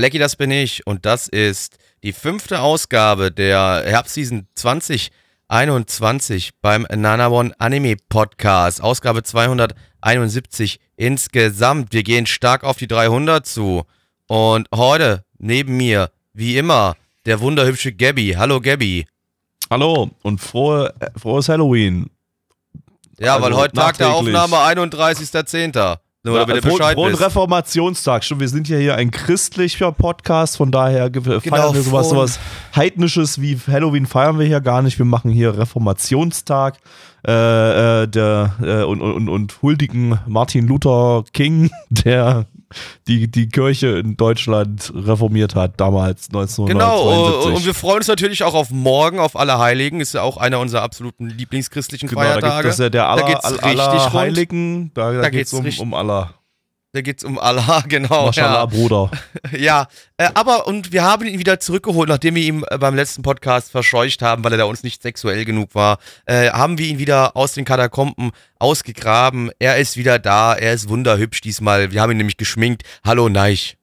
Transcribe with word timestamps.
Blackie, 0.00 0.18
das 0.18 0.34
bin 0.34 0.50
ich 0.50 0.86
und 0.86 1.04
das 1.04 1.28
ist 1.28 1.76
die 2.02 2.14
fünfte 2.14 2.60
Ausgabe 2.62 3.30
der 3.30 3.82
Herbstseason 3.84 4.46
2021 4.54 6.52
beim 6.62 6.86
Nanamon 6.90 7.52
Anime 7.58 7.96
Podcast. 8.08 8.82
Ausgabe 8.82 9.22
271 9.22 10.80
insgesamt. 10.96 11.92
Wir 11.92 12.02
gehen 12.02 12.24
stark 12.24 12.64
auf 12.64 12.78
die 12.78 12.86
300 12.86 13.44
zu. 13.44 13.82
Und 14.26 14.68
heute 14.74 15.26
neben 15.36 15.76
mir, 15.76 16.10
wie 16.32 16.56
immer, 16.56 16.96
der 17.26 17.40
wunderhübsche 17.40 17.92
Gabby. 17.92 18.36
Hallo 18.38 18.58
Gabby. 18.62 19.06
Hallo 19.68 20.12
und 20.22 20.40
frohe, 20.40 20.94
frohes 21.14 21.50
Halloween. 21.50 22.08
Ja, 23.18 23.34
Also 23.34 23.44
weil 23.44 23.54
heute 23.54 23.74
Tag 23.74 23.98
der. 23.98 24.14
Aufnahme 24.14 24.56
31.10. 24.56 25.98
Nur 26.22 26.34
Ja, 26.36 26.44
damit 26.44 26.56
ihr 26.56 26.62
frohen- 26.68 26.76
Bescheid 26.78 26.94
frohen 26.96 27.12
wisst. 27.12 27.22
Reformationstag. 27.22 28.24
Stimmt, 28.24 28.40
wir 28.42 28.48
sind 28.48 28.68
ja 28.68 28.76
hier 28.76 28.94
ein 28.94 29.10
christlicher 29.10 29.90
Podcast, 29.90 30.58
von 30.58 30.70
daher 30.70 31.08
ge- 31.08 31.40
feiern 31.40 31.72
wir 31.74 31.80
sowas, 31.82 32.10
sowas 32.10 32.38
Heidnisches 32.76 33.40
wie 33.40 33.56
Halloween 33.66 34.04
feiern 34.06 34.38
wir 34.38 34.46
hier 34.46 34.60
gar 34.60 34.82
nicht. 34.82 34.98
Wir 34.98 35.06
machen 35.06 35.30
hier 35.30 35.56
Reformationstag 35.56 36.76
äh, 37.26 38.02
äh, 38.02 38.06
der, 38.06 38.54
äh, 38.62 38.82
und, 38.82 39.00
und, 39.00 39.28
und 39.30 39.62
huldigen 39.62 40.18
Martin 40.26 40.66
Luther 40.66 41.24
King, 41.32 41.70
der 41.90 42.44
die, 43.08 43.30
die 43.30 43.48
Kirche 43.48 43.98
in 43.98 44.16
Deutschland 44.16 44.92
reformiert 44.94 45.54
hat, 45.54 45.80
damals 45.80 46.28
Genau, 46.28 46.42
1972. 46.56 47.56
und 47.56 47.64
wir 47.66 47.74
freuen 47.74 47.96
uns 47.98 48.08
natürlich 48.08 48.44
auch 48.44 48.54
auf 48.54 48.70
morgen, 48.70 49.18
auf 49.18 49.36
Allerheiligen. 49.36 50.00
Ist 50.00 50.14
ja 50.14 50.22
auch 50.22 50.36
einer 50.36 50.60
unserer 50.60 50.82
absoluten 50.82 51.28
Lieblingschristlichen 51.28 52.08
Genau, 52.08 52.20
da 52.22 52.34
gibt 52.34 52.42
Feiertage. 52.42 52.68
es 52.68 52.78
ja 52.78 52.88
der 52.88 53.02
Da 53.02 53.08
aller, 53.10 53.26
geht's 53.26 53.44
aller. 53.62 54.12
Heiligen. 54.12 54.92
Da, 54.94 55.12
da, 55.12 55.22
Da 55.22 55.30
geht 55.30 55.46
es 55.46 55.52
um, 55.52 55.66
um 55.78 55.94
Allah. 55.94 56.34
Da 56.92 57.02
geht's 57.02 57.22
um 57.22 57.38
Allah, 57.38 57.84
genau. 57.88 58.26
Mashallah, 58.26 58.60
Ja, 58.60 58.66
Bruder. 58.66 59.10
ja. 59.56 59.86
Äh, 60.16 60.30
aber 60.34 60.66
und 60.66 60.92
wir 60.92 61.04
haben 61.04 61.24
ihn 61.26 61.38
wieder 61.38 61.60
zurückgeholt, 61.60 62.08
nachdem 62.08 62.34
wir 62.34 62.42
ihn 62.42 62.64
äh, 62.68 62.78
beim 62.78 62.96
letzten 62.96 63.22
Podcast 63.22 63.70
verscheucht 63.70 64.22
haben, 64.22 64.42
weil 64.42 64.52
er 64.52 64.58
da 64.58 64.64
uns 64.64 64.82
nicht 64.82 65.00
sexuell 65.00 65.44
genug 65.44 65.74
war. 65.74 65.98
Äh, 66.26 66.50
haben 66.50 66.78
wir 66.78 66.86
ihn 66.86 66.98
wieder 66.98 67.36
aus 67.36 67.52
den 67.52 67.64
Katakomben 67.64 68.32
ausgegraben. 68.58 69.50
Er 69.60 69.76
ist 69.78 69.96
wieder 69.96 70.18
da. 70.18 70.54
Er 70.54 70.72
ist 70.72 70.88
wunderhübsch 70.88 71.40
diesmal. 71.40 71.92
Wir 71.92 72.02
haben 72.02 72.10
ihn 72.10 72.18
nämlich 72.18 72.36
geschminkt. 72.36 72.82
Hallo 73.04 73.28
Neich. 73.28 73.76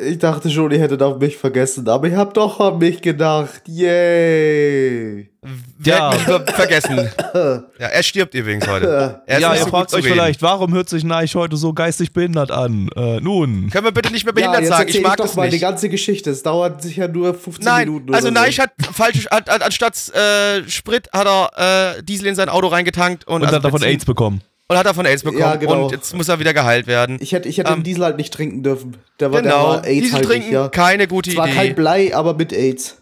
Ich 0.00 0.18
dachte 0.18 0.48
schon, 0.50 0.70
ihr 0.70 0.78
hättet 0.80 1.02
auf 1.02 1.18
mich 1.18 1.36
vergessen, 1.36 1.88
aber 1.88 2.08
ihr 2.08 2.16
habt 2.16 2.36
doch 2.36 2.60
an 2.60 2.78
mich 2.78 3.02
gedacht. 3.02 3.62
Yay! 3.66 5.28
Ja. 5.82 6.12
ver 6.12 6.44
vergessen. 6.46 6.96
Ja, 7.78 7.86
er 7.86 8.02
stirbt 8.02 8.34
übrigens 8.34 8.66
heute. 8.68 9.20
Er 9.26 9.40
ja, 9.40 9.54
ihr 9.54 9.60
so 9.60 9.66
fragt 9.68 9.94
euch 9.94 10.04
vielleicht, 10.04 10.42
warum 10.42 10.74
hört 10.74 10.88
sich 10.88 11.04
Neich 11.04 11.34
heute 11.36 11.56
so 11.56 11.72
geistig 11.72 12.12
behindert 12.12 12.50
an? 12.50 12.88
Äh, 12.96 13.20
nun, 13.20 13.70
Können 13.70 13.84
wir 13.84 13.92
bitte 13.92 14.12
nicht 14.12 14.24
mehr 14.24 14.32
Ja, 14.36 14.50
behindert 14.50 14.60
jetzt 14.62 14.70
sagen? 14.70 14.88
Ich 14.90 15.00
mag 15.02 15.16
doch 15.16 15.24
das 15.26 15.36
mal 15.36 15.46
die 15.48 15.54
nicht. 15.54 15.62
ganze 15.62 15.88
Geschichte. 15.88 16.30
Es 16.30 16.42
dauert 16.42 16.82
sicher 16.82 17.08
nur 17.08 17.34
15 17.34 17.64
Nein, 17.64 17.88
Minuten. 17.88 18.14
also 18.14 18.28
oder 18.28 18.40
Neich 18.40 18.56
so. 18.56 18.62
hat 18.64 18.72
falsch, 18.92 19.26
hat, 19.30 19.48
hat, 19.48 19.62
anstatt 19.62 19.94
äh, 20.14 20.68
Sprit 20.68 21.08
hat 21.12 21.26
er 21.26 21.96
äh, 21.98 22.02
Diesel 22.02 22.26
in 22.26 22.34
sein 22.34 22.48
Auto 22.48 22.66
reingetankt 22.66 23.26
und, 23.26 23.36
und 23.36 23.42
also 23.44 23.56
hat 23.56 23.64
davon 23.64 23.80
Benzin- 23.80 23.88
AIDS 23.88 24.04
bekommen. 24.04 24.42
Und 24.68 24.76
hat 24.76 24.86
davon 24.86 25.06
AIDS 25.06 25.22
bekommen 25.22 25.40
Ja, 25.40 25.56
genau. 25.56 25.84
und 25.86 25.92
jetzt 25.92 26.14
muss 26.14 26.28
er 26.28 26.38
wieder 26.38 26.52
geheilt 26.52 26.86
werden. 26.86 27.16
Ich 27.20 27.32
hätte, 27.32 27.48
ich 27.48 27.58
hätte 27.58 27.70
Ähm, 27.70 27.78
den 27.80 27.84
Diesel 27.84 28.04
halt 28.04 28.16
nicht 28.18 28.32
trinken 28.34 28.62
dürfen. 28.62 28.96
Der 29.18 29.32
war, 29.32 29.42
der 29.42 29.52
genau, 29.52 29.68
war 29.68 29.84
AIDS 29.84 30.00
Diesel 30.02 30.14
halt 30.16 30.24
trinken, 30.26 30.52
ja. 30.52 30.68
keine 30.68 31.06
gute 31.08 31.30
Zwar 31.32 31.46
Idee. 31.48 31.56
kein 31.56 31.74
Blei, 31.74 32.14
aber 32.14 32.34
mit 32.34 32.52
AIDS. 32.52 32.96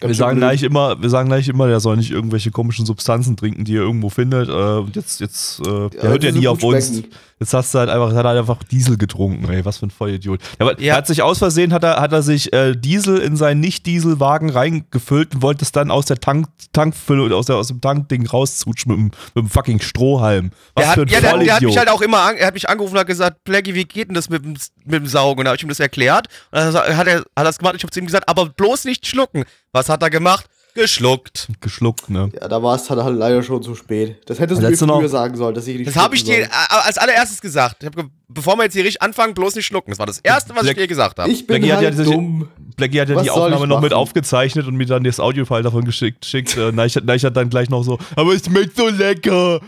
Ganz 0.00 0.08
Wir 0.10 0.14
sagen, 0.16 0.38
blöd. 0.38 0.48
Neich 0.50 0.62
immer, 0.64 1.00
wir 1.00 1.08
sagen 1.08 1.28
Neich 1.28 1.48
immer, 1.48 1.68
der 1.68 1.78
soll 1.80 1.96
nicht 1.96 2.10
irgendwelche 2.10 2.50
komischen 2.50 2.84
Substanzen 2.84 3.36
trinken, 3.36 3.64
die 3.64 3.76
er 3.76 3.82
irgendwo 3.82 4.10
findet. 4.10 4.48
Äh, 4.48 4.52
und 4.52 4.94
jetzt, 4.96 5.20
jetzt, 5.20 5.60
äh, 5.60 5.88
der 5.90 6.02
hört 6.10 6.24
ja 6.24 6.32
nie 6.32 6.48
auf 6.48 6.62
uns. 6.62 7.02
Jetzt 7.40 7.52
hast 7.52 7.74
du 7.74 7.78
halt 7.80 7.90
einfach, 7.90 8.14
hat 8.14 8.24
er 8.24 8.38
einfach 8.38 8.62
Diesel 8.64 8.96
getrunken, 8.96 9.48
ey, 9.50 9.64
was 9.64 9.78
für 9.78 9.86
ein 9.86 9.90
Vollidiot. 9.90 10.40
Ja, 10.58 10.66
aber 10.66 10.80
Ja. 10.80 10.92
er 10.94 10.96
hat 10.98 11.06
sich 11.06 11.20
aus 11.22 11.38
Versehen, 11.38 11.72
hat 11.72 11.82
er, 11.84 12.00
hat 12.00 12.12
er 12.12 12.22
sich 12.22 12.52
äh, 12.52 12.74
Diesel 12.76 13.18
in 13.18 13.36
seinen 13.36 13.60
Nicht-Dieselwagen 13.60 14.50
reingefüllt 14.50 15.34
und 15.34 15.42
wollte 15.42 15.64
es 15.64 15.72
dann 15.72 15.90
aus 15.90 16.06
der 16.06 16.18
Tank, 16.18 16.46
Tankfülle 16.72 17.22
oder 17.22 17.36
aus, 17.36 17.46
der, 17.46 17.56
aus 17.56 17.68
dem 17.68 17.80
Tankding 17.80 18.26
rauszutschen 18.26 18.90
mit, 18.92 18.98
dem- 18.98 19.18
mit 19.34 19.44
dem 19.44 19.50
fucking 19.50 19.80
Strohhalm. 19.80 20.50
Was 20.74 20.82
Der 20.84 20.88
hat, 20.88 20.94
für 20.94 21.02
ein 21.02 21.08
ja, 21.08 21.20
der, 21.20 21.20
der 21.20 21.30
hat 21.30 21.36
Vollidiot. 21.36 21.62
mich 21.62 21.78
halt 21.78 21.90
auch 21.90 22.00
immer, 22.02 22.20
an, 22.22 22.36
er 22.36 22.46
hat 22.48 22.54
mich 22.54 22.68
angerufen 22.68 22.94
und 22.94 23.00
hat 23.00 23.06
gesagt, 23.06 23.44
Blackie, 23.44 23.74
wie 23.74 23.84
geht 23.84 24.08
denn 24.08 24.14
das 24.14 24.28
mit 24.30 24.44
dem, 24.44 24.54
mit 24.84 24.94
dem 25.02 25.06
Saugen? 25.06 25.40
Und 25.40 25.44
da 25.44 25.50
habe 25.50 25.56
ich 25.56 25.62
ihm 25.62 25.68
das 25.68 25.80
erklärt. 25.80 26.28
Und 26.52 26.58
dann 26.60 26.74
hat 26.96 27.06
er, 27.06 27.18
hat 27.18 27.26
er 27.34 27.44
das 27.44 27.58
gemacht. 27.58 27.74
Ich 27.76 27.82
habe 27.82 27.90
zu 27.92 27.98
ihm 28.00 28.06
gesagt, 28.06 28.28
aber 28.28 28.46
bloß 28.46 28.84
nicht 28.84 29.06
schlucken. 29.06 29.44
Was 29.72 29.83
hat 29.88 30.02
er 30.02 30.10
gemacht? 30.10 30.46
Geschluckt. 30.76 31.46
geschluckt, 31.60 32.10
ne? 32.10 32.32
Ja, 32.40 32.48
da 32.48 32.60
war 32.60 32.74
es 32.74 32.84
dann 32.86 33.02
halt 33.04 33.16
leider 33.16 33.44
schon 33.44 33.62
zu 33.62 33.76
spät. 33.76 34.16
Das 34.26 34.40
hättest 34.40 34.58
du 34.60 34.64
mir 34.64 34.70
Letzte 34.70 34.86
noch- 34.88 34.98
früher 34.98 35.08
sagen 35.08 35.36
sollen, 35.36 35.54
dass 35.54 35.68
ich 35.68 35.76
nicht 35.76 35.86
Das 35.86 35.94
habe 35.94 36.16
ich 36.16 36.24
dir 36.24 36.42
äh, 36.42 36.48
als 36.68 36.98
allererstes 36.98 37.40
gesagt. 37.40 37.76
Ich 37.80 37.86
hab, 37.86 37.94
ge- 37.94 38.06
bevor 38.26 38.56
wir 38.56 38.64
jetzt 38.64 38.72
hier 38.72 38.82
richtig 38.82 39.00
anfangen, 39.00 39.34
bloß 39.34 39.54
nicht 39.54 39.66
schlucken. 39.66 39.92
Das 39.92 40.00
war 40.00 40.06
das 40.06 40.18
Erste, 40.18 40.50
was 40.50 40.62
ich 40.62 40.70
Black- 40.70 40.76
dir 40.78 40.88
gesagt 40.88 41.20
habe. 41.20 41.30
Ich 41.30 41.46
bin 41.46 41.60
Blackie 41.60 41.72
hat 41.72 41.80
ja 41.80 41.88
halt 41.90 41.98
diese- 41.98 42.10
dumm. 42.10 42.48
Blackie 42.76 43.00
hat 43.00 43.08
ja 43.08 43.14
Was 43.14 43.22
die 43.22 43.30
Aufnahme 43.30 43.62
ich 43.62 43.68
noch 43.68 43.80
mit 43.82 43.92
aufgezeichnet 43.92 44.66
und 44.66 44.74
mir 44.74 44.86
dann 44.86 45.04
das 45.04 45.20
Audiofile 45.20 45.62
davon 45.62 45.84
geschickt. 45.84 46.26
Schickt. 46.26 46.56
Äh, 46.56 46.72
Neich, 46.72 46.96
hat- 46.96 47.04
Neich 47.04 47.24
hat 47.24 47.36
dann 47.36 47.50
gleich 47.50 47.70
noch 47.70 47.84
so, 47.84 48.00
aber 48.16 48.34
es 48.34 48.44
schmeckt 48.44 48.76
so 48.76 48.88
lecker. 48.88 49.60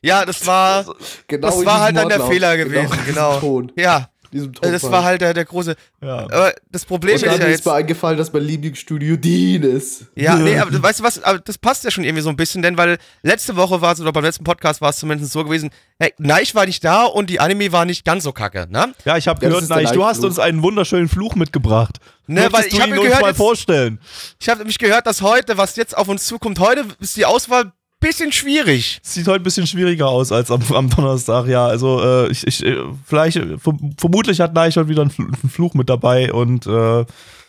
Ja, 0.00 0.24
das 0.24 0.46
war, 0.46 0.84
Genau 1.26 1.46
das 1.48 1.64
war 1.66 1.80
halt 1.80 1.96
dann 1.96 2.08
der. 2.08 2.20
Fehler 2.20 2.56
Genau 2.56 2.70
gewesen. 2.82 2.98
Genau. 3.06 3.38
Ton. 3.40 3.72
Ja, 3.76 4.08
Diesem 4.32 4.52
Ton 4.54 4.72
das 4.72 4.82
war 4.90 5.04
halt 5.04 5.20
der, 5.20 5.34
der 5.34 5.44
große. 5.44 5.74
Ja. 6.00 6.20
Aber 6.20 6.54
das 6.70 6.84
Problem 6.86 7.14
Und 7.16 7.22
ist 7.22 7.26
ja 7.26 7.32
ist 7.34 7.40
jetzt. 7.48 7.66
mir 7.66 7.72
eingefallen, 7.74 8.16
dass 8.16 8.32
mein 8.32 8.42
Lieblingsstudio 8.44 9.16
Dean 9.16 9.62
ist. 9.62 10.06
Ja, 10.14 10.36
nee, 10.36 10.58
aber 10.58 10.82
weißt 10.82 11.00
du 11.00 11.04
was, 11.04 11.22
aber 11.22 11.38
das 11.40 11.58
passt 11.58 11.84
ja 11.84 11.90
schon 11.90 12.04
irgendwie 12.04 12.22
so 12.22 12.30
ein 12.30 12.36
bisschen, 12.36 12.62
denn 12.62 12.78
weil 12.78 12.98
letzte 13.22 13.56
Woche 13.56 13.80
war 13.82 13.92
es, 13.92 14.00
oder 14.00 14.12
beim 14.12 14.24
letzten 14.24 14.44
Podcast 14.44 14.80
war 14.80 14.90
es 14.90 14.96
zumindest 14.96 15.32
so 15.32 15.44
gewesen, 15.44 15.70
hey, 15.98 16.14
Neich 16.18 16.54
war 16.54 16.64
nicht 16.64 16.82
da 16.82 17.04
und 17.04 17.28
die 17.28 17.40
Anime 17.40 17.72
war 17.72 17.84
nicht 17.84 18.04
ganz 18.04 18.24
so 18.24 18.32
kacke, 18.32 18.66
ne? 18.70 18.94
Ja, 19.04 19.16
ich 19.18 19.28
habe 19.28 19.40
Ja, 19.42 19.48
gehört, 19.48 19.64
ist 19.64 19.68
Neich, 19.68 19.90
du 19.92 20.04
hast 20.04 20.24
uns 20.24 20.38
einen 20.38 20.62
wunderschönen 20.62 21.08
Fluch 21.08 21.34
mitgebracht. 21.34 21.98
Ne, 22.26 22.48
Möchtest 22.48 22.54
weil 22.54 22.66
ich 22.68 22.72
du 22.74 22.80
hab 22.80 22.86
ihn 22.86 22.94
mir 22.94 23.00
uns 23.00 23.06
gehört, 23.08 23.22
mal 23.22 23.28
jetzt- 23.28 23.36
vorstellen. 23.36 24.00
Ich 24.40 24.48
habe 24.48 24.58
nämlich 24.60 24.78
gehört, 24.78 25.06
dass 25.06 25.20
heute, 25.22 25.58
was 25.58 25.76
jetzt 25.76 25.96
auf 25.96 26.08
uns 26.08 26.24
zukommt, 26.26 26.58
heute 26.58 26.86
ist 27.00 27.16
die 27.16 27.26
Auswahl 27.26 27.72
bisschen 28.02 28.32
schwierig. 28.32 29.00
Sieht 29.02 29.26
heute 29.26 29.40
ein 29.40 29.42
bisschen 29.42 29.66
schwieriger 29.66 30.08
aus 30.08 30.30
als 30.30 30.50
am, 30.50 30.60
am 30.74 30.90
Donnerstag, 30.90 31.46
ja. 31.46 31.66
Also, 31.66 32.02
äh, 32.02 32.30
ich, 32.30 32.46
ich, 32.46 32.62
äh, 32.66 32.76
vielleicht, 33.06 33.38
äh, 33.38 33.54
verm- 33.56 33.92
vermutlich 33.96 34.40
hat 34.42 34.52
Neich 34.52 34.76
heute 34.76 34.88
wieder 34.90 35.02
einen, 35.02 35.10
Fl- 35.10 35.24
einen 35.24 35.50
Fluch 35.50 35.72
mit 35.72 35.88
dabei 35.88 36.30
und, 36.32 36.66
äh, 36.66 37.04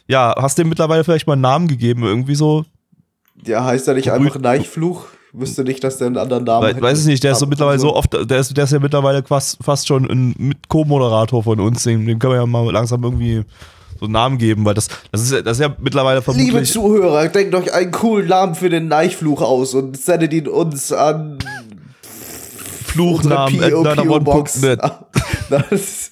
ja, 0.08 0.34
hast 0.38 0.58
dem 0.58 0.70
mittlerweile 0.70 1.04
vielleicht 1.04 1.28
mal 1.28 1.34
einen 1.34 1.42
Namen 1.42 1.68
gegeben, 1.68 2.04
irgendwie 2.04 2.36
so? 2.36 2.64
Ja, 3.46 3.66
heißt 3.66 3.88
ja 3.88 3.94
nicht 3.94 4.12
einfach 4.12 4.40
Neichfluch. 4.40 5.08
Wüsste 5.36 5.64
nicht, 5.64 5.84
dass 5.84 5.98
der 5.98 6.08
einen 6.08 6.18
anderen 6.18 6.44
Namen 6.44 6.78
We 6.78 6.80
weiß 6.82 7.00
ich 7.02 7.06
nicht, 7.08 7.24
der 7.24 7.32
ist 7.32 7.40
so 7.40 7.48
mittlerweile 7.48 7.80
so 7.80 7.96
oft, 7.96 8.14
der 8.14 8.38
ist, 8.38 8.56
der 8.56 8.66
ist 8.66 8.72
ja 8.72 8.80
mittlerweile 8.80 9.24
fast, 9.24 9.58
fast 9.64 9.88
schon 9.88 10.06
ein 10.06 10.54
Co-Moderator 10.68 11.42
von 11.42 11.60
uns, 11.60 11.82
dem, 11.84 12.06
dem 12.06 12.20
können 12.20 12.34
wir 12.34 12.40
ja 12.42 12.46
mal 12.46 12.72
langsam 12.72 13.04
irgendwie 13.04 13.44
so 14.04 14.08
einen 14.08 14.12
Namen 14.14 14.38
geben, 14.38 14.66
weil 14.66 14.74
das, 14.74 14.90
das 15.14 15.22
ist, 15.22 15.32
ja- 15.32 15.42
das 15.42 15.58
ist 15.58 15.62
ja 15.62 15.74
mittlerweile 15.80 16.20
Liebe 16.20 16.24
vermutlich. 16.34 16.72
Zuhörer, 16.74 17.26
denkt 17.30 17.56
euch 17.56 17.74
einen 17.74 17.92
coolen 17.92 18.28
Namen 18.28 18.54
für 18.54 18.70
den 18.70 18.90
Neichfluch 18.90 19.42
aus 19.42 19.74
und 19.74 19.96
sendet 19.98 20.34
ihn 20.34 20.50
uns 20.50 20.92
an 20.92 21.40
Fluchnamen 22.86 23.64
at 23.64 23.72
PO-Box. 23.72 24.62
nanamon.net. 24.62 24.80
Das- 25.50 26.12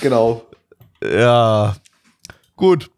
genau. 0.00 0.42
Ja. 1.04 1.76
Gut. 2.56 2.90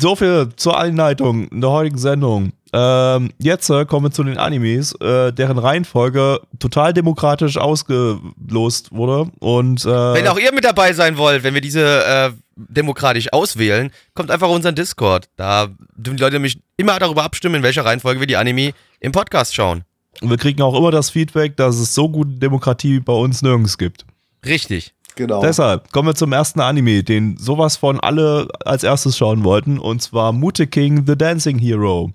So 0.00 0.16
viel 0.16 0.48
zur 0.56 0.78
Einleitung 0.78 1.48
in 1.48 1.60
der 1.60 1.70
heutigen 1.70 1.98
Sendung. 1.98 2.52
Ähm, 2.72 3.32
jetzt 3.38 3.70
äh, 3.70 3.84
kommen 3.86 4.06
wir 4.06 4.10
zu 4.10 4.24
den 4.24 4.36
Animes, 4.38 4.92
äh, 5.00 5.32
deren 5.32 5.58
Reihenfolge 5.58 6.40
total 6.58 6.92
demokratisch 6.92 7.56
ausgelost 7.56 8.92
wurde. 8.92 9.30
Und 9.38 9.84
äh, 9.84 9.88
Wenn 9.88 10.28
auch 10.28 10.38
ihr 10.38 10.52
mit 10.52 10.64
dabei 10.64 10.92
sein 10.92 11.16
wollt, 11.16 11.44
wenn 11.44 11.54
wir 11.54 11.60
diese 11.60 12.04
äh, 12.04 12.30
demokratisch 12.56 13.32
auswählen, 13.32 13.90
kommt 14.14 14.30
einfach 14.30 14.48
auf 14.48 14.54
unseren 14.56 14.74
Discord. 14.74 15.28
Da 15.36 15.68
dürfen 15.96 16.16
die 16.16 16.22
Leute 16.22 16.34
nämlich 16.34 16.58
immer 16.76 16.98
darüber 16.98 17.22
abstimmen, 17.24 17.56
in 17.56 17.62
welcher 17.62 17.84
Reihenfolge 17.84 18.20
wir 18.20 18.26
die 18.26 18.36
Anime 18.36 18.72
im 19.00 19.12
Podcast 19.12 19.54
schauen. 19.54 19.84
wir 20.20 20.36
kriegen 20.36 20.60
auch 20.62 20.76
immer 20.76 20.90
das 20.90 21.10
Feedback, 21.10 21.56
dass 21.56 21.76
es 21.76 21.94
so 21.94 22.08
gute 22.08 22.32
Demokratie 22.32 23.00
bei 23.00 23.12
uns 23.12 23.42
nirgends 23.42 23.78
gibt. 23.78 24.04
Richtig. 24.44 24.92
Genau. 25.16 25.42
Deshalb 25.42 25.90
kommen 25.90 26.08
wir 26.08 26.14
zum 26.14 26.32
ersten 26.32 26.60
Anime, 26.60 27.02
den 27.02 27.36
sowas 27.38 27.76
von 27.76 27.98
alle 27.98 28.46
als 28.64 28.84
erstes 28.84 29.16
schauen 29.16 29.42
wollten, 29.42 29.78
und 29.78 30.00
zwar 30.00 30.32
Mute 30.32 30.68
King 30.68 31.04
The 31.06 31.16
Dancing 31.16 31.58
Hero. 31.58 32.12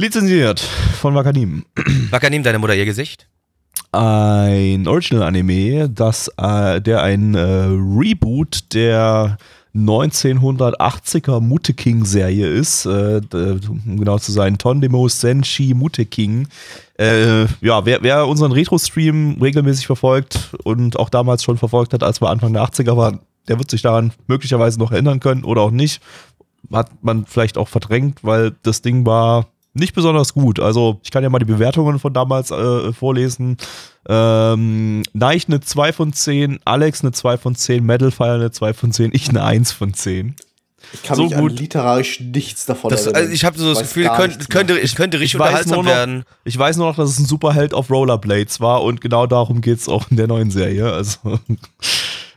Lizenziert 0.00 0.60
von 0.60 1.16
Wakanim. 1.16 1.64
Wacker, 2.10 2.30
nimm 2.30 2.44
deine 2.44 2.60
Mutter 2.60 2.76
ihr 2.76 2.84
Gesicht. 2.84 3.26
ein 3.90 4.86
Original-Anime, 4.86 5.88
das, 5.88 6.30
äh, 6.36 6.80
der 6.80 7.02
ein 7.02 7.34
äh, 7.34 7.40
Reboot 7.40 8.72
der 8.74 9.38
1980er 9.74 11.40
Mute 11.40 11.74
King 11.74 12.04
Serie 12.04 12.46
ist, 12.46 12.86
äh, 12.86 13.20
um 13.68 13.96
genau 13.98 14.18
zu 14.18 14.30
sein, 14.30 14.56
Tondemo 14.56 15.08
Senshi 15.08 15.74
Mute 15.74 16.06
King. 16.06 16.46
Äh, 16.96 17.46
ja, 17.60 17.84
wer, 17.84 18.00
wer 18.02 18.28
unseren 18.28 18.52
Retro-Stream 18.52 19.38
regelmäßig 19.42 19.88
verfolgt 19.88 20.50
und 20.62 20.96
auch 20.96 21.10
damals 21.10 21.42
schon 21.42 21.58
verfolgt 21.58 21.92
hat, 21.92 22.04
als 22.04 22.20
wir 22.20 22.30
Anfang 22.30 22.52
der 22.52 22.62
80er 22.62 22.96
waren, 22.96 23.18
der 23.48 23.58
wird 23.58 23.70
sich 23.70 23.82
daran 23.82 24.12
möglicherweise 24.28 24.78
noch 24.78 24.92
erinnern 24.92 25.18
können 25.18 25.42
oder 25.42 25.62
auch 25.62 25.72
nicht. 25.72 26.00
Hat 26.72 26.90
man 27.02 27.26
vielleicht 27.26 27.58
auch 27.58 27.68
verdrängt, 27.68 28.22
weil 28.22 28.54
das 28.62 28.82
Ding 28.82 29.04
war 29.04 29.48
nicht 29.78 29.94
besonders 29.94 30.34
gut. 30.34 30.60
Also 30.60 31.00
ich 31.02 31.10
kann 31.10 31.22
ja 31.22 31.30
mal 31.30 31.38
die 31.38 31.44
Bewertungen 31.44 31.98
von 31.98 32.12
damals 32.12 32.50
äh, 32.50 32.92
vorlesen. 32.92 33.56
Ähm, 34.08 35.02
Neich 35.12 35.48
eine 35.48 35.60
2 35.60 35.92
von 35.92 36.12
10, 36.12 36.60
Alex 36.64 37.02
eine 37.02 37.12
2 37.12 37.38
von 37.38 37.54
10, 37.54 37.84
Metalfire 37.84 38.34
eine 38.34 38.50
2 38.50 38.74
von 38.74 38.92
10, 38.92 39.10
ich 39.12 39.28
eine 39.28 39.42
1 39.44 39.72
von 39.72 39.92
10. 39.94 40.34
Ich 40.94 41.02
kann 41.02 41.16
So 41.16 41.24
mich 41.24 41.34
gut. 41.34 41.50
an 41.50 41.56
literarisch 41.56 42.20
nichts 42.20 42.64
davon 42.64 42.90
Das, 42.90 43.02
erinnern. 43.02 43.22
also 43.22 43.34
ich 43.34 43.44
habe 43.44 43.58
so 43.58 43.68
das 43.68 43.78
Weiß 43.80 43.88
Gefühl, 43.88 44.04
gar 44.04 44.16
könnte, 44.16 44.78
ich 44.78 44.94
könnte 44.94 45.18
richtig 45.20 45.34
Ich 45.34 45.40
unterhaltsam 45.40 45.80
noch, 45.80 45.84
werden. 45.86 46.24
ich 46.44 46.58
weiß 46.58 46.78
nur 46.78 46.86
noch, 46.86 46.96
dass 46.96 47.10
es 47.10 47.18
ein 47.18 47.26
Superheld 47.26 47.74
auf 47.74 47.90
Rollerblades 47.90 48.60
war 48.60 48.82
und 48.82 49.00
genau 49.02 49.26
darum 49.26 49.60
geht 49.60 49.78
es 49.80 49.88
auch 49.88 50.10
in 50.10 50.16
der 50.16 50.28
neuen 50.28 50.50
Serie. 50.50 50.90
Also, 50.90 51.18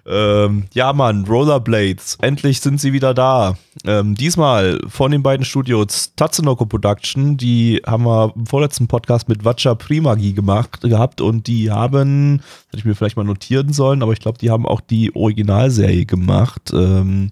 ähm, 0.05 0.65
ja, 0.73 0.93
Mann, 0.93 1.25
Rollerblades. 1.25 2.17
Endlich 2.21 2.61
sind 2.61 2.79
sie 2.81 2.93
wieder 2.93 3.13
da. 3.13 3.55
Ähm, 3.85 4.15
diesmal 4.15 4.79
von 4.87 5.11
den 5.11 5.23
beiden 5.23 5.45
Studios 5.45 6.13
Tatsunoko 6.15 6.65
Production. 6.65 7.37
Die 7.37 7.81
haben 7.85 8.03
wir 8.05 8.33
im 8.35 8.45
vorletzten 8.45 8.87
Podcast 8.87 9.29
mit 9.29 9.45
Vacha 9.45 9.75
Primagi 9.75 10.33
gemacht 10.33 10.81
gehabt 10.81 11.21
und 11.21 11.47
die 11.47 11.71
haben, 11.71 12.37
das 12.37 12.67
hätte 12.67 12.77
ich 12.77 12.85
mir 12.85 12.95
vielleicht 12.95 13.17
mal 13.17 13.23
notieren 13.23 13.73
sollen, 13.73 14.01
aber 14.01 14.13
ich 14.13 14.19
glaube, 14.19 14.39
die 14.39 14.49
haben 14.49 14.65
auch 14.65 14.81
die 14.81 15.15
Originalserie 15.15 16.05
gemacht. 16.05 16.71
Ähm, 16.73 17.31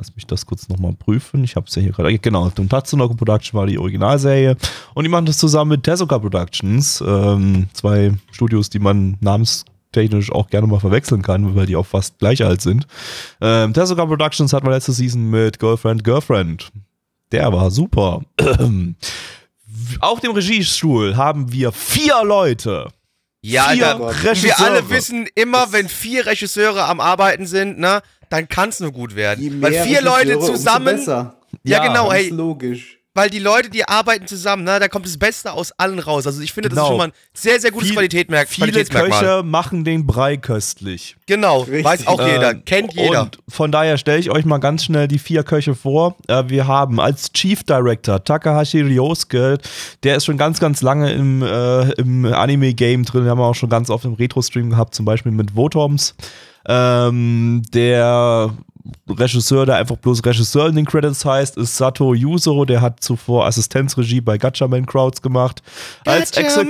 Lass 0.00 0.16
mich 0.16 0.26
das 0.26 0.46
kurz 0.46 0.66
nochmal 0.70 0.94
prüfen. 0.94 1.44
Ich 1.44 1.56
habe 1.56 1.66
es 1.68 1.74
ja 1.74 1.82
hier 1.82 1.92
gerade. 1.92 2.18
Genau, 2.18 2.48
Tatsunoko 2.48 3.12
Production 3.12 3.60
war 3.60 3.66
die 3.66 3.76
Originalserie. 3.76 4.56
Und 4.94 5.04
die 5.04 5.10
machen 5.10 5.26
das 5.26 5.36
zusammen 5.36 5.72
mit 5.72 5.82
Tezuka 5.82 6.18
Productions. 6.18 7.04
Ähm, 7.06 7.68
zwei 7.74 8.14
Studios, 8.30 8.70
die 8.70 8.78
man 8.78 9.18
namenstechnisch 9.94 10.32
auch 10.32 10.48
gerne 10.48 10.66
mal 10.66 10.80
verwechseln 10.80 11.22
kann, 11.22 11.54
weil 11.54 11.66
die 11.66 11.76
auch 11.76 11.86
fast 11.86 12.18
gleich 12.18 12.44
alt 12.44 12.60
sind. 12.60 12.86
Ähm, 13.40 13.74
Tezuka 13.74 14.06
Productions 14.06 14.52
hatten 14.52 14.66
wir 14.66 14.72
letzte 14.72 14.92
Season 14.92 15.30
mit 15.30 15.58
Girlfriend, 15.58 16.04
Girlfriend. 16.04 16.70
Der 17.32 17.52
war 17.52 17.70
super. 17.70 18.22
Auf 20.00 20.20
dem 20.20 20.32
Regiestuhl 20.32 21.16
haben 21.16 21.52
wir 21.52 21.72
vier 21.72 22.24
Leute. 22.24 22.88
Ja, 23.42 23.68
vier 23.68 23.86
Alter. 23.86 24.24
Regisseure. 24.24 24.42
wir 24.42 24.60
alle 24.60 24.90
wissen 24.90 25.26
immer, 25.34 25.72
wenn 25.72 25.88
vier 25.88 26.26
Regisseure 26.26 26.84
am 26.84 27.00
Arbeiten 27.00 27.46
sind, 27.46 27.78
ne, 27.78 28.02
dann 28.28 28.48
kann 28.48 28.68
es 28.68 28.80
nur 28.80 28.92
gut 28.92 29.12
Je 29.12 29.16
werden. 29.16 29.60
mehr 29.60 29.70
Weil 29.72 29.84
vier 29.84 30.02
Leute 30.02 30.30
Regisseure, 30.30 30.38
umso 30.38 30.52
zusammen, 30.52 31.04
ja, 31.06 31.34
Ja, 31.64 31.86
genau, 31.86 32.08
Ganz 32.08 32.20
hey, 32.20 32.28
logisch. 32.30 32.99
Weil 33.20 33.28
die 33.28 33.38
Leute, 33.38 33.68
die 33.68 33.84
arbeiten 33.86 34.26
zusammen, 34.26 34.64
ne, 34.64 34.80
da 34.80 34.88
kommt 34.88 35.04
das 35.04 35.18
Beste 35.18 35.52
aus 35.52 35.72
allen 35.72 35.98
raus. 35.98 36.26
Also 36.26 36.40
ich 36.40 36.54
finde, 36.54 36.70
das 36.70 36.78
ist 36.78 36.80
Genau. 36.80 36.88
schon 36.88 36.96
mal 36.96 37.08
ein 37.08 37.12
sehr, 37.34 37.60
sehr 37.60 37.70
gutes 37.70 37.88
Viel- 37.88 37.96
Qualitätmerk 37.96 38.48
Viele. 38.48 38.82
Köche 38.86 39.42
machen 39.44 39.84
den 39.84 40.06
Brei 40.06 40.38
köstlich. 40.38 41.16
Genau, 41.26 41.60
Richtig. 41.60 41.84
weiß 41.84 42.06
auch 42.06 42.18
jeder, 42.26 42.52
Ähm, 42.52 42.62
kennt 42.64 42.94
jeder. 42.94 43.22
Und 43.24 43.38
von 43.46 43.70
daher 43.70 43.98
stelle 43.98 44.20
ich 44.20 44.30
euch 44.30 44.46
mal 44.46 44.56
ganz 44.56 44.84
schnell 44.84 45.06
die 45.06 45.18
vier 45.18 45.42
Köche 45.42 45.74
vor. 45.74 46.16
Äh, 46.28 46.44
wir 46.48 46.66
haben 46.66 46.98
als 46.98 47.30
Chief 47.34 47.62
Director 47.62 48.24
Takahashi 48.24 48.80
Ryosuke, 48.80 49.58
der 50.02 50.16
ist 50.16 50.24
schon 50.24 50.38
ganz, 50.38 50.58
ganz 50.58 50.80
lange 50.80 51.12
im, 51.12 51.42
äh, 51.42 51.90
im 52.00 52.24
Anime-Game 52.24 53.04
drin. 53.04 53.24
Wir 53.24 53.32
haben 53.32 53.40
auch 53.42 53.54
schon 53.54 53.68
ganz 53.68 53.90
oft 53.90 54.06
im 54.06 54.14
Retro-Stream 54.14 54.70
gehabt, 54.70 54.94
zum 54.94 55.04
Beispiel 55.04 55.32
mit 55.32 55.54
Votoms. 55.54 56.14
Ähm, 56.66 57.62
der 57.74 58.54
Regisseur, 59.08 59.66
der 59.66 59.76
einfach 59.76 59.96
bloß 59.96 60.24
Regisseur 60.24 60.68
in 60.68 60.76
den 60.76 60.86
Credits 60.86 61.24
heißt, 61.24 61.56
ist 61.56 61.76
Sato 61.76 62.14
Yuzo. 62.14 62.64
Der 62.64 62.80
hat 62.80 63.02
zuvor 63.02 63.46
Assistenzregie 63.46 64.20
bei 64.20 64.38
Gatchaman 64.38 64.86
Crowds 64.86 65.22
gemacht. 65.22 65.62
Als, 66.04 66.32
Exe 66.32 66.66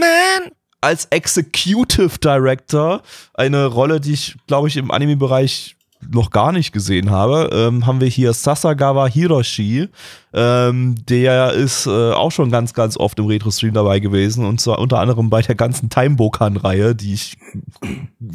als 0.81 1.07
Executive 1.07 2.19
Director, 2.19 3.03
eine 3.35 3.67
Rolle, 3.67 4.01
die 4.01 4.15
ich, 4.15 4.37
glaube 4.47 4.69
ich, 4.69 4.77
im 4.77 4.91
Anime-Bereich 4.91 5.77
noch 6.09 6.31
gar 6.31 6.53
nicht 6.53 6.73
gesehen 6.73 7.11
habe, 7.11 7.51
ähm, 7.53 7.87
haben 7.87 8.01
wir 8.01 8.09
hier 8.09 8.33
Sasagawa 8.33 9.07
Hiroshi. 9.07 9.89
Ähm, 10.33 10.95
der 11.09 11.53
ist 11.53 11.87
äh, 11.87 12.13
auch 12.13 12.31
schon 12.31 12.51
ganz, 12.51 12.75
ganz 12.75 12.97
oft 12.97 13.19
im 13.19 13.27
Retro-Stream 13.27 13.75
dabei 13.75 13.99
gewesen 14.01 14.45
und 14.45 14.61
zwar 14.61 14.79
unter 14.79 14.99
anderem 14.99 15.29
bei 15.29 15.43
der 15.43 15.55
ganzen 15.55 15.91
Time-Bokan-Reihe, 15.91 16.95
die 16.95 17.15
ich 17.15 17.37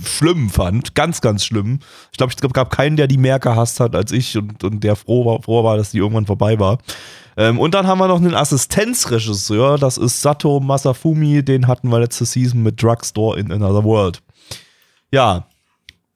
schlimm 0.03 0.49
fand. 0.49 0.95
Ganz, 0.95 1.21
ganz 1.21 1.45
schlimm. 1.45 1.79
Ich 2.11 2.17
glaube, 2.17 2.33
es 2.33 2.53
gab 2.53 2.69
keinen, 2.69 2.97
der 2.97 3.07
die 3.07 3.17
mehr 3.17 3.39
gehasst 3.39 3.79
hat 3.79 3.95
als 3.95 4.11
ich 4.11 4.37
und, 4.37 4.63
und 4.63 4.83
der 4.83 4.95
froh 4.95 5.25
war, 5.25 5.41
froh 5.41 5.63
war, 5.63 5.77
dass 5.77 5.91
die 5.91 5.99
irgendwann 5.99 6.25
vorbei 6.25 6.59
war. 6.59 6.79
Ähm, 7.37 7.59
und 7.59 7.73
dann 7.73 7.87
haben 7.87 7.99
wir 7.99 8.07
noch 8.07 8.21
einen 8.21 8.35
Assistenzregisseur, 8.35 9.77
das 9.77 9.97
ist 9.97 10.21
Sato 10.21 10.59
Masafumi, 10.59 11.43
den 11.43 11.67
hatten 11.67 11.89
wir 11.89 11.99
letzte 11.99 12.25
Season 12.25 12.63
mit 12.63 12.81
Drugstore 12.81 13.39
in 13.39 13.51
Another 13.51 13.83
World. 13.83 14.21
Ja, 15.11 15.47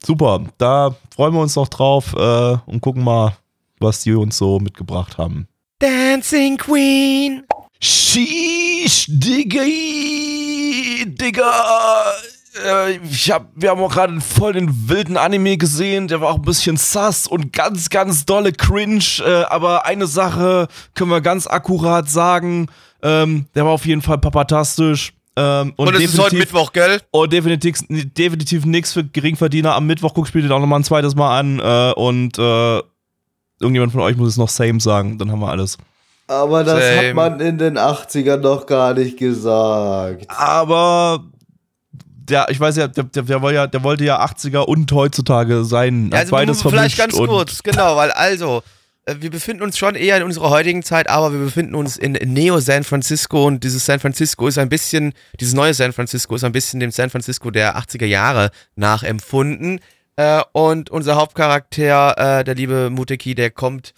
super. 0.04 0.44
Da 0.58 0.96
freuen 1.14 1.34
wir 1.34 1.42
uns 1.42 1.56
noch 1.56 1.68
drauf 1.68 2.14
äh, 2.16 2.58
und 2.66 2.82
gucken 2.82 3.04
mal, 3.04 3.38
was 3.80 4.04
die 4.04 4.14
uns 4.14 4.38
so 4.38 4.60
mitgebracht 4.60 5.18
haben. 5.18 5.48
Dancing 5.80 6.58
Queen. 6.58 7.44
Sheesh, 7.82 9.06
Digga, 9.08 9.64
Digga. 11.06 12.12
Äh, 12.66 12.98
ich 12.98 13.32
hab, 13.32 13.48
wir 13.56 13.70
haben 13.70 13.82
auch 13.82 13.94
gerade 13.94 14.20
voll 14.20 14.54
den 14.54 14.90
wilden 14.90 15.16
Anime 15.16 15.58
gesehen, 15.58 16.08
der 16.08 16.20
war 16.20 16.30
auch 16.30 16.38
ein 16.38 16.42
bisschen 16.42 16.78
sass 16.78 17.28
und 17.28 17.54
ganz, 17.54 17.90
ganz 17.90 18.26
dolle 18.26 18.52
Cringe. 18.52 19.04
Äh, 19.26 19.44
aber 19.44 19.86
eine 19.86 20.08
Sache 20.08 20.68
können 20.94 21.12
wir 21.12 21.22
ganz 21.22 21.48
akkurat 21.48 22.10
sagen, 22.10 22.68
ähm, 23.02 23.46
der 23.56 23.66
war 23.66 23.72
auf 23.72 23.86
jeden 23.86 24.02
Fall 24.02 24.18
papatastisch. 24.18 25.14
Ähm, 25.40 25.74
Und, 25.78 25.96
es 25.96 26.02
ist 26.02 26.20
heute 26.20 26.36
Mittwoch, 26.36 26.74
gell? 26.74 27.00
und 27.12 27.32
definitiv, 27.32 27.78
definitiv 27.88 28.66
nichts 28.66 28.92
für 28.92 29.06
Geringverdiener. 29.06 29.74
Am 29.74 29.88
Mittwoch 29.88 30.14
guck 30.14 30.28
ich 30.28 30.34
mir 30.34 30.42
den 30.42 30.52
auch 30.52 30.60
nochmal 30.60 30.82
ein 30.82 30.84
zweites 30.84 31.16
Mal 31.16 31.40
an 31.40 31.60
äh, 31.60 31.94
und 31.94 32.38
äh, 32.38 32.82
irgendjemand 33.62 33.94
von 33.94 34.02
euch 34.02 34.18
muss 34.18 34.30
es 34.30 34.38
noch 34.38 34.50
same 34.50 34.82
sagen, 34.82 35.18
dann 35.18 35.32
haben 35.32 35.40
wir 35.40 35.48
alles. 35.48 35.78
Aber 36.28 36.66
das 36.66 36.84
Same. 36.84 37.08
hat 37.08 37.16
man 37.16 37.40
in 37.40 37.58
den 37.58 37.78
80ern 37.78 38.38
noch 38.38 38.66
gar 38.66 38.94
nicht 38.94 39.18
gesagt. 39.18 40.26
Aber 40.28 41.24
der, 42.04 42.50
ich 42.50 42.60
weiß 42.60 42.76
ja, 42.76 42.88
der, 42.90 43.06
der, 43.06 43.24
der, 43.24 43.42
wollte 43.42 43.56
ja, 43.56 43.68
der 43.68 43.84
wollte 43.84 44.04
ja 44.04 44.24
80er 44.24 44.60
und 44.60 44.92
heutzutage 44.92 45.64
sein. 45.64 46.10
Ja, 46.12 46.20
also 46.20 46.32
beides 46.32 46.62
vielleicht 46.62 46.98
ganz 46.98 47.14
und 47.14 47.28
kurz, 47.28 47.64
genau, 47.64 47.96
weil 47.96 48.12
also, 48.12 48.62
wir 49.20 49.30
befinden 49.30 49.64
uns 49.64 49.78
schon 49.78 49.96
eher 49.96 50.18
in 50.18 50.24
unserer 50.24 50.50
heutigen 50.50 50.84
Zeit, 50.84 51.10
aber 51.10 51.32
wir 51.32 51.40
befinden 51.40 51.76
uns 51.76 51.98
in 51.98 52.14
Neo 52.14 52.60
San 52.60 52.84
Francisco 52.84 53.46
und 53.46 53.64
dieses 53.64 53.86
San 53.86 54.00
Francisco 54.00 54.48
ist 54.48 54.58
ein 54.58 54.70
bisschen, 54.70 55.14
dieses 55.40 55.54
neue 55.54 55.74
San 55.74 55.94
Francisco 55.94 56.36
ist 56.36 56.44
ein 56.44 56.52
bisschen 56.52 56.80
dem 56.80 56.92
San 56.92 57.10
Francisco 57.10 57.52
der 57.52 57.78
80er 57.78 58.06
Jahre 58.06 58.52
nachempfunden. 58.76 59.80
Äh, 60.16 60.42
und 60.52 60.90
unser 60.90 61.16
Hauptcharakter, 61.16 62.40
äh, 62.40 62.44
der 62.44 62.56
liebe 62.56 62.90
Muteki, 62.90 63.36
der 63.36 63.52
kommt 63.52 63.94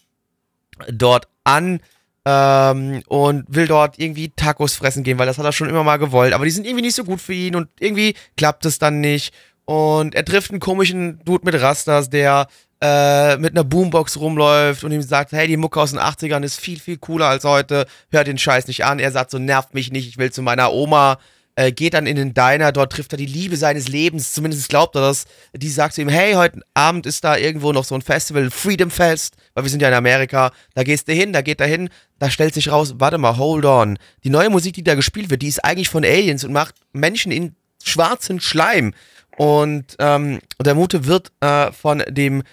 dort 0.91 1.27
an 1.43 1.79
ähm, 2.25 3.01
und 3.07 3.45
will 3.47 3.67
dort 3.67 3.99
irgendwie 3.99 4.29
Tacos 4.29 4.75
fressen 4.75 5.03
gehen, 5.03 5.17
weil 5.17 5.25
das 5.25 5.37
hat 5.37 5.45
er 5.45 5.51
schon 5.51 5.69
immer 5.69 5.83
mal 5.83 5.97
gewollt. 5.97 6.33
Aber 6.33 6.45
die 6.45 6.51
sind 6.51 6.65
irgendwie 6.65 6.83
nicht 6.83 6.95
so 6.95 7.03
gut 7.03 7.21
für 7.21 7.33
ihn 7.33 7.55
und 7.55 7.69
irgendwie 7.79 8.15
klappt 8.37 8.65
es 8.65 8.79
dann 8.79 9.01
nicht. 9.01 9.33
Und 9.65 10.15
er 10.15 10.25
trifft 10.25 10.51
einen 10.51 10.59
komischen 10.59 11.23
Dude 11.23 11.45
mit 11.45 11.59
Rastas, 11.61 12.09
der 12.09 12.47
äh, 12.81 13.37
mit 13.37 13.53
einer 13.53 13.63
Boombox 13.63 14.17
rumläuft 14.17 14.83
und 14.83 14.91
ihm 14.91 15.01
sagt, 15.01 15.31
hey, 15.31 15.47
die 15.47 15.57
Mucke 15.57 15.79
aus 15.79 15.91
den 15.91 15.99
80ern 15.99 16.43
ist 16.43 16.59
viel, 16.59 16.79
viel 16.79 16.97
cooler 16.97 17.27
als 17.27 17.43
heute. 17.43 17.85
Hör 18.09 18.23
den 18.23 18.37
Scheiß 18.37 18.67
nicht 18.67 18.85
an. 18.85 18.99
Er 18.99 19.11
sagt 19.11 19.31
so, 19.31 19.37
nervt 19.37 19.73
mich 19.73 19.91
nicht, 19.91 20.07
ich 20.07 20.17
will 20.17 20.31
zu 20.31 20.41
meiner 20.41 20.73
Oma. 20.73 21.19
Äh, 21.55 21.73
geht 21.73 21.93
dann 21.93 22.07
in 22.07 22.15
den 22.15 22.33
Diner, 22.33 22.71
dort 22.71 22.93
trifft 22.93 23.11
er 23.11 23.17
die 23.17 23.25
Liebe 23.25 23.57
seines 23.57 23.89
Lebens, 23.89 24.31
zumindest 24.31 24.69
glaubt 24.69 24.95
er 24.95 25.01
das. 25.01 25.25
Die 25.53 25.67
sagt 25.69 25.95
zu 25.95 26.01
ihm, 26.01 26.07
hey, 26.07 26.33
heute 26.33 26.61
Abend 26.73 27.05
ist 27.05 27.25
da 27.25 27.35
irgendwo 27.35 27.73
noch 27.73 27.83
so 27.83 27.93
ein 27.93 28.01
Festival, 28.01 28.49
Freedom 28.49 28.89
Fest, 28.89 29.35
weil 29.53 29.65
wir 29.65 29.69
sind 29.69 29.81
ja 29.81 29.89
in 29.89 29.93
Amerika. 29.93 30.51
Da 30.75 30.83
gehst 30.83 31.09
du 31.09 31.13
hin, 31.13 31.33
da 31.33 31.41
geht 31.41 31.59
er 31.59 31.67
hin, 31.67 31.89
da 32.19 32.29
stellt 32.29 32.53
sich 32.53 32.71
raus, 32.71 32.95
warte 32.99 33.17
mal, 33.17 33.37
hold 33.37 33.65
on. 33.65 33.99
Die 34.23 34.29
neue 34.29 34.49
Musik, 34.49 34.75
die 34.75 34.83
da 34.83 34.95
gespielt 34.95 35.29
wird, 35.29 35.41
die 35.41 35.49
ist 35.49 35.63
eigentlich 35.63 35.89
von 35.89 36.05
Aliens 36.05 36.45
und 36.45 36.53
macht 36.53 36.75
Menschen 36.93 37.33
in 37.33 37.55
schwarzen 37.83 38.39
Schleim. 38.39 38.93
Und 39.37 39.97
ähm, 39.99 40.39
der 40.63 40.75
Mute 40.75 41.05
wird 41.05 41.31
äh, 41.41 41.71
von 41.73 42.01
dem 42.07 42.43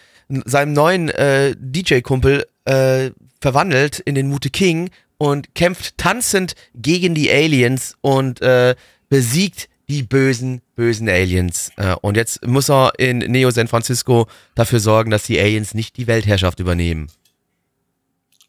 seinem 0.44 0.72
neuen 0.72 1.08
äh, 1.08 1.54
DJ-Kumpel 1.58 2.46
äh, 2.64 3.10
verwandelt 3.40 3.98
in 4.00 4.14
den 4.14 4.28
Mute 4.28 4.50
King 4.50 4.90
und 5.16 5.54
kämpft 5.54 5.98
tanzend 5.98 6.54
gegen 6.74 7.14
die 7.14 7.30
Aliens 7.30 7.96
und 8.00 8.40
äh, 8.40 8.74
besiegt 9.08 9.68
die 9.88 10.02
bösen, 10.02 10.60
bösen 10.76 11.08
Aliens. 11.08 11.72
Äh, 11.76 11.94
und 12.02 12.16
jetzt 12.16 12.46
muss 12.46 12.68
er 12.70 12.92
in 12.98 13.18
Neo 13.18 13.50
San 13.50 13.68
Francisco 13.68 14.26
dafür 14.54 14.80
sorgen, 14.80 15.10
dass 15.10 15.24
die 15.24 15.40
Aliens 15.40 15.74
nicht 15.74 15.96
die 15.96 16.06
Weltherrschaft 16.06 16.60
übernehmen. 16.60 17.08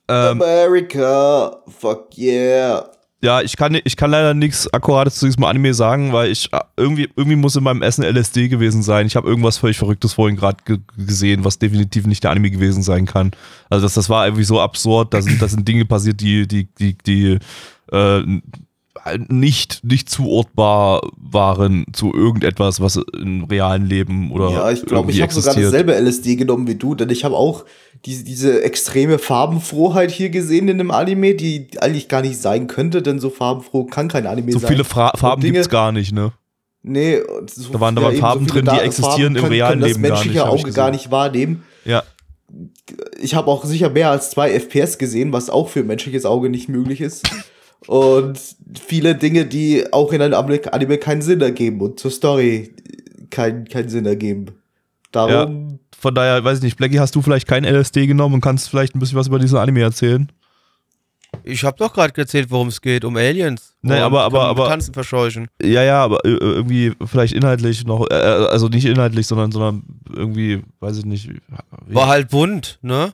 ähm, 0.09 0.41
America, 0.41 1.63
fuck 1.67 2.17
yeah. 2.17 2.91
Ja, 3.21 3.41
ich 3.41 3.57
kann, 3.57 3.77
ich 3.83 3.97
kann 3.97 4.11
leider 4.11 4.33
nichts 4.33 4.73
Akkurates 4.73 5.15
zu 5.15 5.25
diesem 5.25 5.43
Anime 5.43 5.73
sagen, 5.73 6.13
weil 6.13 6.31
ich 6.31 6.53
äh, 6.53 6.59
irgendwie, 6.77 7.09
irgendwie 7.17 7.35
muss 7.35 7.57
in 7.57 7.63
meinem 7.63 7.81
Essen 7.81 8.05
LSD 8.05 8.47
gewesen 8.47 8.81
sein. 8.81 9.07
Ich 9.07 9.17
habe 9.17 9.27
irgendwas 9.27 9.57
völlig 9.57 9.77
Verrücktes 9.77 10.13
vorhin 10.13 10.37
gerade 10.37 10.63
ge 10.63 10.79
gesehen, 10.95 11.43
was 11.43 11.59
definitiv 11.59 12.07
nicht 12.07 12.23
der 12.23 12.31
Anime 12.31 12.49
gewesen 12.49 12.81
sein 12.81 13.05
kann. 13.05 13.31
Also 13.69 13.85
das, 13.85 13.95
das 13.95 14.07
war 14.07 14.25
irgendwie 14.25 14.45
so 14.45 14.61
absurd. 14.61 15.13
Da 15.13 15.21
sind, 15.21 15.41
da 15.41 15.49
sind 15.49 15.67
Dinge 15.67 15.83
passiert, 15.83 16.21
die, 16.21 16.47
die, 16.47 16.69
die, 16.75 16.97
die 16.97 17.39
äh, 17.91 18.41
nicht, 19.29 19.83
nicht 19.83 20.09
zuortbar 20.09 21.01
waren 21.17 21.85
zu 21.93 22.13
irgendetwas, 22.13 22.79
was 22.81 22.99
im 23.19 23.43
realen 23.45 23.85
Leben 23.85 24.31
oder 24.31 24.49
Ja, 24.51 24.71
ich 24.71 24.85
glaube, 24.85 25.11
ich 25.11 25.21
habe 25.21 25.33
sogar 25.33 25.55
dasselbe 25.55 25.93
LSD 25.99 26.35
genommen 26.35 26.67
wie 26.67 26.75
du, 26.75 26.95
denn 26.95 27.09
ich 27.09 27.23
habe 27.25 27.35
auch 27.35 27.65
diese, 28.05 28.23
diese 28.23 28.63
extreme 28.63 29.19
Farbenfrohheit 29.19 30.11
hier 30.11 30.29
gesehen 30.29 30.67
in 30.69 30.77
dem 30.77 30.91
Anime, 30.91 31.35
die 31.35 31.67
eigentlich 31.79 32.07
gar 32.07 32.21
nicht 32.21 32.39
sein 32.41 32.67
könnte, 32.67 33.01
denn 33.01 33.19
so 33.19 33.29
farbenfroh 33.29 33.85
kann 33.85 34.07
kein 34.07 34.25
Anime 34.27 34.51
So 34.53 34.59
sein. 34.59 34.69
viele 34.71 34.83
Fra 34.83 35.11
Farben 35.17 35.41
Dinge- 35.41 35.53
gibt's 35.53 35.69
gar 35.69 35.91
nicht, 35.91 36.11
ne? 36.13 36.31
Nee, 36.81 37.19
so, 37.53 37.73
Da 37.73 37.79
waren 37.81 37.97
aber 37.97 38.11
eben 38.11 38.21
Farben 38.21 38.47
viele 38.47 38.63
drin, 38.63 38.73
die 38.73 38.81
existieren 38.85 39.35
im 39.35 39.41
können, 39.41 39.51
realen 39.53 39.79
können 39.81 39.93
Leben 39.93 40.01
das 40.03 40.09
gar 40.11 40.17
nicht, 40.23 40.33
menschliche 40.33 40.47
Auge 40.49 40.71
gar 40.71 40.91
nicht 40.91 41.11
wahrnehmen. 41.11 41.63
Ja. 41.83 42.03
Ich 43.19 43.35
habe 43.35 43.47
auch 43.51 43.65
sicher 43.65 43.89
mehr 43.89 44.09
als 44.11 44.31
zwei 44.31 44.51
FPS 44.51 44.97
gesehen, 44.97 45.33
was 45.33 45.49
auch 45.49 45.67
für 45.69 45.83
menschliches 45.83 46.25
Auge 46.25 46.49
nicht 46.49 46.69
möglich 46.69 47.01
ist. 47.01 47.29
Und 47.87 48.39
viele 48.79 49.15
Dinge, 49.15 49.45
die 49.45 49.85
auch 49.93 50.11
in 50.11 50.21
einem 50.21 50.33
Anime 50.71 50.97
keinen 50.97 51.21
Sinn 51.21 51.41
ergeben 51.41 51.81
und 51.81 51.99
zur 51.99 52.11
Story 52.11 52.73
keinen 53.29 53.65
keinen 53.65 53.89
Sinn 53.89 54.05
ergeben. 54.05 54.47
Darum, 55.11 55.79
Von 55.97 56.13
daher, 56.13 56.43
weiß 56.43 56.59
ich 56.59 56.63
nicht, 56.63 56.77
Blackie, 56.77 56.99
hast 56.99 57.15
du 57.15 57.21
vielleicht 57.21 57.47
kein 57.47 57.63
LSD 57.63 58.05
genommen 58.05 58.35
und 58.35 58.41
kannst 58.41 58.69
vielleicht 58.69 58.95
ein 58.95 58.99
bisschen 58.99 59.17
was 59.17 59.27
über 59.27 59.39
diesen 59.39 59.57
Anime 59.57 59.81
erzählen? 59.81 60.31
Ich 61.43 61.63
habe 61.63 61.77
doch 61.77 61.93
gerade 61.93 62.13
erzählt, 62.19 62.49
worum 62.49 62.67
es 62.69 62.81
geht, 62.81 63.05
um 63.05 63.15
Aliens. 63.15 63.75
Nee, 63.81 63.93
aber- 63.99 64.23
aber- 64.23 64.45
aber- 64.45 64.67
Tanzen 64.67 64.93
verscheuchen. 64.93 65.47
Ja, 65.61 65.83
ja, 65.83 66.03
aber 66.03 66.23
äh, 66.25 66.29
irgendwie 66.29 66.93
vielleicht 67.05 67.33
inhaltlich 67.33 67.85
noch, 67.85 68.07
äh, 68.09 68.13
also 68.13 68.67
nicht 68.67 68.85
inhaltlich, 68.85 69.27
sondern, 69.27 69.51
sondern 69.51 69.83
irgendwie, 70.13 70.61
weiß 70.79 70.97
ich 70.99 71.05
nicht. 71.05 71.29
Wie, 71.29 71.95
War 71.95 72.07
halt 72.07 72.29
bunt, 72.29 72.79
ne? 72.81 73.13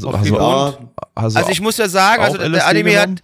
Du- 0.00 0.10
Fall. 0.10 0.20
hast, 0.40 0.78
hast, 1.16 1.36
Also 1.36 1.50
ich 1.50 1.60
muss 1.60 1.76
ja 1.76 1.88
sagen, 1.88 2.22
auch 2.22 2.34
also 2.34 2.38
der 2.48 2.66
Anime 2.66 2.90
genommen? 2.90 3.16
hat, 3.16 3.22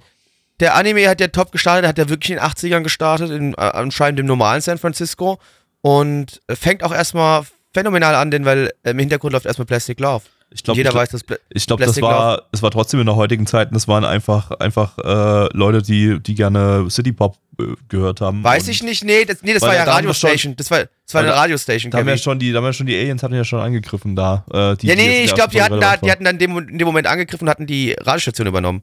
der 0.61 0.75
Anime 0.75 1.09
hat 1.09 1.21
ja 1.21 1.29
top 1.29 1.53
gestartet, 1.53 1.87
hat 1.89 1.99
ja 1.99 2.09
wirklich 2.09 2.31
in 2.31 2.37
den 2.37 2.45
80ern 2.45 2.83
gestartet, 2.83 3.31
in, 3.31 3.55
äh, 3.55 3.57
anscheinend 3.57 4.21
im 4.21 4.27
normalen 4.27 4.61
San 4.61 4.79
Francisco. 4.79 5.39
Und 5.81 6.41
äh, 6.49 6.57
fängt 6.57 6.83
auch 6.83 6.93
erstmal 6.93 7.45
phänomenal 7.73 8.15
an, 8.15 8.31
denn 8.31 8.45
weil 8.45 8.73
äh, 8.83 8.91
im 8.91 8.99
Hintergrund 8.99 9.33
läuft 9.33 9.47
erstmal 9.47 9.67
Plastic 9.67 10.01
Love. 10.01 10.25
ich 10.51 10.65
glaube, 10.65 10.79
Jeder 10.79 10.91
ich, 10.91 10.97
weiß, 10.97 11.11
dass 11.11 11.23
Pla 11.23 11.37
ich 11.51 11.67
glaube, 11.67 11.85
das 11.85 12.01
war, 12.01 12.43
es 12.51 12.63
war 12.63 12.71
trotzdem 12.71 13.01
in 13.01 13.07
der 13.07 13.15
heutigen 13.17 13.47
Zeit, 13.47 13.69
das 13.73 13.87
waren 13.87 14.05
einfach, 14.05 14.51
einfach 14.53 14.99
äh, 14.99 15.49
Leute, 15.57 15.83
die, 15.83 16.19
die 16.21 16.35
gerne 16.35 16.87
City 16.91 17.13
Pop 17.13 17.37
äh, 17.61 17.65
gehört 17.89 18.21
haben. 18.21 18.43
Weiß 18.43 18.67
ich 18.69 18.83
nicht, 18.83 19.05
nee, 19.05 19.25
das, 19.25 19.43
nee, 19.43 19.55
das 19.55 19.63
war 19.63 19.75
ja 19.75 19.85
Radiostation. 19.85 20.57
Das 20.57 20.71
war, 20.71 20.85
das 21.09 21.15
war 21.15 21.23
eine 21.23 21.33
Radiostation, 21.35 21.91
Da 21.91 21.99
haben 21.99 22.09
ja 22.09 22.19
schon 22.19 22.39
die, 22.39 22.53
da 22.53 22.59
haben 22.59 22.65
ja 22.67 22.73
schon 22.75 22.87
die 22.87 22.95
Aliens 22.97 23.23
hatten 23.23 23.35
ja 23.35 23.43
schon 23.45 23.61
angegriffen 23.61 24.15
da. 24.15 24.45
Äh, 24.53 24.77
die, 24.77 24.89
Ja, 24.89 24.95
die 24.95 25.01
nee, 25.03 25.19
in 25.21 25.25
ich 25.25 25.35
glaube, 25.35 25.51
die 25.51 25.63
hatten 25.63 25.81
da, 25.81 25.97
die 25.97 26.11
hatten 26.13 26.23
dann 26.25 26.35
in 26.35 26.39
dem, 26.39 26.59
in 26.69 26.79
dem 26.79 26.87
Moment 26.87 27.07
angegriffen 27.07 27.45
und 27.47 27.51
hatten 27.51 27.67
die 27.67 27.93
Radiostation 27.93 28.47
übernommen. 28.47 28.83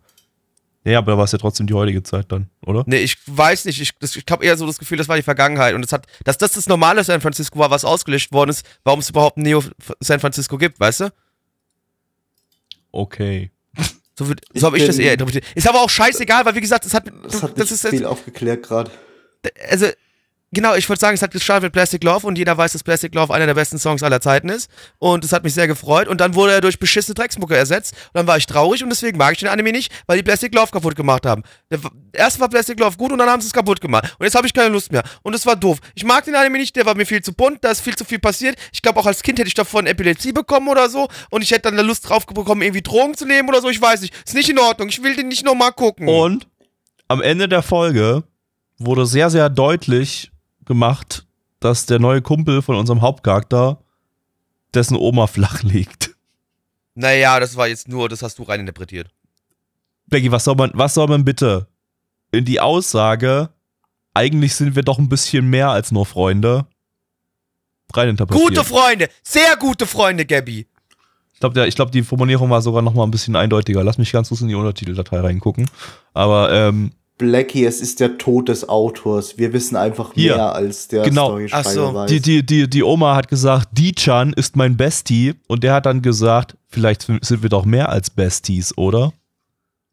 Ja, 0.84 1.00
aber 1.00 1.14
da 1.14 1.18
war 1.18 1.26
es 1.26 1.32
ja 1.32 1.38
trotzdem 1.40 1.66
die 1.68 1.74
heutige 1.74 2.04
Zeit 2.04 2.32
dann, 2.32 2.48
oder? 2.66 2.84
Nee, 2.88 2.98
ich 2.98 3.18
weiß 3.26 3.66
nicht. 3.66 3.80
Ich, 3.82 3.92
das- 4.00 4.16
ich 4.16 4.24
habe 4.30 4.44
eher 4.46 4.56
so 4.58 4.66
das 4.68 4.78
Gefühl, 4.78 4.98
das 5.00 5.08
war 5.08 5.16
die 5.16 5.24
Vergangenheit. 5.24 5.74
Und 5.76 5.84
es 5.86 5.92
hat, 5.92 6.06
dass 6.24 6.38
das 6.38 6.52
das 6.54 6.68
normale 6.68 7.04
San 7.04 7.22
Francisco 7.22 7.58
war, 7.60 7.72
was 7.72 7.86
ausgelöscht 7.86 8.32
worden 8.32 8.50
ist, 8.52 8.66
warum 8.84 9.00
es 9.00 9.10
überhaupt 9.10 9.38
ein 9.38 9.42
Neo 9.44 9.64
San 10.00 10.20
Francisco 10.20 10.58
gibt, 10.58 10.80
weißt 10.80 11.00
du? 11.02 11.10
Okay. 12.92 13.52
So, 14.18 14.28
wird- 14.30 14.42
so 14.54 14.68
habe 14.68 14.78
ich 14.78 14.86
das 14.86 14.98
eher 14.98 15.14
interpretiert. 15.14 15.44
Ist 15.56 15.68
aber 15.68 15.82
auch 15.82 15.90
scheißegal, 15.90 16.46
weil 16.46 16.56
wie 16.56 16.62
gesagt, 16.62 16.86
es 16.86 16.94
hat, 16.94 17.06
das 17.24 17.44
hat 17.44 17.52
das 17.60 17.70
nicht 17.72 17.84
ist, 17.84 17.90
viel 17.90 18.06
aufgeklärt 18.06 18.64
gerade. 18.64 18.90
also, 19.70 19.88
genau, 20.56 20.74
ich 20.74 20.90
würde 20.90 21.00
sagen, 21.00 21.14
es 21.14 21.22
hat 21.22 21.32
gestartet 21.32 21.64
mit 21.64 21.74
Plastic 21.74 22.04
Love 22.04 22.26
und 22.26 22.38
jeder 22.38 22.58
weiß, 22.58 22.74
dass 22.74 22.84
Plastic 22.84 23.14
Love 23.14 23.32
einer 23.32 23.46
der 23.46 23.54
besten 23.54 23.78
Songs 23.78 24.02
aller 24.02 24.22
Zeiten 24.22 24.50
ist. 24.50 24.72
Und 24.98 25.24
es 25.24 25.32
hat 25.32 25.44
mich 25.44 25.54
sehr 25.54 25.68
gefreut. 25.68 26.08
Und 26.08 26.20
dann 26.20 26.34
wurde 26.34 26.54
er 26.54 26.62
durch 26.62 26.80
beschissene 26.80 27.14
Drecksmucke 27.14 27.56
ersetzt. 27.56 27.94
Und 27.94 28.16
dann 28.16 28.28
war 28.28 28.38
ich 28.38 28.48
traurig 28.48 28.82
und 28.84 28.90
deswegen 28.90 29.18
mag 29.18 29.34
ich 29.34 29.40
den 29.40 29.50
Anime 29.50 29.72
nicht, 29.72 29.92
weil 30.08 30.18
die 30.18 30.24
Plastic 30.24 30.56
Love 30.56 30.72
kaputt 30.72 30.96
gemacht 30.96 31.28
haben. 31.28 31.44
Erst 32.14 32.40
war 32.40 32.50
Plastic 32.50 32.80
Love 32.80 32.98
gut 32.98 33.12
und 33.12 33.20
dann 33.20 33.30
haben 33.30 33.42
sie 33.42 33.48
es 33.48 33.54
kaputt 33.54 33.82
gemacht. 33.82 34.16
Und 34.18 34.26
jetzt 34.26 34.36
habe 34.36 34.48
ich 34.48 34.54
keine 34.54 34.70
Lust 34.70 34.92
mehr. 34.92 35.04
Und 35.22 35.34
das 35.34 35.46
war 35.46 35.56
doof. 35.56 35.78
Ich 35.94 36.04
mag 36.04 36.26
den 36.26 36.36
Anime 36.36 36.58
nicht, 36.58 36.76
der 36.76 36.86
war 36.86 36.96
mir 36.96 37.06
viel 37.06 37.22
zu 37.22 37.34
bunt, 37.34 37.64
da 37.64 37.70
ist 37.70 37.82
viel 37.82 37.96
zu 37.96 38.06
viel 38.06 38.20
passiert. 38.20 38.58
Ich 38.72 38.82
glaube, 38.82 39.00
auch 39.00 39.06
als 39.06 39.22
Kind 39.22 39.38
hätte 39.38 39.48
ich 39.48 39.54
davon 39.54 39.86
Epilepsie 39.86 40.32
bekommen 40.32 40.70
oder 40.70 40.90
so. 40.90 41.08
Und 41.30 41.42
ich 41.42 41.52
hätte 41.52 41.72
dann 41.72 41.86
Lust 41.86 42.10
drauf 42.10 42.26
bekommen, 42.26 42.62
irgendwie 42.62 42.82
Drogen 42.82 43.16
zu 43.16 43.26
nehmen 43.26 43.50
oder 43.50 43.62
so. 43.62 43.70
Ich 43.70 43.82
weiß 43.82 44.02
nicht. 44.02 44.14
Ist 44.26 44.36
nicht 44.36 44.50
in 44.50 44.60
Ordnung. 44.60 44.90
Ich 44.90 45.04
will 45.04 45.16
den 45.16 45.28
nicht 45.28 45.46
nochmal 45.46 45.74
gucken. 45.74 46.08
Und 46.08 46.48
am 47.08 47.22
Ende 47.22 47.48
der 47.48 47.62
Folge 47.62 48.24
wurde 48.78 49.06
sehr, 49.06 49.30
sehr 49.30 49.50
deutlich 49.50 50.32
gemacht, 50.66 51.26
dass 51.60 51.86
der 51.86 52.00
neue 52.00 52.22
Kumpel 52.22 52.62
von 52.62 52.76
unserem 52.76 53.02
Hauptcharakter 53.02 53.80
dessen 54.74 54.98
Oma 54.98 55.28
flach 55.28 55.64
liegt. 55.64 56.16
Naja, 56.96 57.40
das 57.40 57.58
war 57.58 57.68
jetzt 57.68 57.88
nur, 57.88 58.08
das 58.08 58.22
hast 58.22 58.40
du 58.40 58.44
rein 58.44 58.62
interpretiert. 58.62 59.10
Becky, 60.08 60.32
was 60.32 60.44
soll 60.44 60.56
man, 60.56 60.72
was 60.74 60.94
soll 60.94 61.08
man 61.08 61.26
bitte 61.26 61.68
in 62.32 62.46
die 62.46 62.60
Aussage, 62.60 63.50
eigentlich 64.14 64.56
sind 64.56 64.76
wir 64.76 64.84
doch 64.84 64.98
ein 65.00 65.10
bisschen 65.10 65.50
mehr 65.50 65.70
als 65.70 65.92
nur 65.92 66.06
Freunde, 66.06 66.68
reininterpretieren? 67.94 68.50
Gute 68.50 68.64
Freunde, 68.64 69.10
sehr 69.24 69.58
gute 69.58 69.86
Freunde, 69.86 70.26
Gabby. 70.26 70.68
Ich 71.34 71.40
glaube, 71.42 71.70
glaub, 71.70 71.92
die 71.92 72.04
Formulierung 72.04 72.50
war 72.50 72.62
sogar 72.62 72.82
noch 72.82 72.94
mal 72.94 73.04
ein 73.04 73.12
bisschen 73.12 73.36
eindeutiger. 73.36 73.84
Lass 73.84 73.98
mich 73.98 74.14
ganz 74.14 74.30
kurz 74.30 74.40
in 74.40 74.48
die 74.48 74.56
Untertiteldatei 74.56 75.20
reingucken. 75.20 75.70
Aber 76.14 76.50
ähm, 76.52 76.94
Blackie, 77.18 77.64
es 77.66 77.80
ist 77.80 78.00
der 78.02 78.18
Tod 78.18 78.50
des 78.50 78.68
Autors. 78.68 79.38
Wir 79.38 79.54
wissen 79.54 79.76
einfach 79.78 80.14
Hier. 80.14 80.36
mehr 80.36 80.54
als 80.54 80.88
der 80.90 81.04
Genau. 81.04 81.28
Storyschreiber 81.28 81.68
Ach 81.70 81.72
so. 81.74 81.94
weiß. 81.94 82.10
die, 82.12 82.20
die, 82.20 82.46
die, 82.46 82.70
die 82.70 82.84
Oma 82.84 83.16
hat 83.16 83.30
gesagt, 83.30 83.70
Di-Chan 83.72 84.34
ist 84.34 84.56
mein 84.58 84.76
Bestie. 84.76 85.36
Und 85.48 85.64
der 85.64 85.74
hat 85.76 85.86
dann 85.86 86.02
gesagt, 86.02 86.56
vielleicht 86.68 87.04
sind 87.04 87.42
wir 87.42 87.50
doch 87.50 87.64
mehr 87.66 87.90
als 87.90 88.10
Besties, 88.10 88.78
oder? 88.78 89.14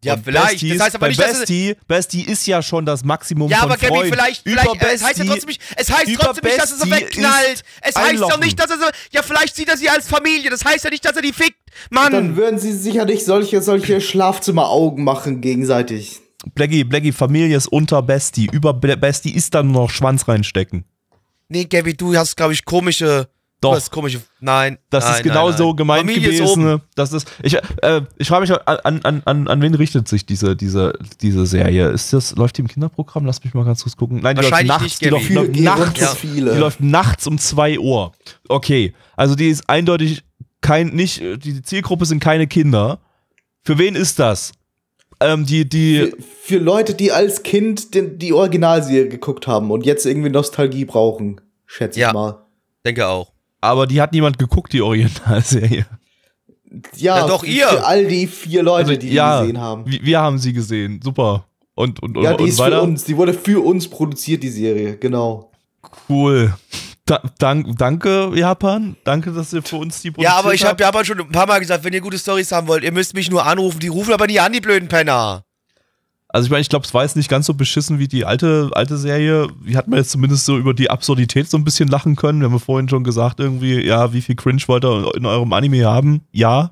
Ja, 0.04 0.14
Und 0.14 0.24
vielleicht. 0.24 0.50
Besties, 0.54 0.72
das 0.78 0.86
heißt 0.86 0.94
aber 0.96 1.06
nicht, 1.06 1.20
dass 1.20 1.30
es, 1.34 1.38
Bestie, 1.40 1.76
Bestie 1.86 2.22
ist 2.22 2.44
ja 2.48 2.60
schon 2.60 2.84
das 2.84 3.04
Maximum 3.04 3.48
Ja, 3.48 3.58
von 3.58 3.70
aber 3.70 3.76
Gabby, 3.80 4.08
vielleicht, 4.10 4.44
Über 4.44 4.60
vielleicht 4.62 4.82
äh, 4.82 4.94
es 4.94 5.04
heißt 5.04 5.18
ja 5.18 5.24
Bestie- 5.24 5.28
trotzdem 5.28 5.48
nicht, 5.50 5.60
es 5.76 5.90
heißt 5.92 6.14
trotzdem 6.18 6.44
nicht, 6.50 6.58
dass 6.60 6.72
er 6.72 6.76
so 6.78 6.84
Bestie 6.86 7.04
wegknallt. 7.04 7.52
ist 7.52 7.64
Es 7.82 7.94
heißt 7.94 8.20
doch 8.20 8.40
nicht, 8.40 8.58
dass 8.58 8.68
er 8.72 8.78
so, 8.78 8.84
ja, 9.12 9.22
vielleicht 9.22 9.54
sieht 9.54 9.68
er 9.68 9.76
sie 9.76 9.88
als 9.88 10.08
Familie. 10.08 10.50
Das 10.50 10.64
heißt 10.64 10.82
ja 10.82 10.90
nicht, 10.90 11.04
dass 11.04 11.14
er 11.14 11.22
die 11.22 11.32
fickt. 11.32 11.54
Dann 11.92 12.12
Mann. 12.12 12.36
würden 12.36 12.58
sie 12.58 12.72
sicher 12.72 13.04
nicht 13.04 13.24
solche, 13.24 13.62
solche 13.62 14.00
Schlafzimmeraugen 14.00 15.04
machen 15.04 15.40
gegenseitig. 15.40 16.20
Blackie, 16.54 16.84
Blackie, 16.84 17.12
Familie 17.12 17.56
ist 17.56 17.68
unter 17.68 18.02
Bestie. 18.02 18.48
Über 18.52 18.74
Be- 18.74 18.96
Bestie 18.96 19.30
ist 19.34 19.54
dann 19.54 19.70
nur 19.70 19.82
noch 19.82 19.90
Schwanz 19.90 20.26
reinstecken. 20.28 20.84
Nee, 21.48 21.64
Gabby, 21.64 21.94
du 21.94 22.16
hast, 22.16 22.36
glaube 22.36 22.52
ich, 22.54 22.64
komische, 22.64 23.28
Doch. 23.60 23.70
du 23.70 23.76
hast 23.76 23.90
komische, 23.90 24.20
nein. 24.40 24.78
Das 24.90 25.04
nein, 25.04 25.14
ist 25.16 25.22
genau 25.22 25.48
nein, 25.50 25.58
so 25.58 25.66
nein. 25.68 25.76
gemeint 25.76 26.00
Familie 26.10 26.30
ist 26.30 26.38
gewesen. 26.38 26.52
oben. 26.52 26.64
ne? 26.64 26.80
Das 26.94 27.12
ist, 27.12 27.30
ich 27.42 27.54
äh, 27.82 28.00
ich 28.16 28.28
frage 28.28 28.40
mich, 28.42 28.52
an, 28.66 29.00
an, 29.04 29.22
an, 29.24 29.48
an 29.48 29.62
wen 29.62 29.74
richtet 29.74 30.08
sich 30.08 30.24
diese, 30.26 30.56
diese, 30.56 30.94
diese 31.20 31.44
Serie? 31.46 31.90
Ist 31.90 32.12
das, 32.12 32.34
läuft 32.36 32.56
die 32.56 32.62
im 32.62 32.68
Kinderprogramm? 32.68 33.26
Lass 33.26 33.44
mich 33.44 33.52
mal 33.54 33.64
ganz 33.64 33.82
kurz 33.82 33.96
gucken. 33.96 34.20
Nein, 34.22 34.34
die 34.36 34.42
läuft 34.42 34.50
Wahrscheinlich 34.52 34.68
nachts. 34.68 34.82
nicht, 34.84 35.00
die 35.02 35.08
läuft, 35.10 35.28
läuft 35.30 35.60
nachts. 35.60 36.00
Ja. 36.00 36.14
viele. 36.14 36.54
Die 36.54 36.58
läuft 36.60 36.80
nachts 36.80 37.26
um 37.26 37.38
2 37.38 37.78
Uhr. 37.78 38.12
Okay, 38.48 38.94
also 39.16 39.34
die 39.34 39.48
ist 39.48 39.68
eindeutig 39.68 40.24
kein, 40.62 40.88
nicht, 40.88 41.20
die 41.20 41.60
Zielgruppe 41.62 42.06
sind 42.06 42.20
keine 42.20 42.46
Kinder. 42.46 42.98
Für 43.64 43.78
wen 43.78 43.94
ist 43.94 44.18
das? 44.18 44.52
Ähm, 45.24 45.46
die, 45.46 45.68
die, 45.68 45.98
Für, 45.98 46.16
für 46.56 46.58
Leute, 46.58 46.94
die 46.94 47.12
als 47.12 47.42
Kind 47.42 47.94
den, 47.94 48.18
die 48.18 48.32
Originalserie 48.32 49.08
geguckt 49.08 49.46
haben 49.46 49.70
und 49.70 49.84
jetzt 49.86 50.06
irgendwie 50.06 50.30
Nostalgie 50.30 50.84
brauchen, 50.84 51.40
schätze 51.66 52.00
Ja. 52.00 52.08
ich 52.08 52.14
mal. 52.14 52.44
Denke 52.84 53.06
auch. 53.08 53.32
aber 53.60 53.86
die 53.86 54.00
hat 54.00 54.12
niemand 54.12 54.38
geguckt, 54.38 54.72
die 54.72 54.82
Originalserie. 54.82 55.86
Ja, 56.96 57.18
Ja, 57.18 57.26
doch, 57.26 57.44
für, 57.44 57.50
ihr. 57.50 57.68
Für 57.68 57.84
all 57.86 58.06
die 58.06 58.26
vier 58.26 58.62
Leute, 58.62 58.88
Also, 58.90 59.00
die 59.00 59.08
die 59.10 59.14
ja, 59.14 59.40
gesehen 59.42 59.60
haben. 59.60 59.84
Wir, 59.86 60.00
wir 60.02 60.20
haben 60.20 60.38
sie 60.38 60.52
gesehen. 60.52 61.00
Super. 61.04 61.46
Und, 61.74 62.02
und, 62.02 62.16
Ja, 62.16 62.30
und, 62.32 62.40
die 62.40 62.44
und 62.44 62.48
ist 62.48 62.56
für 62.56 62.62
weiter? 62.64 62.82
uns. 62.82 63.04
Die 63.04 63.16
wurde 63.16 63.34
für 63.34 63.64
uns 63.64 63.88
produziert, 63.88 64.42
die 64.42 64.48
Serie, 64.48 64.96
genau. 64.96 65.50
Cool. 66.08 66.54
Da, 67.04 67.20
dank, 67.38 67.66
danke, 67.78 68.30
Japan. 68.34 68.96
Danke, 69.04 69.32
dass 69.32 69.52
ihr 69.52 69.62
für 69.62 69.76
uns 69.76 70.02
die 70.02 70.12
Ja, 70.18 70.34
aber 70.34 70.42
produziert 70.50 70.54
ich 70.54 70.62
habe 70.62 70.70
habt. 70.70 70.80
ja 70.80 70.88
aber 70.88 71.04
schon 71.04 71.20
ein 71.20 71.28
paar 71.32 71.46
Mal 71.48 71.58
gesagt, 71.58 71.82
wenn 71.84 71.92
ihr 71.92 72.00
gute 72.00 72.18
Stories 72.18 72.52
haben 72.52 72.68
wollt, 72.68 72.84
ihr 72.84 72.92
müsst 72.92 73.14
mich 73.14 73.28
nur 73.30 73.44
anrufen. 73.44 73.80
Die 73.80 73.88
rufen 73.88 74.12
aber 74.14 74.26
nie 74.28 74.38
an, 74.38 74.52
die 74.52 74.60
blöden 74.60 74.88
Penner. 74.88 75.44
Also 76.28 76.46
ich 76.46 76.50
meine, 76.50 76.62
ich 76.62 76.68
glaube, 76.70 76.86
es 76.86 76.94
war 76.94 77.02
jetzt 77.02 77.16
nicht 77.16 77.28
ganz 77.28 77.44
so 77.46 77.54
beschissen 77.54 77.98
wie 77.98 78.08
die 78.08 78.24
alte, 78.24 78.70
alte 78.72 78.96
Serie. 78.96 79.48
Die 79.66 79.76
hat 79.76 79.88
man 79.88 79.98
jetzt 79.98 80.12
zumindest 80.12 80.46
so 80.46 80.56
über 80.56 80.72
die 80.72 80.88
Absurdität 80.90 81.50
so 81.50 81.58
ein 81.58 81.64
bisschen 81.64 81.88
lachen 81.88 82.16
können. 82.16 82.40
Wir 82.40 82.46
haben 82.46 82.54
ja 82.54 82.58
vorhin 82.58 82.88
schon 82.88 83.04
gesagt, 83.04 83.38
irgendwie, 83.40 83.84
ja, 83.84 84.12
wie 84.14 84.22
viel 84.22 84.36
Cringe 84.36 84.62
wollt 84.66 84.84
ihr 84.84 85.14
in 85.14 85.26
eurem 85.26 85.52
Anime 85.52 85.84
haben? 85.84 86.22
Ja. 86.30 86.70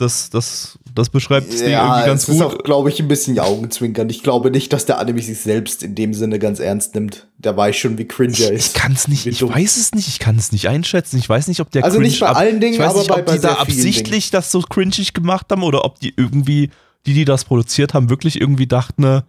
Das, 0.00 0.30
das, 0.30 0.78
das 0.94 1.08
beschreibt 1.10 1.52
das 1.52 1.60
Ding 1.60 1.68
irgendwie 1.72 2.06
ganz 2.06 2.22
es 2.24 2.28
ist 2.30 2.38
gut. 2.40 2.44
auch, 2.46 2.58
glaube 2.64 2.88
ich, 2.88 2.98
ein 3.00 3.08
bisschen 3.08 3.38
Augenzwinkern. 3.38 4.08
Ich 4.10 4.22
glaube 4.22 4.50
nicht, 4.50 4.72
dass 4.72 4.86
der 4.86 4.98
Anime 4.98 5.20
sich 5.22 5.38
selbst 5.40 5.82
in 5.82 5.94
dem 5.94 6.14
Sinne 6.14 6.38
ganz 6.38 6.58
ernst 6.58 6.94
nimmt. 6.94 7.26
Der 7.38 7.56
weiß 7.56 7.76
schon, 7.76 7.98
wie 7.98 8.06
cringe 8.06 8.32
er 8.40 8.52
Ich 8.52 8.66
ist. 8.66 8.74
kann 8.74 8.92
es 8.92 9.08
nicht, 9.08 9.26
ich 9.26 9.38
dumm. 9.38 9.54
weiß 9.54 9.76
es 9.76 9.92
nicht, 9.92 10.08
ich 10.08 10.18
kann 10.18 10.36
es 10.38 10.52
nicht 10.52 10.68
einschätzen. 10.68 11.18
Ich 11.18 11.28
weiß 11.28 11.48
nicht, 11.48 11.60
ob 11.60 11.70
der 11.70 11.84
Also 11.84 12.00
nicht 12.00 12.20
bei 12.20 12.28
ab- 12.28 12.36
allen 12.36 12.60
Dingen, 12.60 12.74
ich 12.74 12.80
weiß 12.80 12.90
aber 12.90 12.98
nicht, 13.00 13.08
bei- 13.08 13.20
ob 13.20 13.26
bei 13.26 13.32
die 13.36 13.40
da 13.40 13.48
sehr 13.56 13.66
vielen 13.66 13.78
absichtlich 13.78 14.30
das 14.30 14.50
so 14.50 14.60
cringig 14.62 15.12
gemacht 15.14 15.46
haben 15.50 15.62
oder 15.62 15.84
ob 15.84 16.00
die 16.00 16.14
irgendwie 16.16 16.70
die, 17.06 17.14
die 17.14 17.24
das 17.24 17.44
produziert 17.44 17.94
haben, 17.94 18.10
wirklich 18.10 18.40
irgendwie 18.40 18.66
dachten, 18.66 19.02
ne, 19.02 19.24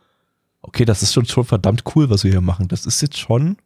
okay, 0.62 0.86
das 0.86 1.02
ist 1.04 1.14
schon, 1.14 1.26
schon 1.26 1.46
verdammt 1.46 1.84
cool, 1.96 2.10
was 2.10 2.24
wir 2.24 2.32
hier 2.32 2.42
machen. 2.42 2.68
Das 2.68 2.86
ist 2.86 3.02
jetzt 3.02 3.18
schon, 3.18 3.58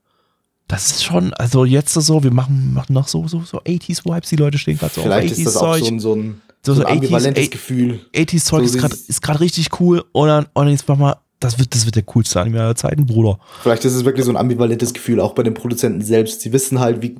das 0.67 0.91
ist 0.91 1.03
schon, 1.03 1.33
also 1.33 1.65
jetzt 1.65 1.93
so, 1.93 2.23
wir 2.23 2.31
machen, 2.31 2.73
machen 2.73 2.93
noch 2.93 3.07
so, 3.07 3.27
so, 3.27 3.41
so 3.41 3.59
80s-Vibes, 3.61 4.29
die 4.29 4.35
Leute 4.35 4.57
stehen 4.57 4.77
gerade 4.77 4.93
so 4.93 5.01
Vielleicht 5.01 5.31
auf 5.33 5.37
ist 5.37 5.45
das 5.45 5.57
auch 5.57 5.75
80s-Zeug. 5.75 5.79
so 5.83 5.91
ein, 5.91 5.99
so 5.99 6.13
ein, 6.15 6.41
So- 6.65 6.73
so 6.73 6.81
so 6.81 6.87
ein 6.87 6.93
80s, 6.93 6.97
ambivalentes 6.97 7.43
ey- 7.43 7.49
Gefühl. 7.49 7.99
80s-Zeug 8.15 8.67
So 8.67 8.79
ist 9.07 9.21
gerade 9.21 9.39
richtig 9.39 9.79
cool 9.79 10.03
und 10.11 10.27
dann, 10.27 10.47
und 10.53 10.67
jetzt 10.69 10.87
mach 10.87 10.97
mal, 10.97 11.17
das 11.39 11.59
wird, 11.59 11.75
das 11.75 11.85
wird 11.85 11.95
der 11.95 12.03
coolste 12.03 12.39
Anime 12.41 12.61
aller 12.61 12.75
Zeiten, 12.75 13.05
Bruder. 13.05 13.39
Vielleicht 13.61 13.85
ist 13.85 13.93
es 13.93 14.05
wirklich 14.05 14.25
so 14.25 14.31
ein 14.31 14.37
ambivalentes 14.37 14.93
Gefühl, 14.93 15.19
auch 15.19 15.33
bei 15.33 15.43
den 15.43 15.53
Produzenten 15.53 16.01
selbst. 16.01 16.41
Sie 16.41 16.51
wissen 16.53 16.79
halt, 16.79 17.01
wie. 17.01 17.15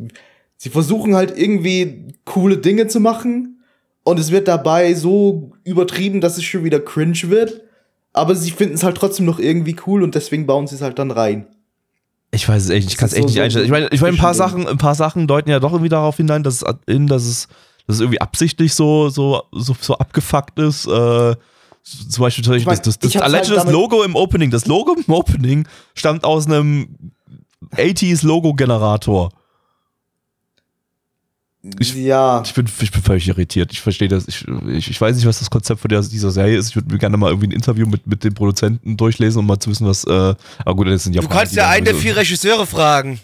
Sie 0.58 0.70
versuchen 0.70 1.16
halt 1.16 1.38
irgendwie 1.38 2.14
coole 2.24 2.58
Dinge 2.58 2.88
zu 2.88 3.00
machen. 3.02 3.60
Und 4.04 4.20
es 4.20 4.32
wird 4.32 4.48
dabei 4.48 4.94
so 4.94 5.52
übertrieben, 5.64 6.22
dass 6.22 6.38
es 6.38 6.44
schon 6.44 6.64
wieder 6.64 6.80
cringe 6.80 7.20
wird. 7.24 7.62
Aber 8.14 8.36
sie 8.36 8.52
finden 8.52 8.76
es 8.76 8.84
halt 8.84 8.96
trotzdem 8.98 9.26
noch 9.26 9.40
irgendwie 9.40 9.76
cool 9.86 10.02
und 10.02 10.16
deswegen 10.16 10.46
bauen 10.46 10.66
sie 10.68 10.76
es 10.76 10.82
halt 10.82 10.98
dann 10.98 11.12
rein. 11.12 11.48
Ich 12.32 12.48
weiß 12.48 12.64
es 12.64 12.70
echt, 12.70 12.90
ich 12.90 12.98
kann 12.98 13.08
es 13.08 13.14
echt 13.14 13.24
so- 13.24 13.28
nicht 13.30 13.42
einschätzen. 13.42 13.66
Ich 13.66 13.72
meine, 13.72 13.90
ich 13.92 14.00
meine, 14.02 14.14
ein 14.16 14.20
paar. 14.20 14.34
Sachen, 14.34 14.68
ein 14.68 14.78
paar 14.78 14.96
Sachen 14.96 15.28
deuten 15.28 15.50
ja 15.50 15.60
doch 15.60 15.72
irgendwie 15.74 15.90
darauf 15.90 16.16
hinein, 16.18 16.44
dass 16.44 16.62
es, 16.62 16.76
dass 16.88 17.24
es, 17.26 17.48
dass 17.88 17.98
es 17.98 18.02
irgendwie 18.02 18.22
absichtlich 18.22 18.74
so, 18.74 19.10
so, 19.10 19.44
so, 19.52 19.76
so 19.80 19.98
abgefuckt 19.98 20.58
ist. 20.60 20.86
Äh, 20.88 21.36
zum 21.84 22.22
Beispiel, 22.22 22.44
Beispiel 22.44 22.56
Ich 22.56 22.66
mein, 22.66 22.78
das, 22.84 22.98
das, 22.98 23.12
das, 23.12 23.22
allein 23.22 23.42
halt 23.42 23.48
schon 23.48 23.56
das 23.58 23.72
Logo 23.72 24.04
im 24.04 24.16
Opening. 24.16 24.50
Das 24.50 24.66
Logo 24.66 24.96
im 24.96 25.14
Opening 25.14 25.68
stammt 25.94 26.24
aus 26.24 26.48
einem 26.48 26.88
80s 27.76 28.26
Logo-Generator. 28.26 29.32
Ich- 31.80 31.96
ja. 31.96 32.44
Ich 32.46 32.54
bin, 32.54 32.68
ich 32.80 32.92
bin 32.92 33.02
völlig 33.02 33.28
irritiert. 33.28 33.72
Ich 33.72 33.82
verstehe 33.82 34.08
das. 34.08 34.28
Ich, 34.28 34.46
ich, 34.68 34.90
ich 34.92 35.02
weiß 35.02 35.16
nicht, 35.16 35.26
was 35.26 35.40
das 35.40 35.50
Konzept 35.50 35.82
von 35.82 35.90
der, 35.90 36.02
dieser 36.02 36.30
Serie 36.32 36.58
ist. 36.58 36.70
Ich 36.70 36.76
würde 36.76 36.92
mir 36.92 37.00
gerne 37.00 37.18
mal 37.18 37.30
irgendwie 37.30 37.48
ein 37.48 37.52
Interview 37.52 37.88
mit, 37.88 38.06
mit 38.06 38.24
den 38.24 38.34
Produzenten 38.36 38.98
durchlesen, 38.98 39.40
um 39.40 39.48
mal 39.48 39.60
zu 39.60 39.70
wissen, 39.72 39.88
was. 39.88 40.04
Äh, 40.04 40.36
aber 40.60 40.76
gut, 40.76 40.88
das 40.88 41.04
sind 41.04 41.16
ja 41.16 41.22
Du 41.22 41.28
kannst 41.28 41.56
ja 41.56 41.68
einen 41.70 41.86
der 41.86 41.96
vier 41.96 42.16
Regisseure 42.16 42.68
fragen. 42.68 43.20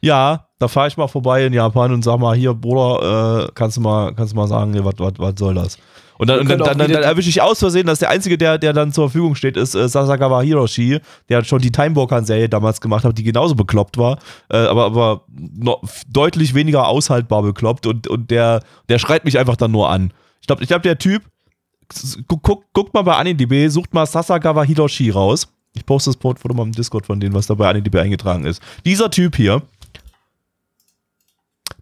Ja, 0.00 0.46
da 0.58 0.68
fahre 0.68 0.88
ich 0.88 0.96
mal 0.96 1.08
vorbei 1.08 1.44
in 1.44 1.52
Japan 1.52 1.92
und 1.92 2.02
sag 2.02 2.18
mal, 2.18 2.36
hier, 2.36 2.54
Bruder, 2.54 3.46
äh, 3.46 3.52
kannst 3.54 3.76
du 3.76 3.80
mal, 3.80 4.14
kannst 4.14 4.32
du 4.32 4.36
mal 4.36 4.46
sagen, 4.46 4.74
was, 4.84 4.94
was, 4.98 5.12
was 5.18 5.34
soll 5.36 5.54
das? 5.54 5.78
Und 6.18 6.28
dann, 6.28 6.40
und 6.40 6.48
dann, 6.48 6.58
dann, 6.58 6.78
dann, 6.78 6.92
dann 6.92 7.02
erwische 7.04 7.28
ich 7.28 7.40
aus 7.40 7.60
Versehen, 7.60 7.86
dass 7.86 8.00
der 8.00 8.10
Einzige, 8.10 8.36
der, 8.36 8.58
der 8.58 8.72
dann 8.72 8.92
zur 8.92 9.08
Verfügung 9.08 9.36
steht, 9.36 9.56
ist 9.56 9.76
äh, 9.76 9.88
Sasagawa 9.88 10.42
Hiroshi, 10.42 10.98
der 11.28 11.44
schon 11.44 11.60
die 11.60 11.70
Time 11.70 11.94
Walker-Serie 11.94 12.48
damals 12.48 12.80
gemacht 12.80 13.04
hat, 13.04 13.16
die 13.16 13.22
genauso 13.22 13.54
bekloppt 13.54 13.98
war, 13.98 14.18
äh, 14.50 14.56
aber, 14.56 14.86
aber 14.86 15.22
deutlich 16.08 16.54
weniger 16.54 16.88
aushaltbar 16.88 17.42
bekloppt 17.42 17.86
und, 17.86 18.08
und 18.08 18.32
der, 18.32 18.62
der 18.88 18.98
schreit 18.98 19.24
mich 19.24 19.38
einfach 19.38 19.56
dann 19.56 19.70
nur 19.70 19.88
an. 19.88 20.12
Ich 20.40 20.48
glaube, 20.48 20.62
ich 20.62 20.68
glaub, 20.68 20.82
der 20.82 20.98
Typ, 20.98 21.22
guck, 22.26 22.42
guck, 22.42 22.64
guckt 22.72 22.94
mal 22.94 23.02
bei 23.02 23.14
AniDB, 23.14 23.68
sucht 23.68 23.94
mal 23.94 24.06
Sasagawa 24.06 24.64
Hiroshi 24.64 25.10
raus. 25.10 25.46
Ich 25.74 25.86
poste 25.86 26.10
das 26.10 26.20
Foto 26.20 26.52
mal 26.52 26.64
im 26.64 26.72
Discord 26.72 27.06
von 27.06 27.20
denen, 27.20 27.34
was 27.34 27.46
da 27.46 27.54
bei 27.54 27.68
AniDB 27.68 27.96
eingetragen 27.96 28.44
ist. 28.44 28.60
Dieser 28.84 29.10
Typ 29.10 29.36
hier, 29.36 29.62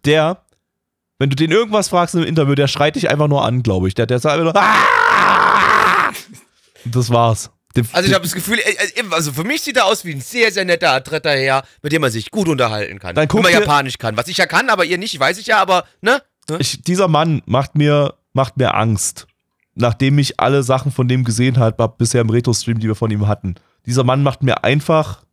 der, 0.07 0.43
wenn 1.19 1.29
du 1.29 1.35
den 1.35 1.51
irgendwas 1.51 1.89
fragst 1.89 2.15
im 2.15 2.23
Interview, 2.23 2.55
der 2.55 2.67
schreit 2.67 2.95
dich 2.95 3.09
einfach 3.09 3.27
nur 3.27 3.43
an, 3.43 3.63
glaube 3.63 3.87
ich. 3.87 3.93
Der, 3.95 4.05
der 4.05 4.19
sagt 4.19 4.39
einfach 4.39 4.53
nur! 4.53 4.63
Und 6.85 6.95
das 6.95 7.09
war's. 7.09 7.51
Also 7.91 8.07
ich 8.09 8.15
habe 8.15 8.23
das 8.23 8.33
Gefühl, 8.33 8.57
äh, 8.59 8.71
äh, 8.71 9.03
also 9.11 9.31
für 9.31 9.43
mich 9.43 9.61
sieht 9.61 9.77
er 9.77 9.85
aus 9.85 10.03
wie 10.03 10.11
ein 10.13 10.21
sehr, 10.21 10.51
sehr 10.51 10.65
netter, 10.65 10.91
adretter 10.91 11.31
Herr, 11.31 11.63
mit 11.83 11.91
dem 11.91 12.01
man 12.01 12.11
sich 12.11 12.31
gut 12.31 12.47
unterhalten 12.47 12.97
kann. 12.97 13.13
Dann 13.13 13.27
Wenn 13.31 13.43
man 13.43 13.51
Japanisch 13.51 13.99
kann. 13.99 14.17
Was 14.17 14.27
ich 14.27 14.37
ja 14.37 14.47
kann, 14.47 14.69
aber 14.69 14.85
ihr 14.85 14.97
nicht, 14.97 15.19
weiß 15.19 15.37
ich 15.37 15.47
ja, 15.47 15.59
aber, 15.59 15.85
ne? 16.01 16.21
ich, 16.59 16.81
dieser 16.81 17.07
Mann 17.07 17.41
macht 17.45 17.75
mir, 17.75 18.15
macht 18.33 18.57
mir 18.57 18.73
Angst. 18.73 19.27
Nachdem 19.75 20.17
ich 20.17 20.39
alle 20.39 20.63
Sachen 20.63 20.91
von 20.91 21.07
dem 21.07 21.23
gesehen 21.23 21.59
habe, 21.59 21.87
bisher 21.97 22.21
im 22.21 22.31
Retro-Stream, 22.31 22.79
die 22.79 22.87
wir 22.87 22.95
von 22.95 23.11
ihm 23.11 23.27
hatten. 23.27 23.55
Dieser 23.85 24.03
Mann 24.03 24.23
macht 24.23 24.41
mir 24.41 24.63
einfach, 24.63 25.23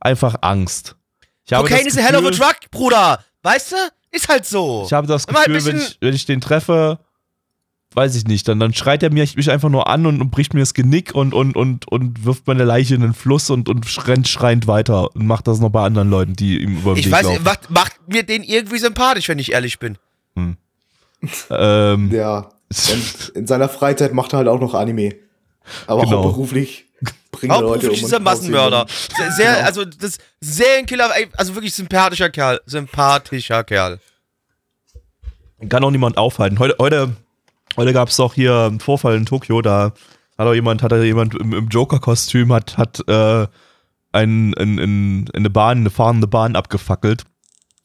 einfach 0.00 0.36
Angst. 0.42 0.96
Ich 1.46 1.52
Cocaine 1.52 1.84
das 1.84 1.94
is 1.94 1.98
a 1.98 2.02
hell 2.02 2.16
of 2.16 2.24
a 2.24 2.28
Gefühl- 2.28 2.38
drug, 2.38 2.70
Bruder. 2.70 3.24
Weißt 3.44 3.70
du? 3.72 3.76
Ist 4.10 4.28
halt 4.28 4.44
so. 4.46 4.82
Ich 4.86 4.92
habe 4.92 5.06
das 5.06 5.26
Gefühl, 5.26 5.44
wenn 5.46 5.52
bisschen- 5.54 5.76
ich, 5.78 5.98
wenn 6.00 6.14
ich 6.14 6.24
den 6.26 6.40
treffe, 6.40 6.98
weiß 7.94 8.16
ich 8.16 8.24
nicht, 8.26 8.48
dann, 8.48 8.58
dann 8.58 8.74
schreit 8.74 9.02
er 9.04 9.12
mich, 9.12 9.36
mich 9.36 9.50
einfach 9.50 9.68
nur 9.68 9.86
an 9.88 10.06
und, 10.06 10.20
und 10.20 10.30
bricht 10.30 10.52
mir 10.54 10.60
das 10.60 10.74
Genick 10.74 11.14
und, 11.14 11.32
und, 11.34 11.54
und, 11.56 11.86
und 11.86 12.24
wirft 12.24 12.46
meine 12.48 12.64
Leiche 12.64 12.94
in 12.96 13.02
den 13.02 13.14
Fluss 13.14 13.50
und, 13.50 13.68
und 13.68 14.08
rennt 14.08 14.26
schreiend 14.26 14.66
weiter 14.66 15.14
und 15.14 15.26
macht 15.26 15.46
das 15.46 15.60
noch 15.60 15.70
bei 15.70 15.84
anderen 15.84 16.10
Leuten, 16.10 16.32
die 16.34 16.60
ihm 16.60 16.78
über 16.78 16.94
den 16.94 16.98
ich 17.00 17.06
Weg 17.06 17.12
weiß, 17.12 17.24
laufen. 17.26 17.42
macht, 17.44 17.70
macht 17.70 18.08
mir 18.08 18.22
den 18.24 18.42
irgendwie 18.42 18.78
sympathisch, 18.78 19.28
wenn 19.28 19.38
ich 19.38 19.52
ehrlich 19.52 19.78
bin. 19.78 19.96
Ähm, 21.50 22.10
Ja. 22.12 22.48
Und 22.92 23.28
in 23.34 23.46
seiner 23.46 23.68
Freizeit 23.68 24.12
macht 24.14 24.32
er 24.32 24.38
halt 24.38 24.48
auch 24.48 24.58
noch 24.60 24.74
Anime. 24.74 25.14
Aber 25.86 26.02
Genau. 26.02 26.24
hauptberuflich 26.24 26.78
bringt 26.78 26.83
er 27.42 27.60
Leute 27.60 27.88
um. 27.90 27.94
Er 27.94 28.08
sie 28.08 28.20
Massenmörder. 28.20 28.86
Sehr, 29.16 29.30
sehr 29.32 29.52
Genau. 29.54 29.66
also 29.66 29.84
das 29.84 30.18
Serienkiller, 30.40 31.10
ey, 31.16 31.28
also 31.36 31.54
wirklich 31.54 31.74
sympathischer 31.74 32.30
Kerl. 32.30 32.60
Sympathischer 32.66 33.64
Kerl. 33.64 33.98
kann 35.68 35.84
auch 35.84 35.90
niemand 35.90 36.16
aufhalten. 36.18 36.58
Heute, 36.58 36.76
heute, 36.78 37.16
heute 37.76 37.92
gab 37.92 38.08
es 38.08 38.16
doch 38.16 38.34
hier 38.34 38.54
einen 38.66 38.80
Vorfall 38.80 39.16
in 39.16 39.26
Tokio, 39.26 39.62
da 39.62 39.92
hat 40.36 40.46
auch 40.46 40.54
jemand, 40.54 40.82
hat 40.82 40.92
da 40.92 41.02
jemand 41.02 41.34
im, 41.34 41.52
im 41.52 41.68
Joker-Kostüm, 41.68 42.52
hat, 42.52 42.76
hat 42.76 43.00
äh, 43.08 43.46
ein, 44.12 44.54
ein, 44.54 44.78
ein, 44.78 45.30
eine 45.32 45.50
Bahn, 45.50 45.78
eine 45.78 45.90
fahrende 45.90 46.26
Bahn 46.26 46.56
abgefackelt 46.56 47.24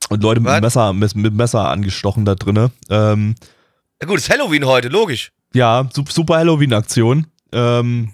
und 0.09 0.21
Leute 0.23 0.41
mit 0.41 0.61
Messer, 0.61 0.93
mit, 0.93 1.15
mit 1.15 1.33
Messer 1.33 1.69
angestochen 1.69 2.25
da 2.25 2.35
drinne. 2.35 2.71
Ähm, 2.89 3.35
Ja 4.01 4.07
gut, 4.07 4.17
ist 4.17 4.29
Halloween 4.29 4.65
heute, 4.65 4.89
logisch. 4.89 5.31
ja, 5.53 5.87
su- 5.93 6.03
super 6.09 6.37
Halloween-Aktion. 6.37 7.27
Ähm, 7.51 8.13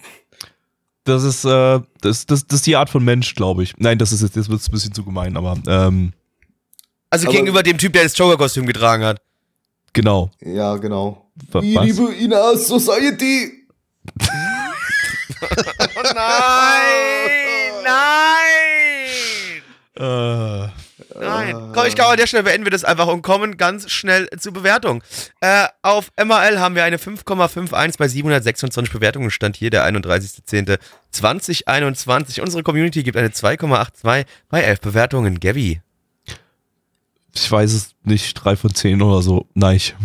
das 1.06 1.24
ist, 1.24 1.46
äh, 1.46 1.80
das, 2.02 2.26
das, 2.26 2.46
das 2.46 2.58
ist 2.60 2.68
die 2.68 2.76
Art 2.76 2.90
von 2.90 3.04
Mensch, 3.04 3.34
glaube 3.36 3.64
ich. 3.64 3.74
Nein, 3.78 3.98
das 3.98 4.12
ist 4.12 4.22
jetzt, 4.22 4.36
das 4.36 4.50
wird 4.50 4.62
ein 4.62 4.72
bisschen 4.72 4.94
zu 4.94 5.04
gemein, 5.06 5.38
aber 5.38 5.58
ähm, 5.68 6.12
Also 7.10 7.28
Aber- 7.28 7.34
gegenüber 7.38 7.64
dem 7.64 7.78
Typ, 7.78 7.94
der 7.94 8.04
das 8.04 8.18
Joker-Kostüm 8.18 8.66
getragen 8.66 9.04
hat. 9.06 9.22
genau. 9.94 10.30
Ja, 10.42 10.76
genau. 10.78 11.26
Wa- 11.52 11.62
Ich 11.62 11.76
was? 11.76 11.86
liebe 11.86 12.14
Ina 12.16 12.58
Society. 12.58 13.66
Nein! 16.14 17.72
Nein! 17.84 19.62
Äh, 19.98 20.68
Nein. 21.26 21.72
Komm, 21.74 21.86
ich 21.88 21.96
glaube, 21.96 22.12
an 22.12 22.18
der 22.18 22.28
Stelle 22.28 22.44
beenden 22.44 22.66
wir 22.66 22.72
das 22.72 22.84
einfach 22.84 23.08
und 23.08 23.22
kommen 23.22 23.58
ganz 23.58 23.90
schnell 23.92 24.28
zur 24.40 24.54
Bewertung. 24.54 25.04
Äh, 25.42 25.68
auf 25.82 26.12
MRL 26.24 26.60
haben 26.60 26.76
wir 26.76 26.84
eine 26.84 26.98
5,51 26.98 27.98
bei 27.98 28.08
726 28.08 28.94
Bewertungen. 28.94 29.32
Stand 29.32 29.58
hier 29.58 29.70
der 29.70 29.86
31.10.2021. 29.86 32.42
Unsere 32.42 32.64
Community 32.64 33.04
gibt 33.04 33.18
eine 33.18 33.30
2,82 33.30 34.26
bei 34.50 34.62
11 34.62 34.82
Bewertungen. 34.82 35.40
Gabby. 35.40 35.82
ich 37.34 37.52
weiß 37.52 37.74
es 37.74 37.96
nicht, 38.04 38.34
drei 38.34 38.56
von 38.56 38.74
zehn 38.74 39.02
oder 39.02 39.22
so. 39.22 39.48
Nein. 39.54 39.78
ich- 39.78 39.96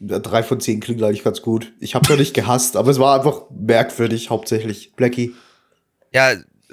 Ja, 0.00 0.18
drei 0.18 0.42
von 0.42 0.60
zehn 0.60 0.80
klingt 0.80 1.02
eigentlich 1.02 1.24
ganz 1.24 1.42
gut. 1.42 1.72
Ich 1.80 1.94
habe 1.94 2.08
ja 2.10 2.16
nicht 2.16 2.34
gehasst, 2.34 2.76
aber 2.76 2.90
es 2.90 2.98
war 2.98 3.16
einfach 3.18 3.42
merkwürdig, 3.50 4.30
hauptsächlich. 4.30 4.92
Blackie. 4.96 5.34
Ja, 6.12 6.32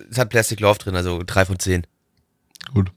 es 0.10 0.18
hat 0.18 0.30
Plastic 0.30 0.60
Love 0.60 0.80
drin, 0.80 0.96
also 0.96 1.22
3 1.26 1.46
von 1.46 1.60
10. 1.60 1.86
Gut. 2.74 2.92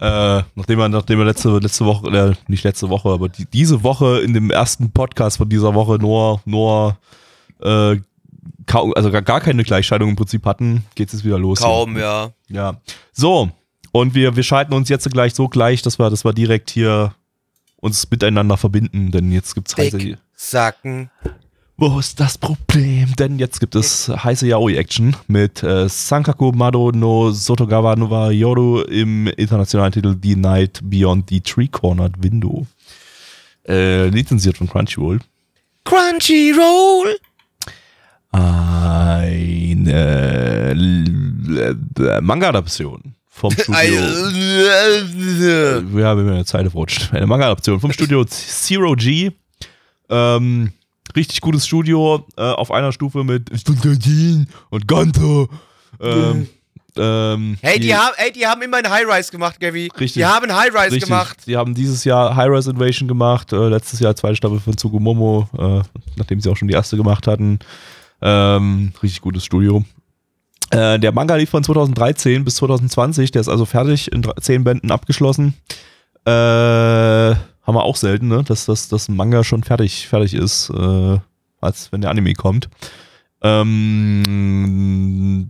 Äh, 0.00 0.42
nachdem 0.54 0.78
wir, 0.78 0.88
nachdem 0.88 1.18
wir 1.18 1.24
letzte, 1.24 1.58
letzte 1.58 1.84
Woche, 1.84 2.08
äh, 2.16 2.34
nicht 2.46 2.62
letzte 2.62 2.88
Woche, 2.88 3.08
aber 3.08 3.28
die, 3.28 3.46
diese 3.46 3.82
Woche 3.82 4.20
in 4.20 4.32
dem 4.32 4.50
ersten 4.50 4.92
Podcast 4.92 5.38
von 5.38 5.48
dieser 5.48 5.74
Woche 5.74 5.98
nur, 5.98 6.40
nur, 6.44 6.96
äh, 7.60 7.96
also 8.68 9.10
gar, 9.10 9.22
gar 9.22 9.40
keine 9.40 9.64
Gleichscheidung 9.64 10.10
im 10.10 10.16
Prinzip 10.16 10.46
hatten, 10.46 10.84
geht's 10.94 11.14
jetzt 11.14 11.24
wieder 11.24 11.38
los. 11.38 11.58
hier. 11.58 11.68
Kaum, 11.68 11.98
ja. 11.98 12.30
Ja. 12.48 12.80
So. 13.12 13.50
Und 13.90 14.14
wir, 14.14 14.36
wir 14.36 14.42
schalten 14.44 14.72
uns 14.74 14.88
jetzt 14.88 15.10
gleich 15.10 15.34
so 15.34 15.48
gleich, 15.48 15.82
dass 15.82 15.98
wir, 15.98 16.10
dass 16.10 16.24
wir 16.24 16.32
direkt 16.32 16.70
hier 16.70 17.14
uns 17.80 18.08
miteinander 18.08 18.56
verbinden, 18.56 19.10
denn 19.10 19.32
jetzt 19.32 19.54
gibt's 19.54 19.76
heiße, 19.76 19.98
Dick, 19.98 20.18
Sacken. 20.34 21.10
Wo 21.80 21.98
ist 22.00 22.18
das 22.18 22.36
Problem? 22.36 23.14
Denn 23.18 23.38
jetzt 23.38 23.60
gibt 23.60 23.74
es 23.76 24.08
heiße 24.08 24.46
Yaoi-Action 24.48 25.14
mit 25.28 25.62
äh, 25.62 25.88
Sankaku 25.88 26.50
Mado 26.52 26.90
no 26.92 27.30
Sotogawa 27.30 27.94
no 27.96 28.10
wa 28.10 28.30
Yoru 28.30 28.80
im 28.82 29.28
internationalen 29.28 29.92
Titel 29.92 30.16
The 30.20 30.34
Night 30.36 30.80
Beyond 30.82 31.30
the 31.30 31.40
Tree-Cornered 31.40 32.20
Window. 32.22 32.66
Äh, 33.66 34.08
lizenziert 34.08 34.56
von 34.58 34.68
Crunchyroll. 34.68 35.20
Crunchyroll. 35.84 37.16
Eine 38.32 39.92
äh, 40.74 42.20
Manga-Adaption 42.20 43.14
vom 43.28 43.50
Studio. 43.58 43.74
Ein- 43.74 43.96
wir 45.94 46.04
haben 46.06 46.28
eine 46.28 46.44
Zeile 46.44 46.70
verrutscht. 46.70 47.12
Eine 47.12 47.26
Manga-Adaption 47.26 47.78
vom 47.80 47.92
Studio 47.92 48.24
Zero 48.24 48.94
G. 48.96 49.30
Ähm, 50.10 50.72
richtig 51.16 51.40
gutes 51.40 51.66
Studio, 51.66 52.26
äh, 52.36 52.42
auf 52.42 52.70
einer 52.70 52.92
Stufe 52.92 53.24
mit 53.24 53.50
und 54.70 54.88
Ganto. 54.88 55.48
Ähm, 56.00 56.48
Ähm, 56.96 57.56
Hey, 57.60 57.78
die, 57.78 57.94
haben, 57.94 58.14
ey, 58.16 58.32
die 58.32 58.44
haben 58.44 58.60
immer 58.62 58.78
ein 58.78 58.90
High-Rise 58.90 59.30
gemacht, 59.30 59.60
Gavi. 59.60 59.88
Richtig. 60.00 60.14
Die 60.14 60.24
haben 60.26 60.52
High-Rise 60.52 60.98
gemacht. 60.98 61.36
Die 61.46 61.56
haben 61.56 61.72
dieses 61.72 62.02
Jahr 62.02 62.34
High-Rise 62.34 62.70
Invasion 62.72 63.06
gemacht, 63.06 63.52
äh, 63.52 63.68
letztes 63.68 64.00
Jahr 64.00 64.16
zweite 64.16 64.34
Staffel 64.34 64.58
von 64.58 64.76
Tsukumomo, 64.76 65.48
äh, 65.56 65.82
nachdem 66.16 66.40
sie 66.40 66.50
auch 66.50 66.56
schon 66.56 66.66
die 66.66 66.74
erste 66.74 66.96
gemacht 66.96 67.28
hatten. 67.28 67.60
Ähm, 68.20 68.92
richtig 69.00 69.20
gutes 69.20 69.44
Studio. 69.44 69.84
Äh, 70.70 70.98
der 70.98 71.12
Manga 71.12 71.36
lief 71.36 71.50
von 71.50 71.62
2013 71.62 72.44
bis 72.44 72.56
2020, 72.56 73.30
der 73.30 73.42
ist 73.42 73.48
also 73.48 73.64
fertig, 73.64 74.10
in 74.10 74.22
drei- 74.22 74.32
zehn 74.40 74.64
Bänden 74.64 74.90
abgeschlossen. 74.90 75.54
Äh, 76.24 77.34
haben 77.68 77.76
wir 77.76 77.84
auch 77.84 77.96
selten, 77.96 78.28
ne? 78.28 78.42
dass, 78.44 78.64
dass, 78.64 78.88
dass 78.88 79.08
ein 79.10 79.16
Manga 79.16 79.44
schon 79.44 79.62
fertig, 79.62 80.08
fertig 80.08 80.32
ist, 80.32 80.70
äh, 80.70 81.18
als 81.60 81.92
wenn 81.92 82.00
der 82.00 82.10
Anime 82.10 82.32
kommt. 82.32 82.70
Ähm, 83.42 84.22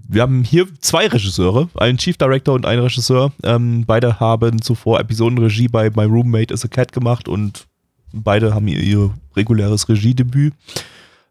wir 0.08 0.22
haben 0.22 0.42
hier 0.42 0.66
zwei 0.80 1.06
Regisseure, 1.06 1.68
einen 1.76 1.96
Chief 1.96 2.16
Director 2.16 2.56
und 2.56 2.66
einen 2.66 2.82
Regisseur. 2.82 3.30
Ähm, 3.44 3.84
beide 3.86 4.18
haben 4.18 4.60
zuvor 4.60 4.98
Episodenregie 4.98 5.68
bei 5.68 5.90
My 5.90 6.06
Roommate 6.06 6.52
is 6.52 6.64
a 6.64 6.68
Cat 6.68 6.92
gemacht 6.92 7.28
und 7.28 7.68
beide 8.12 8.52
haben 8.52 8.66
ihr, 8.66 8.80
ihr 8.80 9.14
reguläres 9.36 9.88
Regiedebüt. 9.88 10.54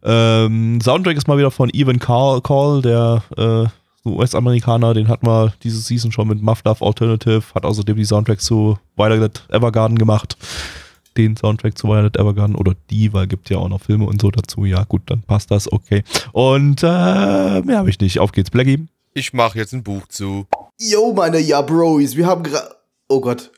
Ähm, 0.04 0.80
Soundtrack 0.82 1.17
ist 1.17 1.28
mal 1.28 1.38
wieder 1.38 1.52
von 1.52 1.69
Evan 1.73 2.00
Call, 2.00 2.39
Call 2.39 2.82
der 2.82 3.23
äh, 3.36 3.65
US-Amerikaner, 4.11 4.93
den 4.93 5.07
hat 5.07 5.23
man 5.23 5.53
diese 5.63 5.79
Season 5.79 6.11
schon 6.11 6.27
mit 6.27 6.41
Muff 6.41 6.63
Love 6.65 6.85
Alternative, 6.85 7.43
hat 7.53 7.65
außerdem 7.65 7.95
die 7.95 8.05
Soundtracks 8.05 8.45
zu 8.45 8.77
Violet 8.95 9.43
Evergarden 9.49 9.97
gemacht. 9.97 10.37
Den 11.17 11.35
Soundtrack 11.35 11.77
zu 11.77 11.87
Violet 11.87 12.15
Evergarden 12.15 12.55
oder 12.55 12.75
die, 12.91 13.11
weil 13.11 13.25
gibt 13.27 13.49
ja 13.49 13.57
auch 13.57 13.69
noch 13.69 13.81
Filme 13.81 14.05
und 14.05 14.21
so 14.21 14.29
dazu. 14.29 14.65
Ja, 14.65 14.83
gut, 14.83 15.01
dann 15.07 15.23
passt 15.23 15.49
das, 15.49 15.71
okay. 15.71 16.03
Und 16.31 16.83
äh, 16.83 16.85
mehr 17.61 17.79
habe 17.79 17.89
ich 17.89 17.99
nicht. 17.99 18.19
Auf 18.19 18.31
geht's, 18.31 18.51
Blackie. 18.51 18.87
Ich 19.13 19.33
mache 19.33 19.57
jetzt 19.57 19.73
ein 19.73 19.81
Buch 19.81 20.07
zu. 20.09 20.45
Yo, 20.79 21.13
meine 21.13 21.39
Ja 21.39 21.61
Bros, 21.63 22.15
wir 22.15 22.27
haben 22.27 22.43
gerade. 22.43 22.75
Oh 23.07 23.19
Gott. 23.19 23.51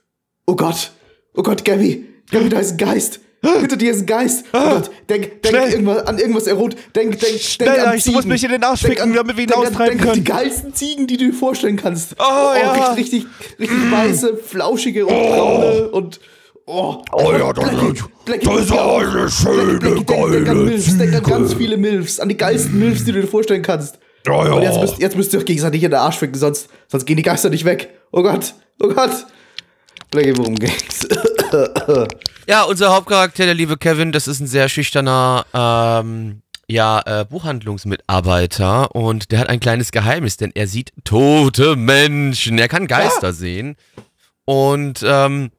Oh 0.46 0.56
Gott. 0.56 0.94
Oh 1.34 1.44
Gott, 1.44 1.66
Gabby. 1.66 2.06
Gabby, 2.32 2.48
da 2.48 2.60
ist 2.60 2.72
ein 2.72 2.78
Geist. 2.78 3.20
Hinter 3.42 3.78
dir 3.78 3.92
ist 3.92 4.02
ein 4.02 4.06
Geist. 4.06 4.46
Oh 4.52 4.58
Gott, 4.60 4.92
denk, 5.10 5.42
denk 5.44 5.56
irgendwas, 5.72 6.06
an 6.08 6.18
irgendwas 6.20 6.46
erot. 6.48 6.76
Denk, 6.96 7.20
denk, 7.20 7.40
Schnell, 7.40 7.70
denk 7.74 7.88
an 7.88 7.94
musst 7.94 8.04
Ziegen. 8.06 8.28
mich 8.28 8.44
in 8.44 8.52
den 8.52 8.64
Arsch 8.64 8.82
ficken, 8.82 9.02
an- 9.04 9.14
damit 9.14 9.38
wir 9.38 9.44
ihn 9.44 9.48
denk 9.48 9.60
an- 9.62 9.68
austreiben 9.68 9.98
denk 9.98 10.02
an 10.02 10.14
können. 10.14 10.26
Die 10.26 10.32
geilsten 10.32 10.74
Ziegen, 10.74 11.08
die 11.08 11.16
du 11.18 11.26
dir 11.28 11.34
vorstellen 11.34 11.78
kannst. 11.78 12.16
Oh, 12.20 12.24
ja. 12.24 12.92
Richtig, 12.94 13.24
richtig, 13.24 13.26
richtig 13.60 13.92
weiße, 13.92 14.38
flauschige 14.38 15.06
und 15.06 15.14
braune 15.16 15.90
und. 15.92 16.20
Oh, 16.66 17.02
Oh 17.14 17.32
ja, 17.32 17.52
das, 17.52 17.64
Blackie, 17.68 18.04
Blackie, 18.26 18.46
das 18.46 18.60
ist 18.66 18.72
eine 18.74 19.30
schöne, 19.32 19.80
Blackie, 19.80 20.06
denk, 20.06 20.08
denk 20.08 20.50
an 20.50 20.56
geile 20.56 20.56
Milfs, 20.56 20.98
denk 21.00 21.16
an 21.16 21.24
ganz 21.24 21.54
viele 21.56 21.78
Milfs, 21.78 22.20
an 22.20 22.30
die 22.30 22.38
geilsten 22.38 22.78
Milfs, 22.78 23.06
die 23.06 23.12
du 23.12 23.22
dir 23.22 23.28
vorstellen 23.28 23.64
kannst. 23.64 23.98
Ja, 24.28 24.46
ja. 24.46 24.52
Und 24.54 24.62
jetzt 24.62 24.80
müsst, 24.80 25.00
jetzt 25.00 25.16
müsst 25.18 25.34
ihr 25.34 25.40
euch 25.40 25.46
gegenseitig 25.46 25.82
in 25.82 25.90
den 25.90 26.00
Arsch 26.00 26.18
ficken, 26.18 26.38
sonst, 26.38 26.68
sonst 26.88 27.06
gehen 27.06 27.18
die 27.18 27.24
Geister 27.24 27.50
nicht 27.50 27.66
weg. 27.66 27.90
Oh 28.12 28.22
Gott, 28.22 28.54
oh 28.84 28.88
Gott. 28.90 29.26
Blackie, 30.12 30.38
worum 30.38 30.54
geht's? 30.56 31.08
Ja, 32.48 32.64
unser 32.64 32.94
Hauptcharakter, 32.94 33.46
der 33.46 33.54
liebe 33.54 33.78
Kevin, 33.78 34.12
das 34.12 34.28
ist 34.28 34.40
ein 34.40 34.48
sehr 34.48 34.70
schüchterner 34.70 35.46
ähm, 35.54 36.42
ja, 36.68 37.02
äh, 37.06 37.26
Buchhandlungsmitarbeiter 37.26 38.96
und 38.96 39.32
der 39.32 39.40
hat 39.40 39.50
ein 39.50 39.60
kleines 39.60 39.92
Geheimnis, 39.92 40.38
denn 40.38 40.52
er 40.54 40.68
sieht 40.68 40.94
tote 41.04 41.76
Menschen. 41.76 42.60
Er 42.60 42.68
kann 42.68 42.88
Geister 42.88 43.34
sehen. 43.34 43.76
Und 44.46 45.04
ähm, 45.04 45.52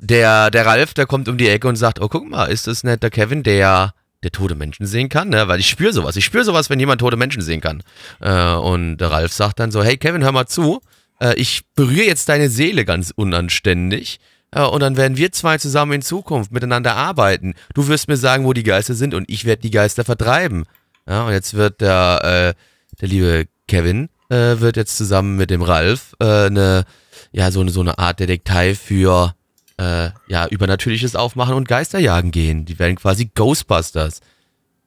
der, 0.00 0.50
der 0.50 0.66
Ralf, 0.66 0.94
der 0.94 1.06
kommt 1.06 1.28
um 1.28 1.38
die 1.38 1.48
Ecke 1.48 1.68
und 1.68 1.76
sagt, 1.76 2.00
oh, 2.00 2.08
guck 2.08 2.28
mal, 2.28 2.46
ist 2.46 2.66
das 2.66 2.84
nicht 2.84 3.02
der 3.02 3.10
Kevin, 3.10 3.42
der 3.42 3.94
der 4.22 4.32
tote 4.32 4.56
Menschen 4.56 4.86
sehen 4.86 5.08
kann, 5.08 5.28
ne? 5.28 5.46
Weil 5.46 5.60
ich 5.60 5.68
spüre 5.68 5.92
sowas. 5.92 6.16
Ich 6.16 6.24
spüre 6.24 6.44
sowas, 6.44 6.70
wenn 6.70 6.80
jemand 6.80 7.00
tote 7.00 7.16
Menschen 7.16 7.42
sehen 7.42 7.60
kann. 7.60 7.82
Äh, 8.20 8.54
und 8.54 8.98
der 8.98 9.10
Ralf 9.10 9.32
sagt 9.32 9.60
dann 9.60 9.70
so, 9.70 9.82
hey 9.82 9.96
Kevin, 9.96 10.24
hör 10.24 10.32
mal 10.32 10.46
zu. 10.46 10.80
Äh, 11.20 11.34
ich 11.34 11.62
berühre 11.74 12.06
jetzt 12.06 12.28
deine 12.28 12.48
Seele 12.48 12.84
ganz 12.84 13.12
unanständig. 13.14 14.18
Äh, 14.50 14.62
und 14.62 14.80
dann 14.80 14.96
werden 14.96 15.16
wir 15.16 15.32
zwei 15.32 15.58
zusammen 15.58 15.92
in 15.92 16.02
Zukunft 16.02 16.52
miteinander 16.52 16.96
arbeiten. 16.96 17.54
Du 17.74 17.88
wirst 17.88 18.08
mir 18.08 18.16
sagen, 18.16 18.44
wo 18.44 18.52
die 18.52 18.62
Geister 18.62 18.94
sind 18.94 19.14
und 19.14 19.28
ich 19.30 19.44
werde 19.44 19.62
die 19.62 19.70
Geister 19.70 20.04
vertreiben. 20.04 20.64
Ja, 21.08 21.26
und 21.26 21.32
jetzt 21.32 21.54
wird 21.54 21.80
der, 21.80 22.54
äh, 22.54 22.98
der 23.00 23.08
liebe 23.08 23.46
Kevin 23.66 24.08
äh, 24.30 24.60
wird 24.60 24.76
jetzt 24.76 24.96
zusammen 24.96 25.36
mit 25.36 25.50
dem 25.50 25.62
Ralf 25.62 26.14
äh, 26.20 26.46
eine, 26.46 26.84
ja, 27.32 27.50
so 27.50 27.60
eine, 27.60 27.70
so 27.70 27.80
eine 27.80 27.98
Art 27.98 28.20
Detektei 28.20 28.74
für 28.74 29.34
äh, 29.78 30.10
ja, 30.28 30.46
Übernatürliches 30.48 31.16
aufmachen 31.16 31.54
und 31.54 31.68
Geister 31.68 31.98
jagen 31.98 32.30
gehen. 32.30 32.64
Die 32.64 32.78
werden 32.78 32.96
quasi 32.96 33.30
Ghostbusters. 33.34 34.20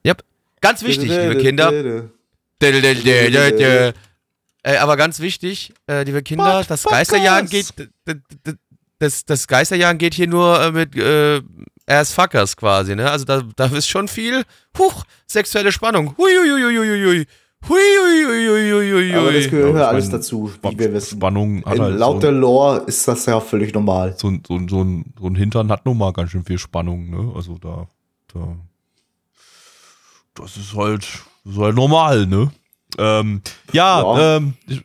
Yep. 0.06 0.24
Ganz 0.60 0.82
wichtig, 0.82 1.08
liebe 1.10 1.38
Kinder. 1.38 1.72
Äh, 4.64 4.76
aber 4.76 4.96
ganz 4.96 5.18
wichtig, 5.18 5.72
äh, 5.88 6.04
liebe 6.04 6.22
Kinder, 6.22 6.58
Pod- 6.60 6.70
das 6.70 6.84
Geisterjagen 6.84 7.48
geht, 7.48 7.72
Das, 9.02 9.24
das 9.24 9.48
Geisterjagen 9.48 9.98
geht 9.98 10.14
hier 10.14 10.28
nur 10.28 10.60
äh, 10.62 10.70
mit 10.70 10.94
äh, 10.96 11.42
ass 11.86 12.12
fuckers 12.12 12.56
quasi, 12.56 12.94
ne? 12.94 13.10
Also 13.10 13.24
da, 13.24 13.42
da 13.56 13.64
ist 13.66 13.88
schon 13.88 14.06
viel, 14.06 14.44
huch, 14.78 15.02
sexuelle 15.26 15.72
Spannung. 15.72 16.14
Huiuiuiuiui. 16.16 17.26
Huiuiuiuiui. 17.68 19.14
Aber 19.14 19.32
das 19.32 19.48
gehört 19.50 19.74
Ja, 19.76 19.88
alles 19.88 20.04
mein, 20.06 20.12
dazu, 20.12 20.46
Sp- 20.50 20.70
wie 20.70 20.78
wir 20.78 20.92
wissen. 20.92 21.16
Spannung 21.18 21.64
hat 21.64 21.74
In, 21.76 21.82
halt 21.82 21.98
laut 21.98 22.14
so, 22.16 22.20
der 22.20 22.32
Lore 22.32 22.78
ist 22.86 23.06
das 23.08 23.26
ja 23.26 23.40
völlig 23.40 23.74
normal. 23.74 24.14
so, 24.18 24.28
ein- 24.28 24.42
so, 24.46 24.54
ein- 24.56 24.68
so, 24.68 24.82
ein, 24.82 25.12
so 25.18 25.26
ein 25.26 25.34
Hintern 25.34 25.70
hat 25.70 25.84
nun 25.86 25.98
mal 25.98 26.12
ganz 26.12 26.30
schön 26.30 26.44
viel 26.44 26.58
Spannung, 26.58 27.10
ne? 27.10 27.32
Also 27.34 27.58
da, 27.58 27.88
da 28.32 28.56
das 30.34 30.56
ist 30.56 30.74
halt, 30.74 31.06
das 31.44 31.54
ist 31.54 31.58
halt 31.60 31.74
normal, 31.76 32.26
ne? 32.26 32.50
Ähm, 32.98 33.42
ja, 33.72 34.00
Ja. 34.00 34.36
Ähm, 34.36 34.54
ich, 34.66 34.80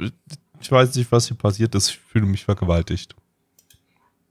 ich 0.62 0.72
weiß 0.72 0.96
nicht, 0.96 1.12
was 1.12 1.28
hier 1.28 1.38
passiert 1.38 1.76
ist. 1.76 1.90
Ich 1.90 2.00
fühle 2.00 2.26
mich 2.26 2.44
vergewaltigt. 2.46 3.16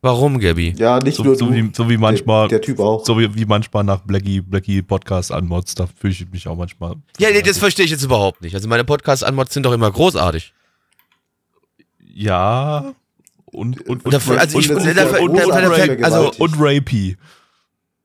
Warum, 0.03 0.39
Gabby? 0.39 0.75
Ja, 0.77 0.99
nicht 1.01 1.17
So, 1.17 1.25
nur 1.25 1.37
so, 1.37 1.47
du. 1.47 1.55
wie, 1.55 1.71
so 1.75 1.89
wie 1.89 1.97
manchmal, 1.97 2.49
der, 2.49 2.59
der 2.59 2.67
Typ 2.67 2.79
auch. 2.79 3.05
so 3.05 3.19
wie, 3.19 3.35
wie 3.35 3.45
manchmal 3.45 3.83
nach 3.83 4.01
Blackie, 4.03 4.41
Blackie 4.41 4.83
Podcast 4.83 5.33
anmods, 5.33 5.75
da 5.75 5.87
fühle 5.87 6.13
ich 6.13 6.31
mich 6.31 6.47
auch 6.47 6.57
manchmal. 6.57 6.95
Ja, 7.19 7.31
nee, 7.31 7.43
das 7.43 7.59
verstehe 7.59 7.85
ich 7.87 7.91
jetzt 7.91 8.05
überhaupt 8.05 8.43
nicht. 8.43 8.55
Also 8.55 8.69
meine 8.69 8.85
Podcast-Anmods 8.85 9.53
sind 9.55 9.65
doch 9.65 9.73
immer 9.73 9.91
großartig. 9.91 10.53
Ja. 12.15 12.95
Und, 13.47 13.81
und, 13.89 14.05
und, 14.05 14.15
also 14.15 14.59
ich- 14.59 14.71
und, 14.71 14.77
und- 14.77 14.87
und, 14.87 14.97
dafür- 14.97 15.21
und, 15.23 15.35
dafür- 15.37 15.49
und, 15.49 15.53
dafür- 15.53 16.05
also- 16.05 16.33
und 16.39 16.55
rapey. 16.59 17.17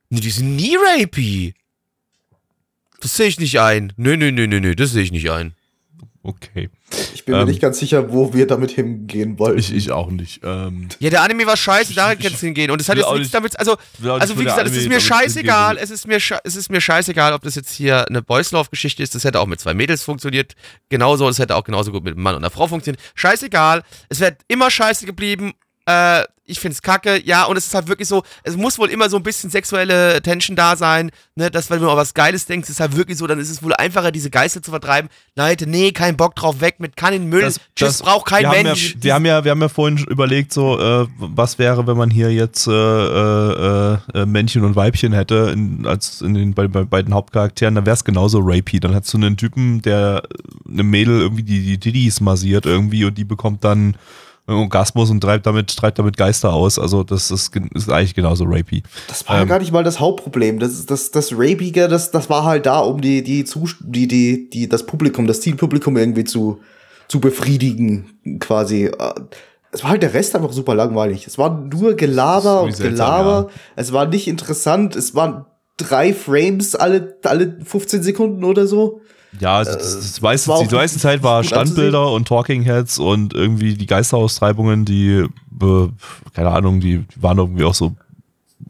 Nee, 0.10 0.20
die 0.22 0.30
sind 0.32 0.56
nie 0.56 0.76
rapey. 0.76 1.54
Das 3.02 3.16
sehe 3.16 3.28
ich 3.28 3.40
nicht 3.40 3.60
ein. 3.60 3.94
Nö, 3.98 4.16
nö, 4.18 4.32
nö, 4.32 4.48
nö, 4.48 4.60
nö, 4.60 4.76
das 4.76 4.92
sehe 4.92 5.04
ich 5.04 5.12
nicht 5.12 5.30
ein. 5.32 5.54
Okay. 6.24 6.70
Ich 7.16 7.26
bin 7.26 7.34
mir 7.36 7.42
ähm, 7.42 7.48
nicht 7.48 7.62
ganz 7.62 7.80
sicher, 7.80 8.12
wo 8.12 8.34
wir 8.34 8.46
damit 8.46 8.70
hingehen 8.72 9.40
wollen. 9.40 9.58
Ich, 9.58 9.74
ich 9.74 9.92
auch 9.92 10.12
nicht. 10.12 10.42
Ähm, 10.44 10.90
Ja, 11.00 11.10
der 11.10 11.24
Anime 11.24 11.48
war 11.48 11.58
scheiße, 11.58 11.96
da 11.96 12.14
kann 12.14 12.34
es 12.34 12.40
hingehen. 12.42 12.70
Und 12.70 12.80
es 12.80 12.90
hat 12.90 12.98
jetzt 12.98 13.06
auch 13.08 13.14
nichts 13.14 13.28
nicht- 13.28 13.34
damit, 13.34 13.58
also, 13.58 13.76
also 14.04 14.38
wie 14.40 14.44
gesagt, 14.44 14.68
es 14.68 14.76
ist 14.76 14.88
mir 14.88 15.00
scheißegal, 15.02 15.78
es 15.78 15.90
ist 15.90 16.08
mir, 16.08 16.18
es 16.44 16.56
ist 16.56 16.70
mir 16.70 16.80
scheißegal, 16.82 17.34
ob 17.34 17.42
das 17.42 17.56
jetzt 17.56 17.72
hier 17.72 18.08
eine 18.08 18.22
Boys 18.22 18.52
Love 18.52 18.70
Geschichte 18.70 19.02
ist, 19.02 19.16
das 19.16 19.24
hätte 19.24 19.40
auch 19.40 19.48
mit 19.48 19.60
zwei 19.60 19.74
Mädels 19.74 20.04
funktioniert, 20.04 20.54
genauso, 20.90 21.28
es 21.28 21.40
hätte 21.40 21.56
auch 21.56 21.64
genauso 21.64 21.92
gut 21.92 22.04
mit 22.04 22.14
einem 22.14 22.24
Mann 22.24 22.36
und 22.36 22.44
einer 22.44 22.52
Frau 22.52 22.68
funktioniert. 22.68 23.02
Scheißegal, 23.16 23.82
es 24.10 24.20
wäre 24.20 24.38
immer 24.48 24.70
scheiße 24.70 25.06
geblieben, 25.08 25.54
äh, 25.86 26.24
ich 26.52 26.60
find's 26.60 26.82
kacke, 26.82 27.22
ja, 27.24 27.46
und 27.46 27.56
es 27.56 27.68
ist 27.68 27.74
halt 27.74 27.88
wirklich 27.88 28.08
so, 28.08 28.24
es 28.44 28.58
muss 28.58 28.78
wohl 28.78 28.90
immer 28.90 29.10
so 29.10 29.16
ein 29.16 29.24
bisschen 29.24 29.50
sexuelle 29.50 30.22
Tension 30.22 30.56
da 30.56 30.76
sein, 30.76 31.12
ne, 31.36 31.50
dass 31.50 31.70
wenn 31.70 31.80
du 31.80 31.90
an 31.90 31.96
was 31.96 32.14
Geiles 32.14 32.46
denkst, 32.46 32.70
ist 32.70 32.80
halt 32.80 32.96
wirklich 32.96 33.18
so, 33.18 33.26
dann 33.26 33.40
ist 33.40 33.50
es 33.50 33.64
wohl 33.64 33.74
einfacher, 33.74 34.12
diese 34.12 34.30
Geister 34.30 34.62
zu 34.62 34.72
vertreiben. 34.72 35.10
Leute, 35.36 35.68
nee, 35.68 35.92
kein 35.92 36.18
Bock 36.18 36.36
drauf, 36.36 36.60
weg 36.60 36.80
mit, 36.80 36.98
kann 36.98 37.14
in 37.14 37.24
den 37.24 37.30
Müll, 37.30 37.54
tschüss, 37.76 38.00
braucht 38.00 38.28
kein 38.28 38.44
wir 38.44 38.50
haben 38.50 38.64
Mensch. 38.64 38.96
Ja, 38.96 39.04
wir, 39.04 39.14
haben 39.14 39.26
ja, 39.26 39.44
wir 39.46 39.52
haben 39.52 39.62
ja 39.62 39.70
vorhin 39.70 39.98
überlegt, 39.98 40.52
so, 40.52 40.80
äh, 40.80 41.08
was 41.18 41.58
wäre, 41.58 41.88
wenn 41.88 41.98
man 41.98 42.12
hier 42.12 42.34
jetzt 42.34 42.68
äh, 42.68 42.72
äh, 42.72 43.98
äh, 44.14 44.26
Männchen 44.26 44.66
und 44.66 44.76
Weibchen 44.76 45.14
hätte, 45.14 45.52
in, 45.54 45.88
als 45.88 46.22
in 46.22 46.34
den 46.34 46.54
bei, 46.54 46.68
bei 46.68 46.84
beiden 46.84 47.14
Hauptcharakteren, 47.14 47.76
dann 47.76 47.86
wäre 47.86 47.94
es 47.94 48.04
genauso 48.04 48.40
rapey. 48.44 48.80
Dann 48.80 48.94
hättest 48.94 49.14
du 49.14 49.18
einen 49.18 49.38
Typen, 49.38 49.82
der 49.82 50.24
eine 50.68 50.84
Mädel 50.84 51.22
irgendwie 51.22 51.44
die, 51.44 51.64
die 51.64 51.78
Diddies 51.78 52.20
massiert 52.20 52.66
irgendwie 52.66 53.06
und 53.06 53.18
die 53.18 53.24
bekommt 53.24 53.64
dann 53.64 53.96
Orgasmus 54.56 55.10
und 55.10 55.22
treibt 55.22 55.46
damit, 55.46 55.76
treibt 55.76 56.00
damit 56.00 56.18
Geister 56.18 56.54
aus. 56.54 56.78
Also 56.80 57.04
das 57.04 57.32
ist, 57.32 57.56
ist 57.74 57.90
eigentlich 57.90 58.16
genauso 58.16 58.44
rapey. 58.46 58.84
Das 59.08 59.28
war 59.28 59.38
ja 59.38 59.42
Ähm, 59.44 59.48
gar 59.48 59.60
nicht 59.60 59.72
mal 59.72 59.84
das 59.84 60.00
Hauptproblem. 60.00 60.60
Das, 60.60 60.86
das, 60.86 61.12
das 61.12 61.32
Rapige, 61.34 61.88
das, 61.88 62.12
das 62.12 62.30
war 62.30 62.44
halt 62.46 62.66
da, 62.66 62.80
um 62.80 63.02
die, 63.02 63.24
die, 63.24 63.44
die, 63.44 64.08
die, 64.08 64.50
die, 64.50 64.70
das 64.70 64.86
Publikum, 64.86 65.28
das 65.28 65.42
Zielpublikum 65.42 65.98
irgendwie 65.98 66.24
zu, 66.24 66.60
zu 67.08 67.20
befriedigen, 67.20 68.38
quasi. 68.40 68.86
Äh, 68.86 69.14
Es 69.72 69.84
war 69.84 69.92
halt 69.92 70.04
der 70.04 70.14
Rest 70.14 70.36
einfach 70.36 70.52
super 70.52 70.76
langweilig. 70.76 71.28
Es 71.28 71.38
war 71.38 71.50
nur 71.50 71.96
Gelaber 71.96 72.64
und 72.64 72.76
seltsam, 72.76 73.24
Gelaber. 73.24 73.50
Es 73.76 73.94
war 73.94 74.06
nicht 74.08 74.28
interessant. 74.28 74.96
Es 74.96 75.16
waren 75.16 75.46
drei 75.78 76.14
Frames 76.14 76.76
alle, 76.76 77.18
alle 77.24 77.58
15 77.64 78.04
Sekunden 78.04 78.44
oder 78.44 78.68
so. 78.68 79.02
Ja, 79.40 79.64
das, 79.64 79.78
das 79.78 80.22
meiste, 80.22 80.52
die 80.70 80.76
meiste 80.76 81.00
Zeit 81.00 81.24
war. 81.24 81.44
Standbilder 81.44 82.12
und 82.12 82.28
Talking 82.28 82.64
Heads 82.64 83.00
und 83.00 83.34
irgendwie 83.34 83.76
die 83.76 83.86
Geisteraustreibungen, 83.86 84.86
die, 84.86 85.26
äh, 85.62 85.88
keine 86.34 86.52
Ahnung, 86.52 86.82
die 86.82 87.06
waren 87.16 87.38
irgendwie 87.38 87.64
auch 87.64 87.74
so 87.74 87.96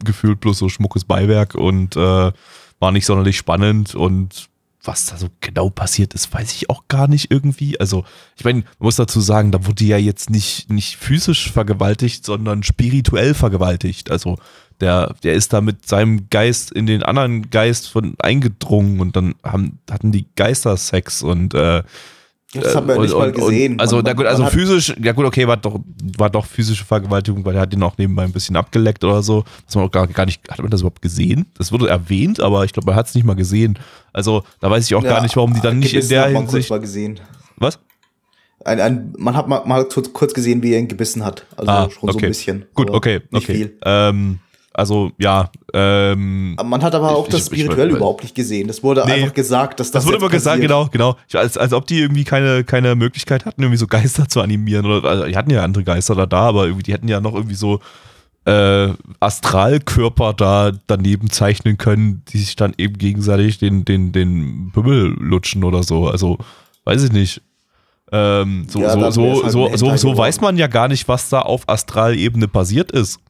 gefühlt 0.04 0.40
bloß 0.40 0.58
so 0.58 0.68
schmuckes 0.68 1.04
Beiwerk 1.04 1.54
und 1.54 1.96
äh, 1.96 2.32
war 2.78 2.92
nicht 2.92 3.06
sonderlich 3.06 3.36
spannend 3.36 3.94
und 3.94 4.48
was 4.84 5.06
da 5.06 5.16
so 5.16 5.28
genau 5.40 5.70
passiert 5.70 6.14
ist, 6.14 6.32
weiß 6.32 6.52
ich 6.52 6.68
auch 6.70 6.88
gar 6.88 7.08
nicht 7.08 7.30
irgendwie. 7.30 7.78
Also, 7.78 8.04
ich 8.36 8.44
meine, 8.44 8.60
man 8.60 8.86
muss 8.86 8.96
dazu 8.96 9.20
sagen, 9.20 9.52
da 9.52 9.64
wurde 9.64 9.84
ja 9.84 9.96
jetzt 9.96 10.30
nicht, 10.30 10.70
nicht 10.70 10.96
physisch 10.96 11.52
vergewaltigt, 11.52 12.24
sondern 12.24 12.62
spirituell 12.62 13.34
vergewaltigt. 13.34 14.10
Also, 14.10 14.38
der, 14.80 15.14
der 15.22 15.34
ist 15.34 15.52
da 15.52 15.60
mit 15.60 15.86
seinem 15.86 16.28
Geist 16.28 16.72
in 16.72 16.86
den 16.86 17.04
anderen 17.04 17.50
Geist 17.50 17.88
von 17.88 18.16
eingedrungen 18.18 19.00
und 19.00 19.14
dann 19.14 19.34
haben, 19.44 19.78
hatten 19.88 20.10
die 20.10 20.26
Geister 20.34 20.76
Sex 20.76 21.22
und 21.22 21.54
äh, 21.54 21.84
Das 22.54 22.74
haben 22.76 22.86
wir 22.86 22.94
ja 22.94 23.00
und- 23.00 23.06
nicht 23.06 23.16
mal 23.16 23.28
und- 23.28 23.34
gesehen. 23.34 23.72
Und, 23.72 23.80
also, 23.80 24.02
Man- 24.02 24.14
gut, 24.16 24.26
also 24.26 24.44
physisch, 24.46 24.94
ja 25.02 25.12
gut, 25.12 25.24
okay, 25.24 25.46
war 25.48 25.56
doch, 25.56 25.80
war 26.18 26.28
doch 26.28 26.44
physische 26.44 26.84
Vergewaltigung, 26.84 27.44
weil 27.44 27.54
er 27.54 27.62
hat 27.62 27.72
ihn 27.72 27.82
auch 27.82 27.96
nebenbei 27.96 28.24
ein 28.24 28.32
bisschen 28.32 28.56
abgeleckt 28.56 29.02
oder 29.04 29.22
so. 29.22 29.44
Das 29.66 29.74
man 29.74 29.84
auch 29.86 29.90
gar, 29.90 30.06
gar 30.06 30.26
nicht, 30.26 30.42
hat 30.50 30.58
man 30.58 30.70
das 30.70 30.80
überhaupt 30.82 31.00
gesehen? 31.02 31.46
Das 31.56 31.72
wurde 31.72 31.88
erwähnt, 31.88 32.40
aber 32.40 32.64
ich 32.64 32.72
glaube, 32.72 32.86
man 32.86 32.94
hat 32.96 33.06
es 33.06 33.14
nicht 33.14 33.24
mal 33.24 33.34
gesehen. 33.34 33.78
Also, 34.12 34.44
da 34.60 34.70
weiß 34.70 34.84
ich 34.84 34.94
auch 34.94 35.02
gar 35.02 35.22
nicht, 35.22 35.34
warum 35.36 35.54
die 35.54 35.60
dann 35.60 35.78
nicht 35.78 35.94
in 35.94 36.06
der 36.08 36.24
hat 36.24 36.32
man 36.32 36.42
kurz 36.42 36.52
Hinsicht. 36.52 36.70
mal 36.70 36.80
gesehen. 36.80 37.20
Was? 37.56 37.78
Ein, 38.64 38.80
ein, 38.80 39.14
man 39.18 39.36
hat 39.36 39.48
mal, 39.48 39.62
mal 39.66 39.84
kurz, 39.88 40.12
kurz 40.12 40.34
gesehen, 40.34 40.62
wie 40.62 40.72
er 40.74 40.78
ihn 40.78 40.86
gebissen 40.88 41.24
hat. 41.24 41.46
Also 41.56 41.70
Ah, 41.72 41.88
schon 41.90 42.08
so 42.10 42.16
okay. 42.16 42.26
ein 42.26 42.30
bisschen. 42.30 42.64
Gut, 42.74 42.90
okay, 42.90 43.20
Nicht 43.30 43.44
okay. 43.48 43.54
viel. 43.54 43.78
Ähm, 43.84 44.38
also, 44.74 45.12
ja, 45.18 45.50
ähm, 45.74 46.54
Man 46.64 46.82
hat 46.82 46.94
aber 46.94 47.10
auch 47.16 47.26
Ich- 47.26 47.32
das 47.32 47.46
spirituell 47.46 47.90
überhaupt 47.90 48.22
nicht 48.22 48.34
gesehen. 48.34 48.68
Das 48.68 48.82
wurde 48.82 49.02
Nee. 49.06 49.12
einfach 49.12 49.34
gesagt, 49.34 49.80
dass 49.80 49.90
das 49.90 50.02
Das 50.02 50.06
wurde 50.06 50.18
immer 50.18 50.28
gesagt, 50.30 50.60
genau, 50.60 50.86
genau. 50.90 51.16
Ich, 51.28 51.36
als, 51.36 51.56
als 51.58 51.72
ob 51.72 51.86
die 51.86 51.98
irgendwie 52.00 52.24
keine, 52.24 52.64
keine 52.64 52.94
Möglichkeit 52.94 53.44
hatten, 53.44 53.62
irgendwie 53.62 53.78
so 53.78 53.86
Geister 53.86 54.28
zu 54.28 54.40
animieren. 54.40 54.86
Oder, 54.86 55.08
also, 55.08 55.24
die 55.26 55.36
hatten 55.36 55.50
ja 55.50 55.62
andere 55.62 55.84
Geister 55.84 56.14
da, 56.14 56.26
da, 56.26 56.40
aber 56.48 56.64
irgendwie, 56.66 56.82
die 56.84 56.92
hätten 56.92 57.08
ja 57.08 57.20
noch 57.20 57.34
irgendwie 57.34 57.54
so 57.54 57.80
äh, 58.44 58.88
Astralkörper 59.20 60.32
da 60.34 60.72
daneben 60.86 61.30
zeichnen 61.30 61.78
können, 61.78 62.22
die 62.32 62.38
sich 62.38 62.56
dann 62.56 62.74
eben 62.76 62.98
gegenseitig 62.98 63.58
den, 63.58 63.84
den, 63.84 64.12
den 64.12 64.70
Bümmel 64.72 65.14
lutschen 65.20 65.64
oder 65.64 65.82
so. 65.82 66.08
Also, 66.08 66.38
weiß 66.84 67.04
ich 67.04 67.12
nicht. 67.12 67.40
Ähm, 68.10 68.66
so, 68.68 68.80
Ja, 68.80 68.90
so, 68.90 69.10
so, 69.10 69.42
halt 69.42 69.52
so, 69.52 69.76
so, 69.76 69.96
so 69.96 70.16
weiß 70.18 70.40
man 70.40 70.56
ja 70.56 70.66
gar 70.66 70.88
nicht, 70.88 71.08
was 71.08 71.28
da 71.28 71.40
auf 71.40 71.68
Astralebene 71.68 72.48
passiert 72.48 72.90
ist. 72.92 73.20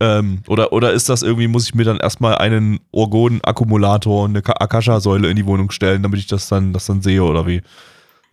Ähm, 0.00 0.42
oder, 0.48 0.72
oder 0.72 0.92
ist 0.92 1.08
das 1.08 1.22
irgendwie, 1.22 1.48
muss 1.48 1.64
ich 1.66 1.74
mir 1.74 1.84
dann 1.84 1.98
erstmal 1.98 2.36
einen 2.36 2.80
Orgon-Akkumulator 2.92 4.24
und 4.24 4.30
eine 4.30 4.42
Ka- 4.42 4.54
Akasha-Säule 4.58 5.28
in 5.30 5.36
die 5.36 5.46
Wohnung 5.46 5.70
stellen, 5.70 6.02
damit 6.02 6.18
ich 6.20 6.26
das 6.26 6.48
dann, 6.48 6.72
das 6.72 6.86
dann 6.86 7.02
sehe 7.02 7.22
oder 7.22 7.46
wie? 7.46 7.62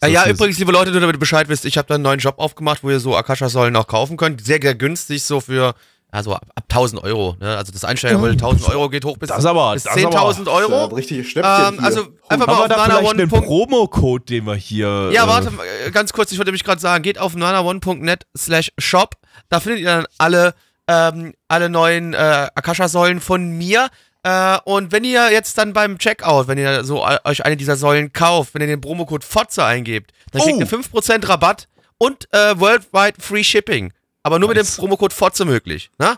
Ja, 0.02 0.08
ja, 0.10 0.20
Das 0.22 0.30
ist- 0.32 0.36
übrigens, 0.39 0.60
liebe 0.60 0.72
Leute, 0.72 0.92
nur 0.92 1.00
damit 1.00 1.16
ihr 1.16 1.20
Bescheid 1.20 1.48
wisst, 1.50 1.66
ich 1.66 1.78
habe 1.78 1.88
da 1.88 1.96
einen 1.96 2.04
neuen 2.04 2.20
Job 2.20 2.36
aufgemacht, 2.38 2.84
wo 2.84 2.89
ihr 2.89 3.00
so 3.00 3.16
Akasha-Säulen 3.16 3.76
auch 3.76 3.88
kaufen 3.88 4.18
könnt. 4.18 4.44
Sehr, 4.46 4.60
sehr 4.62 4.76
günstig, 4.76 5.24
so 5.24 5.39
für, 5.39 5.76
also 6.12 6.34
ab, 6.36 6.46
ab 6.54 6.63
1000 6.68 7.02
Euro. 7.04 7.38
Ne? 7.39 7.56
Also 7.56 7.72
das 7.72 7.86
Einsteigermodell 7.86 8.34
1000 8.34 8.70
Euro 8.70 8.89
geht 8.89 9.06
hoch 9.06 9.18
bis, 9.18 9.30
Das 9.30 9.46
aber- 9.46 9.74
bis 9.74 9.84
das 9.84 9.94
aber- 9.94 10.02
10.000 10.02 10.46
Das 10.48 10.54
ist 10.56 10.60
ja 10.70 10.76
Euro. 10.76 10.86
ein 10.89 10.92
richtiges 10.96 11.28
Schnäppchen. 11.28 11.66
Ähm, 11.68 11.74
hier. 11.76 11.84
also 11.84 12.02
einfach 12.28 12.48
mal 12.48 12.54
Haben 12.56 12.58
wir 12.58 12.62
auf 12.63 12.68
da 12.68 12.74
vielleicht 12.84 13.20
einen 13.20 13.30
nanaone. 13.30 13.46
Promo-Code, 13.48 14.26
den 14.26 14.46
wir 14.46 14.56
hier. 14.56 15.10
Ja, 15.13 15.24
äh, 15.24 15.28
warte, 15.28 15.52
mal, 15.52 15.66
äh, 15.88 15.92
ganz 15.92 16.12
kurz, 16.12 16.32
ich 16.34 16.38
wollte 16.38 16.50
nämlich 16.50 16.66
gerade 16.66 16.82
sagen, 16.82 17.02
geht 17.04 17.18
auf 17.20 17.36
nanaone.net 17.36 18.26
slash 18.38 18.72
shop. 18.78 19.16
Da 19.48 19.62
findet 19.62 19.80
ihr 19.82 19.88
dann 19.88 20.06
alle, 20.18 20.54
ähm, 20.88 21.34
alle 21.48 21.69
neuen 21.69 22.13
äh, 22.13 22.48
Akasha-Säulen 22.56 23.19
von 23.22 23.52
mir. 23.58 23.89
Äh, 24.24 24.58
und 24.65 24.91
wenn 24.91 25.04
ihr 25.04 25.32
jetzt 25.32 25.58
dann 25.58 25.74
beim 25.74 25.98
Checkout, 25.98 26.48
wenn 26.48 26.58
ihr 26.58 26.84
so 26.84 27.06
äh, 27.06 27.19
euch 27.26 27.46
eine 27.46 27.58
dieser 27.58 27.76
Säulen 27.76 28.13
kauft, 28.13 28.54
wenn 28.54 28.62
ihr 28.62 28.67
den 28.67 28.82
Promocode 28.82 29.24
FOTZE 29.24 29.63
eingebt, 29.65 30.12
dann 30.32 30.41
kriegt 30.41 30.58
Oh. 30.58 30.62
ihr 30.62 30.67
5% 30.67 31.28
Rabatt 31.28 31.67
und 31.98 32.28
äh, 32.34 32.60
worldwide 32.60 33.22
Free 33.22 33.43
Shipping. 33.43 33.91
Aber 34.24 34.39
nur 34.39 34.50
Nice. 34.54 34.58
mit 34.58 34.67
dem 34.67 34.80
Promocode 34.80 35.13
FOTZE 35.13 35.46
möglich. 35.46 35.89
Ne? 36.00 36.17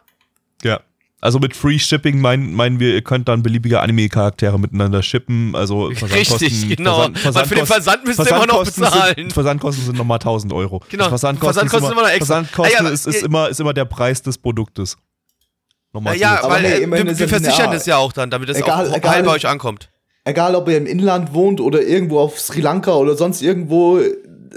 Ja. 0.63 0.79
Also 1.25 1.39
mit 1.39 1.55
Free 1.55 1.79
Shipping 1.79 2.21
meinen, 2.21 2.53
meinen 2.53 2.79
wir, 2.79 2.93
ihr 2.93 3.01
könnt 3.01 3.27
dann 3.27 3.41
beliebige 3.41 3.79
Anime-Charaktere 3.81 4.59
miteinander 4.59 5.01
shippen. 5.01 5.55
Also 5.55 5.89
Versandkosten. 5.91 6.47
Richtig, 6.47 6.77
genau. 6.77 6.99
Weil 6.99 7.45
für 7.45 7.55
den 7.55 7.65
Versandkosten- 7.65 7.65
Versand 7.65 8.05
müsst 8.05 8.19
ihr 8.19 8.27
immer 8.27 8.45
noch 8.45 8.63
Versandkosten 8.63 8.83
bezahlen. 8.83 9.15
Sind, 9.17 9.33
Versandkosten 9.33 9.85
sind 9.85 9.97
nochmal 9.97 10.19
1000 10.19 10.53
Euro. 10.53 10.81
Genau. 10.89 11.09
Versandkosten, 11.09 11.53
Versandkosten 11.69 11.77
ist 11.77 11.87
sind 11.89 11.91
immer 11.97 12.01
noch 12.07 12.15
extra. 12.15 12.43
Versandkosten 12.43 12.85
Ah 12.85 12.89
ja, 12.89 12.93
ist, 12.93 13.07
ist, 13.07 13.23
immer, 13.23 13.49
ist 13.49 13.59
immer 13.59 13.73
der 13.73 13.85
Preis 13.85 14.21
des 14.21 14.37
Produktes. 14.37 14.97
Nochmal 15.93 16.15
Äh, 16.15 16.19
ja, 16.19 16.39
weil 16.43 16.61
nee, 16.61 16.67
äh, 16.67 16.79
wir, 16.91 17.05
wir 17.05 17.07
es 17.11 17.17
versichern 17.29 17.71
das 17.71 17.85
ja 17.87 17.97
auch 17.97 18.11
dann, 18.13 18.29
damit 18.29 18.49
es 18.49 18.57
Egal- 18.57 18.89
auch 18.91 18.95
egal- 18.95 19.23
bei 19.23 19.31
euch 19.31 19.47
ankommt. 19.47 19.89
Egal, 20.25 20.55
ob 20.55 20.67
ihr 20.69 20.77
im 20.77 20.85
Inland 20.85 21.33
wohnt 21.33 21.61
oder 21.61 21.81
irgendwo 21.81 22.19
auf 22.19 22.39
Sri 22.39 22.59
Lanka 22.59 22.93
oder 22.95 23.15
sonst 23.15 23.41
irgendwo, 23.41 23.99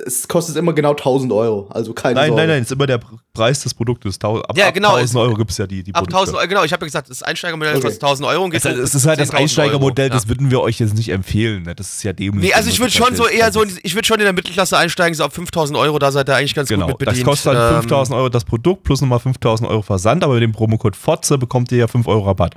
es 0.07 0.29
kostet 0.29 0.57
immer 0.57 0.73
genau 0.73 0.91
1000 0.91 1.33
Euro. 1.33 1.67
Also 1.71 1.93
keine 1.93 2.15
Nein, 2.15 2.29
Sorge. 2.29 2.41
nein, 2.43 2.49
nein, 2.51 2.63
ist 2.63 2.73
immer 2.73 2.87
der 2.87 3.01
Preis 3.33 3.63
des 3.63 3.75
Produktes. 3.75 4.19
Tau- 4.19 4.41
Ab, 4.41 4.57
Ja, 4.57 4.69
ab 4.69 4.75
genau, 4.75 4.91
1000 4.97 5.11
es- 5.11 5.17
Euro 5.17 5.35
gibt 5.35 5.51
es 5.51 5.59
ja 5.59 5.67
die, 5.67 5.83
die 5.83 5.95
Ab 5.95 6.01
Produkte. 6.05 6.17
1000 6.17 6.39
Euro, 6.39 6.49
genau, 6.49 6.65
ich 6.65 6.73
habe 6.73 6.85
ja 6.85 6.87
gesagt, 6.87 7.11
das 7.11 7.23
Einsteigermodell 7.23 7.75
Okay. 7.75 7.83
kostet 7.83 8.03
1000 8.03 8.29
Euro 8.29 8.45
und 8.45 8.51
geht 8.51 8.65
Es, 8.65 8.71
hoch 8.73 8.79
es 8.83 8.95
ist 8.95 9.07
halt 9.07 9.19
das 9.21 9.29
10.000 9.31 9.35
Einsteigermodell, 9.43 10.07
Euro. 10.11 10.15
das 10.15 10.29
würden 10.29 10.51
wir 10.51 10.61
euch 10.61 10.79
jetzt 10.81 10.95
nicht 10.95 11.09
empfehlen. 11.11 11.63
Ne? 11.65 11.75
Das 11.75 11.89
ist 11.95 12.03
ja 12.05 12.13
dämlich. 12.13 12.49
Nee, 12.49 12.55
also 12.55 12.71
ich 12.71 12.79
würde 12.81 12.93
schon 12.93 13.15
so 13.17 13.25
das 13.25 13.33
eher 13.33 13.53
so, 13.53 13.63
in- 13.63 13.79
ich 13.83 13.95
würde 13.95 14.07
schon 14.07 14.19
in 14.19 14.25
der 14.25 14.33
Mittelklasse 14.33 14.77
einsteigen, 14.79 15.15
so 15.15 15.25
ab 15.25 15.33
5000 15.33 15.79
Euro, 15.79 15.99
da 15.99 16.13
seid 16.13 16.29
ihr 16.29 16.37
eigentlich 16.37 16.55
ganz 16.55 16.69
Genau, 16.69 16.87
gut 16.87 17.01
mit 17.01 17.07
das 17.09 17.13
bedient. 17.15 17.27
kostet 17.29 17.55
dann 17.55 17.75
Ähm, 17.75 17.81
5000 17.81 18.17
Euro 18.17 18.29
das 18.29 18.45
Produkt 18.45 18.85
plus 18.85 19.01
nochmal 19.01 19.19
5000 19.21 19.69
Euro 19.69 19.83
Versand, 19.83 20.23
aber 20.25 20.35
mit 20.35 20.43
dem 20.43 20.53
Promocode 20.53 20.97
FOTZE 20.97 21.39
bekommt 21.39 21.73
ihr 21.73 21.79
ja 21.79 21.87
5 21.89 22.07
Euro 22.07 22.25
Rabatt. 22.25 22.55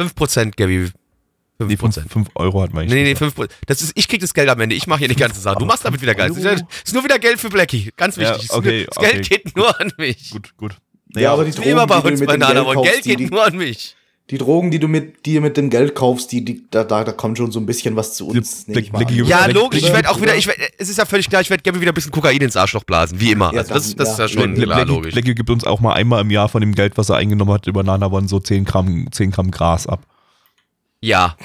5%, 0.00 0.56
Gabi. 0.56 0.90
5%. 1.60 1.66
Nee, 1.68 1.76
5, 1.76 1.94
5 2.12 2.28
Euro 2.34 2.62
hat 2.62 2.72
man 2.72 2.86
Nee, 2.86 3.02
nee, 3.04 3.12
5%. 3.12 3.48
Das 3.66 3.80
ist, 3.82 3.92
ich 3.94 4.08
krieg 4.08 4.20
das 4.20 4.34
Geld 4.34 4.48
am 4.48 4.60
Ende, 4.60 4.74
ich 4.74 4.86
mache 4.86 5.00
hier 5.00 5.08
die 5.08 5.14
ganze 5.16 5.40
Sache. 5.40 5.56
Du 5.58 5.64
machst 5.66 5.84
damit 5.84 6.00
wieder 6.02 6.14
Geld. 6.14 6.30
Das 6.36 6.62
ist, 6.84 6.92
nur 6.94 7.04
wieder 7.04 7.18
Geld 7.18 7.38
für 7.38 7.48
Blackie, 7.48 7.90
ganz 7.96 8.16
Ja, 8.16 8.34
wichtig. 8.34 8.52
okay, 8.52 8.86
das 8.86 8.96
Geld 9.04 9.26
okay. 9.26 9.40
geht 9.44 9.56
nur 9.56 9.80
an 9.80 9.92
mich. 9.98 10.30
Gut, 10.30 10.56
gut. 10.56 10.72
Ja, 11.16 11.32
aber 11.32 11.44
die 11.44 11.56
Wie 11.56 11.62
immer 11.68 11.86
Drogen, 11.86 12.02
bei 12.02 12.08
die 12.08 12.12
uns 12.12 12.20
du 12.20 12.26
mit 12.26 12.40
bei 12.40 12.46
dem 12.46 12.54
Geld 12.54 12.74
kaufst, 12.74 12.92
Geld 12.92 13.04
die, 13.04 13.08
geht 13.10 13.18
die, 13.20 13.26
nur 13.26 13.44
an 13.46 13.56
mich. 13.56 13.94
die 14.30 14.38
Drogen, 14.38 14.70
die 14.72 14.80
du 14.80 14.88
mit, 14.88 15.24
die 15.26 15.38
mit 15.38 15.56
dem 15.56 15.70
Geld 15.70 15.94
kaufst, 15.94 16.32
die, 16.32 16.44
die, 16.44 16.64
da, 16.72 16.82
da, 16.82 17.04
da 17.04 17.12
kommt 17.12 17.38
schon 17.38 17.52
so 17.52 17.60
ein 17.60 17.66
bisschen 17.66 17.94
was 17.94 18.14
zu 18.14 18.26
uns. 18.26 18.66
mal 18.66 18.74
Blicky- 18.74 19.20
an. 19.20 19.26
Ja, 19.28 19.44
Blick- 19.44 19.54
logisch, 19.54 19.78
ich 19.78 19.84
Blick- 19.84 19.94
werde 19.94 20.10
auch 20.10 20.20
wieder, 20.20 20.34
ich 20.34 20.48
werd, 20.48 20.58
es 20.76 20.88
ist 20.88 20.98
ja 20.98 21.04
völlig 21.04 21.28
klar, 21.28 21.40
ich 21.40 21.50
werde 21.50 21.62
Gabi 21.62 21.80
wieder 21.80 21.92
ein 21.92 21.94
bisschen 21.94 22.10
Kokain 22.10 22.40
ins 22.40 22.56
Arschloch 22.56 22.82
blasen, 22.82 23.20
wie 23.20 23.30
immer. 23.30 23.52
Ja, 23.54 23.60
Also 23.60 23.74
das, 23.74 23.88
dann, 23.94 23.96
das 23.98 24.10
ist 24.12 24.18
ja 24.18 24.24
ja. 24.24 24.28
schon 24.28 24.54
klar, 24.56 24.84
logisch. 24.86 25.12
Blacky 25.12 25.34
gibt 25.36 25.50
uns 25.50 25.62
auch 25.62 25.78
mal 25.78 25.92
einmal 25.92 26.20
im 26.22 26.30
Jahr 26.32 26.48
von 26.48 26.60
dem 26.62 26.74
Geld, 26.74 26.96
was 26.98 27.10
er 27.10 27.16
eingenommen 27.16 27.52
hat, 27.52 27.68
über 27.68 27.84
Nana 27.84 28.06
One 28.10 28.26
so 28.26 28.40
10 28.40 28.64
Gramm, 28.64 29.06
10 29.12 29.30
Gramm 29.30 29.52
Gras 29.52 29.86
ab. 29.86 30.04
Ja. 31.04 31.36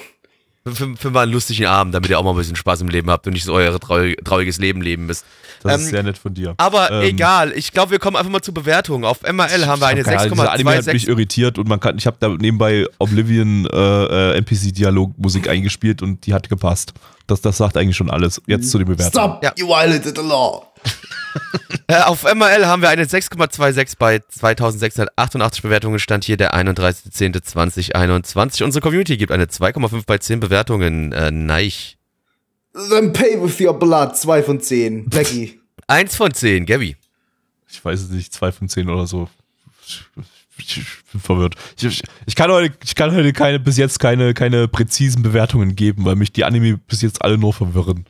Für, 0.67 0.95
für, 0.97 1.09
mal 1.09 1.21
einen 1.23 1.31
lustigen 1.31 1.65
Abend, 1.65 1.95
damit 1.95 2.09
ihr 2.11 2.19
auch 2.19 2.23
mal 2.23 2.31
ein 2.31 2.35
bisschen 2.37 2.55
Spaß 2.55 2.81
im 2.81 2.89
Leben 2.89 3.09
habt 3.09 3.25
und 3.25 3.33
nicht 3.33 3.45
so 3.45 3.53
euer 3.53 3.79
trau 3.79 3.97
trauriges 4.23 4.59
Leben 4.59 4.81
leben 4.81 5.05
müsst. 5.07 5.25
Das 5.63 5.73
Ähm, 5.75 5.79
ist 5.81 5.89
sehr 5.89 6.03
nett 6.03 6.17
von 6.17 6.33
dir. 6.33 6.53
Aber 6.57 6.91
Ähm, 6.91 7.01
egal, 7.03 7.51
ich 7.53 7.71
glaube, 7.71 7.91
wir 7.91 7.99
kommen 7.99 8.15
einfach 8.17 8.31
mal 8.31 8.41
zur 8.41 8.53
Bewertung. 8.53 9.03
Auf 9.03 9.21
MRL 9.23 9.65
haben 9.65 9.81
wir 9.81 9.87
eine 9.87 10.01
Ich 10.01 10.05
hab 10.07 10.13
keine 10.13 10.19
Ahnung, 10.31 10.37
dieser 10.37 10.51
Anime 10.51 10.75
hat 10.75 10.85
mich 10.87 11.03
6,26. 11.05 11.09
irritiert 11.09 11.57
und 11.57 11.67
man 11.67 11.79
kann, 11.79 11.97
ich 11.97 12.05
habe 12.05 12.17
da 12.19 12.27
nebenbei 12.29 12.85
Oblivion 12.99 13.65
äh, 13.71 14.33
äh, 14.33 14.37
NPC-Dialogmusik 14.37 15.49
eingespielt 15.49 16.01
und 16.01 16.25
die 16.25 16.33
hat 16.33 16.49
gepasst. 16.49 16.93
Das, 17.27 17.41
das 17.41 17.57
sagt 17.57 17.75
eigentlich 17.77 17.97
schon 17.97 18.09
alles. 18.09 18.41
Jetzt 18.47 18.69
zu 18.69 18.77
den 18.77 18.87
Bewertungen. 18.87 19.11
Stop, 19.11 19.43
Ja. 19.43 19.53
you 19.57 19.67
violated 19.67 20.15
the 20.17 20.23
law. 20.23 20.65
Äh, 21.87 22.01
auf 22.03 22.23
MRL 22.23 22.67
haben 22.67 22.83
wir 22.83 22.89
eine 22.89 23.05
6,26 23.05 23.95
bei 23.97 24.19
2688 24.19 25.63
Bewertungen. 25.63 25.97
Stand 25.97 26.23
hier 26.23 26.37
der 26.37 26.53
31.10.2021. 26.53 28.63
Unsere 28.63 28.83
Community 28.83 29.17
gibt 29.17 29.31
eine 29.31 29.45
2,5 29.45 30.03
bei 30.05 30.19
10 30.19 30.39
Bewertungen. 30.39 31.11
Äh, 31.13 31.31
neich. 31.31 31.97
Then 32.73 33.11
pay 33.11 33.41
with 33.41 33.59
your 33.59 33.73
blood, 33.73 34.15
2 34.15 34.43
von 34.43 34.61
10. 34.61 35.05
Blackie. 35.09 35.59
Eins 35.87 36.15
von 36.15 36.31
10, 36.31 36.67
Gabby. 36.67 36.95
Ich 37.67 37.83
weiß 37.83 38.01
es 38.01 38.11
nicht, 38.11 38.31
2 38.33 38.51
von 38.51 38.69
10 38.69 38.87
oder 38.87 39.07
so. 39.07 39.27
Ich, 39.87 40.05
ich 40.59 40.85
bin 41.11 41.21
verwirrt. 41.21 41.55
Ich, 41.75 41.85
ich, 41.85 42.03
ich, 42.27 42.35
kann 42.35 42.51
heute, 42.51 42.71
ich 42.83 42.93
kann 42.93 43.15
heute 43.15 43.33
keine, 43.33 43.59
bis 43.59 43.77
jetzt 43.77 43.99
keine, 43.99 44.35
keine 44.35 44.67
präzisen 44.67 45.23
Bewertungen 45.23 45.75
geben, 45.75 46.05
weil 46.05 46.15
mich 46.15 46.31
die 46.31 46.43
Anime 46.43 46.77
bis 46.77 47.01
jetzt 47.01 47.23
alle 47.23 47.39
nur 47.39 47.53
verwirren. 47.53 48.05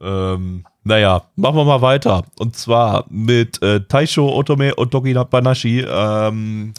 Ähm, 0.00 0.64
naja, 0.84 1.22
machen 1.36 1.56
wir 1.56 1.64
mal 1.64 1.82
weiter. 1.82 2.24
Und 2.38 2.56
zwar 2.56 3.04
mit 3.10 3.62
äh, 3.62 3.80
Taisho 3.80 4.28
Otome 4.34 4.76
Otogi 4.76 5.14
Banashi. 5.14 5.84
Ähm, 5.88 6.74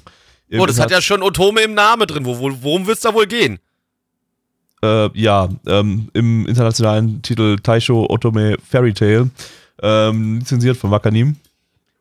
Oh, 0.54 0.66
das 0.66 0.82
hat 0.82 0.92
ja 0.92 1.02
schon 1.02 1.24
Otome 1.24 1.62
im 1.62 1.74
Namen 1.74 2.06
drin. 2.08 2.26
Wo, 2.26 2.38
wo, 2.38 2.52
worum 2.62 2.86
wird's 2.86 3.00
da 3.00 3.14
wohl 3.14 3.26
gehen? 3.26 3.60
äh, 4.84 5.10
ja, 5.20 5.50
ähm, 5.68 6.10
im 6.14 6.46
internationalen 6.48 7.22
Titel 7.22 7.58
Taisho 7.58 8.08
Otome 8.10 8.58
Fairy 8.68 8.94
Tale, 8.94 9.30
ähm, 9.82 10.40
lizenziert 10.40 10.78
von 10.78 10.92
Wakanim. 10.92 11.36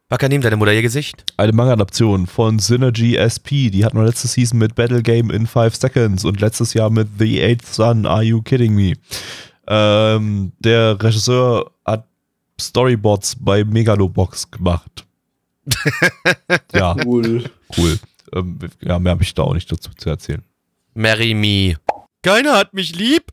Wakanim, 0.08 0.40
deine 0.40 0.56
Mutter 0.56 0.72
ihr 0.72 0.82
Gesicht? 0.82 1.24
Eine 1.36 1.52
Manga-Adaption 1.52 2.26
von 2.26 2.58
Synergy 2.58 3.14
SP. 3.14 3.70
Die 3.70 3.84
hatten 3.84 3.96
wir 3.96 4.04
letzte 4.04 4.26
Season 4.26 4.58
mit 4.58 4.74
Battle 4.74 5.02
Game 5.02 5.30
in 5.30 5.46
5 5.46 5.76
Seconds 5.76 6.24
und 6.24 6.40
letztes 6.40 6.74
Jahr 6.74 6.90
mit 6.90 7.06
The 7.18 7.40
Eighth 7.42 7.66
Sun. 7.66 8.06
Are 8.06 8.22
you 8.22 8.42
kidding 8.42 8.74
me? 8.74 8.94
Ähm, 9.68 10.50
der 10.58 11.00
Regisseur 11.00 11.70
Storyboards 12.60 13.36
bei 13.38 13.64
Megalobox 13.64 14.50
gemacht. 14.50 15.04
ja, 16.72 16.94
Cool. 17.04 17.44
cool. 17.76 17.98
Ähm, 18.34 18.58
ja, 18.80 18.98
mehr 18.98 19.12
habe 19.12 19.22
ich 19.22 19.34
da 19.34 19.42
auch 19.42 19.54
nicht 19.54 19.70
dazu 19.70 19.90
zu 19.96 20.08
erzählen. 20.08 20.42
Marry 20.94 21.34
me. 21.34 21.76
Keiner 22.22 22.56
hat 22.56 22.74
mich 22.74 22.94
lieb. 22.94 23.24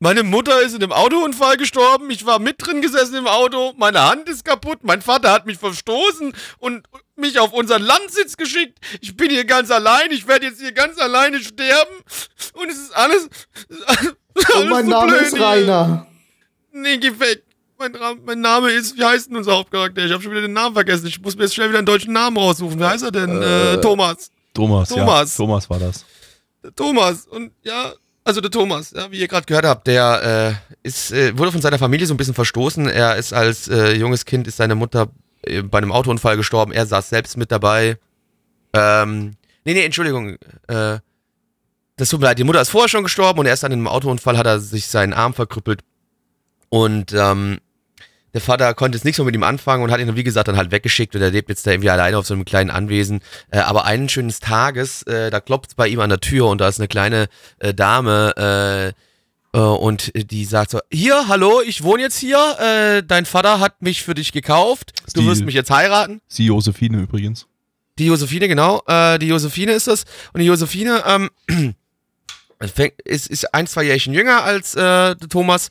Meine 0.00 0.22
Mutter 0.22 0.60
ist 0.60 0.74
in 0.74 0.82
einem 0.82 0.92
Autounfall 0.92 1.56
gestorben. 1.56 2.10
Ich 2.10 2.26
war 2.26 2.38
mit 2.38 2.56
drin 2.58 2.82
gesessen 2.82 3.14
im 3.14 3.26
Auto. 3.26 3.72
Meine 3.78 4.02
Hand 4.02 4.28
ist 4.28 4.44
kaputt. 4.44 4.80
Mein 4.82 5.00
Vater 5.00 5.30
hat 5.32 5.46
mich 5.46 5.56
verstoßen 5.56 6.34
und 6.58 6.86
mich 7.16 7.38
auf 7.38 7.52
unseren 7.52 7.82
Landsitz 7.82 8.36
geschickt. 8.36 8.78
Ich 9.00 9.16
bin 9.16 9.30
hier 9.30 9.44
ganz 9.46 9.70
allein. 9.70 10.10
Ich 10.10 10.26
werde 10.28 10.46
jetzt 10.46 10.60
hier 10.60 10.72
ganz 10.72 10.98
alleine 10.98 11.38
sterben. 11.40 11.94
Und 12.54 12.68
es 12.70 12.76
ist 12.78 12.94
alles 12.94 13.28
Und 14.56 14.68
mein 14.68 14.84
so 14.84 14.90
Name 14.90 15.12
blöd 15.12 15.22
ist 15.22 15.36
hier. 15.36 15.46
Rainer. 15.46 16.06
Nee, 16.72 16.98
geh 16.98 17.18
weg. 17.20 17.44
Mein, 17.78 17.92
mein 18.24 18.40
Name 18.40 18.70
ist, 18.70 18.96
wie 18.96 19.04
heißt 19.04 19.28
denn 19.28 19.36
unser 19.36 19.52
Hauptcharakter? 19.56 20.04
Ich 20.04 20.12
habe 20.12 20.22
schon 20.22 20.30
wieder 20.32 20.42
den 20.42 20.52
Namen 20.52 20.74
vergessen. 20.74 21.06
Ich 21.06 21.20
muss 21.20 21.36
mir 21.36 21.44
jetzt 21.44 21.54
schnell 21.54 21.68
wieder 21.68 21.78
einen 21.78 21.86
deutschen 21.86 22.12
Namen 22.12 22.36
raussuchen. 22.36 22.78
Wie 22.78 22.84
heißt 22.84 23.02
er 23.04 23.10
denn? 23.10 23.42
Äh, 23.42 23.74
Äh, 23.74 23.80
Thomas. 23.80 24.30
Thomas, 24.54 24.88
Thomas. 24.88 25.36
ja. 25.36 25.44
Thomas 25.44 25.70
war 25.70 25.78
das. 25.80 26.04
Der 26.62 26.74
Thomas. 26.74 27.26
Und 27.26 27.52
ja, 27.62 27.92
also 28.22 28.40
der 28.40 28.50
Thomas, 28.50 28.92
ja, 28.92 29.10
wie 29.10 29.18
ihr 29.18 29.28
gerade 29.28 29.44
gehört 29.46 29.64
habt, 29.66 29.86
der 29.88 30.58
äh, 30.72 30.76
ist, 30.86 31.10
äh, 31.12 31.36
wurde 31.36 31.50
von 31.52 31.60
seiner 31.60 31.78
Familie 31.78 32.06
so 32.06 32.14
ein 32.14 32.16
bisschen 32.16 32.34
verstoßen. 32.34 32.88
Er 32.88 33.16
ist 33.16 33.32
als 33.32 33.68
äh, 33.68 33.92
junges 33.94 34.24
Kind, 34.24 34.46
ist 34.46 34.56
seine 34.56 34.76
Mutter 34.76 35.08
äh, 35.42 35.62
bei 35.62 35.78
einem 35.78 35.90
Autounfall 35.92 36.36
gestorben. 36.36 36.72
Er 36.72 36.86
saß 36.86 37.08
selbst 37.10 37.36
mit 37.36 37.50
dabei. 37.50 37.98
Ähm, 38.72 39.32
nee, 39.64 39.74
nee, 39.74 39.84
Entschuldigung. 39.84 40.36
Äh, 40.68 40.98
das 41.96 42.08
tut 42.08 42.20
mir 42.20 42.26
leid, 42.26 42.38
die 42.38 42.44
Mutter 42.44 42.60
ist 42.60 42.70
vorher 42.70 42.88
schon 42.88 43.04
gestorben 43.04 43.40
und 43.40 43.46
erst 43.46 43.64
an 43.64 43.72
einem 43.72 43.86
Autounfall 43.88 44.36
hat 44.38 44.46
er 44.46 44.58
sich 44.60 44.86
seinen 44.86 45.12
Arm 45.12 45.34
verkrüppelt. 45.34 45.80
Und 46.70 47.12
ähm, 47.12 47.58
der 48.34 48.40
Vater 48.42 48.74
konnte 48.74 48.98
es 48.98 49.04
nicht 49.04 49.16
so 49.16 49.24
mit 49.24 49.34
ihm 49.34 49.44
anfangen 49.44 49.82
und 49.82 49.90
hat 49.90 50.00
ihn, 50.00 50.06
dann, 50.08 50.16
wie 50.16 50.24
gesagt, 50.24 50.48
dann 50.48 50.56
halt 50.56 50.70
weggeschickt 50.72 51.14
und 51.14 51.22
er 51.22 51.30
lebt 51.30 51.48
jetzt 51.48 51.66
da 51.66 51.70
irgendwie 51.70 51.88
alleine 51.90 52.18
auf 52.18 52.26
so 52.26 52.34
einem 52.34 52.44
kleinen 52.44 52.68
Anwesen. 52.70 53.20
Äh, 53.50 53.60
aber 53.60 53.84
eines 53.86 54.12
schönen 54.12 54.30
Tages, 54.30 55.02
äh, 55.04 55.30
da 55.30 55.40
klopft 55.40 55.70
es 55.70 55.74
bei 55.76 55.88
ihm 55.88 56.00
an 56.00 56.10
der 56.10 56.20
Tür 56.20 56.48
und 56.48 56.60
da 56.60 56.68
ist 56.68 56.80
eine 56.80 56.88
kleine 56.88 57.28
äh, 57.60 57.72
Dame 57.72 58.92
äh, 59.54 59.56
äh, 59.56 59.60
und 59.60 60.10
die 60.14 60.44
sagt 60.44 60.72
so, 60.72 60.80
hier, 60.92 61.28
hallo, 61.28 61.62
ich 61.64 61.82
wohne 61.84 62.02
jetzt 62.02 62.18
hier, 62.18 62.38
äh, 62.58 63.02
dein 63.06 63.24
Vater 63.24 63.60
hat 63.60 63.80
mich 63.80 64.02
für 64.02 64.14
dich 64.14 64.32
gekauft, 64.32 64.92
du 65.14 65.20
Die- 65.22 65.26
wirst 65.28 65.44
mich 65.44 65.54
jetzt 65.54 65.70
heiraten. 65.70 66.20
Sie 66.28 66.46
Josephine 66.46 66.98
übrigens. 67.00 67.46
Die 68.00 68.06
Josephine, 68.06 68.48
genau. 68.48 68.82
Die 68.88 69.28
Josephine 69.28 69.70
ist 69.70 69.86
das. 69.86 70.02
Und 70.32 70.40
die 70.40 70.46
Josephine 70.46 71.04
ähm, 71.06 71.30
fängt, 72.60 73.00
ist, 73.02 73.28
ist 73.28 73.54
ein, 73.54 73.68
zwei 73.68 73.84
Jährchen 73.84 74.12
jünger 74.12 74.42
als 74.42 74.74
äh, 74.74 75.14
Thomas 75.28 75.70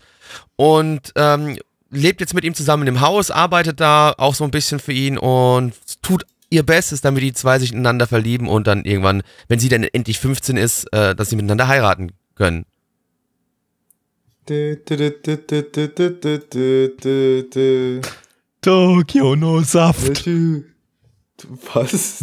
und 0.56 1.12
ähm, 1.18 1.58
lebt 1.94 2.22
jetzt 2.22 2.34
mit 2.34 2.44
ihm 2.44 2.54
zusammen 2.54 2.88
im 2.88 3.02
Haus, 3.02 3.32
arbeitet 3.32 3.80
da 3.80 4.14
auch 4.18 4.36
so 4.36 4.44
ein 4.44 4.52
bisschen 4.52 4.80
für 4.80 4.94
ihn 4.94 5.18
und 5.18 5.74
tut 6.02 6.26
ihr 6.50 6.64
Bestes, 6.64 7.02
damit 7.02 7.24
die 7.24 7.34
zwei 7.34 7.60
sich 7.60 7.72
ineinander 7.72 8.08
verlieben 8.08 8.48
und 8.48 8.68
dann 8.68 8.86
irgendwann, 8.86 9.24
wenn 9.48 9.60
sie 9.60 9.70
dann 9.70 9.84
endlich 9.84 10.20
15 10.20 10.58
ist, 10.58 10.86
äh, 10.94 11.16
dass 11.16 11.30
sie 11.30 11.36
miteinander 11.36 11.68
heiraten 11.68 12.12
können. 12.36 12.66
Tokio 18.62 19.36
no 19.36 19.62
Saft. 19.62 20.28
Äh, 20.28 20.64
was? 21.74 22.20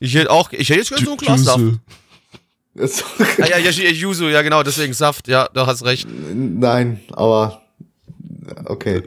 Ich 0.00 0.14
hätte 0.14 0.30
auch, 0.30 0.52
ich 0.52 0.68
hätte 0.68 0.80
jetzt 0.80 0.90
gerne 0.90 1.04
so 1.04 1.10
einen 1.12 1.18
Glassaft. 1.18 1.62
ah, 3.40 3.46
ja, 3.46 3.58
Yuzu, 3.58 4.28
ja 4.28 4.42
genau, 4.42 4.62
deswegen 4.62 4.92
Saft, 4.92 5.28
ja, 5.28 5.48
du 5.52 5.66
hast 5.66 5.84
recht. 5.84 6.06
Nein, 6.34 7.00
aber 7.12 7.65
okay. 8.66 9.02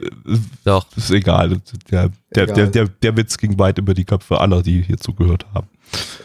Doch. 0.64 0.86
Ist 0.96 1.10
egal. 1.10 1.60
Der, 1.90 2.10
der, 2.34 2.44
Egal. 2.44 2.54
Der, 2.56 2.66
der, 2.66 2.88
der 2.88 3.16
Witz 3.16 3.36
ging 3.38 3.58
weit 3.58 3.78
über 3.78 3.94
die 3.94 4.04
Köpfe 4.04 4.40
aller, 4.40 4.62
die 4.62 4.82
hier 4.82 4.96
zugehört 4.98 5.46
haben. 5.54 5.68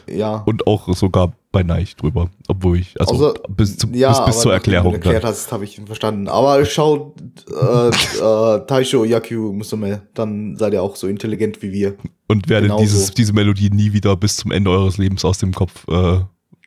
Ja. 0.07 0.37
Und 0.45 0.67
auch 0.67 0.93
sogar 0.95 1.33
bei 1.51 1.63
Neich 1.63 1.95
drüber. 1.95 2.29
Obwohl 2.47 2.79
ich, 2.79 2.99
also 2.99 3.31
Außer- 3.33 3.39
bis, 3.49 3.77
zu, 3.77 3.87
ja, 3.93 4.09
bis, 4.09 4.25
bis 4.25 4.39
zur 4.41 4.53
Erklärung. 4.53 4.91
Du 4.91 4.97
erklärt 4.97 5.23
hast, 5.23 5.51
habe 5.51 5.63
ich 5.63 5.77
ihn 5.79 5.87
verstanden. 5.87 6.27
Aber 6.27 6.63
schaut 6.65 7.15
äh, 7.49 7.87
äh, 7.87 8.65
Taisho 8.67 9.03
Yakyu 9.05 9.53
Musume, 9.53 10.03
dann 10.13 10.55
seid 10.57 10.73
ihr 10.73 10.83
auch 10.83 10.95
so 10.95 11.07
intelligent 11.07 11.61
wie 11.61 11.71
wir. 11.71 11.95
Und 12.27 12.49
werdet 12.49 12.79
dieses, 12.79 13.11
diese 13.11 13.33
Melodie 13.33 13.69
nie 13.71 13.93
wieder 13.93 14.15
bis 14.15 14.37
zum 14.37 14.51
Ende 14.51 14.69
eures 14.69 14.97
Lebens 14.97 15.25
aus 15.25 15.39
dem 15.39 15.53
Kopf 15.53 15.87
äh, 15.87 16.19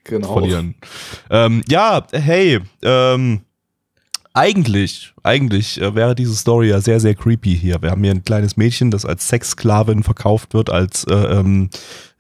Genau. 0.05 0.33
verlieren. 0.33 0.75
Ähm, 1.29 1.63
ja, 1.69 2.07
hey, 2.13 2.61
ähm, 2.83 3.41
eigentlich, 4.35 5.13
eigentlich 5.23 5.81
äh, 5.81 5.95
wäre 5.95 6.15
diese 6.15 6.35
Story 6.37 6.69
ja 6.69 6.81
sehr, 6.81 7.01
sehr 7.01 7.15
creepy 7.15 7.57
hier. 7.57 7.83
Wir 7.83 7.91
haben 7.91 8.03
hier 8.03 8.13
ein 8.13 8.23
kleines 8.23 8.57
Mädchen, 8.57 8.91
das 8.91 9.05
als 9.05 9.29
Sexsklavin 9.29 10.03
verkauft 10.03 10.55
wird, 10.55 10.71
als 10.71 11.05
äh, 11.05 11.15
ähm, 11.15 11.71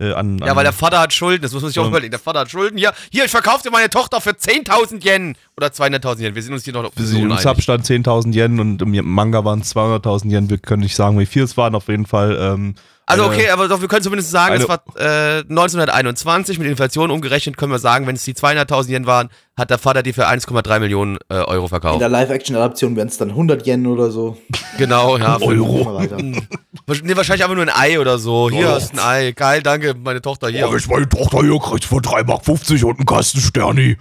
äh, 0.01 0.13
an, 0.13 0.39
Ja, 0.39 0.47
an 0.47 0.57
weil 0.57 0.65
der 0.65 0.73
Vater 0.73 1.01
hat 1.01 1.13
Schulden, 1.13 1.43
das 1.43 1.53
muss 1.53 1.63
man 1.63 1.71
sich 1.71 1.79
auch 1.79 1.85
Ähm. 1.85 1.91
überlegen. 1.91 2.11
Der 2.11 2.19
Vater 2.21 2.41
hat 2.41 2.51
Schulden. 2.51 2.79
Hier, 2.79 2.93
hier, 3.11 3.25
ich 3.25 3.31
verkaufe 3.31 3.63
dir 3.63 3.71
meine 3.71 3.91
Tochter 3.91 4.21
für 4.21 4.31
10.000 4.31 5.05
Yen 5.05 5.37
oder 5.57 5.69
200.000 5.69 6.21
Yen. 6.21 6.35
Wir 6.35 6.43
sind 6.43 6.55
uns 6.55 6.65
hier 6.65 6.73
noch 6.73 6.85
auf 6.85 6.93
wir 6.97 7.07
sind 7.07 7.23
im. 7.23 7.37
Substand 7.37 7.85
10.000 7.85 8.35
Yen 8.35 8.59
und 8.61 8.83
im 8.83 9.05
Manga 9.07 9.45
waren 9.45 9.61
es 9.61 9.75
200.000 9.77 10.31
Yen. 10.31 10.51
Wir 10.51 10.59
können 10.59 10.83
nicht 10.83 10.97
sagen, 10.97 11.19
wie 11.19 11.27
viel 11.27 11.45
es 11.45 11.57
waren. 11.57 11.75
Auf 11.75 11.89
jeden 11.89 12.07
Fall. 12.07 12.37
Ähm, 12.41 12.75
Also 13.11 13.25
okay, 13.25 13.49
aber 13.51 13.69
doch, 13.69 13.81
wir 13.81 13.89
können 13.89 14.03
zumindest 14.03 14.31
sagen, 14.31 14.55
es 14.57 14.69
war 14.69 14.83
äh, 14.97 15.39
1921 15.49 16.59
mit 16.59 16.69
Inflation 16.69 17.11
umgerechnet, 17.11 17.57
können 17.57 17.73
wir 17.73 17.79
sagen, 17.79 18.07
wenn 18.07 18.17
es 18.17 18.23
die 18.25 18.35
200.000 18.35 18.89
Yen 18.91 19.07
waren, 19.07 19.31
hat 19.57 19.71
der 19.71 19.79
Vater 19.79 20.03
die 20.03 20.13
für 20.13 20.29
1,3 20.29 20.79
Millionen 20.79 21.17
äh, 21.31 21.35
Euro 21.37 21.65
In 21.65 21.69
verkauft. 21.69 22.01
der 22.01 22.09
Live-Action-Adaption 22.11 22.97
wären 22.97 23.09
es 23.09 23.17
dann 23.17 23.31
100 23.31 23.67
Yen 23.67 23.87
oder 23.87 24.11
so. 24.11 24.37
Genau, 24.77 25.17
ja. 25.17 25.37
Euro. 25.41 26.01
Nee, 26.07 27.17
wahrscheinlich 27.17 27.43
einfach 27.45 27.57
nur 27.57 27.65
ein 27.65 27.73
Ei 27.75 27.99
oder 27.99 28.19
so. 28.19 28.51
Hier 28.51 28.69
Oh. 28.69 28.71
hast 28.73 28.93
ein 28.93 28.99
Ei. 29.01 29.33
Geil, 29.33 29.63
danke, 29.63 29.95
meine 29.95 30.21
Tochter 30.21 30.49
hier. 30.49 30.71
ich 30.77 30.87
meine 30.89 31.09
Tochter 31.09 31.41
hier 31.41 31.59
kriegt 31.59 31.85
für 31.85 31.97
3,50 31.97 32.25
Mark 32.27 32.85
und 32.85 32.97
einen 32.99 33.07
Kasten 33.07 33.41
Sterni. 33.41 33.97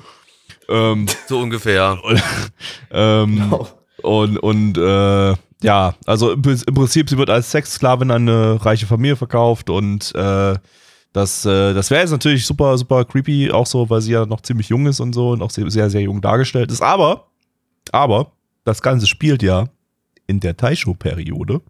Ähm, 0.69 1.05
So 1.27 1.39
ungefähr. 1.39 1.97
ähm, 2.91 3.35
Genau. 3.37 3.67
Und, 4.03 4.37
und 4.37 4.77
äh, 4.77 5.35
ja, 5.61 5.95
also 6.05 6.31
im, 6.31 6.41
im 6.43 6.73
Prinzip, 6.73 7.09
sie 7.09 7.17
wird 7.17 7.29
als 7.29 7.51
Sexsklavin 7.51 8.11
an 8.11 8.29
eine 8.29 8.63
reiche 8.63 8.85
Familie 8.85 9.15
verkauft 9.15 9.69
und 9.69 10.13
äh, 10.15 10.55
das, 11.13 11.45
äh, 11.45 11.73
das 11.73 11.89
wäre 11.89 12.01
jetzt 12.01 12.11
natürlich 12.11 12.45
super, 12.45 12.77
super 12.77 13.03
creepy, 13.03 13.51
auch 13.51 13.65
so, 13.65 13.89
weil 13.89 14.01
sie 14.01 14.11
ja 14.11 14.25
noch 14.25 14.41
ziemlich 14.41 14.69
jung 14.69 14.85
ist 14.85 14.99
und 14.99 15.13
so 15.13 15.31
und 15.31 15.41
auch 15.41 15.49
sehr, 15.49 15.69
sehr, 15.71 15.89
sehr 15.89 16.01
jung 16.01 16.21
dargestellt 16.21 16.71
ist. 16.71 16.81
Aber, 16.81 17.27
aber, 17.91 18.31
das 18.65 18.81
Ganze 18.81 19.07
spielt 19.07 19.41
ja 19.41 19.69
in 20.27 20.41
der 20.41 20.57
Taisho-Periode 20.57 21.61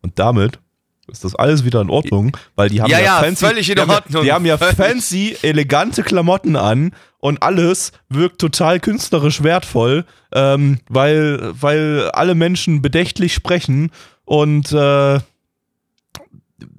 und 0.00 0.18
damit 0.18 0.60
ist 1.08 1.24
das 1.24 1.34
alles 1.34 1.64
wieder 1.64 1.80
in 1.80 1.90
Ordnung, 1.90 2.36
weil 2.56 2.68
die 2.68 2.82
haben 2.82 2.90
Ja, 2.90 2.98
ja, 2.98 3.04
ja, 3.04 3.22
fancy, 3.22 3.46
völlig 3.46 3.68
in 3.68 3.74
die 3.76 3.80
haben 3.82 3.90
ja- 3.90 3.94
Ordnung. 3.96 4.24
Die 4.24 4.32
haben 4.32 4.46
ja 4.46 4.58
fancy, 4.58 5.36
elegante 5.42 6.02
Klamotten 6.02 6.56
an 6.56 6.92
und 7.18 7.42
alles 7.42 7.92
wirkt 8.08 8.40
total 8.40 8.80
künstlerisch 8.80 9.42
wertvoll, 9.42 10.04
ähm, 10.32 10.78
weil, 10.88 11.52
weil 11.60 12.10
alle 12.10 12.34
Menschen 12.34 12.82
bedächtlich 12.82 13.34
sprechen 13.34 13.90
und, 14.24 14.72
äh, 14.72 15.20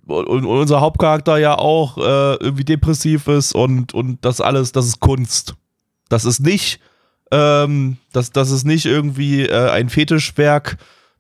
und, 0.07 0.25
und 0.27 0.45
unser 0.45 0.81
Hauptcharakter 0.81 1.37
ja 1.37 1.57
auch 1.57 1.97
äh, 1.97 2.35
irgendwie 2.35 2.63
depressiv 2.65 3.27
ist 3.27 3.53
und, 3.53 3.93
und 3.93 4.23
das 4.23 4.41
alles, 4.41 4.71
das 4.71 4.85
ist 4.87 4.99
Kunst. 4.99 5.55
Das 6.09 6.23
ist 6.25 6.39
nicht, 6.39 6.79
ähm, 7.31 7.97
das, 8.13 8.31
das 8.31 8.51
ist 8.51 8.63
nicht 8.65 8.85
irgendwie 8.85 9.43
äh, 9.43 9.69
ein 9.69 9.89
Fetischwerk, 9.89 10.77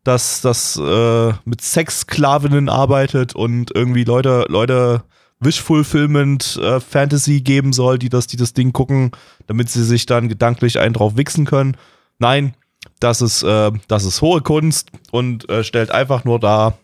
das, 0.07 0.41
das 0.41 0.77
äh, 0.77 1.33
mit 1.43 1.61
Sexsklavinnen 1.61 2.69
arbeitet 2.69 3.35
und 3.35 3.71
irgendwie 3.75 4.05
Leute, 4.05 4.45
Leute 4.47 5.03
wish-fulfillment 5.39 6.57
äh, 6.63 6.79
Fantasy 6.79 7.41
geben 7.41 7.73
soll, 7.73 7.99
die 7.99 8.09
das, 8.09 8.25
die 8.27 8.37
das 8.37 8.53
Ding 8.53 8.71
gucken, 8.71 9.11
damit 9.47 9.69
sie 9.69 9.83
sich 9.83 10.05
dann 10.05 10.29
gedanklich 10.29 10.79
einen 10.79 10.93
drauf 10.93 11.17
wichsen 11.17 11.45
können. 11.45 11.75
Nein, 12.19 12.55
das 12.99 13.21
ist, 13.21 13.43
äh, 13.43 13.71
das 13.87 14.05
ist 14.05 14.21
hohe 14.21 14.41
Kunst 14.41 14.91
und 15.11 15.49
äh, 15.49 15.63
stellt 15.63 15.91
einfach 15.91 16.23
nur 16.23 16.39
dar, 16.39 16.77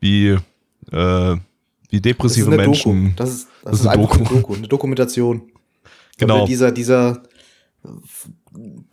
wie, 0.00 0.30
äh, 0.30 0.38
wie 0.90 1.36
Das 1.92 2.02
depressive 2.02 2.48
eine 2.48 2.56
Menschen. 2.56 3.04
Doku. 3.04 3.16
Das 3.16 3.30
ist, 3.30 3.48
das 3.62 3.70
Das 3.70 3.72
ist, 3.74 3.80
ist 3.80 3.86
eine 3.86 4.02
Doku. 4.02 4.18
eine 4.18 4.28
Doku, 4.28 4.54
eine 4.54 4.68
Dokumentation. 4.68 5.42
Genau. 6.20 6.46
Dieser, 6.46 6.72
dieser, 6.72 7.22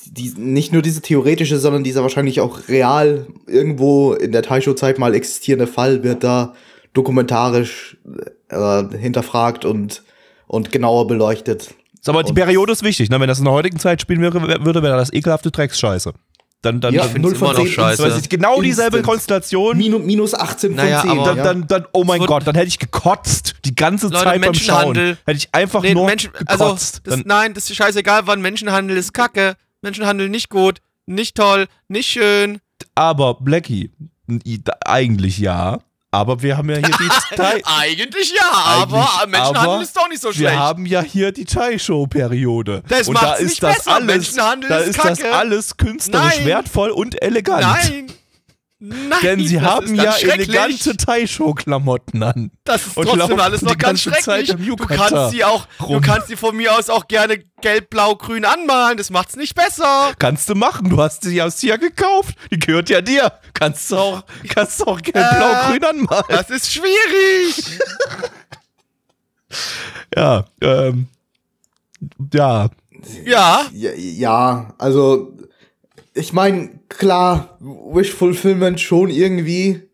die, 0.05 0.34
nicht 0.38 0.71
nur 0.73 0.81
diese 0.81 1.01
theoretische, 1.01 1.60
sondern 1.60 1.84
dieser 1.84 2.01
wahrscheinlich 2.01 2.41
auch 2.41 2.67
real 2.67 3.27
irgendwo 3.47 4.13
in 4.13 4.31
der 4.31 4.41
Taisho-Zeit 4.43 4.99
mal 4.99 5.13
existierende 5.15 5.67
Fall 5.67 6.03
wird 6.03 6.23
da 6.23 6.53
dokumentarisch 6.93 7.97
äh, 8.49 8.84
hinterfragt 8.97 9.65
und, 9.65 10.03
und 10.47 10.71
genauer 10.71 11.08
beleuchtet. 11.08 11.73
Ist 11.99 12.10
aber 12.10 12.23
die 12.23 12.29
Und- 12.29 12.36
Periode 12.36 12.71
ist 12.73 12.84
wichtig, 12.84 13.10
ne? 13.10 13.19
Wenn 13.19 13.27
das 13.27 13.39
in 13.39 13.45
der 13.45 13.53
heutigen 13.53 13.79
Zeit 13.79 14.01
spielen 14.01 14.21
wäre, 14.21 14.34
würde, 14.65 14.84
wäre 14.84 14.97
das 14.97 15.12
ekelhafte 15.13 15.51
Drecksscheiße. 15.51 16.13
Dann, 16.62 16.81
dann, 16.81 16.95
Ja, 16.95 17.01
dann, 17.03 17.12
find's 17.12 17.29
null 17.29 17.36
von 17.36 17.49
immer 17.49 17.58
noch 17.60 17.65
10 17.65 17.73
scheiße. 17.73 18.03
das 18.03 18.17
ist 18.17 18.29
genau 18.29 18.60
dieselbe 18.60 18.97
Instant. 18.97 19.05
Konstellation. 19.13 19.77
Minus, 19.77 20.01
minus 20.03 20.34
18 20.34 20.69
von 20.75 20.77
Naja, 20.84 21.01
10. 21.01 21.12
aber- 21.12 21.23
dann, 21.25 21.38
ja. 21.38 21.43
dann, 21.43 21.67
dann, 21.67 21.86
oh 21.93 22.03
mein 22.03 22.21
Gott, 22.21 22.47
dann 22.47 22.55
hätte 22.55 22.67
ich 22.67 22.79
gekotzt. 22.79 23.55
Die 23.65 23.75
ganze 23.75 24.08
Leute, 24.08 24.23
Zeit 24.23 24.41
beim 24.41 24.53
Schauen. 24.55 24.93
Menschenhandel. 24.93 25.17
Hätte 25.25 25.38
ich 25.38 25.49
einfach 25.51 25.84
Nee, 25.84 25.93
nur 25.93 26.05
Menschen, 26.08 26.31
also, 26.47 26.63
gekotzt. 26.65 27.01
das, 27.03 27.13
dann, 27.15 27.23
nein, 27.27 27.53
das 27.53 27.69
ist 27.69 27.75
scheißegal, 27.75 28.21
wann 28.25 28.41
Menschenhandel 28.41 28.97
ist 28.97 29.13
kacke. 29.13 29.55
Menschenhandel 29.86 30.30
nicht 30.30 30.50
gut, 30.50 30.80
nicht 31.06 31.36
toll, 31.38 31.67
nicht 31.88 32.08
schön. 32.10 32.60
aber 32.95 33.36
Blackie, 33.36 33.91
eigentlich 34.86 35.38
ja. 35.38 35.79
Aber 36.12 36.42
wir 36.42 36.56
haben 36.58 36.69
ja 36.69 36.77
hier 36.77 36.96
die 36.98 37.10
Tai 37.36 37.62
Eigentlich 37.65 38.33
ja, 38.33 38.50
aber 38.50 39.00
Eigentlich, 39.02 39.27
Menschenhandel 39.31 39.73
aber 39.73 39.81
ist 39.83 39.98
doch 39.98 40.08
nicht 40.08 40.21
so 40.21 40.29
Wir 40.29 40.33
schlecht. 40.33 40.56
haben 40.56 40.86
ja 40.86 41.02
hier 41.04 41.31
die 41.33 41.44
Tai-Show-Periode. 41.44 42.83
Das 42.88 43.10
Und 43.10 43.21
da 43.21 43.33
ist 43.33 43.50
nicht 43.50 43.63
das 43.63 43.75
besser. 43.79 43.96
alles, 43.96 44.06
Menschenhandel 44.08 44.69
da 44.69 44.77
ist 44.77 44.88
ist 44.92 45.04
das 45.04 45.21
alles 45.23 45.75
künstlerisch 45.77 46.38
Nein. 46.38 46.46
wertvoll 46.46 46.92
und 46.92 47.21
elegant. 47.21 47.62
Nein, 47.62 48.08
Nein, 48.78 49.19
Denn 49.23 49.48
sie 49.48 49.62
haben 49.62 49.96
ja 49.96 50.15
elegante 50.17 50.98
Taisho-Klamotten 50.98 52.21
an. 52.23 52.52
Das 52.65 52.86
ist 52.86 52.98
und 52.98 53.08
trotzdem 53.08 53.40
alles 53.40 53.62
noch 53.62 53.78
ganz 53.78 54.02
schrecklich. 54.02 54.54
Du 54.54 54.76
kannst 54.76 55.32
sie 55.32 55.46
auch, 55.46 55.65
du 55.80 56.02
kannst 56.02 56.28
sie 56.28 56.36
von 56.36 56.56
mir 56.58 56.78
aus 56.78 56.90
auch 56.90 57.08
gerne 57.08 57.38
gelb, 57.62 57.90
blau, 57.90 58.15
grün 58.15 58.44
anmalen. 58.44 58.98
Das 58.98 59.10
macht's 59.12 59.38
nicht 59.38 59.56
besser. 59.56 60.12
Kannst 60.19 60.50
du 60.50 60.56
machen, 60.56 60.90
du 60.90 61.02
hast 61.02 61.23
sie 61.23 61.42
aus 61.42 61.62
ja 61.62 61.78
gekauft. 61.78 62.36
Die 62.52 62.60
gehört 62.60 62.90
ja 62.90 63.00
dir. 63.00 63.32
Kannst 63.54 63.90
du 63.92 63.96
auch, 63.96 64.23
kannst 64.50 64.82
du 64.82 64.86
auch 64.86 65.02
gelb, 65.02 65.15
Äh, 65.15 65.36
blau, 65.36 65.69
grün 65.69 65.84
anmalen. 65.86 66.26
Das 66.28 66.50
ist 66.50 66.71
schwierig. 66.71 67.80
Ja, 70.15 70.46
ähm, 70.62 71.08
ja, 72.34 72.69
Ja, 73.26 73.62
Ja, 73.73 73.92
ja 73.94 74.73
also 74.78 75.35
ich 76.15 76.33
meine, 76.33 76.79
klar, 76.89 77.57
Wish 77.59 78.13
Fulfillment 78.13 78.79
schon 78.79 79.09
irgendwie, 79.09 79.89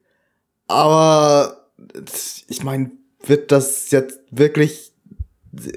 aber 0.67 1.67
ich 2.47 2.63
meine, 2.63 2.91
wird 3.25 3.51
das 3.51 3.91
jetzt 3.91 4.19
wirklich 4.29 4.93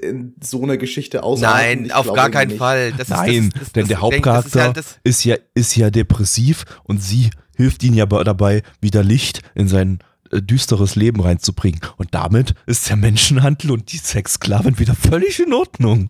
in 0.01 0.35
so 0.41 0.63
eine 0.63 0.77
Geschichte 0.77 1.23
ausarten? 1.23 1.57
nein, 1.57 1.85
Ich 1.85 1.93
auf 1.93 2.13
gar 2.13 2.29
keinen 2.29 2.49
nicht. 2.49 2.57
Fall. 2.57 2.93
Das 2.93 3.09
Nein, 3.09 3.33
ist, 3.33 3.53
das, 3.53 3.61
das, 3.63 3.71
denn 3.73 3.87
der 3.87 3.97
das 3.97 3.97
ist 3.97 4.01
Hauptcharakter 4.01 4.73
ja 4.75 4.97
ist, 5.03 5.25
ja, 5.25 5.35
ist 5.53 5.75
ja 5.75 5.89
depressiv 5.89 6.63
und 6.83 7.01
sie 7.01 7.29
hilft 7.57 7.83
ihm 7.83 7.93
ja 7.93 8.05
dabei, 8.05 8.61
wieder 8.79 9.03
Licht 9.03 9.41
in 9.55 9.67
sein 9.67 9.99
äh, 10.31 10.41
düsteres 10.41 10.95
Leben 10.95 11.21
reinzubringen. 11.21 11.81
Und 11.97 12.13
damit 12.13 12.53
ist 12.67 12.87
der 12.89 12.97
Menschenhandel 12.97 13.71
und 13.71 13.91
die 13.91 13.97
Sexsklavin 13.97 14.79
wieder 14.79 14.95
völlig 14.95 15.39
in 15.39 15.53
Ordnung. 15.53 16.09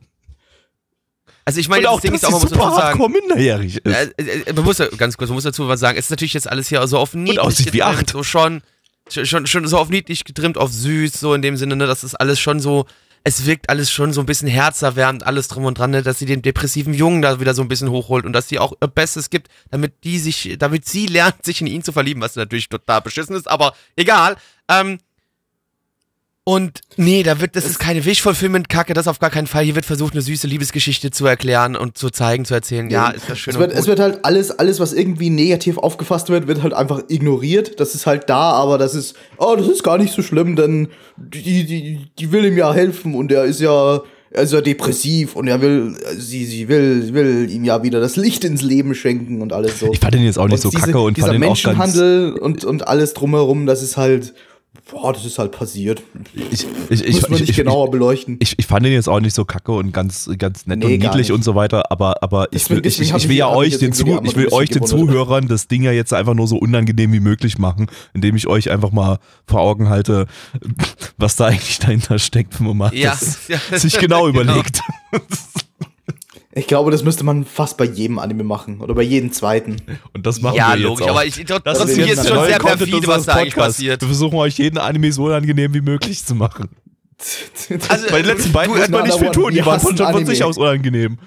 Also 1.48 1.60
ich 1.60 1.70
meine, 1.70 1.82
und 1.82 1.86
das 1.86 1.94
auch, 1.94 2.02
Ding 2.02 2.14
ist 2.14 2.26
auch, 2.26 2.32
man 2.32 2.42
muss 2.42 2.50
super 2.50 2.66
dazu 2.66 2.76
sagen, 2.78 3.12
minderjährig 3.12 3.78
ist. 3.84 4.18
Äh, 4.18 4.24
äh, 4.48 4.54
man 4.54 4.66
muss 4.66 4.80
ja, 4.80 4.88
ganz 4.88 5.16
kurz, 5.16 5.30
man 5.30 5.36
muss 5.36 5.44
dazu 5.44 5.68
was 5.68 5.80
sagen. 5.80 5.96
Es 5.98 6.06
ist 6.06 6.10
natürlich 6.10 6.34
jetzt 6.34 6.50
alles 6.50 6.68
hier 6.68 6.86
so 6.88 6.98
auf 6.98 7.14
niedlich 7.14 7.40
aussieht 7.40 7.72
wie 7.72 7.84
acht. 7.84 8.10
so 8.10 8.24
schon, 8.24 8.64
schon, 9.08 9.46
schon 9.46 9.68
so 9.68 9.78
auf 9.78 9.90
niedlich 9.90 10.24
getrimmt, 10.24 10.58
auf 10.58 10.72
süß, 10.72 11.14
so 11.14 11.36
in 11.36 11.44
dem 11.44 11.56
Sinne, 11.56 11.76
ne, 11.76 11.86
das 11.86 12.04
ist 12.04 12.16
alles 12.16 12.40
schon 12.40 12.60
so, 12.60 12.88
es 13.24 13.46
wirkt 13.46 13.70
alles 13.70 13.92
schon 13.92 14.12
so 14.12 14.22
ein 14.22 14.26
bisschen 14.26 14.48
herzerwärmend, 14.48 15.26
alles 15.26 15.48
drum 15.48 15.66
und 15.66 15.78
dran, 15.78 15.92
ne, 15.92 16.02
dass 16.02 16.18
sie 16.18 16.26
den 16.26 16.42
depressiven 16.42 16.96
Jungen 16.96 17.22
da 17.22 17.40
wieder 17.40 17.54
so 17.54 17.62
ein 17.62 17.68
bisschen 17.68 17.92
hochholt 17.92 18.26
und 18.26 18.34
dass 18.34 18.50
sie 18.50 18.58
auch 18.58 18.74
ihr 18.82 18.88
Bestes 18.88 19.30
gibt, 19.30 19.48
damit 19.70 20.04
die 20.04 20.18
sich, 20.18 20.56
damit 20.58 20.86
sie 20.86 21.06
lernt, 21.06 21.46
sich 21.46 21.62
in 21.62 21.68
ihn 21.68 21.84
zu 21.84 21.92
verlieben, 21.92 22.22
was 22.22 22.36
natürlich 22.36 22.70
total 22.70 23.02
beschissen 23.02 23.36
ist, 23.36 23.48
aber 23.48 23.76
egal. 23.96 24.36
Ähm, 24.68 24.98
und 26.48 26.82
nee, 26.96 27.24
da 27.24 27.42
wird, 27.42 27.56
das 27.56 27.66
ist 27.66 27.80
keine 27.80 28.06
Wish-Fulfillment-Kacke, 28.06 28.94
das 28.94 29.08
auf 29.08 29.18
gar 29.18 29.32
keinen 29.32 29.48
Fall. 29.48 29.64
Hier 29.64 29.74
wird 29.74 29.86
versucht, 29.86 30.14
eine 30.14 30.22
süße 30.22 30.46
Liebesgeschichte 30.46 31.10
zu 31.10 31.26
erklären 31.26 31.76
und 31.76 31.98
zu 31.98 32.12
zeigen, 32.12 32.46
zu 32.46 32.54
erzählen. 32.54 32.88
Ja, 32.92 33.10
ist 33.10 33.28
das 33.28 33.40
schön 33.40 33.50
Es 33.50 33.56
und 33.56 33.62
wird, 33.62 33.72
gut. 33.72 33.80
es 33.80 33.88
wird 33.88 34.00
halt 34.00 34.20
alles, 34.24 34.52
alles, 34.52 34.80
was 34.80 34.94
irgendwie 34.94 35.32
negativ 35.32 35.80
aufgefasst 35.80 36.30
wird, 36.30 36.46
wird 36.48 36.62
halt 36.62 36.76
einfach 36.76 37.02
ignoriert. 37.08 37.80
Das 37.80 37.96
ist 37.96 38.06
halt 38.06 38.30
da, 38.30 38.52
aber 38.52 38.78
das 38.78 38.94
ist, 38.94 39.16
oh, 39.38 39.56
das 39.58 39.68
ist 39.68 39.82
gar 39.82 39.98
nicht 39.98 40.14
so 40.14 40.22
schlimm, 40.22 40.56
denn 40.56 40.90
die, 41.18 41.66
die, 41.66 42.12
die 42.20 42.32
will 42.32 42.46
ihm 42.46 42.58
ja 42.60 42.72
helfen 42.72 43.16
und 43.16 43.32
er 43.32 43.46
ist 43.46 43.60
ja, 43.60 44.04
er 44.30 44.44
ist 44.44 44.54
ja 44.54 44.62
depressiv 44.62 45.36
und 45.36 45.48
er 45.48 45.62
will, 45.62 45.98
sie, 46.16 46.46
sie 46.46 46.68
will, 46.68 47.12
will 47.16 47.50
ihm 47.50 47.64
ja 47.64 47.82
wieder 47.82 48.00
das 48.00 48.18
Licht 48.18 48.44
ins 48.44 48.62
Leben 48.62 48.94
schenken 48.94 49.42
und 49.42 49.52
alles 49.52 49.80
so. 49.80 49.92
Ich 49.92 50.00
fand 50.00 50.14
den 50.14 50.24
jetzt 50.24 50.38
auch 50.38 50.48
nicht 50.48 50.62
so 50.62 50.70
diese, 50.70 50.86
kacke 50.86 51.00
und 51.00 51.18
dieser 51.18 51.30
fand 51.30 51.42
den 51.42 51.50
auch 51.50 51.60
ganz. 51.60 51.64
Menschenhandel 51.64 52.34
und, 52.34 52.64
und 52.66 52.88
alles 52.88 53.16
drumherum, 53.16 53.66
das 53.66 53.82
ist 53.82 53.98
halt, 53.98 54.36
boah, 54.92 55.14
das 55.14 55.26
ist 55.26 55.38
halt 55.40 55.52
passiert. 55.52 56.04
Ich, 56.34 56.66
ich, 56.90 57.04
ich, 57.04 57.14
Muss 57.14 57.22
man 57.24 57.34
ich, 57.34 57.40
nicht 57.42 57.50
ich, 57.52 57.56
genauer 57.56 57.92
beleuchten. 57.92 58.38
ich, 58.40 58.58
ich 58.58 58.66
fand 58.66 58.86
den 58.86 58.94
jetzt 58.94 59.10
auch 59.10 59.20
nicht 59.20 59.34
so 59.34 59.46
kacke 59.46 59.72
und 59.72 59.92
ganz, 59.92 60.30
ganz 60.38 60.66
nett 60.68 60.80
Nee, 60.80 60.96
und 60.96 61.00
niedlich 61.00 61.32
und 61.32 61.44
so 61.44 61.56
weiter, 61.56 61.92
aber, 61.92 62.22
aber 62.24 62.48
ich 62.52 62.70
will, 62.70 62.86
ich, 62.86 63.00
ich, 63.00 63.30
will 63.30 63.36
ja 63.36 63.50
euch 63.50 63.78
den, 63.78 63.94
zu, 63.94 64.06
ich 64.24 64.36
will 64.36 64.50
euch 64.52 64.70
den. 64.70 64.86
Zuhörern 64.86 65.48
das 65.48 65.68
Ding 65.68 65.84
ja 65.84 65.92
jetzt 65.92 66.14
einfach 66.14 66.34
nur 66.34 66.48
so 66.48 66.58
unangenehm 66.58 67.12
wie 67.14 67.20
möglich 67.20 67.58
machen, 67.58 67.88
indem 68.14 68.36
ich 68.36 68.48
euch 68.48 68.70
einfach 68.70 68.92
mal 68.92 69.18
vor 69.48 69.62
Augen 69.62 69.90
halte, 69.90 70.28
was 71.18 71.36
da 71.36 71.46
eigentlich 71.48 71.80
dahinter 71.80 72.20
steckt, 72.20 72.60
wenn 72.60 72.68
man 72.68 72.78
mal 72.78 72.94
Ja, 72.94 73.12
das 73.12 73.48
ja. 73.48 73.80
sich 73.80 73.98
genau 73.98 74.28
überlegt. 74.30 74.82
Ich 76.58 76.68
glaube, 76.68 76.90
das 76.90 77.04
müsste 77.04 77.26
man 77.26 77.44
fast 77.44 77.78
bei 77.78 77.84
jedem 77.84 78.18
Anime 78.18 78.46
machen 78.46 78.80
oder 78.80 78.96
bei 78.96 79.02
jedem 79.02 79.34
zweiten. 79.34 79.76
Und 80.14 80.26
das 80.26 80.40
machen 80.42 80.56
Ja, 80.56 80.70
wir 80.70 80.78
jetzt 80.78 80.84
logisch, 80.88 81.06
auch. 81.06 81.10
aber 81.10 81.26
ich, 81.26 81.46
das 81.46 81.62
trotzdem 81.64 81.88
ist 81.90 81.96
hier 81.96 82.06
jetzt 82.06 82.28
schon 82.28 82.46
sehr 82.46 82.60
Content 82.60 82.90
perfide, 82.90 83.08
was 83.08 83.26
da 83.26 83.34
eigentlich 83.34 83.56
passiert. 83.56 84.02
Wir 84.02 84.08
versuchen 84.08 84.36
euch 84.38 84.58
jeden 84.58 84.78
Anime 84.78 85.12
so 85.12 85.26
unangenehm 85.26 85.74
wie 85.74 85.82
möglich 85.82 86.24
zu 86.26 86.34
machen. 86.34 86.70
Also, 87.90 88.08
Bei 88.10 88.22
den 88.22 88.26
letzten 88.28 88.52
beiden 88.52 88.74
du, 88.74 88.78
musste 88.78 88.92
man 88.92 89.04
nicht 89.06 89.18
viel 89.20 89.32
tun, 89.32 89.54
die 89.54 89.66
waren 89.66 89.80
von, 89.80 89.96
von 89.98 90.26
sich 90.26 90.44
aus 90.44 90.58
unangenehm. 90.58 91.18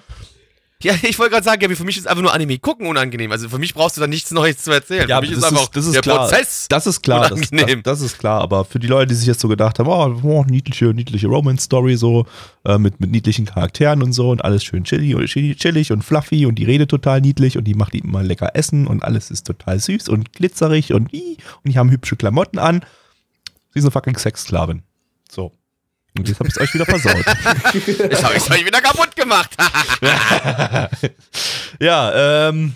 Ja, 0.81 0.95
ich 1.03 1.19
wollte 1.19 1.33
gerade 1.33 1.45
sagen, 1.45 1.61
Gabi, 1.61 1.75
für 1.75 1.85
mich 1.85 1.97
ist 1.97 2.07
einfach 2.07 2.23
nur 2.23 2.33
Anime 2.33 2.59
gucken 2.59 2.87
unangenehm. 2.87 3.33
Also 3.33 3.49
für 3.49 3.59
mich 3.59 3.75
brauchst 3.75 3.97
du 3.97 4.01
da 4.01 4.07
nichts 4.07 4.31
Neues 4.31 4.59
zu 4.59 4.71
erzählen. 4.71 5.09
für 5.09 5.21
mich 5.23 5.33
ist 5.33 5.43
einfach 5.43 5.67
das 5.69 5.87
ist 5.87 5.95
der 5.95 6.03
klar. 6.03 6.29
Prozess. 6.29 6.67
Das 6.69 6.87
ist 6.87 7.03
klar. 7.03 7.29
Das, 7.31 7.51
das, 7.51 7.67
das 7.83 8.01
ist 8.01 8.19
klar. 8.19 8.41
Aber 8.41 8.65
für 8.65 8.79
die 8.79 8.87
Leute, 8.87 9.09
die 9.09 9.15
sich 9.17 9.27
jetzt 9.27 9.41
so 9.41 9.49
gedacht 9.49 9.81
haben, 9.81 9.89
oh, 9.89 10.21
oh 10.23 10.45
niedliche, 10.45 10.87
niedliche 10.87 11.27
Romance-Story 11.27 11.97
so 11.97 12.27
äh, 12.65 12.79
mit, 12.79 13.01
mit 13.01 13.11
niedlichen 13.11 13.47
Charakteren 13.47 14.05
und 14.05 14.13
so 14.13 14.31
und 14.31 14.45
alles 14.45 14.63
schön 14.63 14.85
chillig 14.85 15.17
und 15.17 15.27
chillig, 15.27 15.91
und 15.91 16.05
fluffy 16.05 16.47
und 16.47 16.55
die 16.57 16.65
redet 16.65 16.91
total 16.91 17.21
niedlich 17.21 17.59
und 17.59 17.65
die 17.65 17.75
macht 17.75 17.95
immer 17.97 18.23
lecker 18.23 18.55
Essen 18.55 18.87
und 18.87 19.03
alles 19.03 19.33
ist 19.33 19.49
total 19.49 19.81
süß 19.81 20.09
und 20.09 20.33
glitzerig 20.33 20.93
und 20.93 21.13
ih, 21.13 21.39
und 21.65 21.73
die 21.73 21.79
haben 21.79 21.91
hübsche 21.91 22.15
Klamotten 22.15 22.59
an. 22.61 22.85
Sie 23.73 23.81
ist 23.81 23.85
eine 23.85 23.91
fucking 23.91 24.17
Sexsklavin. 24.17 24.83
So. 25.29 25.53
Und 26.17 26.29
jetzt 26.29 26.41
hab 26.41 26.47
ich's 26.47 26.59
euch 26.59 26.75
wieder 26.75 26.87
versaut. 26.87 27.25
Das 28.11 28.25
habe 28.25 28.37
ich 28.37 28.51
euch 28.51 28.65
wieder 28.65 28.81
kaputt 28.81 29.15
gemacht. 29.17 29.57
Ja, 31.81 32.49
ähm. 32.49 32.75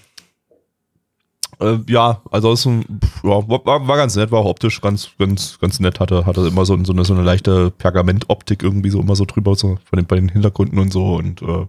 Äh, 1.61 1.79
ja, 1.87 2.15
pf, 2.15 3.25
ja, 3.25 3.49
war, 3.49 3.87
war 3.87 3.97
ganz 3.97 4.17
nett, 4.17 4.31
war 4.33 4.41
auch 4.41 4.47
optisch 4.47 4.81
ganz, 4.81 5.11
ganz, 5.19 5.59
ganz 5.61 5.79
nett, 5.81 6.01
hatte, 6.01 6.27
hatte 6.27 6.47
immer 6.47 6.65
so, 6.65 6.83
so, 6.85 6.93
eine, 6.93 7.05
so 7.05 7.15
eine 7.15 7.23
leichte 7.23 7.71
Pergamentoptik 7.71 8.63
irgendwie 8.63 8.91
so 8.91 9.01
immer 9.01 9.15
so 9.15 9.25
drüber, 9.25 9.55
so 9.55 9.79
von 9.85 9.97
den, 9.97 10.07
bei 10.07 10.17
den 10.17 10.29
Hintergründen 10.29 10.79
und 10.79 10.93
so 10.93 11.15
und 11.15 11.41
äh, 11.43 11.67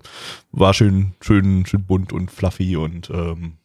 war 0.51 0.73
schön, 0.73 1.13
schön, 1.21 1.65
schön 1.65 1.85
bunt 1.85 2.11
und 2.11 2.31
fluffy 2.31 2.75
und 2.75 3.09
ähm, 3.11 3.57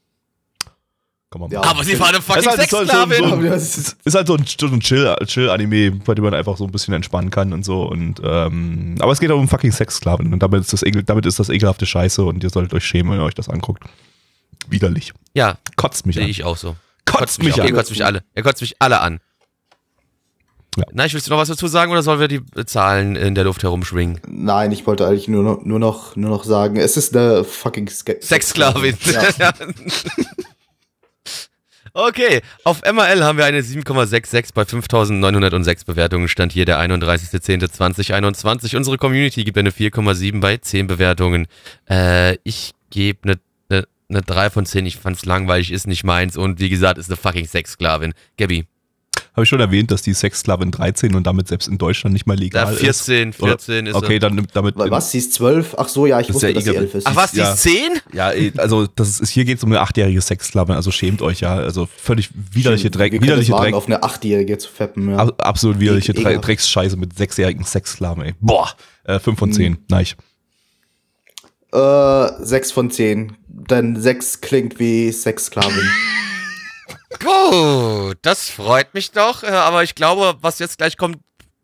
kann 1.31 1.41
man 1.43 1.51
Ja. 1.51 1.63
Aber 1.63 1.85
sie 1.85 1.99
war 2.01 2.09
eine 2.09 2.23
fucking 2.23 2.43
Es 2.43 2.55
ist 2.55 2.59
halt 2.59 2.71
so- 2.71 2.77
so- 2.79 2.85
Sexsklavin. 2.85 3.29
so- 3.29 3.43
das 3.51 3.77
ist- 3.79 3.97
ist 4.05 4.15
halt 4.15 4.27
so 4.27 4.35
ein, 4.37 4.45
so 4.47 4.67
ein 4.67 4.81
Chill- 4.81 5.17
Chill-Anime, 5.27 5.91
bei 6.05 6.15
dem 6.15 6.25
man 6.25 6.33
einfach 6.35 6.57
so 6.57 6.65
ein 6.65 6.71
bisschen 6.71 6.95
entspannen 6.95 7.31
kann 7.31 7.53
und 7.53 7.65
so. 7.65 7.83
Und, 7.83 8.21
ähm, 8.25 8.95
aber 9.01 9.13
es 9.13 9.21
geht 9.21 9.31
auch 9.31 9.39
um 9.39 9.47
fucking 9.49 9.73
Sexsklaven 9.73 10.33
und 10.33 10.43
damit 10.43 10.61
ist, 10.63 10.73
das 10.73 10.83
damit 11.07 11.27
ist 11.27 11.39
das 11.39 11.51
ekelhafte 11.51 11.85
Scheiße 11.87 12.25
und 12.25 12.43
ihr 12.43 12.51
solltet 12.51 12.73
euch 12.75 12.85
schämen, 12.85 13.13
wenn 13.13 13.21
ihr 13.21 13.25
euch 13.25 13.35
das 13.35 13.49
anguckt. 13.49 13.83
Widerlich. 14.69 15.13
Ja, 15.35 15.59
Kotzt 15.77 16.07
mich 16.07 16.17
sehe 16.17 16.25
an. 16.25 16.31
ich 16.31 16.45
auch 16.45 16.57
so. 16.57 16.77
Kotzt 17.05 17.43
mich 17.43 17.55
auch. 17.55 17.59
Ihr 17.59 17.65
an. 17.71 17.75
kotzt 17.75 17.91
mich 17.91 18.05
alle. 18.05 18.23
Ihr 18.35 18.43
kotzt 18.43 18.61
mich 18.61 18.77
alle 18.81 19.01
an. 19.01 19.21
Ja. 20.77 20.85
Na, 20.93 21.07
ich 21.07 21.13
willst 21.15 21.27
du 21.27 21.31
noch 21.31 21.39
was 21.39 21.49
dazu 21.49 21.67
sagen 21.67 21.91
oder 21.91 22.03
sollen 22.03 22.21
wir 22.21 22.29
die 22.29 22.43
Zahlen 22.67 23.17
in 23.17 23.35
der 23.35 23.45
Luft 23.45 23.63
herumschwingen? 23.63 24.21
Nein, 24.29 24.71
ich 24.73 24.87
wollte 24.87 25.07
eigentlich 25.07 25.27
nur 25.27 25.43
noch, 25.43 25.65
nur 25.65 25.79
noch, 25.79 26.15
nur 26.17 26.31
noch 26.31 26.45
sagen, 26.45 26.77
es 26.77 26.97
ist 26.97 27.17
eine 27.17 27.43
fucking 27.45 27.89
Sexsklavin. 27.89 28.97
Ja. 29.39 29.53
okay, 31.99 32.41
auf 32.65 32.83
MRL 32.83 33.25
haben 33.25 33.39
wir 33.39 33.45
eine 33.45 33.61
7,66 33.61 34.51
bei 34.55 34.65
5906 34.65 35.85
Bewertungen. 35.85 36.29
Stand 36.29 36.53
hier 36.53 36.65
der 36.65 36.79
31.10.2021. 36.81 38.77
Unsere 38.77 38.97
Community 38.97 39.45
gibt 39.45 39.59
eine 39.59 39.71
4,7 39.71 40.41
bei 40.41 40.57
10 40.57 40.87
Bewertungen. 40.87 41.47
Äh, 41.91 42.37
ich 42.45 42.73
gebe 42.91 43.19
eine 43.25 43.41
eine 43.69 43.85
eine 44.09 44.23
3 44.23 44.51
von 44.51 44.65
10. 44.65 44.87
Ich 44.87 44.97
fand's 44.97 45.27
langweilig, 45.27 45.73
ist 45.73 45.87
nicht 45.87 46.05
meins. 46.05 46.37
Und 46.37 46.61
wie 46.61 46.71
gesagt, 46.71 46.99
ist 46.99 47.11
eine 47.11 47.17
fucking 47.17 47.47
Sexsklavin. 47.47 48.15
Gabby, 48.39 48.67
Habe 49.39 49.45
ich 49.45 49.51
schon 49.51 49.61
erwähnt, 49.61 49.93
dass 49.93 50.03
die 50.03 50.15
Sexsklavin 50.15 50.73
13 50.73 51.15
und 51.15 51.25
damit 51.25 51.47
selbst 51.47 51.69
in 51.69 51.79
Deutschland 51.79 52.13
nicht 52.13 52.27
mal 52.27 52.35
da 52.35 52.43
legal 52.43 52.75
14, 52.75 53.29
ist? 53.29 53.41
Oder- 53.41 53.51
14 53.53 53.87
ist 53.87 53.95
Okay, 53.95 54.19
dann 54.19 54.35
nimmt 54.35 54.51
damit. 54.55 54.77
Weil 54.77 54.91
Was, 54.91 55.13
sie 55.13 55.19
ist 55.19 55.33
zwölf? 55.33 55.77
Ach 55.79 55.87
so, 55.89 56.07
ja, 56.07 56.19
ich 56.19 56.35
wusste, 56.35 56.49
ja 56.49 56.55
dass 56.55 56.65
sie 56.65 56.71
egal. 56.71 56.83
elf 56.83 56.95
ist. 56.97 57.07
Ach 57.07 57.15
was, 57.15 57.31
die 57.31 57.39
Ja. 57.39 57.53
ist 57.53 57.63
10? 57.63 57.73
Ja, 58.13 58.33
also 58.57 58.89
das 58.89 59.21
ist, 59.21 59.31
hier 59.31 59.45
geht 59.45 59.59
es 59.59 59.63
um 59.63 59.71
eine 59.71 59.81
achtjährige 59.81 60.21
Sexsklavin, 60.21 60.75
also 60.75 60.91
schämt 60.91 61.23
euch 61.23 61.39
ja. 61.39 61.55
Also 61.55 61.87
völlig 61.87 62.31
widerliche 62.53 62.91
Dreck, 62.91 63.13
Wir 63.13 63.23
widerliche 63.23 63.53
Dreck, 63.53 63.75
auf 63.75 63.87
eine 63.87 64.03
Achtjährige 64.03 64.59
zu 64.59 64.69
feppen, 64.69 65.11
ja. 65.11 65.19
ab, 65.19 65.35
absolut 65.39 65.79
widerliche 65.79 66.11
E- 66.11 66.15
Dre 66.17 66.23
ekelhaft. 66.23 66.49
Drecksscheiße 66.49 66.97
mit 66.97 67.17
sechsjährigen 67.17 67.63
Sexsklaven, 67.63 68.25
ey. 68.25 68.35
Boah, 68.41 68.71
äh, 69.05 69.21
5 69.21 69.39
von 69.39 69.53
10, 69.53 69.79
nein. 69.89 70.05
Äh, 71.73 72.45
sechs 72.45 72.73
von 72.73 72.91
zehn. 72.91 73.37
Denn 73.47 73.95
sechs 74.01 74.41
klingt 74.41 74.81
wie 74.81 75.13
Sexsklavin. 75.13 75.89
Gut, 77.11 78.19
das 78.23 78.49
freut 78.51 78.93
mich 78.95 79.11
doch. 79.13 79.43
äh, 79.43 79.47
Aber 79.49 79.83
ich 79.83 79.95
glaube, 79.95 80.37
was 80.41 80.59
jetzt 80.59 80.79
gleich 80.79 80.97
kommt, 80.97 81.19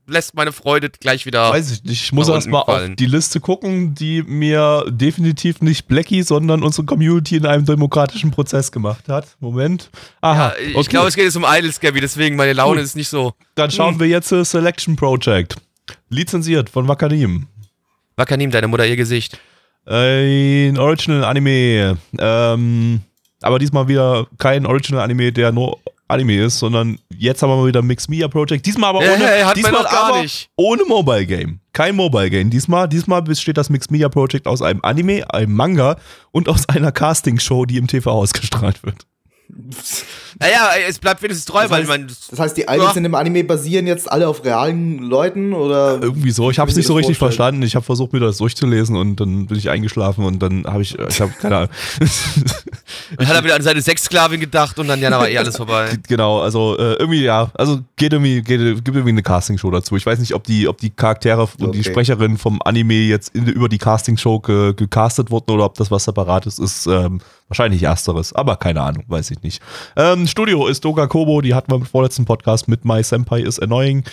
lässt 0.06 0.34
meine 0.34 0.52
Freude 0.52 0.90
gleich 0.90 1.24
wieder. 1.26 1.50
Weiß 1.50 1.70
ich 1.70 1.82
nicht, 1.84 2.02
ich 2.02 2.12
muss 2.12 2.28
Nach 2.28 2.34
erst 2.34 2.48
mal 2.48 2.60
unten 2.60 2.90
auf 2.92 2.96
die 2.96 3.06
Liste 3.06 3.40
gucken, 3.40 3.94
die 3.94 4.22
mir 4.22 4.84
definitiv 4.88 5.60
nicht 5.62 5.86
Blackie, 5.88 6.22
sondern 6.22 6.62
unsere 6.62 6.84
Community 6.86 7.36
in 7.36 7.46
einem 7.46 7.64
demokratischen 7.64 8.30
Prozess 8.30 8.70
gemacht 8.72 9.08
hat. 9.08 9.36
Moment. 9.40 9.90
Aha, 10.20 10.48
Ja, 10.48 10.54
ich 10.62 10.76
okay. 10.76 10.88
glaube, 10.90 11.08
es 11.08 11.14
geht 11.16 11.24
jetzt 11.24 11.36
um 11.36 11.44
Idols, 11.46 11.80
Gabby, 11.80 12.00
deswegen 12.00 12.36
meine 12.36 12.52
Laune 12.52 12.76
Gut. 12.76 12.84
ist 12.84 12.96
nicht 12.96 13.08
so. 13.08 13.32
Dann 13.54 13.70
schauen 13.70 13.98
wir 13.98 14.06
jetzt 14.06 14.30
äh, 14.32 14.44
Selection 14.44 14.96
Project. 14.96 15.56
Lizenziert 16.10 16.68
von 16.70 16.86
Wakanim. 16.88 17.46
Wakanim, 18.16 18.50
deine 18.50 18.68
Mutter, 18.68 18.86
ihr 18.86 18.96
Gesicht. 18.96 19.38
Ein 19.86 20.78
Original 20.78 21.24
Anime. 21.24 21.98
Ähm, 22.18 23.00
aber 23.44 23.58
diesmal 23.58 23.88
wieder 23.88 24.26
kein 24.38 24.66
Original-Anime, 24.66 25.32
der 25.32 25.52
nur 25.52 25.78
Anime 26.08 26.44
ist, 26.44 26.58
sondern 26.58 26.98
jetzt 27.16 27.42
haben 27.42 27.50
wir 27.50 27.56
mal 27.56 27.66
wieder 27.66 27.82
Mix 27.82 28.08
Media 28.08 28.28
Project. 28.28 28.66
Diesmal 28.66 28.90
aber 28.90 28.98
ohne, 29.00 29.26
Hey, 29.26 29.44
man 29.44 29.54
diesmal 29.54 29.86
aber 29.86 30.22
nicht. 30.22 30.50
ohne 30.56 30.84
Mobile 30.84 31.26
Game. 31.26 31.60
Kein 31.72 31.96
Mobile 31.96 32.30
Game. 32.30 32.50
Diesmal, 32.50 32.88
diesmal 32.88 33.22
besteht 33.22 33.56
das 33.56 33.70
Mix 33.70 33.90
Media 33.90 34.08
Project 34.08 34.46
aus 34.46 34.60
einem 34.60 34.80
Anime, 34.82 35.24
einem 35.32 35.54
Manga 35.54 35.96
und 36.30 36.48
aus 36.48 36.68
einer 36.68 36.92
Castingshow, 36.92 37.64
die 37.64 37.78
im 37.78 37.86
TV 37.86 38.10
ausgestrahlt 38.10 38.82
wird. 38.84 39.06
Naja, 40.40 40.70
es 40.88 40.98
bleibt 40.98 41.22
wenigstens 41.22 41.44
treu, 41.46 41.62
Das 41.62 41.70
weil 41.70 41.84
heißt- 41.84 41.88
man. 41.88 42.06
Das 42.30 42.38
heißt, 42.38 42.56
die 42.56 42.62
Idols 42.62 42.92
Ja. 42.92 42.96
in 42.96 43.02
dem 43.04 43.14
Anime 43.14 43.44
basieren 43.44 43.86
jetzt 43.86 44.10
alle 44.10 44.26
auf 44.26 44.44
realen 44.44 44.98
Leuten 44.98 45.52
oder? 45.52 46.00
Irgendwie 46.02 46.30
so. 46.32 46.50
Ich 46.50 46.58
habe 46.58 46.70
es 46.70 46.76
nicht 46.76 46.86
so 46.86 46.94
richtig 46.94 47.18
vorstellen. 47.18 47.38
verstanden. 47.38 47.62
Ich 47.62 47.76
habe 47.76 47.84
versucht, 47.84 48.12
mir 48.12 48.20
das 48.20 48.38
durchzulesen 48.38 48.96
und 48.96 49.20
dann 49.20 49.46
bin 49.46 49.56
ich 49.58 49.70
eingeschlafen 49.70 50.24
und 50.24 50.40
dann 50.42 50.64
habe 50.66 50.82
ich, 50.82 50.98
ich 50.98 51.20
habe 51.20 51.32
keine 51.40 51.56
Ahnung. 51.56 51.70
Dann 53.16 53.28
hat 53.28 53.36
er 53.36 53.44
wieder 53.44 53.54
an 53.54 53.62
seine 53.62 53.80
Sexsklavin 53.82 54.40
gedacht 54.40 54.78
und 54.78 54.88
dann 54.88 55.00
ja, 55.00 55.10
da 55.10 55.18
war 55.18 55.28
eh 55.28 55.36
alles 55.38 55.56
vorbei. 55.56 55.96
Genau, 56.08 56.40
also 56.40 56.76
äh, 56.78 56.94
irgendwie 56.94 57.22
ja, 57.22 57.50
also 57.54 57.80
geht 57.96 58.12
irgendwie, 58.12 58.42
geht, 58.42 58.60
gibt 58.84 58.88
irgendwie 58.88 59.10
eine 59.10 59.22
Castingshow 59.22 59.70
dazu. 59.70 59.96
Ich 59.96 60.04
weiß 60.06 60.18
nicht, 60.18 60.34
ob 60.34 60.44
die, 60.44 60.68
ob 60.68 60.78
die 60.78 60.90
Charaktere 60.90 61.42
und 61.42 61.74
die 61.74 61.80
Okay. 61.80 61.84
Sprecherin 61.84 62.38
vom 62.38 62.60
Anime 62.64 62.94
jetzt 62.94 63.34
in, 63.34 63.46
über 63.46 63.68
die 63.68 63.78
Castingshow 63.78 64.40
ge, 64.40 64.74
gecastet 64.74 65.30
wurden 65.30 65.50
oder 65.50 65.64
ob 65.64 65.74
das 65.74 65.90
was 65.90 66.04
separates 66.04 66.58
ist. 66.58 66.86
Ähm, 66.86 67.20
wahrscheinlich 67.48 67.82
ersteres, 67.82 68.32
aber 68.32 68.56
keine 68.56 68.80
Ahnung, 68.82 69.04
weiß 69.08 69.30
ich 69.30 69.42
nicht. 69.42 69.62
Ähm, 69.96 70.26
Studio 70.26 70.66
ist 70.66 70.84
Doga 70.84 71.06
Kobo, 71.06 71.40
die 71.40 71.54
hatten 71.54 71.70
wir 71.70 71.76
im 71.76 71.86
vorletzten 71.86 72.24
Podcast 72.24 72.68
mit 72.68 72.84
My 72.84 73.02
Senpai 73.02 73.40
is 73.40 73.58
Annoying. 73.60 74.04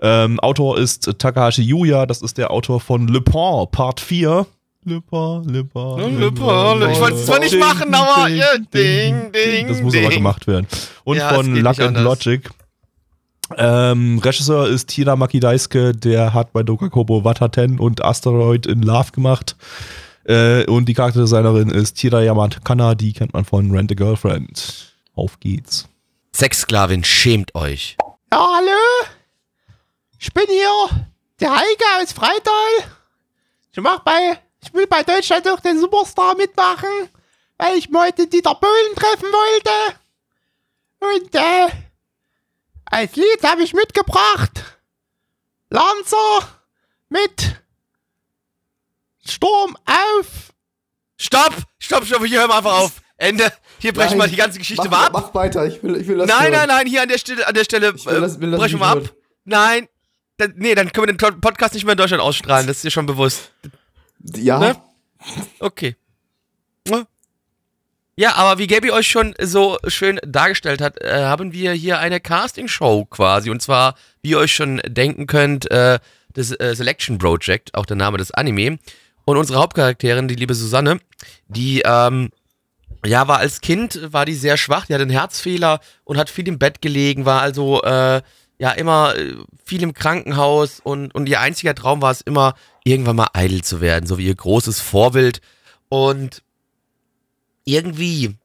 Ähm, 0.00 0.38
Autor 0.40 0.78
ist 0.78 1.10
Takahashi 1.18 1.62
Yuya, 1.62 2.06
das 2.06 2.22
ist 2.22 2.38
der 2.38 2.50
Autor 2.50 2.80
von 2.80 3.08
Le 3.08 3.20
Pont 3.20 3.70
Part 3.72 4.00
4. 4.00 4.46
Le 4.84 5.00
Pont, 5.00 5.50
Le 5.50 5.64
Pont, 5.64 5.98
Le 6.20 6.30
Pont, 6.30 6.78
Le- 6.80 6.92
ich 6.92 7.00
wollte 7.00 7.16
es 7.16 7.26
zwar 7.26 7.40
nicht 7.40 7.58
machen, 7.58 7.92
aber, 7.92 8.28
ja, 8.28 8.46
ding, 8.72 9.32
ding, 9.32 9.66
Das 9.66 9.82
muss 9.82 9.94
aber 9.96 10.08
ding. 10.08 10.18
gemacht 10.18 10.46
werden. 10.46 10.68
Und 11.02 11.18
von 11.20 11.56
Luck 11.56 11.80
and. 11.80 11.98
Logic. 11.98 12.48
Ähm, 13.56 14.18
Regisseur 14.24 14.68
ist 14.68 14.88
Tina 14.88 15.14
Maki 15.14 15.38
Daisuke, 15.40 15.92
der 15.92 16.34
hat 16.34 16.52
bei 16.52 16.62
Dokakobo 16.64 17.24
Wataten 17.24 17.78
und 17.78 18.04
Asteroid 18.04 18.66
in 18.66 18.82
Love 18.82 19.12
gemacht. 19.12 19.56
Äh, 20.26 20.66
und 20.66 20.86
die 20.86 20.94
Charakterdesignerin 20.94 21.70
ist 21.70 21.94
Tira 21.94 22.20
Yamakana, 22.20 22.94
die 22.94 23.12
kennt 23.12 23.32
man 23.32 23.44
von 23.44 23.70
Rent 23.70 23.92
a 23.92 23.94
Girlfriend. 23.94 24.94
Auf 25.14 25.38
geht's. 25.38 25.88
Sexsklavin, 26.34 27.04
schämt 27.04 27.54
euch. 27.54 27.96
Ja, 28.32 28.48
hallo? 28.56 29.08
Ich 30.18 30.32
bin 30.32 30.46
hier, 30.48 31.06
der 31.40 31.54
Heike 31.54 31.84
aus 32.02 32.12
Freital. 32.12 32.90
Ich 33.72 33.80
mach 33.80 34.00
bei, 34.00 34.38
ich 34.60 34.74
will 34.74 34.86
bei 34.86 35.02
Deutschland 35.02 35.46
durch 35.46 35.60
den 35.60 35.78
Superstar 35.78 36.34
mitmachen, 36.36 36.88
weil 37.56 37.76
ich 37.76 37.88
heute 37.94 38.26
Dieter 38.26 38.54
Bohlen 38.54 38.94
treffen 38.96 39.28
wollte. 39.32 39.98
Und, 40.98 41.34
äh, 41.34 41.68
als 42.86 43.14
Lied 43.16 43.42
habe 43.44 43.62
ich 43.62 43.74
mitgebracht 43.74 44.76
Lancer 45.70 46.48
mit 47.08 47.56
Sturm 49.28 49.76
auf. 49.86 50.52
Stopp! 51.18 51.54
Stopp, 51.78 52.04
stopp, 52.04 52.24
hier 52.26 52.40
hören 52.40 52.50
wir 52.50 52.56
einfach 52.56 52.78
auf. 52.78 52.92
Ende. 53.18 53.50
Hier 53.78 53.92
brechen 53.94 54.18
wir 54.18 54.26
die 54.28 54.36
ganze 54.36 54.58
Geschichte 54.58 54.88
mach, 54.90 54.98
mal 54.98 55.06
ab. 55.06 55.12
Mach 55.14 55.34
weiter, 55.34 55.66
ich 55.66 55.82
will, 55.82 55.96
ich 55.96 56.06
will 56.06 56.18
das 56.18 56.28
Nein, 56.28 56.52
hören. 56.52 56.52
nein, 56.52 56.68
nein, 56.68 56.86
hier 56.86 57.02
an 57.02 57.08
der 57.08 57.16
Stelle, 57.18 57.46
an 57.46 57.54
der 57.54 57.64
Stelle 57.64 57.94
will 57.94 58.20
das- 58.20 58.40
will 58.40 58.50
das 58.50 58.60
brechen 58.60 58.78
wir 58.78 58.86
ab. 58.86 58.98
hören. 58.98 59.10
Nein. 59.44 59.88
Da, 60.36 60.46
nee, 60.54 60.74
dann 60.74 60.92
können 60.92 61.08
wir 61.08 61.14
den 61.16 61.40
Podcast 61.40 61.72
nicht 61.72 61.84
mehr 61.84 61.92
in 61.92 61.98
Deutschland 61.98 62.22
ausstrahlen, 62.22 62.66
das 62.66 62.76
ist 62.76 62.84
dir 62.84 62.90
schon 62.90 63.06
bewusst. 63.06 63.52
Ja, 64.34 64.58
Ne? 64.58 64.76
Okay. 65.60 65.96
Ja. 68.18 68.34
Aber 68.34 68.58
wie 68.58 68.66
Gabi 68.66 68.90
euch 68.90 69.08
schon 69.08 69.34
so 69.40 69.78
schön 69.88 70.18
dargestellt 70.26 70.80
hat, 70.80 71.00
äh, 71.02 71.24
haben 71.24 71.52
wir 71.52 71.72
hier 71.72 71.98
eine 71.98 72.20
Casting-Show 72.20 73.06
quasi. 73.06 73.50
Und 73.50 73.60
zwar, 73.62 73.94
wie 74.22 74.30
ihr 74.30 74.38
euch 74.38 74.54
schon 74.54 74.80
denken 74.86 75.26
könnt, 75.26 75.70
äh, 75.70 75.98
das 76.32 76.50
äh, 76.58 76.74
Selection 76.74 77.18
Project, 77.18 77.74
auch 77.74 77.86
der 77.86 77.96
Name 77.96 78.18
des 78.18 78.30
Anime. 78.30 78.78
Und 79.26 79.36
unsere 79.36 79.58
Hauptcharakterin, 79.58 80.28
die 80.28 80.36
liebe 80.36 80.54
Susanne, 80.54 81.00
die, 81.48 81.82
ähm, 81.84 82.30
ja, 83.04 83.28
war 83.28 83.38
als 83.38 83.60
Kind, 83.60 84.00
war 84.12 84.24
die 84.24 84.34
sehr 84.34 84.56
schwach, 84.56 84.86
die 84.86 84.94
hatte 84.94 85.02
einen 85.02 85.10
Herzfehler 85.10 85.80
und 86.04 86.16
hat 86.16 86.30
viel 86.30 86.48
im 86.48 86.58
Bett 86.58 86.80
gelegen, 86.80 87.26
war 87.26 87.42
also, 87.42 87.82
äh, 87.82 88.22
ja, 88.58 88.70
immer 88.70 89.14
äh, 89.16 89.34
viel 89.64 89.82
im 89.82 89.92
Krankenhaus 89.92 90.80
und, 90.80 91.14
und 91.14 91.28
ihr 91.28 91.40
einziger 91.40 91.74
Traum 91.74 92.00
war 92.00 92.12
es 92.12 92.20
immer, 92.20 92.54
irgendwann 92.84 93.16
mal 93.16 93.28
Idol 93.36 93.62
zu 93.62 93.80
werden, 93.80 94.06
so 94.06 94.16
wie 94.16 94.26
ihr 94.26 94.34
großes 94.34 94.80
Vorbild. 94.80 95.40
Und 95.88 96.42
irgendwie, 97.64 98.36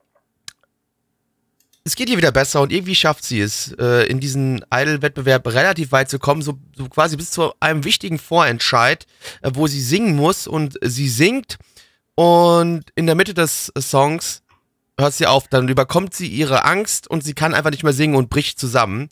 es 1.83 1.95
geht 1.95 2.09
ihr 2.09 2.17
wieder 2.17 2.31
besser 2.31 2.61
und 2.61 2.71
irgendwie 2.71 2.95
schafft 2.95 3.23
sie 3.23 3.39
es, 3.41 3.73
äh, 3.79 4.05
in 4.07 4.19
diesen 4.19 4.63
Idol-Wettbewerb 4.71 5.47
relativ 5.47 5.91
weit 5.91 6.09
zu 6.09 6.19
kommen, 6.19 6.41
so, 6.41 6.59
so 6.75 6.87
quasi 6.87 7.17
bis 7.17 7.31
zu 7.31 7.53
einem 7.59 7.83
wichtigen 7.83 8.19
Vorentscheid, 8.19 9.07
äh, 9.41 9.51
wo 9.53 9.67
sie 9.67 9.81
singen 9.81 10.15
muss 10.15 10.45
und 10.45 10.77
sie 10.83 11.09
singt 11.09 11.57
und 12.15 12.83
in 12.95 13.07
der 13.07 13.15
Mitte 13.15 13.33
des 13.33 13.71
Songs 13.79 14.43
hört 14.99 15.13
sie 15.13 15.25
auf, 15.25 15.47
dann 15.47 15.69
überkommt 15.69 16.13
sie 16.13 16.27
ihre 16.27 16.65
Angst 16.65 17.07
und 17.09 17.23
sie 17.23 17.33
kann 17.33 17.55
einfach 17.55 17.71
nicht 17.71 17.83
mehr 17.83 17.93
singen 17.93 18.15
und 18.15 18.29
bricht 18.29 18.59
zusammen. 18.59 19.09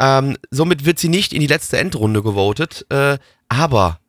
Ähm, 0.00 0.36
somit 0.50 0.84
wird 0.84 0.98
sie 0.98 1.08
nicht 1.08 1.32
in 1.32 1.40
die 1.40 1.46
letzte 1.46 1.78
Endrunde 1.78 2.22
gewotet, 2.22 2.84
äh, 2.88 3.18
aber 3.48 4.00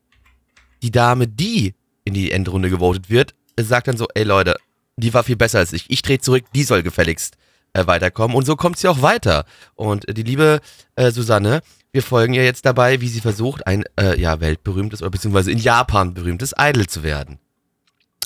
die 0.81 0.91
Dame, 0.91 1.27
die 1.27 1.75
in 2.05 2.15
die 2.15 2.31
Endrunde 2.31 2.71
gewotet 2.71 3.11
wird, 3.11 3.35
sagt 3.59 3.87
dann 3.87 3.97
so, 3.97 4.07
ey 4.15 4.23
Leute, 4.23 4.55
die 4.97 5.13
war 5.13 5.23
viel 5.23 5.35
besser 5.35 5.59
als 5.59 5.73
ich. 5.73 5.85
Ich 5.89 6.01
drehe 6.01 6.19
zurück, 6.19 6.45
die 6.55 6.63
soll 6.63 6.81
gefälligst 6.81 7.35
äh, 7.73 7.85
weiterkommen. 7.87 8.35
Und 8.35 8.45
so 8.45 8.55
kommt 8.55 8.77
sie 8.77 8.87
auch 8.87 9.01
weiter. 9.01 9.45
Und 9.75 10.07
äh, 10.07 10.13
die 10.13 10.23
liebe 10.23 10.59
äh, 10.95 11.11
Susanne, 11.11 11.61
wir 11.91 12.03
folgen 12.03 12.33
ihr 12.33 12.43
jetzt 12.45 12.65
dabei, 12.65 13.01
wie 13.01 13.07
sie 13.07 13.19
versucht, 13.21 13.65
ein 13.67 13.83
äh, 13.99 14.19
ja, 14.19 14.39
weltberühmtes 14.39 15.01
oder 15.01 15.11
beziehungsweise 15.11 15.51
in 15.51 15.57
Japan 15.57 16.13
berühmtes 16.13 16.53
Idol 16.57 16.87
zu 16.87 17.03
werden. 17.03 17.39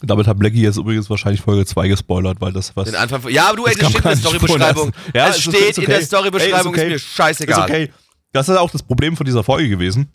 Damit 0.02 0.28
hat 0.28 0.38
Blackie 0.38 0.62
jetzt 0.62 0.78
übrigens 0.78 1.10
wahrscheinlich 1.10 1.40
Folge 1.40 1.66
2 1.66 1.88
gespoilert, 1.88 2.42
weil 2.42 2.52
das 2.52 2.76
was. 2.76 2.86
Den 2.86 2.96
Anfang 2.96 3.22
von, 3.22 3.32
ja, 3.32 3.48
aber 3.48 3.56
du, 3.56 3.66
ey, 3.66 3.76
Das 3.76 3.94
das 3.94 4.02
kann 4.02 4.18
steht 4.18 4.26
in 4.26 4.26
der 4.26 4.32
Storybeschreibung. 4.32 4.92
Ja, 5.14 5.30
es 5.30 5.38
ist- 5.38 5.44
steht 5.44 5.54
ist 5.70 5.78
in 5.78 5.84
okay. 5.86 5.94
der 5.94 6.02
Storybeschreibung, 6.02 6.74
okay. 6.74 6.82
ist 6.82 6.90
mir 6.90 7.00
scheißegal. 7.00 7.58
Ist 7.60 7.64
okay. 7.64 7.92
Das 8.34 8.50
ist 8.50 8.58
auch 8.58 8.70
das 8.72 8.84
Problem 8.84 9.16
von 9.16 9.26
dieser 9.26 9.44
Folge 9.46 9.70
gewesen. 9.70 10.10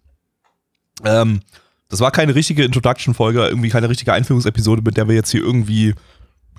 Ähm, 1.04 1.40
das 1.88 2.00
war 2.00 2.10
keine 2.10 2.34
richtige 2.34 2.64
Introduction-Folge, 2.64 3.46
irgendwie 3.46 3.70
keine 3.70 3.88
richtige 3.88 4.12
Einführungsepisode, 4.12 4.82
mit 4.82 4.98
der 4.98 5.08
wir 5.08 5.14
jetzt 5.14 5.30
hier 5.30 5.40
irgendwie 5.40 5.94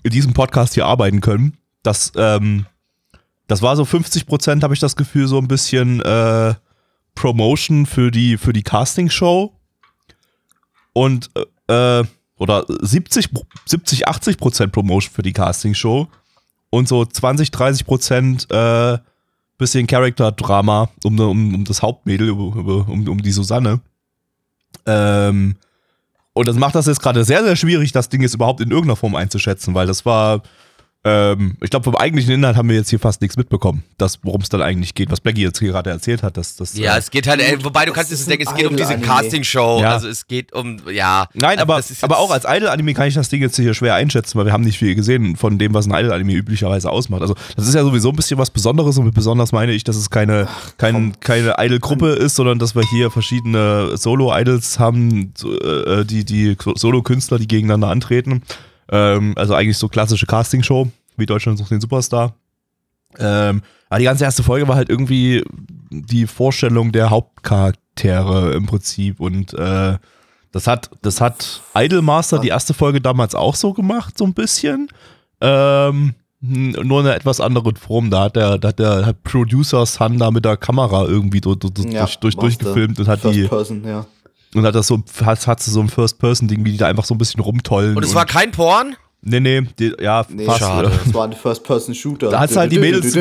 in 0.01 0.09
diesem 0.09 0.33
Podcast 0.33 0.73
hier 0.73 0.87
arbeiten 0.87 1.21
können. 1.21 1.57
Das, 1.89 2.11
ähm, 2.15 2.67
das 3.47 3.63
war 3.63 3.75
so 3.75 3.83
50 3.83 4.27
Prozent, 4.27 4.63
habe 4.63 4.75
ich 4.75 4.79
das 4.79 4.95
Gefühl, 4.95 5.27
so 5.27 5.39
ein 5.39 5.47
bisschen 5.47 6.01
äh, 6.01 6.53
Promotion 7.15 7.87
für 7.87 8.11
die, 8.11 8.37
für 8.37 8.53
die 8.53 8.61
Casting-Show. 8.61 9.51
Und, 10.93 11.31
äh, 11.67 12.03
oder 12.37 12.65
70, 12.67 13.33
Pro- 13.33 13.47
70 13.65 14.07
80 14.07 14.37
Prozent 14.37 14.71
Promotion 14.71 15.11
für 15.11 15.23
die 15.23 15.33
Casting-Show. 15.33 16.07
Und 16.69 16.87
so 16.87 17.03
20, 17.03 17.49
30 17.49 17.87
Prozent 17.87 18.51
äh, 18.51 18.99
bisschen 19.57 19.87
Charakter-Drama 19.87 20.89
um, 21.03 21.19
um, 21.19 21.55
um 21.55 21.63
das 21.65 21.81
Hauptmädel, 21.81 22.29
um, 22.29 22.85
um, 22.87 23.07
um 23.07 23.17
die 23.19 23.31
Susanne. 23.31 23.81
Ähm, 24.85 25.55
und 26.33 26.47
das 26.47 26.55
macht 26.55 26.75
das 26.75 26.85
jetzt 26.85 27.01
gerade 27.01 27.25
sehr, 27.25 27.43
sehr 27.43 27.55
schwierig, 27.55 27.93
das 27.93 28.09
Ding 28.09 28.21
jetzt 28.21 28.35
überhaupt 28.35 28.61
in 28.61 28.69
irgendeiner 28.69 28.95
Form 28.95 29.15
einzuschätzen, 29.15 29.73
weil 29.73 29.87
das 29.87 30.05
war, 30.05 30.43
ähm, 31.05 31.55
ich 31.61 31.69
glaube, 31.69 31.85
vom 31.85 31.95
eigentlichen 31.95 32.33
Inhalt 32.33 32.57
haben 32.57 32.67
wir 32.67 32.75
jetzt 32.75 32.89
hier 32.89 32.99
fast 32.99 33.21
nichts 33.21 33.37
mitbekommen, 33.37 33.83
das, 33.97 34.19
worum 34.23 34.41
es 34.41 34.49
dann 34.49 34.61
eigentlich 34.61 34.95
geht, 34.95 35.09
was 35.09 35.21
Blackie 35.21 35.43
jetzt 35.43 35.57
hier 35.59 35.69
gerade 35.69 35.89
erzählt 35.89 36.23
hat. 36.23 36.35
Dass, 36.35 36.57
das, 36.57 36.77
Ja, 36.77 36.95
äh, 36.95 36.99
es 36.99 37.09
geht 37.09 37.25
halt, 37.25 37.39
ey, 37.39 37.63
wobei 37.63 37.85
du 37.85 37.93
kannst 37.93 38.11
ist 38.11 38.19
jetzt 38.19 38.29
denken, 38.29 38.45
es 38.45 38.53
geht 38.53 38.67
um 38.67 38.75
diese. 38.75 38.97
Castingshow. 38.99 39.79
Ja. 39.81 39.93
Also 39.93 40.09
es 40.09 40.27
geht 40.27 40.51
um, 40.51 40.81
ja. 40.91 41.27
Nein, 41.33 41.59
aber, 41.59 41.79
ist 41.79 42.03
aber 42.03 42.17
auch 42.17 42.31
als 42.31 42.43
Idol-Anime 42.45 42.93
kann 42.93 43.07
ich 43.07 43.13
das 43.13 43.29
Ding 43.29 43.41
jetzt 43.41 43.55
hier 43.55 43.73
schwer 43.73 43.95
einschätzen, 43.95 44.37
weil 44.37 44.45
wir 44.45 44.51
haben 44.51 44.65
nicht 44.65 44.77
viel 44.77 44.93
gesehen 44.93 45.37
von 45.37 45.57
dem, 45.57 45.73
was 45.73 45.87
ein 45.87 45.93
Idol-Anime 45.93 46.33
üblicherweise 46.33 46.91
ausmacht. 46.91 47.21
Also 47.21 47.35
das 47.55 47.65
ist 47.65 47.75
ja 47.75 47.83
sowieso 47.83 48.09
ein 48.09 48.17
bisschen 48.17 48.37
was 48.37 48.49
Besonderes 48.49 48.97
und 48.97 49.05
mit 49.05 49.13
besonders 49.13 49.53
meine 49.53 49.71
ich, 49.71 49.85
dass 49.85 49.95
es 49.95 50.09
keine, 50.09 50.49
kein, 50.77 51.17
keine 51.21 51.55
Idol-Gruppe 51.59 52.09
ist, 52.09 52.35
sondern 52.35 52.59
dass 52.59 52.75
wir 52.75 52.83
hier 52.83 53.09
verschiedene 53.09 53.95
Solo-Idols 53.95 54.79
haben, 54.79 55.33
so, 55.37 55.57
äh, 55.57 56.03
die, 56.03 56.25
die 56.25 56.57
Solo-Künstler, 56.75 57.39
die 57.39 57.47
gegeneinander 57.47 57.87
antreten. 57.87 58.43
Ähm, 58.91 59.33
also 59.35 59.53
eigentlich 59.53 59.77
so 59.77 59.87
klassische 59.87 60.25
Casting-Show, 60.25 60.89
wie 61.17 61.25
Deutschland 61.25 61.57
sucht 61.57 61.71
den 61.71 61.81
Superstar. 61.81 62.33
Ähm, 63.17 63.61
aber 63.89 63.99
die 63.99 64.05
ganze 64.05 64.23
erste 64.23 64.43
Folge 64.43 64.67
war 64.67 64.75
halt 64.75 64.89
irgendwie 64.89 65.43
die 65.89 66.27
Vorstellung 66.27 66.91
der 66.91 67.09
Hauptcharaktere 67.09 68.53
im 68.53 68.67
Prinzip 68.67 69.19
und 69.19 69.53
äh, 69.53 69.97
das 70.51 70.67
hat, 70.67 70.89
das 71.01 71.21
hat 71.21 71.61
Idolmaster 71.75 72.39
die 72.39 72.47
erste 72.47 72.73
Folge 72.73 73.01
damals 73.01 73.35
auch 73.35 73.55
so 73.55 73.73
gemacht, 73.73 74.17
so 74.17 74.25
ein 74.25 74.33
bisschen. 74.33 74.89
Ähm, 75.41 76.15
nur 76.41 77.01
in 77.01 77.07
einer 77.07 77.15
etwas 77.15 77.41
anderen 77.41 77.75
Form. 77.75 78.09
Da 78.09 78.23
hat 78.23 78.35
der, 78.35 78.57
da 78.57 78.69
hat 78.69 78.79
der 78.79 79.13
Producer 79.23 79.85
Sun 79.85 80.17
da 80.17 80.31
mit 80.31 80.45
der 80.45 80.57
Kamera 80.57 81.05
irgendwie 81.05 81.41
durch, 81.41 81.57
durch, 81.59 81.91
Ja, 81.91 82.07
durch, 82.21 82.35
durchgefilmt 82.35 82.99
und 82.99 83.07
hat 83.07 83.19
First 83.19 83.35
die 83.35 83.47
Person, 83.47 83.83
ja. 83.85 84.05
Und 84.55 84.65
hat 84.65 84.75
das 84.75 84.87
so 84.87 85.03
hat, 85.23 85.45
hat 85.47 85.61
so 85.61 85.79
ein 85.79 85.89
First-Person-Ding, 85.89 86.65
wie 86.65 86.71
die 86.71 86.77
da 86.77 86.87
einfach 86.87 87.05
so 87.05 87.13
ein 87.15 87.17
bisschen 87.17 87.39
rumtollen. 87.41 87.95
Und 87.95 88.03
es 88.03 88.15
war 88.15 88.25
kein 88.25 88.51
Porn? 88.51 88.95
Nee, 89.21 89.41
nee, 89.41 89.61
die, 89.77 89.93
ja, 89.99 90.25
Nee, 90.29 90.45
fast. 90.45 90.59
schade. 90.59 90.89
Das 91.03 91.13
war 91.13 91.25
ein 91.25 91.33
First-Person-Shooter. 91.33 92.29
Da 92.29 92.39
hat's 92.39 92.55
halt 92.55 92.71
die 92.71 92.79
Mädels- 92.79 93.13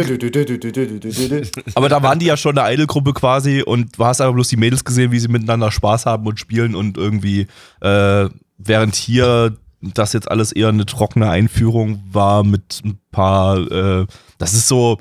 Aber 1.74 1.89
da 1.89 2.03
waren 2.03 2.18
die 2.20 2.26
ja 2.26 2.37
schon 2.37 2.57
eine 2.57 2.72
Idol-Gruppe 2.72 3.12
quasi 3.14 3.62
und 3.62 3.99
du 3.99 4.05
hast 4.05 4.20
einfach 4.20 4.35
bloß 4.35 4.49
die 4.49 4.57
Mädels 4.57 4.85
gesehen, 4.85 5.11
wie 5.11 5.18
sie 5.18 5.26
miteinander 5.29 5.72
Spaß 5.72 6.07
haben 6.07 6.26
und 6.26 6.39
spielen 6.39 6.76
und 6.76 6.97
irgendwie, 6.97 7.49
äh, 7.81 8.29
während 8.59 8.95
hier 8.95 9.57
das 9.81 10.12
jetzt 10.12 10.31
alles 10.31 10.53
eher 10.53 10.68
eine 10.68 10.87
trockene 10.87 11.29
Einführung 11.31 12.01
war 12.12 12.45
mit 12.45 12.81
ein 12.85 12.99
paar, 13.11 13.59
äh, 13.70 14.07
das 14.39 14.55
ist 14.55 14.68
so, 14.68 14.99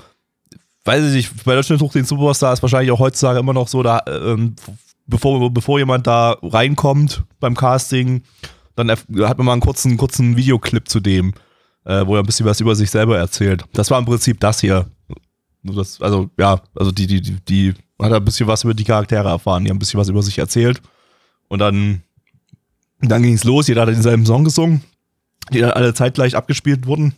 weiß 0.85 1.05
ich 1.05 1.13
nicht, 1.13 1.43
bei 1.45 1.53
Deutschland 1.55 1.79
sucht 1.79 1.95
den 1.95 2.05
Superstar 2.05 2.53
ist 2.53 2.61
wahrscheinlich 2.61 2.91
auch 2.91 2.99
heutzutage 2.99 3.39
immer 3.39 3.53
noch 3.53 3.67
so, 3.67 3.83
da, 3.83 4.01
ähm, 4.07 4.55
bevor, 5.07 5.51
bevor 5.51 5.79
jemand 5.79 6.07
da 6.07 6.37
reinkommt 6.41 7.23
beim 7.39 7.55
Casting, 7.55 8.21
dann 8.75 8.91
hat 8.91 9.37
man 9.37 9.45
mal 9.45 9.53
einen 9.53 9.61
kurzen, 9.61 9.97
kurzen 9.97 10.37
Videoclip 10.37 10.87
zu 10.87 10.99
dem, 10.99 11.33
äh, 11.85 12.05
wo 12.05 12.15
er 12.15 12.21
ein 12.21 12.25
bisschen 12.25 12.45
was 12.45 12.59
über 12.59 12.75
sich 12.75 12.91
selber 12.91 13.17
erzählt. 13.17 13.63
Das 13.73 13.89
war 13.89 13.97
im 13.97 14.05
Prinzip 14.05 14.39
das 14.39 14.61
hier. 14.61 14.85
Das, 15.63 16.01
also, 16.01 16.29
ja, 16.37 16.61
also 16.75 16.91
die, 16.91 17.07
die, 17.07 17.21
die, 17.21 17.39
die 17.41 17.73
hat 17.99 18.13
ein 18.13 18.23
bisschen 18.23 18.47
was 18.47 18.63
über 18.63 18.73
die 18.73 18.83
Charaktere 18.83 19.27
erfahren, 19.27 19.63
die 19.63 19.69
haben 19.69 19.77
ein 19.77 19.79
bisschen 19.79 19.99
was 19.99 20.09
über 20.09 20.21
sich 20.21 20.37
erzählt. 20.37 20.81
Und 21.47 21.59
dann, 21.59 22.03
dann 23.01 23.23
ging 23.23 23.33
es 23.33 23.43
los, 23.43 23.67
jeder 23.67 23.81
hat 23.81 23.89
denselben 23.89 24.25
Song 24.25 24.43
gesungen, 24.43 24.83
die 25.51 25.59
dann 25.59 25.71
alle 25.71 25.93
zeitgleich 25.93 26.35
abgespielt 26.35 26.85
wurden. 26.85 27.15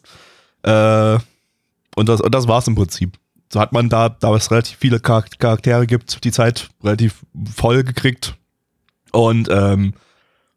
Äh, 0.64 1.18
und 1.96 2.08
das, 2.08 2.22
und 2.22 2.34
das 2.34 2.48
war's 2.48 2.68
im 2.68 2.76
Prinzip. 2.76 3.18
So 3.52 3.60
hat 3.60 3.72
man 3.74 3.90
da, 3.90 4.10
da 4.10 4.36
es 4.36 4.52
relativ 4.52 4.78
viele 4.78 4.98
Charak- 4.98 5.40
Charaktere 5.40 5.88
gibt, 5.88 6.24
die 6.24 6.32
Zeit 6.32 6.70
relativ 6.84 7.26
voll 7.56 7.84
gekriegt. 7.84 8.36
Und 9.12 9.50
ähm, 9.50 9.94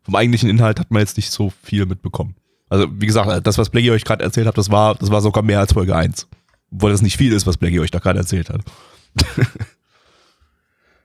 vom 0.02 0.14
eigentlichen 0.14 0.50
Inhalt 0.50 0.78
hat 0.78 0.90
man 0.90 1.00
jetzt 1.00 1.16
nicht 1.16 1.30
so 1.30 1.52
viel 1.62 1.86
mitbekommen. 1.86 2.36
Also, 2.68 2.86
wie 2.90 3.06
gesagt, 3.06 3.46
das, 3.46 3.58
was 3.58 3.70
Blackie 3.70 3.90
euch 3.90 4.04
gerade 4.04 4.24
erzählt 4.24 4.46
hat, 4.46 4.58
das 4.58 4.70
war, 4.70 4.94
das 4.94 5.10
war 5.10 5.20
sogar 5.20 5.42
mehr 5.42 5.60
als 5.60 5.72
Folge 5.72 5.96
1. 5.96 6.26
Obwohl 6.70 6.90
das 6.90 7.02
nicht 7.02 7.16
viel 7.16 7.32
ist, 7.32 7.46
was 7.46 7.56
Blackie 7.56 7.80
euch 7.80 7.90
da 7.90 7.98
gerade 7.98 8.18
erzählt 8.18 8.50
hat. 8.50 8.62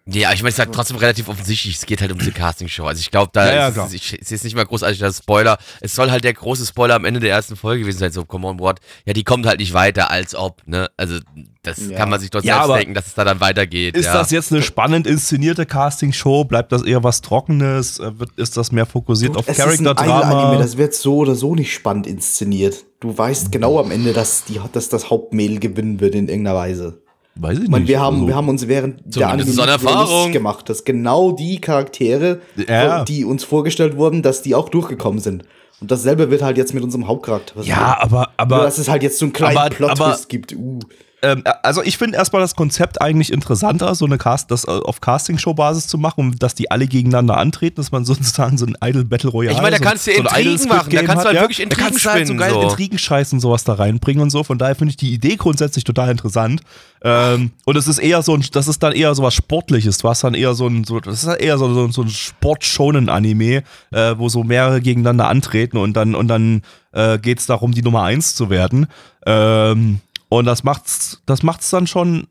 Ja, 0.10 0.32
ich 0.32 0.42
meine, 0.42 0.50
es 0.50 0.56
ist 0.56 0.60
halt 0.60 0.74
trotzdem 0.74 0.96
relativ 0.98 1.28
offensichtlich. 1.28 1.76
Es 1.76 1.86
geht 1.86 2.00
halt 2.00 2.12
um 2.14 2.18
diese 2.18 2.32
Castingshow. 2.32 2.86
Also 2.86 3.02
ich 3.02 3.12
glaube, 3.12 3.30
da 3.34 3.46
Ja, 3.48 3.70
ja, 3.70 3.86
ist, 3.86 3.94
ich, 3.94 4.18
es 4.22 4.32
ist 4.32 4.46
nicht 4.46 4.56
mal 4.56 4.66
großartig 4.66 5.00
das 5.00 5.18
Spoiler. 5.18 5.58
Es 5.82 5.96
soll 5.96 6.12
halt 6.12 6.24
der 6.24 6.34
große 6.34 6.66
Spoiler 6.66 6.96
am 6.96 7.04
Ende 7.04 7.20
der 7.20 7.32
ersten 7.32 7.58
Folge 7.58 7.82
gewesen 7.82 8.00
sein. 8.00 8.12
So, 8.14 8.24
come 8.24 8.48
on, 8.48 8.58
what? 8.60 8.80
Ja, 9.06 9.12
die 9.12 9.26
kommt 9.26 9.46
halt 9.46 9.60
nicht 9.60 9.74
weiter, 9.74 10.10
als 10.10 10.34
ob, 10.34 10.62
ne? 10.66 10.90
Also, 10.96 11.20
das 11.62 11.80
Ja. 11.90 11.98
kann 11.98 12.10
man 12.10 12.22
sich 12.22 12.30
dort 12.30 12.46
Ja, 12.46 12.64
selbst 12.66 12.80
denken, 12.80 12.94
dass 12.94 13.08
es 13.08 13.16
da 13.16 13.26
dann 13.26 13.42
weitergeht. 13.42 13.98
Ist 13.98 14.06
ja. 14.06 14.14
das 14.14 14.32
jetzt 14.32 14.54
eine 14.54 14.62
spannend 14.62 15.08
inszenierte 15.08 15.66
Castingshow? 15.66 16.46
Bleibt 16.46 16.72
das 16.72 16.84
eher 16.84 17.04
was 17.04 17.20
Trockenes? 17.22 18.00
Äh, 18.00 18.18
Wird, 18.18 18.32
ist 18.38 18.56
das 18.56 18.72
mehr 18.72 18.86
fokussiert 18.86 19.36
auf 19.36 19.48
ist 19.50 19.60
ein 19.60 19.84
Charakterdrama? 19.84 20.56
Das 20.58 20.78
wird 20.78 20.94
so 20.94 21.18
oder 21.18 21.36
so 21.36 21.54
nicht 21.54 21.74
spannend 21.74 22.08
inszeniert. 22.08 22.86
Du 23.02 23.16
weißt 23.18 23.52
genau 23.52 23.78
am 23.80 23.92
Ende, 23.92 24.14
dass, 24.14 24.46
die, 24.46 24.60
dass 24.72 24.88
das 24.88 25.10
Hauptmädel 25.10 25.60
gewinnen 25.60 26.00
wird 26.00 26.16
in 26.16 26.30
irgendeiner 26.30 26.56
Weise. 26.56 27.02
Weiß 27.40 27.60
ich 27.60 27.68
meine, 27.70 27.82
nicht. 27.84 27.90
wir 27.90 28.00
haben, 28.00 28.16
Also, 28.16 28.28
wir 28.28 28.36
haben 28.36 28.50
uns 28.50 28.68
während 28.68 29.16
der 29.16 29.30
Anime 29.30 30.32
gemacht, 30.32 30.70
dass 30.70 30.84
genau 30.84 31.32
die 31.32 31.60
Charaktere, 31.62 32.42
Ja. 32.68 33.04
die 33.04 33.26
uns 33.26 33.44
vorgestellt 33.44 33.98
wurden, 33.98 34.22
dass 34.22 34.42
die 34.42 34.56
auch 34.56 34.70
durchgekommen 34.70 35.20
sind. 35.20 35.44
Und 35.80 35.92
dasselbe 35.92 36.32
wird 36.32 36.42
halt 36.42 36.58
jetzt 36.58 36.74
mit 36.74 36.84
unserem 36.84 37.08
Hauptcharakter 37.08 37.62
ja, 37.62 37.98
aber, 38.02 38.18
Nur, 38.22 38.28
aber 38.38 38.58
dass 38.64 38.80
es 38.80 38.90
halt 38.90 39.04
jetzt 39.04 39.20
so 39.20 39.26
einen 39.26 39.34
kleinen 39.34 39.58
aber- 39.58 39.70
Plot-Twist 39.70 40.02
aber- 40.02 40.16
gibt. 40.28 40.54
Uh. 40.56 40.80
Ähm, 41.24 41.44
also 41.64 41.82
ich 41.82 41.98
finde 41.98 42.18
erstmal 42.18 42.44
das 42.44 42.56
Konzept 42.56 43.02
eigentlich 43.02 43.34
interessanter, 43.34 43.96
so 43.96 44.06
eine 44.06 44.20
Cast, 44.20 44.52
das 44.52 44.66
äh, 44.66 44.72
auf 44.72 45.02
Castingshow-Basis 45.02 45.88
zu 45.88 45.98
machen, 45.98 46.20
und 46.20 46.44
dass 46.44 46.54
die 46.54 46.70
alle 46.70 46.86
gegeneinander 46.86 47.38
antreten, 47.38 47.78
dass 47.78 47.92
man 47.92 48.06
sozusagen 48.06 48.58
so 48.58 48.68
ein 48.68 48.78
Idol 48.84 49.04
Battle 49.04 49.32
Royale. 49.32 49.56
Ich 49.56 49.62
meine, 49.62 49.78
da 49.78 49.84
so, 49.84 49.84
kannst 49.90 50.08
du 50.08 50.12
so 50.12 50.20
ein 50.20 50.26
Intrigen 50.26 50.58
Squid 50.60 50.70
machen, 50.70 50.90
da 50.92 50.98
Game 50.98 51.08
kannst 51.08 51.24
du 51.24 51.28
halt 51.28 51.38
hat, 51.38 51.44
wirklich 51.44 51.58
Da 51.58 51.64
Intrigen 51.64 51.86
kannst 51.86 52.06
du 52.06 52.10
halt 52.10 52.28
so 52.28 52.34
spinnen, 52.34 52.40
geil 52.40 52.54
so. 52.54 52.62
Intrigenscheiß 52.62 53.34
und 53.34 53.40
sowas 53.40 53.64
da 53.64 53.74
reinbringen 53.74 54.22
und 54.22 54.30
so. 54.30 54.44
Von 54.44 54.60
daher 54.60 54.76
finde 54.76 54.92
ich 54.92 54.98
die 54.98 55.12
Idee 55.12 55.38
grundsätzlich 55.38 55.84
total 55.84 56.12
interessant. 56.12 56.62
Ähm, 57.02 57.52
und 57.66 57.76
es 57.78 57.88
ist 57.88 57.98
eher 57.98 58.22
so 58.22 58.36
ein, 58.36 58.46
das 58.52 58.68
ist 58.68 58.84
dann 58.84 58.94
eher 58.94 59.16
so 59.16 59.24
was 59.24 59.34
Sportliches. 59.34 59.98
Du 59.98 60.10
hast 60.10 60.24
dann 60.24 60.36
eher 60.36 60.54
so 60.54 60.68
ein, 60.68 60.84
so, 60.84 61.00
das 61.00 61.24
ist 61.24 61.28
halt 61.28 61.42
eher 61.42 61.58
so, 61.58 61.74
so, 61.74 61.90
so 61.90 62.04
ein 62.04 62.10
Sport-Shonen-Anime, 62.10 63.64
äh, 63.92 64.16
wo 64.18 64.30
so 64.30 64.44
mehrere 64.44 64.82
gegeneinander 64.82 65.28
antreten 65.28 65.78
und 65.78 65.94
dann, 65.94 66.14
und 66.14 66.28
dann 66.28 66.62
äh, 66.92 67.20
geht 67.20 67.40
es 67.40 67.46
darum, 67.46 67.72
die 67.72 67.82
Nummer 67.82 68.04
eins 68.04 68.36
zu 68.36 68.50
werden. 68.50 68.88
Ähm, 69.26 70.00
und 70.30 70.46
das 70.46 70.64
macht's, 70.64 71.22
das 71.26 71.44
macht's 71.44 71.70
dann 71.70 71.88
schon 71.88 72.28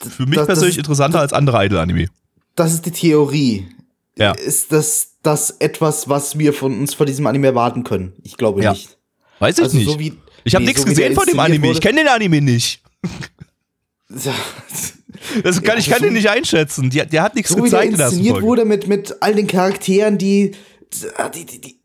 für 0.00 0.24
mich 0.26 0.36
Das- 0.36 0.46
das 0.46 0.46
persönlich 0.46 0.74
ist- 0.76 0.78
interessanter 0.78 1.20
als 1.20 1.32
andere 1.32 1.64
Idol-Anime. 1.66 2.08
Das 2.54 2.72
ist 2.72 2.86
die 2.86 2.90
Theorie. 2.90 3.68
Ja. 4.16 4.32
Ist 4.32 4.72
das, 4.72 5.10
das 5.22 5.50
etwas, 5.60 6.08
was 6.08 6.38
wir 6.38 6.52
von 6.52 6.76
uns 6.78 6.94
von 6.94 7.06
diesem 7.06 7.26
Anime 7.26 7.46
erwarten 7.48 7.84
können? 7.84 8.14
Ich 8.22 8.36
glaube 8.36 8.62
Ja. 8.62 8.72
nicht. 8.72 8.98
Weiß 9.38 9.58
ich 9.58 9.64
Also 9.64 9.76
nicht. 9.76 9.88
so 9.88 9.98
wie- 10.00 10.14
ich 10.44 10.54
habe 10.54 10.64
nee, 10.64 10.70
nichts 10.70 10.82
so 10.82 10.88
wie 10.88 10.94
der 10.94 11.08
gesehen 11.10 11.14
von 11.14 11.26
dem 11.26 11.38
Anime. 11.38 11.66
Ich 11.68 11.74
wurde. 11.76 11.80
kenne 11.80 12.00
den 12.00 12.08
Anime 12.08 12.40
nicht. 12.40 12.82
Das 15.42 15.62
kann, 15.62 15.78
ich 15.78 15.86
Ja, 15.86 15.92
kann 15.94 16.00
so- 16.00 16.04
den 16.06 16.14
nicht 16.14 16.30
einschätzen. 16.30 16.90
Die, 16.90 17.04
der 17.04 17.22
hat 17.22 17.34
nichts 17.34 17.50
so 17.50 17.56
wie 17.56 17.68
der 17.68 17.80
gezeigt 17.80 17.92
in 17.92 17.98
der 17.98 18.06
inszeniert 18.06 18.32
Folge. 18.34 18.46
wurde 18.46 18.64
mit, 18.64 18.86
mit 18.86 19.16
all 19.20 19.34
den 19.34 19.46
Charakteren, 19.46 20.16
die, 20.16 20.52
die, 21.34 21.44
die, 21.44 21.60
die, 21.60 21.80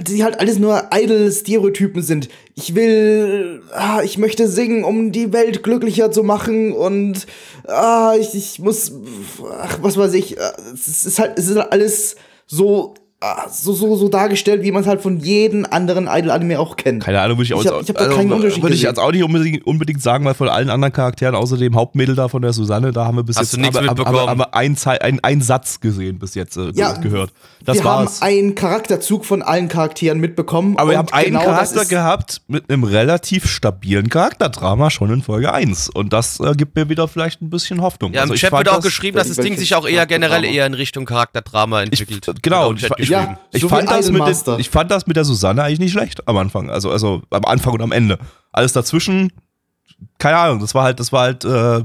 die 0.00 0.24
halt 0.24 0.40
alles 0.40 0.58
nur 0.58 0.90
Idol-Stereotypen 0.92 2.02
sind. 2.02 2.28
Ich 2.56 2.74
will, 2.74 3.62
ah, 3.72 4.02
ich 4.02 4.18
möchte 4.18 4.48
singen, 4.48 4.82
um 4.82 5.12
die 5.12 5.32
Welt 5.32 5.62
glücklicher 5.62 6.10
zu 6.10 6.24
machen 6.24 6.72
und 6.72 7.26
ah, 7.66 8.14
ich, 8.18 8.34
ich 8.34 8.58
muss, 8.58 8.92
ach, 9.60 9.78
was 9.80 9.96
weiß 9.96 10.14
ich, 10.14 10.40
ah, 10.40 10.52
es 10.74 11.06
ist 11.06 11.18
halt, 11.20 11.38
es 11.38 11.48
ist 11.48 11.56
halt 11.56 11.70
alles 11.70 12.16
so, 12.46 12.94
so, 13.50 13.72
so, 13.72 13.96
so 13.96 14.08
dargestellt, 14.08 14.62
wie 14.62 14.70
man 14.70 14.82
es 14.82 14.88
halt 14.88 15.00
von 15.00 15.18
jedem 15.18 15.66
anderen 15.68 16.06
Idol-Anime 16.06 16.60
auch 16.60 16.76
kennt. 16.76 17.02
Keine 17.02 17.20
Ahnung, 17.20 17.38
würde 17.38 17.44
ich, 17.44 17.50
Ich 17.50 17.56
auch, 17.56 17.64
hab- 17.74 17.82
ich 17.82 17.88
hab 17.88 17.96
da 17.96 18.06
keinen 18.06 18.30
Unterschied 18.32 18.62
würde 18.62 18.76
ich 18.76 18.86
auch 18.88 19.10
nicht 19.10 19.24
unbedingt, 19.24 19.66
unbedingt 19.66 20.00
sagen, 20.00 20.24
weil 20.24 20.34
von 20.34 20.48
allen 20.48 20.70
anderen 20.70 20.92
Charakteren, 20.92 21.34
außer 21.34 21.56
dem 21.56 21.74
Hauptmädel 21.74 22.14
da 22.14 22.28
von 22.28 22.42
der 22.42 22.52
Susanne, 22.52 22.92
da 22.92 23.06
haben 23.06 23.16
wir 23.16 23.24
bis 23.24 23.36
Hast 23.36 23.52
jetzt 23.56 23.64
haben, 23.76 23.84
mitbekommen? 23.86 24.18
haben 24.28 24.38
wir 24.38 24.54
einen, 24.54 24.76
einen, 25.00 25.18
einen 25.24 25.40
Satz 25.42 25.80
gesehen 25.80 26.20
bis 26.20 26.36
jetzt 26.36 26.56
äh, 26.56 26.70
Ja, 26.74 26.92
gehört. 26.92 27.32
Das 27.64 27.78
wir 27.78 27.84
war's. 27.84 28.20
haben 28.20 28.28
einen 28.28 28.54
Charakterzug 28.54 29.24
von 29.24 29.42
allen 29.42 29.66
Charakteren 29.66 30.20
mitbekommen. 30.20 30.76
Aber 30.78 30.90
wir 30.92 31.00
und 31.00 31.06
haben 31.08 31.12
einen 31.12 31.32
genau 31.32 31.44
Charakter 31.44 31.84
gehabt 31.86 32.42
mit 32.46 32.70
einem 32.70 32.84
relativ 32.84 33.48
stabilen 33.50 34.08
Charakterdrama 34.10 34.90
schon 34.90 35.12
in 35.12 35.22
Folge 35.22 35.52
1. 35.52 35.90
Und 35.90 36.12
das 36.12 36.38
äh, 36.38 36.52
gibt 36.54 36.76
mir 36.76 36.88
wieder 36.88 37.08
vielleicht 37.08 37.42
ein 37.42 37.50
bisschen 37.50 37.80
Hoffnung. 37.82 38.12
Ja, 38.12 38.20
im 38.20 38.22
Also 38.22 38.34
ich 38.34 38.40
Chat 38.42 38.52
wird 38.52 38.68
auch 38.68 38.76
das- 38.76 38.84
geschrieben, 38.84 39.16
dass 39.16 39.26
das 39.26 39.38
Ding 39.38 39.56
sich 39.56 39.74
auch 39.74 39.88
eher 39.88 40.06
generell 40.06 40.44
eher 40.44 40.66
in 40.66 40.74
Richtung 40.74 41.04
Charakterdrama 41.04 41.82
Ich, 41.82 42.00
entwickelt. 42.00 42.42
genau, 42.42 42.68
Wird 42.70 42.78
ich, 42.78 42.84
auch 42.84 42.90
im 42.90 42.96
Chat 42.96 43.00
ich, 43.00 43.07
geschrieben. 43.08 43.38
ich, 43.52 43.62
So 43.62 43.68
fand 43.68 43.90
das 43.90 44.10
mit 44.10 44.26
den, 44.26 44.60
ich 44.60 44.70
fand 44.70 44.90
das 44.90 45.06
mit 45.06 45.16
der 45.16 45.24
Susanne 45.24 45.62
eigentlich 45.62 45.80
nicht 45.80 45.92
schlecht 45.92 46.26
am 46.28 46.36
Anfang. 46.36 46.70
Also, 46.70 46.90
also 46.90 47.22
am 47.30 47.44
Anfang 47.44 47.74
und 47.74 47.82
am 47.82 47.92
Ende. 47.92 48.18
Alles 48.52 48.72
dazwischen, 48.72 49.32
keine 50.18 50.36
Ahnung, 50.36 50.60
das 50.60 50.74
war 50.74 50.84
halt, 50.84 51.00
das 51.00 51.12
war 51.12 51.22
halt, 51.22 51.44
äh, 51.44 51.78
äh, 51.78 51.84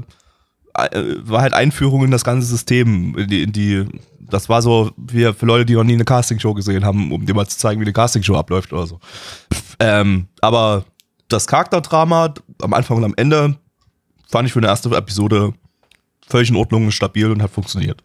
war 1.22 1.42
halt 1.42 1.54
Einführung 1.54 2.04
in 2.04 2.10
das 2.10 2.24
ganze 2.24 2.46
System, 2.46 3.16
in 3.16 3.28
die, 3.28 3.42
in 3.42 3.52
die 3.52 3.86
das 4.30 4.48
war 4.48 4.62
so 4.62 4.90
wie 4.96 5.32
für 5.32 5.46
Leute, 5.46 5.66
die 5.66 5.74
noch 5.74 5.84
nie 5.84 5.94
eine 5.94 6.04
Castingshow 6.04 6.54
gesehen 6.54 6.84
haben, 6.84 7.12
um 7.12 7.26
dir 7.26 7.34
mal 7.34 7.46
zu 7.46 7.58
zeigen, 7.58 7.80
wie 7.80 7.84
eine 7.84 7.92
Castingshow 7.92 8.36
abläuft 8.36 8.72
oder 8.72 8.86
so. 8.86 8.98
Ähm, 9.78 10.28
aber 10.40 10.84
das 11.28 11.46
Charakterdrama 11.46 12.34
am 12.62 12.74
Anfang 12.74 12.96
und 12.96 13.04
am 13.04 13.14
Ende 13.16 13.56
fand 14.28 14.46
ich 14.46 14.52
für 14.52 14.60
eine 14.60 14.68
erste 14.68 14.94
Episode 14.96 15.52
völlig 16.26 16.50
in 16.50 16.56
Ordnung, 16.56 16.90
stabil 16.90 17.30
und 17.30 17.42
hat 17.42 17.50
funktioniert. 17.50 18.02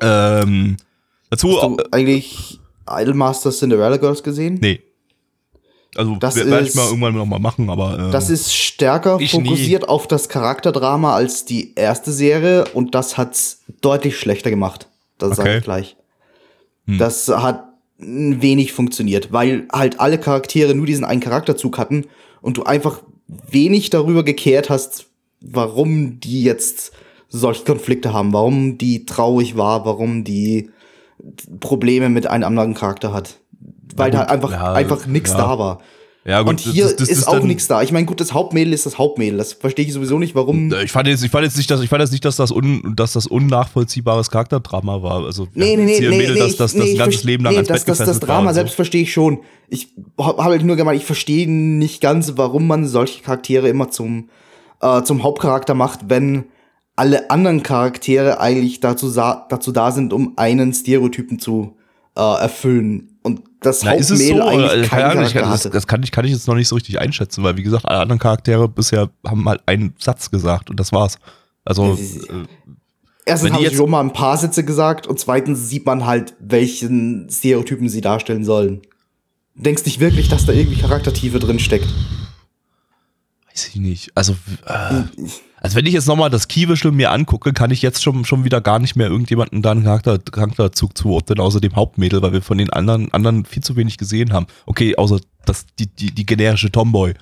Ähm, 0.00 0.76
dazu, 1.32 1.60
Hast 1.60 1.80
du 1.80 1.84
eigentlich 1.92 2.60
Idolmaster 2.88 3.50
Cinderella 3.50 3.96
Girls 3.96 4.22
gesehen? 4.22 4.58
nee. 4.60 4.80
Also 5.94 6.16
Das 6.16 6.36
werde 6.36 6.62
ich 6.66 6.74
mal 6.74 6.86
irgendwann 6.86 7.14
noch 7.14 7.26
mal 7.26 7.38
machen, 7.38 7.68
aber 7.68 8.08
äh, 8.08 8.10
Das 8.12 8.30
ist 8.30 8.54
stärker 8.54 9.18
fokussiert 9.20 9.86
auf 9.90 10.06
das 10.08 10.30
Charakterdrama 10.30 11.14
als 11.14 11.44
die 11.44 11.74
erste 11.74 12.12
Serie 12.12 12.64
und 12.72 12.94
das 12.94 13.18
hat's 13.18 13.60
deutlich 13.82 14.18
schlechter 14.18 14.48
gemacht. 14.48 14.88
Das 15.18 15.36
sage 15.36 15.50
Okay. 15.50 15.58
ich 15.58 15.64
gleich. 15.64 15.96
Das 16.86 17.28
hat 17.28 17.64
wenig 17.98 18.72
funktioniert, 18.72 19.32
weil 19.34 19.68
halt 19.70 20.00
alle 20.00 20.16
Charaktere 20.18 20.74
nur 20.74 20.86
diesen 20.86 21.04
einen 21.04 21.20
Charakterzug 21.20 21.76
hatten 21.76 22.06
und 22.40 22.56
du 22.56 22.62
einfach 22.64 23.02
wenig 23.28 23.90
darüber 23.90 24.24
gekehrt 24.24 24.70
hast, 24.70 25.08
warum 25.42 26.20
die 26.20 26.42
jetzt 26.42 26.92
solche 27.28 27.64
Konflikte 27.64 28.14
haben, 28.14 28.32
warum 28.32 28.78
die 28.78 29.04
traurig 29.04 29.58
war, 29.58 29.84
warum 29.84 30.24
die 30.24 30.70
Probleme 31.60 32.08
mit 32.08 32.26
einem 32.26 32.44
anderen 32.44 32.74
Charakter 32.74 33.12
hat. 33.12 33.38
Weil 33.96 34.10
gut, 34.10 34.20
da 34.20 34.24
einfach, 34.24 34.50
ja, 34.52 34.72
einfach 34.72 35.06
nichts 35.06 35.30
ja. 35.32 35.36
da 35.38 35.58
war. 35.58 35.78
ja 36.24 36.40
gut, 36.40 36.48
Und 36.50 36.60
hier 36.60 36.84
das- 36.84 36.96
das 36.96 37.08
ist, 37.08 37.28
auch 37.28 37.42
nichts 37.42 37.68
da. 37.68 37.82
Ich 37.82 37.92
meine, 37.92 38.06
gut, 38.06 38.20
das 38.20 38.32
Hauptmädel 38.32 38.72
ist 38.72 38.86
das 38.86 38.96
Hauptmädel. 38.98 39.36
Das 39.38 39.52
verstehe 39.52 39.84
ich 39.84 39.92
sowieso 39.92 40.18
nicht, 40.18 40.34
warum. 40.34 40.72
Ich 40.82 40.90
fand 40.92 41.08
jetzt, 41.08 41.22
ich 41.22 41.30
fand 41.30 41.44
jetzt 41.44 41.56
nicht, 41.56 41.70
dass 41.70 41.80
ich 41.82 41.88
fand 41.90 42.00
jetzt 42.00 42.10
nicht, 42.12 42.24
dass 42.24 42.36
das 42.36 42.50
un, 42.50 42.94
dass 42.96 43.12
das 43.12 43.26
unnachvollziehbares 43.26 44.30
Charakterdrama 44.30 45.02
war. 45.02 45.24
Also 45.24 45.46
Nee, 45.54 45.76
nee, 45.76 45.84
nee, 45.84 45.96
ein 45.96 46.10
nee, 46.10 46.16
Mädel, 46.18 46.34
nee, 46.34 46.40
das, 46.40 46.56
das, 46.56 46.72
das 46.72 46.74
nee, 46.74 46.82
ein 46.82 46.92
ich 46.92 46.98
ganzes 46.98 47.24
Leben 47.24 47.44
lang 47.44 47.52
nee, 47.52 47.58
ans 47.58 47.68
das, 47.68 47.84
Bett 47.84 48.00
das, 48.00 48.06
das 48.06 48.20
Drama 48.20 48.50
so. 48.50 48.54
selbst 48.54 48.74
verstehe 48.74 49.02
ich 49.02 49.12
schon. 49.12 49.40
Ich 49.68 49.88
habe 50.18 50.42
halt 50.42 50.64
nur 50.64 50.76
gemeint, 50.76 50.98
ich 51.00 51.06
verstehe 51.06 51.50
nicht 51.50 52.00
ganz, 52.00 52.32
warum 52.36 52.66
man 52.66 52.86
solche 52.86 53.22
Charaktere 53.22 53.68
immer 53.68 53.90
zum, 53.90 54.30
äh, 54.80 55.02
zum 55.02 55.22
Hauptcharakter 55.22 55.74
macht, 55.74 56.00
wenn 56.08 56.44
alle 56.96 57.30
anderen 57.30 57.62
Charaktere 57.62 58.40
eigentlich 58.40 58.80
dazu, 58.80 59.10
dazu 59.10 59.72
da 59.72 59.90
sind, 59.92 60.12
um 60.12 60.34
einen 60.36 60.72
Stereotypen 60.74 61.38
zu 61.38 61.76
äh, 62.16 62.20
erfüllen. 62.20 63.18
Und 63.22 63.42
das 63.60 63.82
Na, 63.82 64.00
so? 64.02 64.10
Hauptmädel 64.14 64.42
Oder, 64.42 64.46
eigentlich 64.50 64.72
keinen 64.72 65.00
keine 65.00 65.04
Ahnung, 65.12 65.24
ich, 65.24 65.32
Charakter 65.32 65.40
kann- 65.40 65.50
das, 65.52 65.60
hatte. 65.64 65.70
das 65.74 65.86
kann, 65.86 66.02
ich, 66.02 66.10
kann 66.12 66.24
ich 66.24 66.32
jetzt 66.32 66.48
noch 66.48 66.54
nicht 66.54 66.68
so 66.68 66.74
richtig 66.74 67.00
einschätzen, 67.00 67.42
weil 67.44 67.56
wie 67.56 67.62
gesagt, 67.62 67.86
alle 67.86 68.00
anderen 68.00 68.18
Charaktere 68.18 68.68
bisher 68.68 69.10
haben 69.26 69.48
halt 69.48 69.62
einen 69.66 69.94
Satz 69.98 70.30
gesagt 70.30 70.68
und 70.70 70.78
das 70.80 70.92
war's. 70.92 71.18
Also, 71.64 71.94
äh, 71.94 72.44
Erstens 73.24 73.50
haben 73.52 73.58
sie 73.58 73.64
jetzt- 73.64 73.76
schon 73.76 73.88
mal 73.88 74.00
ein 74.00 74.12
paar 74.12 74.36
Sätze 74.36 74.64
gesagt 74.64 75.06
und 75.06 75.18
zweitens 75.20 75.68
sieht 75.68 75.86
man 75.86 76.04
halt, 76.06 76.34
welchen 76.40 77.28
Stereotypen 77.30 77.88
sie 77.88 78.00
darstellen 78.00 78.44
sollen. 78.44 78.82
Du 79.54 79.62
denkst 79.62 79.84
nicht 79.84 80.00
wirklich, 80.00 80.28
dass 80.28 80.44
da 80.44 80.52
irgendwie 80.52 80.80
Charaktertiefe 80.80 81.38
drin 81.38 81.58
steckt. 81.60 81.86
weiß 83.50 83.68
ich 83.68 83.76
nicht. 83.76 84.10
Also, 84.16 84.34
äh, 84.66 85.02
also 85.62 85.76
wenn 85.76 85.86
ich 85.86 85.92
jetzt 85.92 86.08
nochmal 86.08 86.28
das 86.28 86.48
Kiewische 86.48 86.90
mir 86.90 87.12
angucke, 87.12 87.52
kann 87.52 87.70
ich 87.70 87.82
jetzt 87.82 88.02
schon, 88.02 88.24
schon 88.24 88.44
wieder 88.44 88.60
gar 88.60 88.80
nicht 88.80 88.96
mehr 88.96 89.06
irgendjemanden 89.06 89.62
da 89.62 89.70
einen 89.70 89.84
Charakter, 89.84 90.18
Charakterzug 90.18 90.98
zuordnen, 90.98 91.38
außer 91.38 91.60
dem 91.60 91.76
Hauptmädel, 91.76 92.20
weil 92.20 92.32
wir 92.32 92.42
von 92.42 92.58
den 92.58 92.70
anderen, 92.70 93.12
anderen 93.14 93.44
viel 93.44 93.62
zu 93.62 93.76
wenig 93.76 93.96
gesehen 93.96 94.32
haben. 94.32 94.46
Okay, 94.66 94.96
außer 94.96 95.20
das, 95.46 95.66
die, 95.78 95.86
die, 95.86 96.12
die 96.12 96.26
generische 96.26 96.72
Tomboy. 96.72 97.14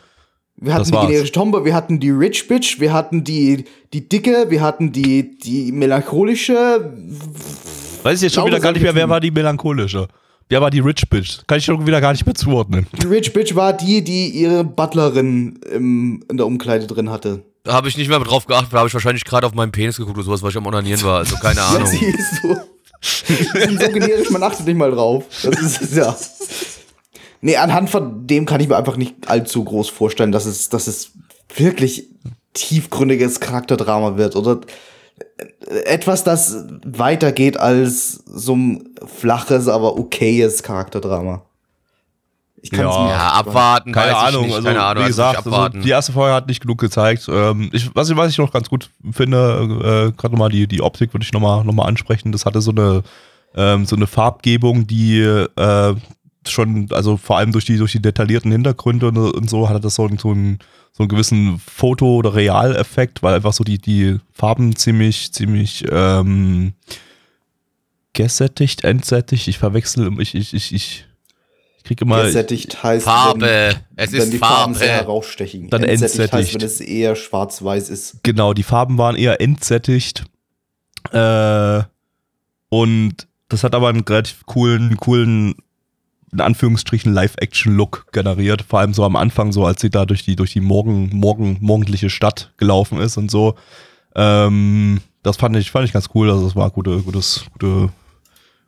Wir 0.57 0.73
hatten 0.73 0.81
Das 0.81 0.89
die 0.89 0.95
war's. 0.95 1.07
generische 1.09 1.33
Tombe, 1.33 1.65
wir 1.67 1.75
hatten 1.75 2.01
die 2.01 2.11
Rich 2.11 2.49
Bitch, 2.49 2.81
wir 2.81 2.93
hatten 2.95 3.25
die, 3.25 3.65
die 3.93 4.09
Dicke, 4.09 4.47
wir 4.49 4.63
hatten 4.63 4.91
die, 4.93 5.39
die 5.39 5.71
melancholische. 5.73 6.93
Weiß 8.03 8.17
ich 8.17 8.23
jetzt 8.23 8.35
schon 8.35 8.47
wieder 8.47 8.61
gar 8.61 8.73
nicht 8.73 8.83
mehr, 8.83 8.95
wer 8.95 9.09
war 9.09 9.21
die 9.21 9.31
melancholische? 9.31 10.09
Wer 10.49 10.61
war 10.61 10.71
die 10.71 10.81
Rich 10.81 11.09
Bitch? 11.09 11.41
Kann 11.47 11.59
ich 11.59 11.65
schon 11.65 11.87
wieder 11.87 12.01
gar 12.01 12.13
nicht 12.13 12.27
mehr 12.27 12.35
zuordnen. 12.35 12.87
Die 13.01 13.07
Rich 13.07 13.33
Bitch 13.33 13.55
war 13.55 13.73
die, 13.73 14.03
die 14.03 14.31
ihre 14.31 14.65
Butlerin 14.65 15.61
im, 15.73 16.25
in 16.29 16.37
der 16.37 16.47
Umkleide 16.47 16.87
drin 16.87 17.09
hatte. 17.11 17.45
Da 17.63 17.75
habe 17.75 17.89
ich 17.89 17.97
nicht 17.97 18.09
mehr 18.09 18.19
drauf 18.21 18.47
geachtet, 18.47 18.73
da 18.73 18.79
habe 18.79 18.89
ich 18.89 18.95
wahrscheinlich 18.95 19.25
gerade 19.25 19.47
auf 19.47 19.55
meinen 19.55 19.73
Penis 19.73 19.97
geguckt 19.97 20.17
oder 20.17 20.25
sowas, 20.25 20.43
weil 20.43 20.51
ich 20.51 20.57
am 20.57 20.67
Onanieren 20.67 21.03
war. 21.03 21.19
Also 21.19 21.37
keine 21.37 21.63
Ahnung. 21.65 21.87
sie 21.87 22.07
ist 22.07 22.43
so. 22.43 22.57
Generisch, 23.93 24.31
man 24.31 24.43
achtet 24.43 24.67
nicht 24.67 24.77
mal 24.77 24.91
drauf. 24.91 25.25
Das 25.43 25.81
ist, 25.81 25.97
ja. 25.97 26.17
Nee, 27.41 27.57
anhand 27.57 27.89
von 27.91 28.27
dem 28.27 28.45
kann 28.47 28.61
ich 28.61 28.69
mir 28.69 28.77
einfach 28.77 28.97
nicht 28.97 29.29
allzu 29.29 29.65
groß 29.65 29.89
vorstellen, 29.89 30.33
dass 30.33 30.45
es, 30.45 30.69
dass 30.69 30.87
es 30.87 31.13
wirklich 31.55 32.09
tiefgründiges 32.53 33.41
Charakterdrama 33.41 34.17
wird 34.17 34.37
oder 34.37 34.61
etwas, 35.85 36.25
das 36.25 36.65
weitergeht 36.85 37.57
als 37.59 38.23
so 38.27 38.57
ein 38.57 38.89
flaches, 39.07 39.69
aber 39.69 39.99
okayes 39.99 40.63
Charakterdrama. 40.63 41.43
Ich 42.63 42.71
kann 42.71 42.87
es 42.87 42.95
Ja. 42.95 43.03
mir 43.05 43.11
Ja, 43.11 43.29
abwarten, 43.33 43.93
Keine 43.93 44.17
Ahnung, 44.17 44.43
nicht. 44.47 44.55
also 44.55 44.67
keine 44.69 44.83
Ahnung, 44.83 45.05
wie 45.05 45.09
gesagt, 45.09 45.47
also, 45.47 45.69
die 45.69 45.89
erste 45.89 46.13
Folge 46.13 46.35
hat 46.35 46.47
nicht 46.47 46.61
genug 46.61 46.79
gezeigt. 46.79 47.27
Ähm, 47.31 47.71
ich, 47.73 47.95
was, 47.95 48.11
ich, 48.11 48.17
was 48.17 48.31
ich 48.31 48.39
noch 48.39 48.53
ganz 48.53 48.69
gut 48.69 48.91
finde, 49.13 50.11
äh, 50.11 50.13
gerade 50.17 50.35
nochmal 50.35 50.51
die, 50.51 50.67
die 50.67 50.83
Optik 50.83 51.15
würde 51.15 51.25
ich 51.25 51.33
nochmal 51.33 51.65
noch 51.65 51.73
mal 51.73 51.87
ansprechen. 51.87 52.33
Das 52.33 52.45
hatte 52.45 52.61
so 52.61 52.71
eine, 52.71 53.03
ähm, 53.55 53.87
so 53.87 53.97
eine 53.97 54.07
Farbgebung, 54.07 54.87
die 54.87 55.21
äh, 55.21 55.95
schon, 56.47 56.89
also 56.93 57.17
vor 57.17 57.39
allem 57.39 57.53
durch 57.53 57.65
die, 57.65 57.79
durch 57.79 57.93
die 57.93 58.03
detaillierten 58.03 58.53
Hintergründe 58.53 59.09
und, 59.09 59.17
und 59.17 59.49
so, 59.51 59.69
hatte 59.69 59.81
das 59.81 59.95
so, 59.95 60.07
einen- 60.07 60.19
so, 60.19 60.31
einen, 60.31 60.59
so 60.93 61.03
einen 61.05 61.09
gewissen 61.09 61.59
Foto- 61.59 62.17
oder 62.17 62.35
Realeffekt, 62.35 63.23
weil 63.23 63.35
einfach 63.37 63.53
so 63.55 63.65
die, 63.65 63.79
die 63.79 64.19
Farben 64.33 64.77
ziemlich, 64.77 65.33
ziemlich 65.33 65.85
ähm, 65.91 66.75
gesättigt, 68.13 68.85
entsättigt. 68.85 69.49
Ich 69.49 69.59
verwechsel, 69.59 70.11
ich, 70.21 70.35
ich, 70.35 70.53
ich, 70.55 70.75
ich 70.75 71.07
kriege 71.91 72.05
immer. 72.05 72.23
Gesättigt 72.23 72.83
heißt, 72.83 73.05
Farbe. 73.05 73.41
wenn, 73.41 73.77
es 73.97 74.13
wenn 74.13 74.21
ist 74.21 74.33
die 74.33 74.39
Farben 74.39 74.75
sehr 74.75 74.89
Farbe. 74.89 75.03
herausstechen. 75.03 75.71
Dann 75.71 75.83
Entsättigt 75.83 76.33
heißt, 76.33 76.35
entsättigt. 76.35 76.55
wenn 76.55 76.67
es 76.67 76.81
eher 76.81 77.17
schwarz-weiß 77.17 77.91
ist. 77.91 78.23
Genau, 78.23 78.55
die 78.55 78.63
Farben 78.63 78.97
waren 78.97 79.17
eher 79.17 79.41
entsättigt. 79.41 80.25
Äh, 81.13 81.83
und 82.69 83.27
das 83.49 83.65
hat 83.65 83.75
aber 83.75 83.89
einen 83.89 84.03
relativ 84.03 84.47
coolen, 84.47 84.97
coolen, 84.99 85.57
in 86.33 86.41
Anführungsstrichen, 86.41 87.13
Live-Action-Look 87.13 88.13
generiert. 88.13 88.63
Vor 88.63 88.79
allem 88.79 88.95
so 88.95 89.05
am 89.05 89.17
Anfang, 89.17 89.51
so 89.51 89.67
als 89.67 89.81
sie 89.81 89.91
da 89.91 90.07
durch 90.07 90.25
die, 90.25 90.37
durch 90.37 90.53
die 90.53 90.61
morgen, 90.61 91.11
morgen, 91.13 91.59
morgendliche 91.61 92.09
Stadt 92.09 92.53
gelaufen 92.57 93.01
ist 93.01 93.17
und 93.17 93.33
so. 93.33 93.57
Ähm, 94.15 95.01
das 95.25 95.37
fand 95.37 95.57
ich, 95.57 95.73
fand 95.73 95.87
ich 95.87 95.93
ganz 95.93 96.09
cool. 96.15 96.31
Also 96.31 96.47
es 96.47 96.55
war 96.55 96.71
gute, 96.71 97.03
gutes, 97.03 97.47
gute, 97.53 97.89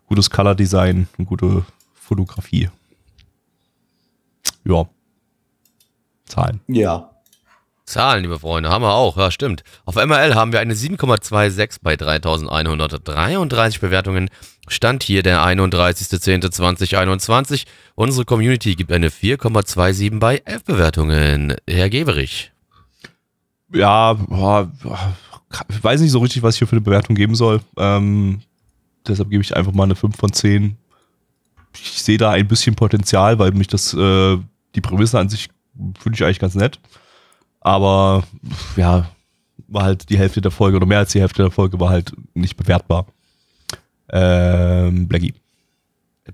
gutes 0.07 0.29
Color-Design 0.29 1.07
und 1.19 1.27
gute 1.27 1.65
Fotografie. 1.95 2.69
Ja. 4.65 4.89
Zahlen. 6.25 6.61
Ja. 6.69 7.11
Zahlen, 7.85 8.23
liebe 8.23 8.39
Freunde, 8.39 8.71
haben 8.71 8.83
wir 8.83 8.95
auch. 8.95 9.17
Ja, 9.17 9.31
stimmt. 9.31 9.65
Auf 9.85 9.97
MRL 9.97 10.35
haben 10.35 10.53
wir 10.53 10.61
eine 10.61 10.75
7,26 10.75 11.79
bei 11.83 11.97
3133 11.97 13.81
Bewertungen. 13.81 14.31
Stand 14.69 15.03
hier 15.03 15.23
der 15.23 15.45
31.10.2021. 15.45 17.65
Unsere 17.95 18.25
Community 18.25 18.77
gibt 18.77 18.93
eine 18.93 19.09
4,27 19.09 20.21
bei 20.21 20.41
11 20.45 20.65
Bewertungen. 20.65 21.57
Herr 21.69 21.91
Geberich. 21.91 22.53
ja, 23.75 24.15
boah, 24.15 24.71
ich 25.69 25.85
weiß 25.85 26.01
nicht 26.01 26.13
so 26.13 26.21
richtig, 26.21 26.43
was 26.43 26.55
ich 26.55 26.61
hier 26.61 26.69
für 26.69 26.77
eine 26.77 26.83
Bewertung 26.83 27.17
geben 27.17 27.35
soll. 27.35 27.61
Ähm, 27.77 28.41
deshalb 29.07 29.31
gebe 29.31 29.43
ich 29.43 29.57
einfach 29.57 29.73
mal 29.73 29.85
eine 29.85 29.97
5 29.97 30.17
von 30.17 30.33
10. 30.33 30.77
Ich 31.75 32.03
sehe 32.03 32.19
da 32.19 32.31
ein 32.31 32.49
bisschen 32.49 32.75
Potenzial, 32.75 33.39
weil 33.39 33.53
mich 33.53 33.67
das, 33.67 33.95
äh, 33.95 34.39
die 34.75 34.81
Prämisse 34.81 35.19
an 35.19 35.29
sich 35.29 35.49
finde 35.99 36.17
ich 36.17 36.25
eigentlich 36.25 36.39
ganz 36.39 36.55
nett. 36.55 36.81
Aber 37.61 38.25
ja, 38.77 39.11
war 39.69 39.85
halt 39.85 40.11
die 40.11 40.19
Hälfte 40.19 40.41
der 40.41 40.51
Folge 40.51 40.77
oder 40.77 40.87
mehr 40.87 40.99
als 40.99 41.13
die 41.13 41.21
Hälfte 41.21 41.43
der 41.43 41.51
Folge 41.51 41.79
war 41.81 41.91
halt 41.91 42.13
nicht 42.35 42.57
bewertbar. 42.57 43.07
Ähm, 44.11 45.09
Blackie. 45.09 45.35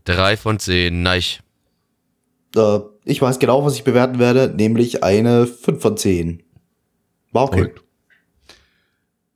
3 0.04 0.36
von 0.36 0.58
10. 0.58 1.02
Neich. 1.02 1.40
Äh, 2.56 2.80
ich 3.04 3.22
weiß 3.22 3.38
genau, 3.38 3.64
was 3.64 3.74
ich 3.74 3.84
bewerten 3.84 4.18
werde, 4.18 4.52
nämlich 4.54 5.04
eine 5.04 5.46
5 5.46 5.80
von 5.80 5.96
10. 5.96 6.42
War 7.32 7.44
okay. 7.44 7.60
Korrekt. 7.60 7.82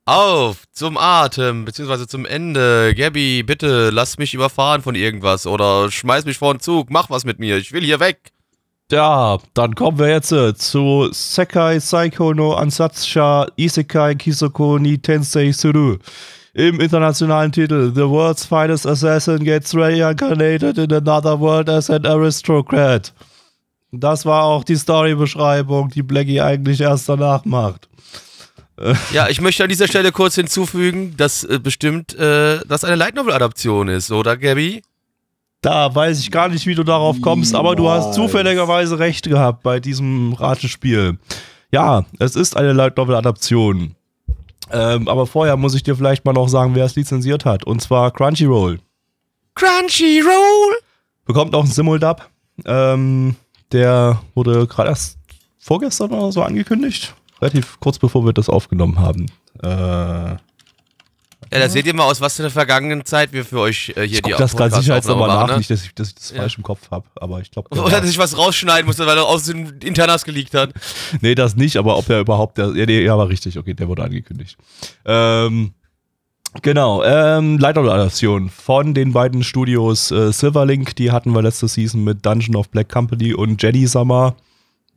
Auf 0.05 0.65
zum 0.73 0.99
Atem, 0.99 1.65
beziehungsweise 1.65 2.09
zum 2.09 2.27
Ende. 2.27 2.93
Gabby, 2.97 3.45
bitte 3.45 3.91
lass 3.91 4.19
mich 4.19 4.35
überfahren 4.35 4.83
von 4.83 4.97
irgendwas 4.97 5.47
oder 5.47 5.93
schmeiß 5.93 6.25
mich 6.25 6.39
vor 6.39 6.55
den 6.55 6.61
Zug, 6.61 6.91
mach 6.91 7.09
was 7.09 7.25
mit 7.25 7.39
mir, 7.39 7.57
ich 7.57 7.73
will 7.73 7.85
hier 7.85 8.01
weg. 8.01 8.33
Ja, 8.93 9.39
dann 9.55 9.75
kommen 9.75 9.99
wir 9.99 10.11
jetzt 10.11 10.33
äh, 10.33 10.55
zu 10.55 11.09
Sekai 11.13 11.79
Saiko 11.81 12.35
no 12.35 12.53
Ansatsucha 12.53 13.47
Isekai 13.57 14.17
Kisoko 14.17 14.79
ni 14.79 14.99
Tensei 14.99 15.51
Suru. 15.51 15.97
Im 16.53 16.79
internationalen 16.79 17.51
Titel 17.51 17.91
The 17.95 18.03
World's 18.03 18.45
Finest 18.45 18.87
Assassin 18.87 19.45
Gets 19.45 19.75
Reincarnated 19.75 20.77
in 20.77 20.93
Another 20.93 21.41
World 21.41 21.71
as 21.71 21.89
an 21.89 22.05
Aristocrat. 22.05 23.15
Das 23.93 24.27
war 24.27 24.45
auch 24.45 24.63
die 24.63 24.77
Storybeschreibung, 24.77 25.89
die 25.89 26.03
Blackie 26.03 26.43
eigentlich 26.43 26.83
erst 26.83 27.09
danach 27.09 27.47
macht. 27.47 27.89
Ja, 29.13 29.31
ich 29.31 29.41
möchte 29.41 29.63
an 29.63 29.71
dieser 29.71 29.89
Stelle 29.89 30.13
kurz 30.13 30.35
hinzufügen, 30.35 31.15
dass 31.17 31.45
äh, 31.45 31.59
bestimmt 31.59 32.15
äh, 32.15 32.61
das 32.69 32.85
eine 32.85 32.97
Light 32.97 33.15
Novel 33.15 33.33
Adaption 33.33 33.89
ist, 33.89 34.11
oder 34.11 34.37
Gabby? 34.37 34.83
Da 35.63 35.95
weiß 35.95 36.19
ich 36.19 36.33
gar 36.33 36.49
nicht, 36.49 36.67
wie 36.67 36.75
du 36.75 36.83
darauf 36.83 37.21
kommst, 37.21 37.55
aber 37.55 37.77
du 37.77 37.89
hast 37.89 38.15
zufälligerweise 38.15 38.99
recht 38.99 39.29
gehabt 39.29 39.63
bei 39.63 39.79
diesem 39.79 40.33
Ratespiel. 40.33 41.19
Ja, 41.71 42.05
es 42.19 42.35
ist 42.35 42.57
eine 42.57 42.73
Light 42.73 42.97
Novel 42.97 43.15
Adaption. 43.15 43.95
Ähm, 44.73 45.07
aber 45.07 45.25
vorher 45.27 45.57
muss 45.57 45.75
ich 45.77 45.85
dir 45.85 45.95
vielleicht 45.95 46.25
mal 46.25 46.33
noch 46.33 46.49
sagen, 46.49 46.75
wer 46.75 46.85
es 46.85 46.97
lizenziert 46.97 47.45
hat. 47.45 47.65
Und 47.65 47.81
zwar 47.81 48.11
Crunchyroll. 48.11 48.81
Crunchyroll! 49.55 50.79
Bekommt 51.27 51.55
auch 51.55 51.63
einen 51.63 51.71
Simuldub. 51.71 52.29
Ähm, 52.65 53.37
der 53.71 54.21
wurde 54.35 54.67
gerade 54.67 54.89
erst 54.91 55.17
vorgestern 55.59 56.11
oder 56.11 56.33
so 56.33 56.43
angekündigt. 56.43 57.15
Relativ 57.41 57.79
kurz 57.79 58.01
bevor 58.01 58.25
wir 58.25 58.33
das 58.33 58.49
aufgenommen 58.49 58.99
haben. 58.99 59.27
Äh, 59.63 60.37
Ja, 61.53 61.59
da 61.59 61.69
seht 61.69 61.87
ihr 61.87 61.95
mal 61.95 62.05
aus, 62.05 62.21
was 62.21 62.37
für 62.37 62.43
einer 62.43 62.51
vergangenen 62.51 63.05
Zeit 63.05 63.33
wir 63.33 63.45
für 63.45 63.61
euch 63.61 63.91
äh, 63.91 64.07
hier 64.07 64.19
ich 64.19 64.23
die 64.23 64.31
das 64.31 64.57
gerade 64.57 64.75
sicherheitsnochmal 64.75 65.29
Podcast-Aufnahme 65.29 65.47
nach, 65.49 65.53
ne? 65.55 65.59
nicht, 65.59 65.71
dass 65.71 65.85
ich, 65.85 65.95
dass 65.95 66.09
ich 66.09 66.15
das 66.15 66.31
Ja. 66.31 66.37
falsch 66.39 66.57
im 66.57 66.63
Kopf 66.63 66.91
habe. 66.91 67.05
Aber 67.17 67.41
ich 67.41 67.51
glaube. 67.51 67.69
Oder 67.79 68.01
dass 68.01 68.09
ich 68.11 68.19
was 68.19 68.37
rausschneiden 68.39 68.87
musste, 68.87 69.07
weil 69.07 69.17
er 69.19 69.27
aus 69.27 69.45
den 69.45 69.67
Internas 69.85 70.25
geleakt 70.25 70.55
hat. 70.55 70.71
Nee, 71.21 71.35
das 71.35 71.55
nicht, 71.57 71.77
aber 71.77 71.99
ob 71.99 72.07
der 72.07 72.21
überhaupt, 72.21 72.57
der, 72.59 72.75
ja, 72.75 72.87
nee, 72.87 73.03
ja, 73.05 73.17
war 73.19 73.29
richtig, 73.29 73.59
okay, 73.59 73.75
der 73.75 73.87
wurde 73.87 74.03
angekündigt. 74.03 74.57
Ähm, 75.05 75.75
genau, 76.63 77.03
ähm, 77.05 77.59
Leiteradaption 77.59 78.49
von 78.49 78.95
den 78.95 79.13
beiden 79.13 79.45
Studios 79.45 80.11
äh, 80.11 80.33
Silverlink, 80.33 80.97
die 80.97 81.13
hatten 81.13 81.33
wir 81.33 81.43
letzte 81.43 81.69
Season 81.69 82.03
mit 82.03 82.25
Dungeon 82.25 82.57
of 82.57 82.71
Black 82.71 82.89
Company 82.89 83.35
und 83.35 83.63
Jenny 83.63 83.87
Summer. 83.87 84.37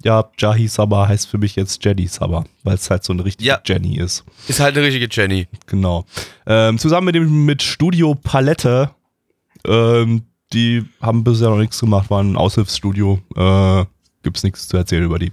Ja, 0.04 0.30
Jahi 0.38 0.68
Summer 0.68 1.08
heißt 1.08 1.28
für 1.28 1.38
mich 1.38 1.56
jetzt 1.56 1.84
Jenny 1.84 2.08
Summer, 2.08 2.46
weil 2.64 2.76
es 2.76 2.90
halt 2.90 3.04
so 3.04 3.14
eine 3.14 3.26
richtige 3.26 3.48
Ja. 3.48 3.60
Jenny 3.66 3.98
ist. 3.98 4.24
Ist 4.48 4.60
halt 4.60 4.78
eine 4.78 4.86
richtige 4.86 5.08
Jenny. 5.10 5.48
Genau. 5.66 6.06
Ähm, 6.46 6.78
zusammen 6.78 7.06
mit 7.06 7.16
dem 7.16 7.46
mit 7.46 7.64
Studio 7.64 8.14
Palette, 8.14 8.92
ähm, 9.66 10.24
die 10.54 10.86
haben 11.02 11.24
bisher 11.24 11.50
noch 11.50 11.58
nichts 11.58 11.80
gemacht, 11.80 12.10
waren 12.12 12.34
ein 12.34 12.38
Aushilfsstudio. 12.38 13.20
Äh, 13.36 13.86
gibt's 14.22 14.44
nichts 14.44 14.68
zu 14.68 14.78
erzählen 14.78 15.04
über 15.04 15.18
die. 15.18 15.32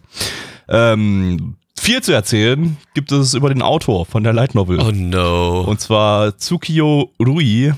Ähm, 0.69 1.57
viel 1.79 2.03
zu 2.03 2.13
erzählen 2.13 2.77
gibt 2.95 3.13
es 3.13 3.35
über 3.35 3.49
den 3.49 3.61
Autor 3.63 4.07
von 4.07 4.23
der 4.25 4.33
Light 4.33 4.55
Novel. 4.55 4.81
Oh 4.81 4.91
no. 4.93 5.63
Und 5.63 5.81
zwar 5.81 6.37
Tsukio 6.39 7.11
Rui. 7.21 7.73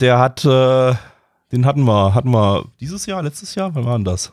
Der 0.00 0.18
hat 0.18 0.44
äh, 0.44 0.94
Den 1.52 1.66
hatten 1.66 1.84
wir, 1.84 2.14
hatten 2.14 2.30
wir 2.30 2.64
dieses 2.80 3.06
Jahr, 3.06 3.22
letztes 3.22 3.54
Jahr? 3.54 3.74
Wann 3.74 3.84
war 3.84 3.96
denn 3.98 4.04
das? 4.04 4.32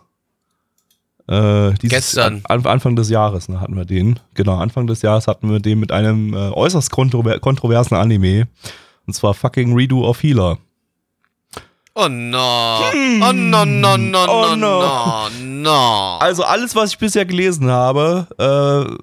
Äh, 1.28 1.74
Gestern. 1.82 2.41
An, 2.45 2.65
Anfang 2.65 2.95
des 2.95 3.09
Jahres 3.09 3.49
ne, 3.49 3.61
hatten 3.61 3.76
wir 3.76 3.86
den. 3.86 4.19
Genau, 4.34 4.57
Anfang 4.57 4.88
des 4.88 5.01
Jahres 5.01 5.28
hatten 5.28 5.49
wir 5.49 5.59
den 5.59 5.80
mit 5.80 5.91
einem 5.91 6.34
äh, 6.34 6.49
äußerst 6.49 6.91
kontrover 6.91 7.39
kontroversen 7.39 7.95
Anime. 7.95 8.47
Und 9.07 9.13
zwar 9.13 9.34
fucking 9.34 9.74
Redo 9.74 10.07
of 10.07 10.22
Healer. 10.24 10.57
Oh 11.93 12.07
no. 12.07 12.80
Oh 13.22 13.34
no, 13.34 13.65
no, 13.65 13.97
no, 13.97 14.26
Oh 14.28 14.55
no, 14.55 14.82
no. 14.82 15.30
no. 15.39 16.17
Also 16.19 16.43
alles, 16.43 16.76
was 16.76 16.91
ich 16.91 16.97
bisher 16.97 17.26
gelesen 17.26 17.69
habe, 17.69 18.28
äh, 18.38 18.95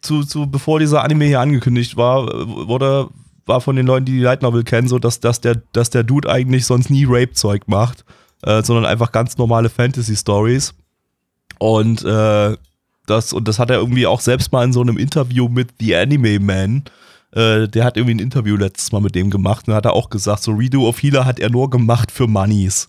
zu, 0.00 0.24
zu, 0.24 0.50
bevor 0.50 0.80
dieser 0.80 1.04
Anime 1.04 1.26
hier 1.26 1.40
angekündigt 1.40 1.96
war, 1.96 2.26
wurde, 2.26 3.08
war 3.46 3.60
von 3.60 3.76
den 3.76 3.86
Leuten, 3.86 4.06
die 4.06 4.12
die 4.12 4.20
Light 4.20 4.42
Novel 4.42 4.64
kennen, 4.64 4.88
so, 4.88 4.98
dass, 4.98 5.20
dass, 5.20 5.40
der, 5.40 5.62
dass 5.72 5.90
der 5.90 6.02
Dude 6.02 6.28
eigentlich 6.28 6.66
sonst 6.66 6.90
nie 6.90 7.06
Rape-Zeug 7.08 7.62
macht, 7.66 8.04
äh, 8.42 8.62
sondern 8.64 8.86
einfach 8.86 9.12
ganz 9.12 9.38
normale 9.38 9.68
Fantasy-Stories. 9.68 10.74
Und 11.62 12.04
äh, 12.04 12.56
das, 13.06 13.32
und 13.32 13.46
das 13.46 13.60
hat 13.60 13.70
er 13.70 13.76
irgendwie 13.76 14.04
auch 14.08 14.20
selbst 14.20 14.50
mal 14.50 14.64
in 14.64 14.72
so 14.72 14.80
einem 14.80 14.96
Interview 14.96 15.48
mit 15.48 15.68
The 15.78 15.94
Anime 15.94 16.40
Man. 16.40 16.82
Äh, 17.30 17.68
der 17.68 17.84
hat 17.84 17.96
irgendwie 17.96 18.16
ein 18.16 18.18
Interview 18.18 18.56
letztes 18.56 18.90
Mal 18.90 19.00
mit 19.00 19.14
dem 19.14 19.30
gemacht 19.30 19.68
und 19.68 19.74
hat 19.74 19.84
er 19.84 19.92
auch 19.92 20.10
gesagt, 20.10 20.42
so 20.42 20.50
Redo 20.50 20.88
of 20.88 21.00
Healer 21.00 21.24
hat 21.24 21.38
er 21.38 21.50
nur 21.50 21.70
gemacht 21.70 22.10
für 22.10 22.26
Moneys. 22.26 22.88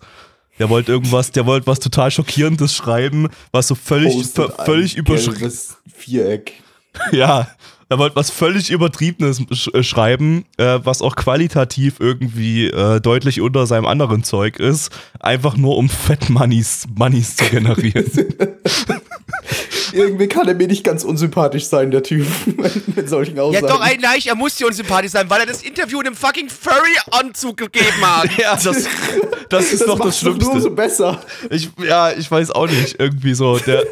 Der 0.57 0.71
wollte 0.71 0.91
irgendwas, 0.91 1.29
der 1.29 1.45
wollte 1.45 1.67
was 1.67 1.81
total 1.81 2.09
Schockierendes 2.09 2.73
schreiben, 2.73 3.27
was 3.51 3.67
so 3.67 3.75
völlig, 3.75 4.25
völlig 4.65 4.97
überschrieben. 4.97 5.53
Viereck. 5.95 6.53
Ja, 7.11 7.47
er 7.93 7.99
wollte 7.99 8.15
was 8.15 8.31
völlig 8.31 8.71
Übertriebenes 8.71 9.41
sch 9.51 9.67
äh, 9.73 9.83
schreiben, 9.83 10.45
äh, 10.57 10.79
was 10.83 11.01
auch 11.03 11.15
qualitativ 11.15 11.95
irgendwie 11.99 12.65
äh, 12.67 12.99
deutlich 12.99 13.39
unter 13.39 13.67
seinem 13.67 13.85
anderen 13.85 14.23
Zeug 14.23 14.59
ist, 14.59 14.89
einfach 15.19 15.55
nur 15.57 15.77
um 15.77 15.89
Fett 15.89 16.29
Moneys, 16.31 16.85
Moneys 16.95 17.35
zu 17.35 17.45
generieren. 17.45 18.05
Irgendwie 19.93 20.27
kann 20.27 20.47
er 20.47 20.55
mir 20.55 20.67
nicht 20.67 20.83
ganz 20.83 21.03
unsympathisch 21.03 21.65
sein, 21.65 21.91
der 21.91 22.01
Typ, 22.01 22.25
mit 22.95 23.07
solchen 23.07 23.35
Ja, 23.35 23.43
Aussagen. 23.43 23.67
doch, 23.67 23.85
ey, 23.85 23.99
nein, 24.01 24.19
er 24.25 24.33
muss 24.35 24.55
dir 24.55 24.65
unsympathisch 24.65 25.11
sein, 25.11 25.29
weil 25.29 25.41
er 25.41 25.45
das 25.45 25.61
Interview 25.61 25.99
in 26.01 26.07
einem 26.07 26.15
fucking 26.15 26.49
Furry-Anzug 26.49 27.57
gegeben 27.57 28.01
hat. 28.01 28.29
ja, 28.37 28.55
das, 28.55 28.87
das 29.49 29.71
ist 29.71 29.81
das 29.81 29.87
doch 29.87 29.99
das 29.99 30.05
macht's 30.05 30.21
doch 30.21 30.31
nur 30.31 30.41
so 30.41 30.49
Schlimmste. 30.49 30.69
besser. 30.71 31.21
Ich, 31.51 31.69
ja, 31.87 32.11
ich 32.11 32.29
weiß 32.29 32.49
auch 32.51 32.67
nicht, 32.67 32.95
irgendwie 32.99 33.35
so, 33.35 33.59
der, 33.59 33.83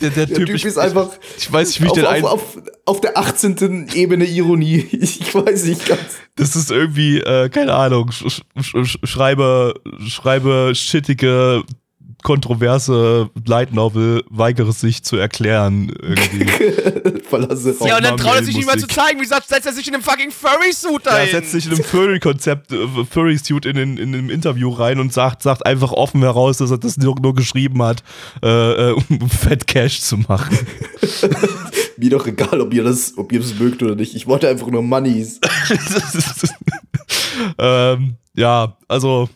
der, 0.00 0.10
der, 0.10 0.26
Der 0.26 0.36
Typ, 0.36 0.46
Typ 0.46 0.56
ich, 0.56 0.64
ist 0.64 0.78
einfach 0.78 1.10
ich 1.36 1.52
weiß 1.52 1.68
nicht, 1.68 1.80
wie 1.80 1.84
ich 1.84 1.90
auf, 1.90 1.96
den 1.96 2.06
ein, 2.06 2.24
auf, 2.24 2.32
auf, 2.32 2.62
auf 2.84 3.00
der 3.00 3.16
18. 3.16 3.88
Ebene 3.94 4.24
Ironie. 4.24 4.86
Ich 4.92 5.34
weiß 5.34 5.64
nicht 5.64 5.86
ganz. 5.86 6.00
Das 6.36 6.56
ist 6.56 6.70
irgendwie, 6.70 7.18
äh, 7.20 7.48
keine 7.48 7.74
Ahnung, 7.74 8.10
sch 8.12 8.42
sch 8.60 8.74
sch 8.84 8.98
schreibe, 9.04 9.74
schreibe 10.06 10.72
shittige, 10.74 11.64
kontroverse 12.22 13.30
Light 13.46 13.72
Novel, 13.72 14.24
weigere 14.28 14.72
sich 14.72 15.02
zu 15.04 15.16
erklären, 15.16 15.92
irgendwie. 16.02 17.20
Verlasse 17.28 17.76
Raum. 17.78 17.86
Ja, 17.88 17.96
und 17.98 18.04
dann 18.04 18.16
traut 18.16 18.36
er 18.36 18.44
sich 18.44 18.56
nicht 18.56 18.66
mal 18.66 18.78
zu 18.78 18.86
zeigen. 18.88 19.18
Wie 19.18 19.22
gesagt, 19.22 19.48
setzt 19.48 19.66
er 19.66 19.72
sich 19.72 19.86
in 19.86 19.94
einem 19.94 20.02
fucking 20.02 20.30
Furry-Suit 20.30 21.06
Er 21.06 21.12
dahin. 21.12 21.30
setzt 21.30 21.52
sich 21.52 21.66
in 21.66 21.72
einem 21.74 21.84
Furry-Konzept, 21.84 22.72
äh, 22.72 22.86
Furry-Suit 23.10 23.66
in, 23.66 23.76
den- 23.76 23.96
in 23.98 24.14
einem 24.14 24.30
Interview 24.30 24.70
rein 24.70 24.98
und 25.00 25.12
sagt, 25.12 25.42
sagt 25.42 25.64
einfach 25.66 25.92
offen 25.92 26.22
heraus, 26.22 26.58
dass 26.58 26.70
er 26.70 26.78
das 26.78 26.96
nur, 26.96 27.14
nur 27.20 27.34
geschrieben 27.34 27.82
hat, 27.82 28.02
äh, 28.42 28.90
äh, 28.90 28.92
um 28.92 29.28
Fett 29.30 29.66
Cash 29.66 30.00
zu 30.00 30.16
machen. 30.18 30.58
Mir 31.96 32.10
doch 32.10 32.26
egal, 32.26 32.60
ob 32.60 32.72
ihr 32.74 32.84
das, 32.84 33.14
ob 33.16 33.32
ihr 33.32 33.40
das 33.40 33.54
mögt 33.58 33.82
oder 33.82 33.94
nicht. 33.94 34.14
Ich 34.14 34.26
wollte 34.26 34.48
einfach 34.48 34.68
nur 34.68 34.82
Moneys. 34.82 35.40
ähm, 37.58 38.16
ja, 38.34 38.76
also 38.88 39.28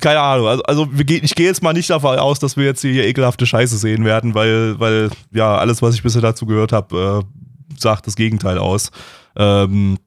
keine 0.00 0.20
Ahnung. 0.20 0.46
Also, 0.46 0.62
also 0.64 0.88
ich 0.96 1.34
gehe 1.34 1.46
jetzt 1.46 1.62
mal 1.62 1.72
nicht 1.72 1.90
davon 1.90 2.18
aus, 2.18 2.38
dass 2.38 2.56
wir 2.56 2.64
jetzt 2.64 2.80
hier 2.80 3.04
ekelhafte 3.04 3.46
Scheiße 3.46 3.76
sehen 3.76 4.04
werden, 4.04 4.34
weil, 4.34 4.78
weil 4.80 5.10
ja 5.32 5.56
alles, 5.56 5.82
was 5.82 5.94
ich 5.94 6.02
bisher 6.02 6.22
dazu 6.22 6.46
gehört 6.46 6.72
habe, 6.72 7.24
äh, 7.24 7.78
sagt 7.78 8.06
das 8.06 8.16
Gegenteil 8.16 8.58
aus. 8.58 8.90
Ähm, 9.36 9.98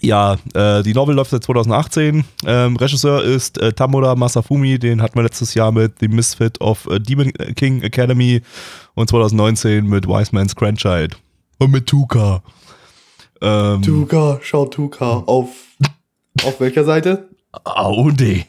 ja, 0.00 0.36
äh, 0.54 0.82
die 0.82 0.94
Novel 0.94 1.14
läuft 1.14 1.30
seit 1.30 1.44
2018. 1.44 2.24
Ähm, 2.46 2.76
Regisseur 2.76 3.22
ist 3.22 3.58
äh, 3.58 3.72
Tamura 3.72 4.14
Masafumi, 4.14 4.78
den 4.78 5.02
hatten 5.02 5.16
wir 5.16 5.22
letztes 5.22 5.54
Jahr 5.54 5.72
mit 5.72 5.98
The 6.00 6.08
Misfit 6.08 6.60
of 6.60 6.86
äh, 6.86 6.98
Demon 6.98 7.32
King 7.56 7.82
Academy 7.82 8.40
und 8.94 9.10
2019 9.10 9.84
mit 9.84 10.06
Wise 10.06 10.30
Man's 10.32 10.56
Grandchild. 10.56 11.18
Und 11.58 11.70
mit 11.70 11.86
Tuka. 11.86 12.42
Ähm, 13.42 13.82
Tuka, 13.82 14.38
schau 14.42 14.66
Tuka 14.66 15.24
auf. 15.26 15.48
Auf 16.44 16.60
welcher 16.60 16.84
Seite? 16.84 17.28
Audi. 17.64 18.46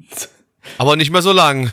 Aber 0.78 0.96
nicht 0.96 1.10
mehr 1.10 1.22
so 1.22 1.32
lang. 1.32 1.72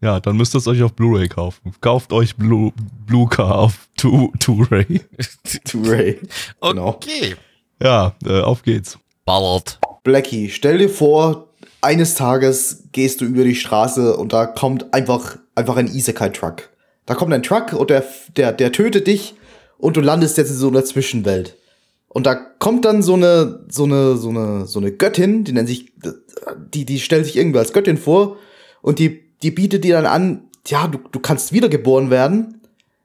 Ja, 0.00 0.20
dann 0.20 0.36
müsst 0.36 0.54
ihr 0.54 0.58
es 0.58 0.66
euch 0.66 0.82
auf 0.82 0.92
Blu-ray 0.92 1.28
kaufen. 1.28 1.72
Kauft 1.80 2.12
euch 2.12 2.36
Blue, 2.36 2.72
Blue 3.06 3.28
Car 3.28 3.58
auf 3.58 3.88
Tu-Ray. 3.96 5.00
Turay. 5.64 6.20
Genau. 6.60 6.88
Okay. 6.88 7.34
Ja, 7.82 8.14
äh, 8.24 8.40
auf 8.40 8.62
geht's. 8.62 8.98
Ballert. 9.24 9.80
Blackie, 10.04 10.50
stell 10.50 10.78
dir 10.78 10.88
vor, 10.88 11.48
eines 11.80 12.14
Tages 12.14 12.84
gehst 12.92 13.20
du 13.20 13.24
über 13.24 13.44
die 13.44 13.56
Straße 13.56 14.16
und 14.16 14.32
da 14.32 14.46
kommt 14.46 14.94
einfach, 14.94 15.38
einfach 15.54 15.76
ein 15.76 15.88
Isekai-Truck. 15.88 16.70
Da 17.06 17.14
kommt 17.14 17.32
ein 17.32 17.42
Truck 17.42 17.72
und 17.72 17.90
der, 17.90 18.04
der, 18.36 18.52
der 18.52 18.72
tötet 18.72 19.06
dich 19.06 19.34
und 19.78 19.96
du 19.96 20.00
landest 20.00 20.38
jetzt 20.38 20.50
in 20.50 20.56
so 20.56 20.68
einer 20.68 20.84
Zwischenwelt. 20.84 21.56
Und 22.08 22.26
da 22.26 22.34
kommt 22.34 22.84
dann 22.84 23.02
so 23.02 23.14
eine, 23.14 23.64
so 23.68 23.84
eine, 23.84 24.16
so 24.16 24.30
eine, 24.30 24.66
so 24.66 24.78
eine 24.78 24.92
Göttin, 24.92 25.44
die 25.44 25.52
nennt 25.52 25.68
sich, 25.68 25.92
die, 26.56 26.84
die 26.84 27.00
stellt 27.00 27.26
sich 27.26 27.36
irgendwie 27.36 27.58
als 27.58 27.72
Göttin 27.72 27.98
vor 27.98 28.36
und 28.82 28.98
die, 28.98 29.22
die 29.42 29.50
bietet 29.50 29.84
dir 29.84 29.94
dann 29.94 30.06
an, 30.06 30.48
ja, 30.66 30.86
du, 30.86 30.98
du 31.10 31.20
kannst 31.20 31.52
wiedergeboren 31.52 32.10
werden. 32.10 32.60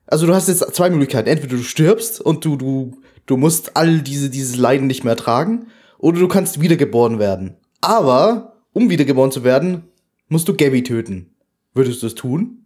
Also 0.07 0.27
du 0.27 0.33
hast 0.33 0.47
jetzt 0.47 0.75
zwei 0.75 0.89
Möglichkeiten. 0.89 1.29
Entweder 1.29 1.57
du 1.57 1.63
stirbst 1.63 2.19
und 2.19 2.43
du, 2.45 2.57
du, 2.57 3.01
du 3.25 3.37
musst 3.37 3.77
all 3.77 4.01
diese, 4.01 4.29
dieses 4.29 4.57
Leiden 4.57 4.87
nicht 4.87 5.03
mehr 5.03 5.15
tragen, 5.15 5.67
oder 5.97 6.19
du 6.19 6.27
kannst 6.27 6.59
wiedergeboren 6.59 7.17
werden. 7.17 7.55
Aber, 7.79 8.57
um 8.73 8.89
wiedergeboren 8.89 9.31
zu 9.31 9.45
werden, 9.45 9.83
musst 10.27 10.49
du 10.49 10.53
Gabby 10.53 10.83
töten. 10.83 11.33
Würdest 11.73 12.03
du 12.03 12.07
es 12.07 12.15
tun? 12.15 12.65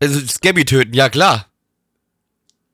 Also 0.00 0.20
Scabby 0.20 0.64
töten, 0.64 0.94
ja 0.94 1.08
klar. 1.08 1.46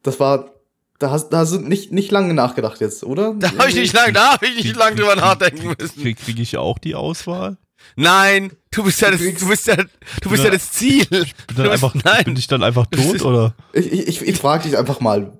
Das 0.03 0.20
war, 0.20 0.53
da 0.99 1.11
hast, 1.11 1.30
da 1.30 1.38
hast 1.38 1.53
du 1.53 1.59
nicht, 1.59 1.92
nicht 1.92 2.11
lange 2.12 2.32
nachgedacht 2.34 2.80
jetzt, 2.80 3.05
oder? 3.05 3.34
Da 3.34 3.51
habe 3.59 3.68
ich 3.68 3.74
nicht 3.74 3.92
lang, 3.95 4.12
da 4.12 4.32
habe 4.34 4.47
ich 4.47 4.64
nicht 4.64 4.76
lang 4.76 4.95
drüber 4.97 5.16
nachdenken 5.16 5.74
müssen. 5.78 6.01
Krieg, 6.03 6.18
krieg 6.18 6.38
ich 6.38 6.57
auch 6.57 6.78
die 6.78 6.95
Auswahl? 6.95 7.57
Nein, 7.97 8.53
du 8.70 8.84
bist 8.84 9.01
ja 9.03 9.11
das, 9.11 9.20
du 9.20 9.49
bist 9.49 9.66
ja, 9.66 9.76
du 9.76 10.30
bist 10.30 10.42
ja 10.45 10.51
das 10.51 10.70
Ziel. 10.72 11.05
Bin, 11.07 11.24
Du 11.49 11.55
dann 11.55 11.70
bist- 11.70 11.84
einfach, 11.84 11.95
nein. 12.05 12.24
bin 12.24 12.36
ich 12.36 12.47
dann 12.47 12.62
einfach 12.62 12.86
tot 12.86 13.22
oder? 13.22 13.55
Ich, 13.72 13.92
ich, 13.92 14.22
ich 14.22 14.36
frage 14.38 14.64
dich 14.64 14.78
einfach 14.78 15.01
mal. 15.01 15.36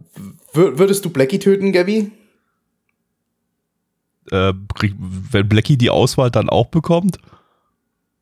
Wür- 0.53 0.79
Würdest 0.79 1.05
du 1.05 1.11
Blackie 1.11 1.39
töten, 1.39 1.73
Gabby? 1.73 2.13
Äh, 4.31 4.53
krieg, 4.75 4.95
wenn 4.99 5.49
Blackie 5.49 5.77
die 5.77 5.91
Auswahl 5.91 6.31
dann 6.31 6.49
auch 6.49 6.67
bekommt, 6.67 7.19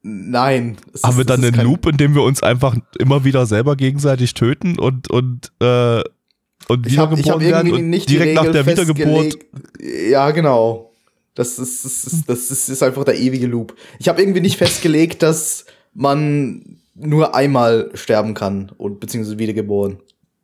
Nein. 0.05 0.79
Es 0.93 1.05
haben 1.05 1.13
ist- 1.13 1.19
wir 1.19 1.25
dann 1.25 1.45
einen 1.45 1.61
Loop, 1.65 1.87
in 1.87 1.97
dem 1.97 2.15
wir 2.17 2.23
uns 2.25 2.43
einfach 2.43 2.75
immer 2.99 3.23
wieder 3.25 3.47
selber 3.47 3.77
gegenseitig 3.77 4.35
töten 4.35 4.77
und, 4.77 5.09
und, 5.09 5.53
äh, 5.61 6.03
und 6.69 6.87
Ich 6.87 6.95
ich 6.95 6.99
hab 6.99 7.11
wiedergeboren 7.11 7.41
werden 7.41 7.67
irgendwie 7.75 7.99
und 8.01 8.09
direkt 8.11 8.35
nach 8.35 8.51
der 8.53 8.67
Wiedergeburt. 8.67 9.39
Ja, 10.11 10.31
genau. 10.31 10.91
Das 11.35 11.59
ist, 11.59 11.85
das 11.85 12.05
ist, 12.05 12.29
das 12.29 12.51
ist, 12.51 12.69
ist 12.69 12.83
einfach 12.83 13.05
der 13.05 13.19
ewige 13.19 13.47
Loop. 13.47 13.75
Ich 13.99 14.09
habe 14.09 14.21
irgendwie 14.21 14.41
nicht 14.41 14.57
festgelegt, 14.59 15.23
dass 15.23 15.65
man 15.95 16.79
nur 16.95 17.35
einmal 17.35 17.91
sterben 17.95 18.35
kann 18.35 18.71
und 18.77 19.01
beziehungsweise 19.01 19.39
wiedergeboren. 19.39 19.99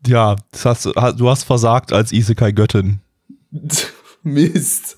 Ja, 0.07 0.37
das 0.53 0.65
hast, 0.65 0.87
du- 0.87 0.95
hast 1.29 1.45
versagt 1.45 1.93
als 1.93 2.13
Isekai-Göttin. 2.13 3.01
Mist. 4.23 4.97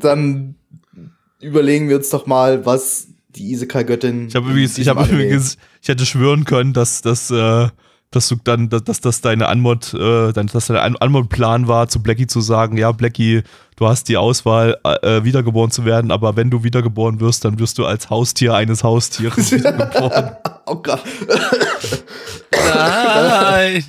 Dann 0.00 0.56
überlegen 1.40 1.88
wir 1.88 1.96
uns 1.96 2.10
doch 2.10 2.26
mal, 2.26 2.66
was 2.66 3.08
die 3.30 3.52
Isekai-Göttin. 3.52 4.28
Ich 4.28 4.36
habe 4.36 4.50
übrigens, 4.50 4.78
ich 4.78 4.88
habe 4.88 5.04
übrigens, 5.04 5.56
ich 5.82 5.88
hätte 5.88 6.06
schwören 6.06 6.44
können, 6.44 6.72
dass, 6.72 7.02
dass, 7.02 7.30
äh, 7.30 7.68
dass 8.10 8.28
du 8.28 8.36
dann, 8.42 8.68
dass, 8.68 8.84
dass 8.84 9.00
das 9.00 9.20
deine 9.20 9.48
Anmod, 9.48 9.92
äh, 9.94 10.32
dein, 10.32 10.46
dass 10.46 10.66
dein 10.66 10.76
An- 10.76 10.96
Anmod-Plan 10.96 11.68
war, 11.68 11.88
zu 11.88 12.02
Blackie 12.02 12.26
zu 12.26 12.40
sagen, 12.40 12.76
ja, 12.78 12.92
Blackie, 12.92 13.42
du 13.76 13.86
hast 13.88 14.08
die 14.08 14.16
Auswahl, 14.16 14.78
äh, 15.02 15.24
wiedergeboren 15.24 15.70
zu 15.70 15.84
werden, 15.84 16.10
aber 16.10 16.36
wenn 16.36 16.48
du 16.50 16.62
wiedergeboren 16.62 17.20
wirst, 17.20 17.44
dann 17.44 17.58
wirst 17.58 17.78
du 17.78 17.84
als 17.86 18.08
Haustier 18.08 18.54
eines 18.54 18.82
Haustieres 18.84 19.52
wiedergeboren. 19.52 20.36
Oh 20.68 20.74
Gott. 20.82 21.00
Nein. 22.52 23.84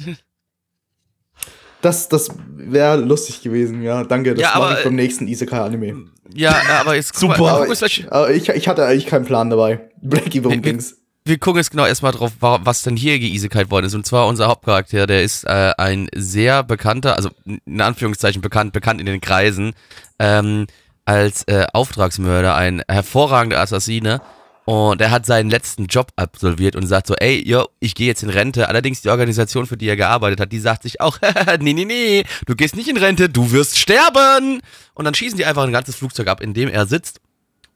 Das, 1.82 2.10
das 2.10 2.30
wäre 2.56 2.98
lustig 2.98 3.42
gewesen, 3.42 3.82
ja. 3.82 4.04
Danke, 4.04 4.34
das 4.36 4.42
Ja, 4.42 4.50
mache 4.60 4.64
aber, 4.70 4.78
ich 4.80 4.84
beim 4.84 4.96
nächsten 4.96 5.28
Isekai-Anime. 5.28 6.06
Ja, 6.34 6.56
aber 6.82 6.96
jetzt 6.96 7.16
Super. 7.18 7.38
Mal, 7.40 7.50
Aber 7.64 7.68
ich, 7.72 8.12
aber 8.12 8.32
ich, 8.32 8.50
ich 8.50 8.68
hatte 8.68 8.86
eigentlich 8.86 9.06
keinen 9.08 9.26
Plan 9.26 9.50
dabei. 9.50 9.90
Blackie, 10.02 10.44
worum 10.44 10.64
wir- 10.64 10.72
ging's? 10.74 10.98
Wir 11.28 11.38
gucken 11.38 11.58
jetzt 11.60 11.72
genau 11.72 11.86
erstmal 11.86 12.12
drauf, 12.12 12.34
wa- 12.40 12.60
was 12.64 12.82
denn 12.82 12.96
hier 12.98 13.20
geisekalt 13.20 13.70
worden 13.72 13.86
ist. 13.86 13.94
Und 13.96 14.06
zwar 14.06 14.28
unser 14.28 14.48
Hauptcharakter, 14.48 15.08
der 15.08 15.24
ist 15.24 15.44
äh, 15.46 15.74
ein 15.78 16.08
sehr 16.16 16.64
bekannter, 16.64 17.16
also 17.16 17.30
in 17.46 17.82
Anführungszeichen 17.82 18.42
bekannt, 18.42 18.74
bekannt 18.74 19.00
in 19.00 19.06
den 19.06 19.22
Kreisen, 19.22 19.74
ähm, 20.20 20.68
als 21.06 21.44
äh, 21.48 21.66
Auftragsmörder, 21.74 22.56
ein 22.56 22.82
hervorragender 22.88 23.60
Assassine. 23.60 24.22
Und 24.66 25.00
er 25.00 25.12
hat 25.12 25.26
seinen 25.26 25.50
letzten 25.50 25.86
Job 25.86 26.10
absolviert 26.18 26.76
und 26.76 26.86
sagt 26.88 27.08
so, 27.08 27.16
ey, 27.16 27.42
yo, 27.48 27.68
ich 27.80 27.96
gehe 27.96 28.08
jetzt 28.08 28.22
in 28.24 28.30
Rente. 28.30 28.68
Allerdings 28.68 29.02
die 29.02 29.08
Organisation, 29.10 29.66
für 29.66 29.78
die 29.78 29.88
er 29.88 29.96
gearbeitet 29.96 30.42
hat, 30.42 30.52
die 30.52 30.60
sagt 30.60 30.84
sich 30.84 31.00
auch, 31.00 31.20
nee, 31.62 31.72
nee, 31.72 31.86
nee, 31.86 32.26
du 32.46 32.54
gehst 32.54 32.76
nicht 32.76 32.90
in 32.90 32.98
Rente, 32.98 33.30
du 33.30 33.52
wirst 33.54 33.78
sterben. 33.80 34.60
Und 34.94 35.06
dann 35.06 35.14
schießen 35.14 35.38
die 35.38 35.46
einfach 35.46 35.64
ein 35.64 35.72
ganzes 35.72 35.96
Flugzeug 35.96 36.28
ab, 36.28 36.42
in 36.42 36.54
dem 36.54 36.68
er 36.68 36.86
sitzt. 36.86 37.22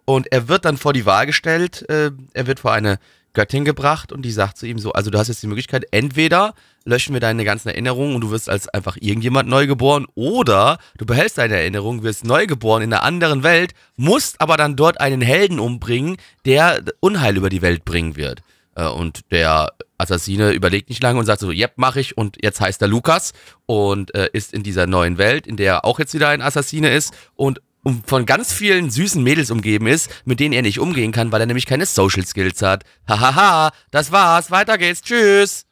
Und 0.03 0.29
er 0.33 0.49
wird 0.49 0.65
dann 0.65 0.75
vor 0.75 0.91
die 0.91 1.05
Wahl 1.05 1.25
gestellt, 1.27 1.87
äh, 1.89 2.11
er 2.33 2.47
wird 2.47 2.59
vor 2.59 2.73
eine 2.73 2.99
Göttin 3.33 3.65
gebracht 3.65 4.11
und 4.11 4.23
die 4.23 4.31
sagt 4.31 4.57
zu 4.57 4.65
ihm 4.65 4.79
so, 4.79 4.91
also 4.93 5.09
du 5.09 5.17
hast 5.17 5.29
jetzt 5.29 5.41
die 5.41 5.47
Möglichkeit, 5.47 5.85
entweder 5.91 6.53
löschen 6.83 7.13
wir 7.13 7.19
deine 7.21 7.45
ganzen 7.45 7.69
Erinnerungen 7.69 8.15
und 8.15 8.21
du 8.21 8.31
wirst 8.31 8.49
als 8.49 8.67
einfach 8.67 8.97
irgendjemand 8.99 9.47
neu 9.47 9.67
geboren 9.67 10.07
oder 10.15 10.79
du 10.97 11.05
behältst 11.05 11.37
deine 11.37 11.55
Erinnerungen, 11.55 12.03
wirst 12.03 12.25
neu 12.25 12.47
geboren 12.47 12.81
in 12.81 12.93
einer 12.93 13.03
anderen 13.03 13.43
Welt, 13.43 13.73
musst 13.95 14.41
aber 14.41 14.57
dann 14.57 14.75
dort 14.75 14.99
einen 14.99 15.21
Helden 15.21 15.59
umbringen, 15.59 16.17
der 16.45 16.83
Unheil 16.99 17.37
über 17.37 17.49
die 17.49 17.61
Welt 17.61 17.85
bringen 17.85 18.15
wird. 18.15 18.41
Äh, 18.75 18.85
Und 18.85 19.31
der 19.31 19.71
Assassine 19.97 20.51
überlegt 20.51 20.89
nicht 20.89 21.03
lange 21.03 21.19
und 21.19 21.25
sagt 21.25 21.41
so, 21.41 21.51
yep, 21.51 21.73
mach 21.75 21.95
ich 21.95 22.17
und 22.17 22.37
jetzt 22.41 22.59
heißt 22.59 22.81
er 22.81 22.87
Lukas 22.87 23.33
und 23.65 24.13
äh, 24.15 24.29
ist 24.33 24.53
in 24.53 24.63
dieser 24.63 24.87
neuen 24.87 25.17
Welt, 25.17 25.45
in 25.45 25.57
der 25.57 25.73
er 25.73 25.85
auch 25.85 25.99
jetzt 25.99 26.13
wieder 26.13 26.29
ein 26.29 26.41
Assassine 26.41 26.91
ist 26.91 27.13
und 27.35 27.61
um, 27.83 28.03
von 28.05 28.25
ganz 28.25 28.53
vielen 28.53 28.89
süßen 28.89 29.23
Mädels 29.23 29.51
umgeben 29.51 29.87
ist, 29.87 30.09
mit 30.25 30.39
denen 30.39 30.53
er 30.53 30.61
nicht 30.61 30.79
umgehen 30.79 31.11
kann, 31.11 31.31
weil 31.31 31.41
er 31.41 31.47
nämlich 31.47 31.65
keine 31.65 31.85
Social 31.85 32.25
Skills 32.25 32.61
hat. 32.61 32.83
Hahaha, 33.07 33.71
das 33.91 34.11
war's, 34.11 34.51
weiter 34.51 34.77
geht's, 34.77 35.01
tschüss. 35.01 35.65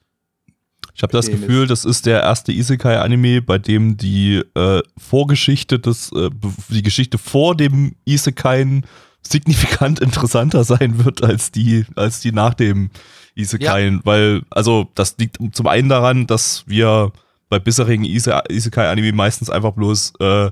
Ich 0.99 1.03
habe 1.03 1.13
das. 1.13 1.29
Gefühl, 1.29 1.65
das 1.65 1.85
ist 1.85 2.05
der 2.05 2.21
erste 2.23 2.51
Isekai-Anime, 2.51 3.41
bei 3.41 3.57
dem 3.57 3.95
die 3.95 4.43
äh, 4.53 4.81
Vorgeschichte 4.97 5.79
des, 5.79 6.11
äh, 6.11 6.29
die 6.67 6.81
Geschichte 6.81 7.17
vor 7.17 7.55
dem 7.55 7.95
Isekai 8.03 8.81
signifikant 9.21 9.99
interessanter 10.01 10.65
sein 10.65 11.05
wird 11.05 11.23
als 11.23 11.51
die, 11.51 11.85
als 11.95 12.19
die 12.19 12.33
nach 12.33 12.53
dem 12.53 12.89
Isekai. 13.33 13.99
Weil, 14.03 14.41
also, 14.49 14.89
das 14.95 15.15
liegt 15.17 15.37
zum 15.53 15.67
einen 15.67 15.87
daran, 15.87 16.27
dass 16.27 16.63
wir 16.67 17.13
bei 17.47 17.59
bisherigen 17.59 18.03
Ise 18.03 18.41
Isekai-Anime 18.49 19.13
meistens 19.13 19.49
einfach 19.49 19.71
bloß 19.71 20.13
äh, 20.19 20.51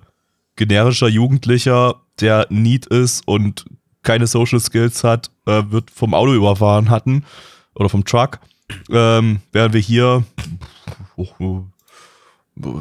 generischer 0.58 1.08
Jugendlicher, 1.08 2.02
der 2.20 2.48
Need 2.50 2.88
ist 2.88 3.26
und 3.26 3.66
keine 4.04 4.28
Social 4.28 4.60
Skills 4.60 5.04
hat, 5.04 5.32
äh, 5.46 5.64
wird 5.70 5.92
vom 5.92 6.14
Auto 6.14 6.34
überfahren 6.34 6.90
hatten 6.90 7.24
oder 7.76 7.90
vom 7.90 8.04
Truck. 8.04 8.40
Ähm, 8.90 9.40
während 9.54 9.74
wir 9.74 9.82
hier 9.82 10.26
oh, 11.16 11.28
oh, 11.40 11.64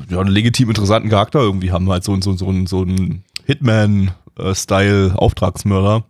ja, 0.09 0.21
einen 0.21 0.31
legitim 0.31 0.69
interessanten 0.69 1.11
Charakter 1.11 1.41
irgendwie 1.41 1.71
haben, 1.71 1.89
halt 1.91 2.03
so, 2.05 2.19
so, 2.21 2.33
so, 2.33 2.53
so, 2.53 2.67
so 2.67 2.83
einen 2.83 3.23
Hitman-Style-Auftragsmörder, 3.45 6.05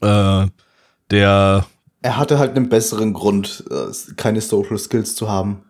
äh, 0.00 0.46
der, 1.10 1.66
Er 2.02 2.16
hatte 2.16 2.38
halt 2.38 2.56
einen 2.56 2.68
besseren 2.68 3.14
Grund, 3.14 3.64
äh, 3.70 3.86
keine 4.16 4.40
Social 4.40 4.78
Skills 4.78 5.14
zu 5.14 5.30
haben. 5.30 5.62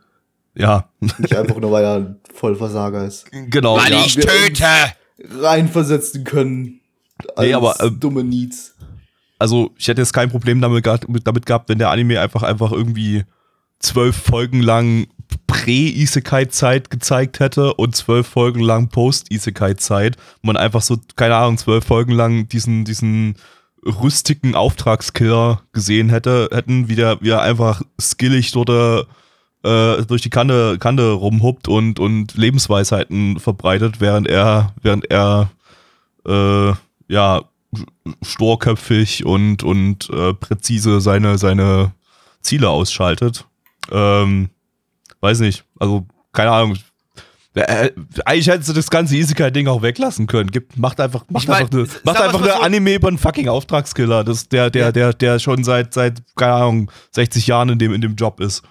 ja, 0.54 0.88
Nicht 1.00 1.36
einfach 1.36 1.58
nur, 1.58 1.70
weil 1.70 1.84
er 1.84 1.96
ein 1.96 2.16
Vollversager 2.34 3.04
ist. 3.04 3.30
genau. 3.30 3.76
Weil 3.76 3.92
ja. 3.92 4.00
ich 4.00 4.14
töte! 4.16 4.64
Reinversetzen 5.22 6.24
können. 6.24 6.80
Als 7.36 7.46
Nee, 7.48 7.54
aber, 7.54 7.80
äh, 7.80 7.90
dumme 7.90 8.22
Needs. 8.24 8.74
also 9.38 9.70
ich 9.76 9.88
hätte 9.88 10.00
jetzt 10.00 10.12
kein 10.12 10.30
Problem 10.30 10.60
damit, 10.60 10.84
gehabt- 10.84 11.06
damit 11.24 11.46
gehabt, 11.46 11.68
wenn 11.68 11.78
der 11.78 11.90
Anime 11.90 12.20
einfach 12.20 12.42
einfach 12.42 12.72
irgendwie 12.72 13.24
zwölf 13.80 14.16
Folgen 14.16 14.60
lang 14.62 15.06
Prä-Isekai-Zeit 15.46 16.90
gezeigt 16.90 17.40
hätte 17.40 17.74
und 17.74 17.94
zwölf 17.96 18.26
Folgen 18.26 18.60
lang 18.60 18.88
Post-Isekai-Zeit. 18.88 20.16
Man 20.42 20.56
einfach 20.56 20.82
so, 20.82 20.98
keine 21.16 21.36
Ahnung, 21.36 21.58
zwölf 21.58 21.84
Folgen 21.84 22.12
lang 22.12 22.48
diesen, 22.48 22.84
diesen 22.84 23.36
rüstigen 23.84 24.54
Auftragskiller 24.54 25.62
gesehen 25.72 26.08
hätte, 26.08 26.48
hätten, 26.52 26.88
wie 26.88 26.96
der, 26.96 27.20
wie 27.20 27.30
er 27.30 27.42
einfach 27.42 27.82
skillig 28.00 28.50
durch, 28.52 28.66
der, 28.66 29.06
äh, 29.68 30.04
durch 30.06 30.22
die 30.22 30.30
Kante, 30.30 30.78
Kante 30.78 31.10
rumhuppt 31.12 31.68
und, 31.68 32.00
und 32.00 32.34
Lebensweisheiten 32.34 33.38
verbreitet, 33.38 34.00
während 34.00 34.26
er, 34.28 34.72
während 34.82 35.10
er 35.10 35.50
äh, 36.26 36.72
ja, 37.08 37.42
sturköpfig 38.22 39.24
und, 39.24 39.62
und 39.62 40.08
äh, 40.10 40.34
präzise 40.34 41.00
seine, 41.00 41.38
seine 41.38 41.92
Ziele 42.40 42.68
ausschaltet. 42.70 43.46
Ähm, 43.90 44.50
weiß 45.20 45.40
nicht, 45.40 45.64
also 45.78 46.06
keine 46.32 46.50
Ahnung. 46.52 46.76
Äh, 47.54 47.90
eigentlich 48.24 48.46
hättest 48.46 48.68
du 48.68 48.72
das 48.72 48.88
ganze 48.88 49.16
Isekai-Ding 49.16 49.66
auch 49.66 49.82
weglassen 49.82 50.26
können. 50.28 50.50
Gibt, 50.50 50.78
macht 50.78 51.00
einfach, 51.00 51.24
macht 51.28 51.42
Ich 51.42 51.48
mein, 51.48 51.62
einfach, 51.62 51.72
eine, 51.76 51.88
macht 52.04 52.20
einfach 52.20 52.40
eine 52.42 52.52
so- 52.52 52.60
Anime 52.60 52.94
über 52.94 53.08
einen 53.08 53.18
fucking 53.18 53.48
Auftragskiller, 53.48 54.22
das, 54.22 54.48
der, 54.48 54.70
der, 54.70 54.82
Ja. 54.86 54.92
der, 54.92 55.12
der 55.12 55.38
schon 55.40 55.64
seit, 55.64 55.92
seit, 55.92 56.22
keine 56.36 56.52
Ahnung, 56.52 56.90
60 57.12 57.46
Jahren 57.48 57.70
in 57.70 57.78
dem, 57.80 57.92
in 57.92 58.00
dem 58.00 58.14
Job 58.14 58.38
ist. 58.40 58.62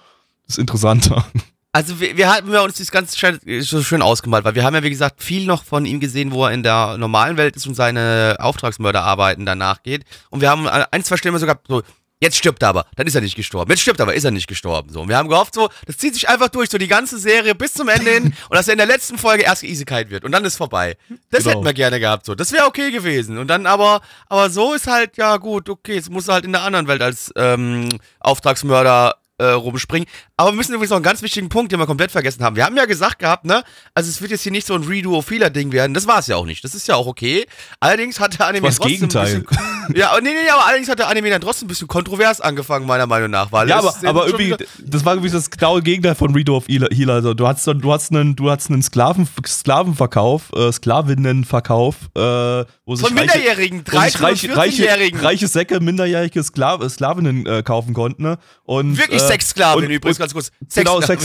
Das 0.48 0.56
ist 0.56 0.58
interessanter. 0.58 1.24
Also 1.72 2.00
wir, 2.00 2.16
wir 2.16 2.32
hatten 2.32 2.50
wir 2.50 2.62
uns 2.62 2.78
das 2.78 2.90
ganz 2.90 3.16
schön, 3.16 3.38
so 3.60 3.82
schön 3.82 4.00
ausgemalt, 4.02 4.44
weil 4.44 4.54
wir 4.54 4.64
haben 4.64 4.74
ja 4.74 4.82
wie 4.82 4.90
gesagt 4.90 5.22
viel 5.22 5.44
noch 5.44 5.62
von 5.62 5.84
ihm 5.84 6.00
gesehen, 6.00 6.32
wo 6.32 6.46
er 6.46 6.52
in 6.52 6.62
der 6.62 6.96
normalen 6.96 7.36
Welt 7.36 7.54
ist 7.56 7.66
und 7.66 7.74
seine 7.74 8.36
Auftragsmörderarbeiten 8.40 9.44
danach 9.44 9.82
geht. 9.82 10.04
Und 10.30 10.40
wir 10.40 10.48
haben 10.50 10.66
ein, 10.66 11.04
zwei 11.04 11.18
Stimmen 11.18 11.38
sogar 11.38 11.60
so, 11.68 11.82
jetzt 12.20 12.36
stirbt 12.38 12.62
er 12.62 12.70
aber, 12.70 12.86
dann 12.96 13.06
ist 13.06 13.14
er 13.14 13.20
nicht 13.20 13.36
gestorben. 13.36 13.70
Jetzt 13.70 13.82
stirbt 13.82 14.00
er 14.00 14.04
aber, 14.04 14.14
ist 14.14 14.24
er 14.24 14.30
nicht 14.30 14.48
gestorben. 14.48 14.90
So. 14.90 15.02
Und 15.02 15.08
wir 15.10 15.18
haben 15.18 15.28
gehofft 15.28 15.54
so, 15.54 15.68
das 15.86 15.98
zieht 15.98 16.14
sich 16.14 16.28
einfach 16.28 16.48
durch, 16.48 16.70
so 16.70 16.78
die 16.78 16.88
ganze 16.88 17.18
Serie 17.18 17.54
bis 17.54 17.74
zum 17.74 17.88
Ende 17.88 18.10
hin 18.10 18.24
und 18.24 18.56
dass 18.56 18.66
er 18.66 18.72
in 18.72 18.78
der 18.78 18.86
letzten 18.88 19.18
Folge 19.18 19.44
erst 19.44 19.62
geisigkeit 19.62 20.08
wird 20.10 20.24
und 20.24 20.32
dann 20.32 20.44
ist 20.46 20.56
vorbei. 20.56 20.96
Das 21.30 21.44
Genau. 21.44 21.56
hätten 21.56 21.64
wir 21.66 21.74
gerne 21.74 22.00
gehabt 22.00 22.24
so. 22.24 22.34
Das 22.34 22.50
wäre 22.50 22.64
okay 22.66 22.90
gewesen. 22.90 23.36
Und 23.36 23.46
dann 23.48 23.66
aber, 23.66 24.00
aber 24.26 24.48
so 24.48 24.72
ist 24.72 24.86
halt, 24.86 25.18
ja 25.18 25.36
gut, 25.36 25.68
okay, 25.68 25.94
jetzt 25.96 26.10
muss 26.10 26.26
er 26.28 26.34
halt 26.34 26.44
in 26.46 26.52
der 26.52 26.62
anderen 26.62 26.88
Welt 26.88 27.02
als 27.02 27.30
ähm, 27.36 27.88
Auftragsmörder 28.20 29.14
äh, 29.38 29.44
rumspringen. 29.46 30.06
Aber 30.36 30.50
wir 30.52 30.56
müssen 30.56 30.72
übrigens 30.74 30.90
noch 30.90 30.96
einen 30.96 31.04
ganz 31.04 31.22
wichtigen 31.22 31.48
Punkt, 31.48 31.72
den 31.72 31.78
wir 31.80 31.86
komplett 31.86 32.10
vergessen 32.10 32.44
haben. 32.44 32.56
Wir 32.56 32.64
haben 32.64 32.76
ja 32.76 32.84
gesagt 32.84 33.18
gehabt, 33.20 33.44
ne? 33.44 33.62
Also 33.94 34.10
es 34.10 34.20
wird 34.20 34.30
jetzt 34.30 34.42
hier 34.42 34.52
nicht 34.52 34.66
so 34.66 34.74
ein 34.74 34.82
Redo-Fehler-Ding 34.82 35.72
werden. 35.72 35.94
Das 35.94 36.06
war 36.06 36.18
es 36.18 36.26
ja 36.26 36.36
auch 36.36 36.44
nicht. 36.46 36.62
Das 36.64 36.74
ist 36.74 36.86
ja 36.88 36.94
auch 36.96 37.06
okay. 37.06 37.46
Allerdings 37.80 38.20
hat 38.20 38.38
der 38.38 38.46
Anime 38.46 38.66
Das 38.68 38.76
trotzdem 38.76 38.94
Gegenteil. 38.94 39.34
ein 39.36 39.44
bisschen. 39.44 39.96
Ja, 39.96 40.12
nee, 40.22 40.28
nee, 40.30 40.50
aber 40.50 40.66
allerdings 40.66 40.88
hat 40.88 40.98
der 40.98 41.08
Anime 41.08 41.30
dann 41.30 41.40
trotzdem 41.40 41.66
ein 41.66 41.68
bisschen 41.68 41.88
kontrovers 41.88 42.40
angefangen, 42.40 42.86
meiner 42.86 43.06
Meinung 43.06 43.30
nach. 43.30 43.50
Weil 43.52 43.68
Ja, 43.68 43.78
aber, 43.78 43.94
aber 44.04 44.26
irgendwie, 44.26 44.46
wieder- 44.48 44.58
das 44.84 45.04
war 45.04 45.14
irgendwie 45.14 45.30
das 45.30 45.48
genaue 45.50 45.82
Gegenteil 45.82 46.14
von 46.14 46.34
Redo 46.34 46.56
of 46.56 46.68
Healer. 46.68 47.14
Also, 47.14 47.32
du 47.34 47.46
hast, 47.48 47.66
du 47.66 47.92
hast 47.92 48.10
einen, 48.12 48.36
du 48.36 48.50
hast 48.50 48.70
einen 48.70 48.82
Sklaven, 48.82 49.26
Sklavenverkauf, 49.46 50.52
äh, 50.54 50.72
Sklavinnenverkauf, 50.72 51.96
äh, 52.16 52.20
wo 52.20 52.96
sich 52.96 53.06
Von 53.06 53.16
reiche- 53.16 53.38
Minderjährigen, 53.38 53.82
wo 53.86 54.00
sich 54.00 54.14
13- 54.14 54.16
und 54.16 54.22
reiche, 54.24 54.56
reiche, 54.56 54.82
14-Jährigen. 54.82 55.20
reiche 55.20 55.48
Säcke 55.48 55.80
minderjährige 55.80 56.42
Skla 56.42 56.88
Sklavinnen 56.88 57.46
äh, 57.46 57.62
kaufen 57.62 57.94
konnten. 57.94 58.22
Ne? 58.22 58.38
Und, 58.64 58.98
Wirklich 58.98 59.22
Sexsklaven 59.28 59.84
und- 59.84 59.90
übrigens, 59.90 60.16
und- 60.16 60.20
ganz 60.20 60.32
kurz. 60.34 60.50
Genau, 60.74 61.00
Sexsklaven 61.00 61.18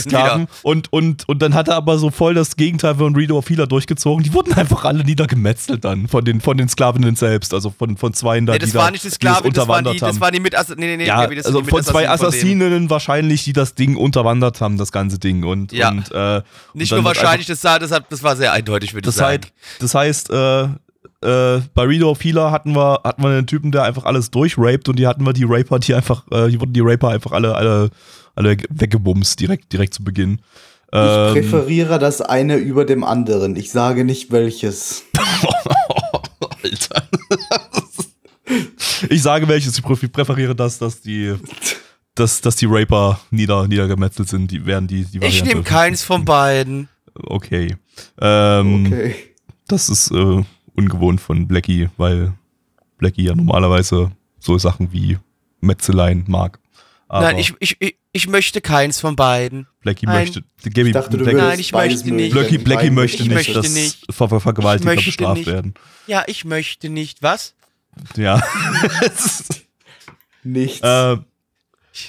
Sexsklaven. 0.45 0.47
Und, 0.61 0.91
und, 0.93 1.27
und 1.29 1.41
dann 1.41 1.53
hat 1.53 1.67
er 1.67 1.75
aber 1.75 1.97
so 1.97 2.09
voll 2.11 2.33
das 2.33 2.55
Gegenteil 2.55 2.95
von 2.95 3.15
Redo 3.15 3.37
of 3.37 3.49
Healer 3.49 3.67
durchgezogen. 3.67 4.23
Die 4.23 4.33
wurden 4.33 4.53
einfach 4.53 4.85
alle 4.85 5.03
niedergemetzelt 5.03 5.83
dann 5.83 6.07
von 6.07 6.23
den, 6.25 6.41
von 6.41 6.57
den 6.57 6.69
Sklavinnen 6.69 7.15
selbst. 7.15 7.53
Also 7.53 7.73
von, 7.77 7.97
von 7.97 8.13
zwei 8.13 8.39
da, 8.41 8.53
Nee, 8.53 8.59
das 8.59 8.69
die 8.71 8.75
war 8.75 8.85
da, 8.85 8.91
nicht 8.91 9.03
die 9.03 9.09
die 9.09 9.15
Sklavin, 9.15 9.53
das 9.53 9.67
waren 9.67 9.85
die, 9.85 9.97
das 9.99 10.19
waren 10.19 10.33
die 10.33 10.39
mit 10.39 10.53
nee, 10.53 10.75
nee, 10.77 10.97
nee, 10.97 11.05
Ja, 11.05 11.27
nee, 11.27 11.37
also 11.37 11.61
die 11.61 11.69
von 11.69 11.83
zwei. 11.83 12.09
Assassininnen 12.09 12.89
wahrscheinlich, 12.89 13.43
die 13.43 13.53
das 13.53 13.75
Ding 13.75 13.95
unterwandert 13.95 14.61
haben, 14.61 14.77
das 14.77 14.91
ganze 14.91 15.19
Ding. 15.19 15.43
Und, 15.43 15.71
Ja. 15.71 15.89
und, 15.89 16.11
äh, 16.11 16.41
Nicht 16.73 16.91
und 16.91 16.99
nur 16.99 17.05
wahrscheinlich, 17.05 17.47
das, 17.47 17.61
sah, 17.61 17.79
das, 17.79 17.91
hat, 17.91 18.05
das 18.09 18.23
war 18.23 18.35
sehr 18.35 18.51
eindeutig, 18.53 18.93
würde 18.93 19.09
ich 19.09 19.15
sagen. 19.15 19.43
heißt, 19.43 19.53
das 19.79 19.95
heißt, 19.95 20.29
äh, 20.29 20.67
äh, 21.23 21.61
bei 21.73 21.83
Reader 21.83 22.07
of 22.09 22.23
Healer 22.23 22.51
hatten 22.51 22.75
wir, 22.75 23.01
hatten 23.03 23.21
wir 23.23 23.29
einen 23.29 23.47
Typen, 23.47 23.71
der 23.71 23.83
einfach 23.83 24.03
alles 24.05 24.29
durchraped 24.31 24.87
und 24.89 24.97
die 24.99 25.07
hatten 25.07 25.25
wir 25.25 25.33
die 25.33 25.45
Raper, 25.47 25.79
die 25.79 25.93
einfach, 25.93 26.23
äh, 26.31 26.49
die 26.49 26.59
wurden 26.59 26.73
die 26.73 26.81
Raper 26.81 27.09
einfach 27.09 27.31
alle, 27.31 27.55
alle, 27.55 27.89
alle 28.35 28.57
weggebumst, 28.69 29.39
direkt, 29.39 29.71
direkt 29.73 29.93
zu 29.93 30.03
Beginn. 30.03 30.39
Ich 30.91 30.99
Ähm, 30.99 31.33
präferiere 31.33 31.97
das 31.97 32.21
eine 32.21 32.57
über 32.57 32.85
dem 32.85 33.03
anderen. 33.03 33.55
Ich 33.55 33.71
sage 33.71 34.05
nicht 34.05 34.31
welches. 34.31 35.03
Alter. 36.63 37.03
ich 39.09 39.21
sage 39.21 39.47
welches, 39.47 39.77
ich 39.77 39.83
prä- 39.83 40.07
präferiere 40.07 40.55
das, 40.55 40.77
dass 40.77 41.01
die, 41.01 41.33
dass, 42.15 42.41
dass 42.41 42.55
die 42.55 42.67
Raper 42.69 43.19
nieder, 43.31 43.67
niedergemetzelt 43.67 44.29
sind, 44.29 44.51
die 44.51 44.65
werden 44.65 44.87
die, 44.87 45.03
die 45.05 45.17
ich 45.17 45.23
Variante. 45.23 45.45
nehme 45.49 45.63
keins 45.63 46.03
von 46.03 46.25
beiden. 46.25 46.87
Okay. 47.15 47.75
Ähm, 48.21 48.85
Okay. 48.87 49.15
Das 49.67 49.87
ist 49.87 50.11
äh, 50.11 50.43
ungewohnt 50.75 51.21
von 51.21 51.47
Blackie, 51.47 51.89
weil 51.97 52.33
Blackie 52.97 53.23
ja 53.23 53.35
normalerweise 53.35 54.11
so 54.39 54.57
Sachen 54.57 54.91
wie 54.93 55.17
Metzeleien 55.61 56.25
mag. 56.27 56.59
Aber 57.07 57.27
Nein, 57.27 57.37
ich, 57.37 57.53
ich, 57.59 57.75
ich, 57.79 57.95
ich 58.11 58.27
möchte 58.27 58.59
keins 58.61 58.99
von 58.99 59.15
beiden. 59.15 59.67
Blackie 59.81 60.05
Nein. 60.05 60.21
möchte. 60.21 60.43
Gaby, 60.63 60.89
Ich 60.89 60.93
dachte, 60.93 61.17
du 61.17 61.23
Blackie, 61.23 61.37
Nein, 61.37 61.59
ich 61.59 61.71
möchte 61.71 62.11
nicht. 62.11 62.33
Blackie, 62.33 62.57
Blackie 62.57 62.89
möchte 62.89 63.17
Ich 63.23 63.29
nicht, 63.29 63.35
möchte 63.35 63.53
dass 63.53 63.69
nicht. 63.69 64.05
Ver 64.11 64.29
Ver 64.29 64.39
Vergewaltiger 64.39 64.95
bestraft 64.95 65.37
nicht. 65.37 65.45
werden. 65.47 65.73
Ja, 66.07 66.23
ich 66.27 66.43
möchte 66.45 66.89
nicht. 66.89 67.21
Was? 67.21 67.53
Ja. 68.15 68.41
Nichts. 70.43 70.81
äh, 70.81 71.17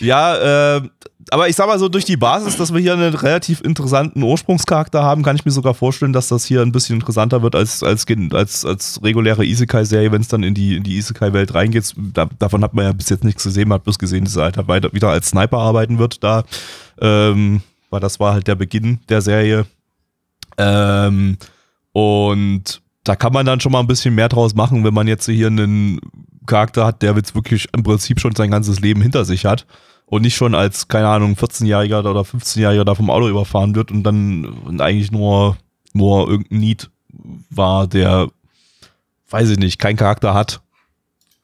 Ja, 0.00 0.76
äh, 0.76 0.88
aber 1.30 1.48
ich 1.48 1.56
sag 1.56 1.66
mal 1.66 1.78
so, 1.78 1.88
durch 1.88 2.04
die 2.04 2.16
Basis, 2.16 2.56
dass 2.56 2.72
wir 2.72 2.80
hier 2.80 2.92
einen 2.92 3.14
relativ 3.14 3.60
interessanten 3.60 4.22
Ursprungscharakter 4.22 5.02
haben, 5.02 5.22
kann 5.22 5.36
ich 5.36 5.44
mir 5.44 5.50
sogar 5.50 5.74
vorstellen, 5.74 6.12
dass 6.12 6.28
das 6.28 6.44
hier 6.44 6.62
ein 6.62 6.72
bisschen 6.72 6.96
interessanter 6.96 7.42
wird 7.42 7.54
als, 7.54 7.82
als, 7.82 8.06
als, 8.32 8.64
als 8.64 9.00
reguläre 9.02 9.44
Isekai-Serie, 9.44 10.12
wenn 10.12 10.20
es 10.20 10.28
dann 10.28 10.42
in 10.42 10.54
die, 10.54 10.76
in 10.76 10.82
die 10.82 10.96
Isekai-Welt 10.96 11.54
reingeht. 11.54 11.94
Da, 11.96 12.28
davon 12.38 12.62
hat 12.62 12.74
man 12.74 12.84
ja 12.84 12.92
bis 12.92 13.08
jetzt 13.08 13.24
nichts 13.24 13.44
gesehen, 13.44 13.68
man 13.68 13.76
hat 13.76 13.84
bloß 13.84 13.98
gesehen, 13.98 14.24
dass 14.24 14.36
er 14.36 14.44
halt 14.44 14.68
weiter, 14.68 14.92
wieder 14.92 15.08
als 15.08 15.28
Sniper 15.28 15.58
arbeiten 15.58 15.98
wird 15.98 16.22
da. 16.22 16.44
Ähm, 17.00 17.62
weil 17.90 18.00
das 18.00 18.18
war 18.20 18.34
halt 18.34 18.46
der 18.46 18.56
Beginn 18.56 18.98
der 19.08 19.22
Serie. 19.22 19.66
Ähm, 20.58 21.36
und 21.92 22.82
da 23.04 23.16
kann 23.16 23.32
man 23.32 23.46
dann 23.46 23.60
schon 23.60 23.72
mal 23.72 23.80
ein 23.80 23.86
bisschen 23.86 24.14
mehr 24.14 24.28
draus 24.28 24.54
machen, 24.54 24.84
wenn 24.84 24.94
man 24.94 25.06
jetzt 25.06 25.26
hier 25.26 25.46
einen 25.46 26.00
Charakter 26.46 26.86
hat, 26.86 27.02
der 27.02 27.14
jetzt 27.14 27.34
wirklich 27.34 27.68
im 27.72 27.82
Prinzip 27.82 28.20
schon 28.20 28.34
sein 28.34 28.50
ganzes 28.50 28.80
Leben 28.80 29.00
hinter 29.00 29.24
sich 29.24 29.46
hat 29.46 29.66
und 30.06 30.22
nicht 30.22 30.36
schon 30.36 30.54
als, 30.54 30.88
keine 30.88 31.08
Ahnung, 31.08 31.34
14-Jähriger 31.34 32.00
oder 32.00 32.20
15-Jähriger 32.20 32.84
da 32.84 32.94
vom 32.94 33.10
Auto 33.10 33.28
überfahren 33.28 33.74
wird 33.74 33.90
und 33.90 34.02
dann 34.02 34.80
eigentlich 34.80 35.10
nur, 35.10 35.56
nur 35.92 36.28
irgendein 36.28 36.58
Need 36.58 36.90
war, 37.50 37.86
der, 37.86 38.28
weiß 39.30 39.50
ich 39.50 39.58
nicht, 39.58 39.78
keinen 39.78 39.96
Charakter 39.96 40.34
hat, 40.34 40.60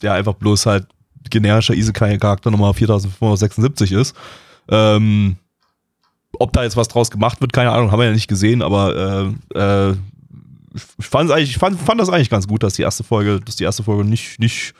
der 0.03 0.15
einfach 0.15 0.35
bloß 0.35 0.67
halt 0.67 0.87
generischer 1.31 1.75
Isekai-Charakter 1.75 2.51
Nummer 2.51 2.75
4576 2.75 3.93
ist. 3.93 4.17
Ähm, 4.69 5.37
ob 6.39 6.53
da 6.53 6.63
jetzt 6.63 6.77
was 6.77 6.89
draus 6.89 7.11
gemacht 7.11 7.41
wird, 7.41 7.53
keine 7.53 7.73
Ahnung, 7.73 7.91
haben 7.91 7.99
wir 7.99 8.07
ja 8.07 8.13
nicht 8.13 8.29
gesehen, 8.29 8.63
aber 8.63 9.35
äh, 9.55 9.59
äh, 9.59 9.97
ich 10.75 11.15
eigentlich, 11.15 11.51
ich 11.51 11.59
fand, 11.59 11.81
fand 11.81 12.01
das 12.01 12.09
eigentlich 12.09 12.31
ganz 12.31 12.47
gut, 12.47 12.63
dass 12.63 12.75
die 12.75 12.83
erste 12.83 13.03
Folge, 13.03 13.41
dass 13.41 13.57
die 13.57 13.65
erste 13.65 13.83
Folge 13.83 14.05
nicht, 14.05 14.39
nicht 14.39 14.75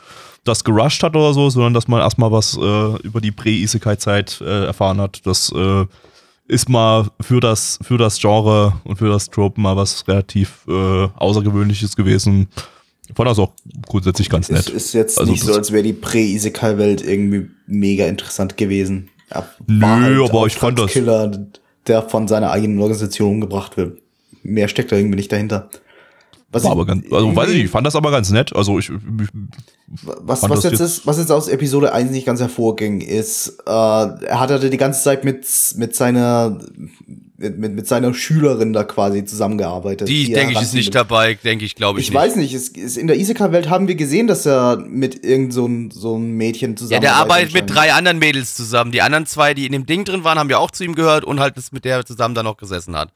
das 0.45 0.65
gerusht 0.65 1.03
hat 1.03 1.15
oder 1.17 1.35
so, 1.35 1.51
sondern 1.51 1.75
dass 1.75 1.89
man 1.89 2.01
erstmal 2.01 2.33
was 2.33 2.57
äh, 2.57 2.97
über 3.03 3.21
die 3.21 3.31
Prä-Isekai-Zeit 3.33 4.41
äh, 4.41 4.67
erfahren 4.67 5.01
hat. 5.01 5.21
Das 5.27 5.53
äh, 5.55 5.85
ist 6.49 6.69
mal 6.69 7.09
für 7.21 7.41
das, 7.41 7.79
für 7.83 7.99
das 7.99 8.19
Genre 8.19 8.73
und 8.85 8.97
für 8.97 9.09
das 9.09 9.29
Trope 9.31 9.61
mal 9.61 9.77
was 9.77 10.07
relativ 10.09 10.65
äh, 10.69 11.09
Außergewöhnliches 11.17 11.95
gewesen. 11.97 12.49
Ich 13.09 13.15
fand 13.17 13.29
das 13.29 13.39
auch 13.39 13.53
grundsätzlich 13.87 14.31
ganz 14.31 14.49
nett. 14.51 14.69
Es 14.69 14.87
ist 14.87 14.93
jetzt 14.95 15.19
Also 15.19 15.33
nicht 15.33 15.43
so, 15.45 15.53
als 15.53 15.73
wäre 15.73 15.83
die 15.83 15.93
Prä-Isekai-Welt 15.93 17.03
irgendwie 17.05 17.49
mega 17.67 18.07
interessant 18.07 18.57
gewesen. 18.57 19.09
Er 19.29 19.49
Nö, 19.67 19.85
halt 20.21 20.31
aber 20.31 20.47
ich 20.47 20.57
fand 20.57 20.79
das- 20.79 20.91
Killer, 20.93 21.31
der 21.87 22.03
von 22.03 22.29
seiner 22.29 22.51
eigenen 22.51 22.79
Organisation 22.81 23.35
umgebracht 23.35 23.77
wird. 23.77 23.99
Mehr 24.43 24.69
steckt 24.69 24.91
da 24.93 24.97
irgendwie 24.97 25.17
nicht 25.17 25.31
dahinter. 25.33 25.69
Was 26.53 26.65
War 26.65 26.71
ich- 26.71 26.77
aber 26.77 26.87
ganz, 26.87 27.05
also 27.13 27.37
weiß 27.37 27.49
ich 27.51 27.55
nicht, 27.57 27.65
ich 27.67 27.71
fand 27.71 27.87
das 27.87 27.95
aber 27.95 28.11
ganz 28.11 28.31
nett. 28.31 28.55
Also 28.57 28.79
ich, 28.79 28.89
ich 28.91 29.29
Was, 30.23 30.43
was, 30.49 30.65
jetzt 30.65 30.73
jetzt- 30.73 30.81
ist, 30.81 31.07
was 31.07 31.19
jetzt 31.19 31.31
aus 31.31 31.47
Episode 31.49 31.93
1 31.93 32.11
nicht 32.11 32.27
ganz 32.27 32.41
hervorging, 32.41 33.01
ist, 33.01 33.59
äh, 33.67 33.71
er 33.71 34.41
hat 34.41 34.51
hatte 34.51 34.69
die 34.71 34.77
ganze 34.77 35.03
Zeit 35.03 35.25
mit, 35.25 35.47
mit 35.77 35.95
seiner 35.95 36.59
mit, 37.37 37.59
mit, 37.59 37.75
mit 37.75 37.87
seiner 37.87 38.13
Schülerin 38.13 38.73
da 38.73 38.85
quasi 38.85 39.25
zusammengearbeitet. 39.25 40.09
Die, 40.09 40.31
er 40.33 40.41
denke 40.41 40.55
ich, 40.55 40.61
ist 40.61 40.75
nicht 40.75 40.95
dabei, 40.95 41.35
denke 41.35 41.65
ich, 41.65 41.75
glaube 41.75 41.99
ich, 42.01 42.07
Ich 42.09 42.11
nicht. 42.13 42.21
weiß 42.21 42.37
nicht, 42.37 42.53
es, 42.53 42.71
es, 42.77 42.97
in 42.99 43.07
der 43.07 43.19
Isekai-Welt 43.19 43.71
haben 43.71 43.89
wir 43.89 43.95
gesehen, 43.95 44.27
dass 44.27 44.45
er 44.45 44.77
mit 44.77 45.25
irgend 45.25 45.53
so 45.55 45.67
ein, 45.67 45.91
so 45.91 46.17
ein 46.19 46.33
Mädchen 46.33 46.73
Ja, 46.73 46.77
zusammen 46.77 47.01
der 47.01 47.15
arbeitet 47.17 47.55
mit 47.55 47.71
drei 47.75 47.93
anderen 47.95 48.19
Mädels 48.19 48.55
zusammen. 48.55 48.93
Die 48.93 49.01
anderen 49.03 49.25
zwei, 49.25 49.55
die 49.55 49.65
in 49.67 49.73
dem 49.73 49.87
Ding 49.87 50.05
drin 50.05 50.23
waren, 50.25 50.39
haben 50.39 50.51
ja 50.51 50.59
auch 50.59 50.71
zu 50.71 50.85
ihm 50.85 50.95
gehört 50.95 51.25
und 51.25 51.41
halt 51.41 51.57
das 51.57 51.73
mit 51.73 51.85
der 51.87 52.05
zusammen 52.05 52.35
da 52.35 52.43
noch 52.43 52.59
gesessen 52.59 52.95
hat. 52.97 53.11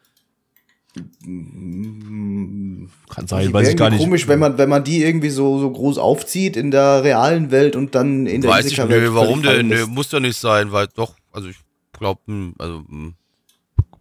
Kann 3.08 3.26
sein, 3.26 3.52
weiß 3.52 3.68
ich 3.68 3.76
gar 3.76 3.90
nicht. 3.90 4.00
Komisch, 4.00 4.28
wenn 4.28 4.38
man, 4.38 4.58
wenn 4.58 4.68
man 4.68 4.84
die 4.84 5.02
irgendwie 5.02 5.30
so, 5.30 5.58
so 5.58 5.70
groß 5.70 5.98
aufzieht 5.98 6.56
in 6.56 6.70
der 6.70 7.02
realen 7.02 7.50
Welt 7.50 7.76
und 7.76 7.94
dann 7.94 8.26
in 8.26 8.42
der 8.42 8.50
Weiß 8.50 8.66
ich, 8.66 8.78
nö, 8.78 9.14
warum 9.14 9.42
denn? 9.42 9.68
Nö, 9.68 9.86
muss 9.86 10.08
doch 10.08 10.20
nicht 10.20 10.36
sein, 10.38 10.72
weil 10.72 10.88
doch, 10.94 11.14
also 11.32 11.48
ich 11.48 11.56
glaube, 11.92 12.20
also, 12.58 12.84
hm, 12.88 13.14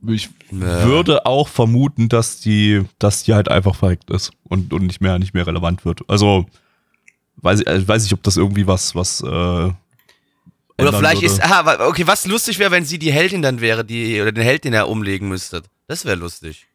Ich 0.08 0.30
Ja. 0.52 0.84
würde 0.86 1.26
auch 1.26 1.48
vermuten, 1.48 2.10
dass 2.10 2.40
die, 2.40 2.84
dass 3.00 3.24
die 3.24 3.34
halt 3.34 3.50
einfach 3.50 3.76
verreckt 3.76 4.10
ist 4.12 4.32
und, 4.44 4.74
und 4.74 4.86
nicht 4.86 5.02
mehr, 5.02 5.18
nicht 5.18 5.34
mehr 5.34 5.48
relevant 5.48 5.86
wird. 5.86 6.02
Also 6.08 6.46
weiß 7.38 7.62
ich, 7.62 7.68
äh, 7.68 7.88
weiß 7.88 8.06
ich, 8.06 8.14
ob 8.14 8.22
das 8.24 8.38
irgendwie 8.38 8.68
was, 8.68 8.94
was 8.96 9.22
äh, 9.22 9.26
Oder 9.26 9.74
vielleicht 10.78 11.22
würde. 11.22 11.26
ist, 11.34 11.42
aha, 11.42 11.88
okay, 11.88 12.06
was 12.06 12.28
lustig 12.28 12.60
wäre, 12.60 12.72
wenn 12.72 12.86
sie 12.86 13.00
die 13.00 13.12
Heldin 13.12 13.42
dann 13.42 13.62
wäre, 13.62 13.84
die, 13.86 14.22
oder 14.22 14.32
den 14.32 14.44
Held, 14.44 14.64
den 14.66 14.74
er 14.74 14.90
umlegen 14.90 15.30
müsste. 15.30 15.64
Das 15.88 16.06
wäre 16.06 16.16
lustig. 16.18 16.68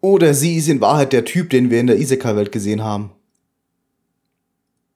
Oder 0.00 0.34
sie 0.34 0.56
ist 0.56 0.68
in 0.68 0.80
Wahrheit 0.80 1.12
der 1.12 1.24
Typ, 1.24 1.50
den 1.50 1.70
wir 1.70 1.80
in 1.80 1.86
der 1.86 1.98
Isekai-Welt 1.98 2.52
gesehen 2.52 2.82
haben. 2.82 3.10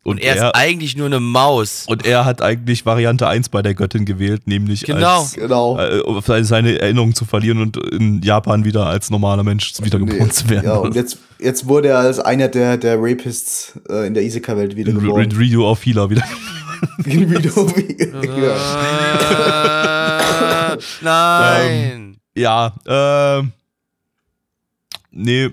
Und, 0.03 0.21
er, 0.21 0.35
ist 0.37 0.43
eigentlich 0.55 0.99
nur 0.99 1.07
eine 1.07 1.19
Maus. 1.19 1.87
und 1.89 2.05
er 2.05 2.27
hat 2.27 2.43
eigentlich 2.43 2.85
Variante 2.85 3.27
1 3.27 3.49
bei 3.49 3.63
der 3.63 3.73
Göttin 3.73 4.05
gewählt, 4.05 4.47
nämlich 4.47 4.83
Genau. 4.85 5.21
als, 5.21 5.33
Genau. 5.33 5.79
äh, 5.79 6.01
um 6.01 6.21
seine- 6.45 6.79
Erinnerungen 6.79 7.15
zu 7.15 7.25
verlieren 7.25 7.63
und 7.63 7.79
in 7.91 8.21
Japan 8.21 8.67
wieder 8.67 8.85
als 8.85 9.09
normaler 9.09 9.45
Mensch 9.45 9.73
wiedergeboren 9.83 10.31
zu 10.31 10.51
werden. 10.51 10.67
Ja, 10.67 10.75
und 10.77 10.95
jetzt, 10.95 11.17
jetzt 11.39 11.67
wurde 11.69 11.89
er 11.89 12.01
als 12.01 12.21
einer 12.21 12.49
der, 12.49 12.77
der 12.77 12.97
Rapists 13.01 13.81
äh, 13.89 14.07
in 14.07 14.13
der 14.13 14.25
Isekai-Welt 14.25 14.73
in 14.73 14.77
wiedergeboren. 14.77 15.33
Ryu 15.33 15.65
auf 15.65 15.87
Healer 15.87 16.11
wieder. 16.11 16.23
Wie- 17.05 18.43
ja. 18.43 20.75
Äh, 20.75 20.79
nein. 21.03 22.17
Ja, 22.37 22.75
äh, 22.85 23.43
nee, 25.15 25.51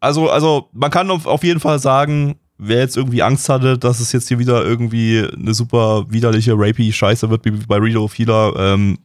also, 0.00 0.30
also 0.30 0.68
man 0.72 0.90
kann 0.90 1.10
auf, 1.10 1.44
jeden 1.44 1.60
Fall 1.60 1.78
sagen, 1.78 2.36
wer 2.56 2.78
jetzt 2.78 2.96
irgendwie 2.96 3.22
Angst 3.22 3.48
hatte, 3.48 3.78
dass 3.78 4.00
es 4.00 4.12
jetzt 4.12 4.28
hier 4.28 4.38
wieder 4.38 4.64
irgendwie 4.64 5.26
eine 5.36 5.54
super 5.54 6.06
widerliche 6.08 6.54
Rapey-Scheiße 6.56 7.28
wird 7.28 7.44
wie 7.44 7.50
bei 7.50 7.96
of 7.96 8.18
Healer, 8.18 8.54
ähm, 8.56 8.98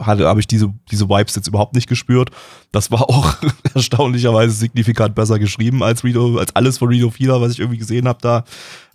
habe 0.00 0.40
ich 0.40 0.46
diese, 0.46 0.72
diese 0.90 1.08
Vibes 1.08 1.36
jetzt 1.36 1.46
überhaupt 1.46 1.74
nicht 1.74 1.88
gespürt. 1.88 2.30
Das 2.72 2.90
war 2.90 3.02
auch 3.02 3.34
erstaunlicherweise 3.74 4.52
signifikant 4.52 5.14
besser 5.14 5.38
geschrieben 5.38 5.82
als 5.82 6.02
Redo, 6.04 6.38
als 6.38 6.56
alles 6.56 6.78
von 6.78 7.04
of 7.04 7.18
Healer, 7.18 7.40
was 7.40 7.52
ich 7.52 7.60
irgendwie 7.60 7.78
gesehen 7.78 8.08
habe 8.08 8.18
da. 8.20 8.44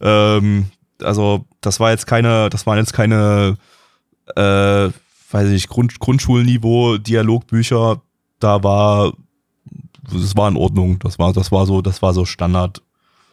Ähm, 0.01 0.65
also, 1.01 1.45
das 1.61 1.79
war 1.79 1.91
jetzt 1.91 2.07
keine, 2.07 2.49
das 2.49 2.65
waren 2.65 2.77
jetzt 2.77 2.93
keine, 2.93 3.57
äh, 4.35 4.89
weiß 5.31 5.49
ich 5.51 5.69
Grund, 5.69 5.99
Grundschulniveau, 5.99 6.97
Dialogbücher, 6.97 8.01
da 8.39 8.63
war, 8.63 9.13
das 10.11 10.35
war 10.35 10.47
in 10.49 10.57
Ordnung. 10.57 10.99
Das 10.99 11.19
war, 11.19 11.33
das 11.33 11.51
war 11.51 11.65
so, 11.65 11.81
das 11.81 12.01
war 12.01 12.13
so 12.13 12.25
Standard, 12.25 12.81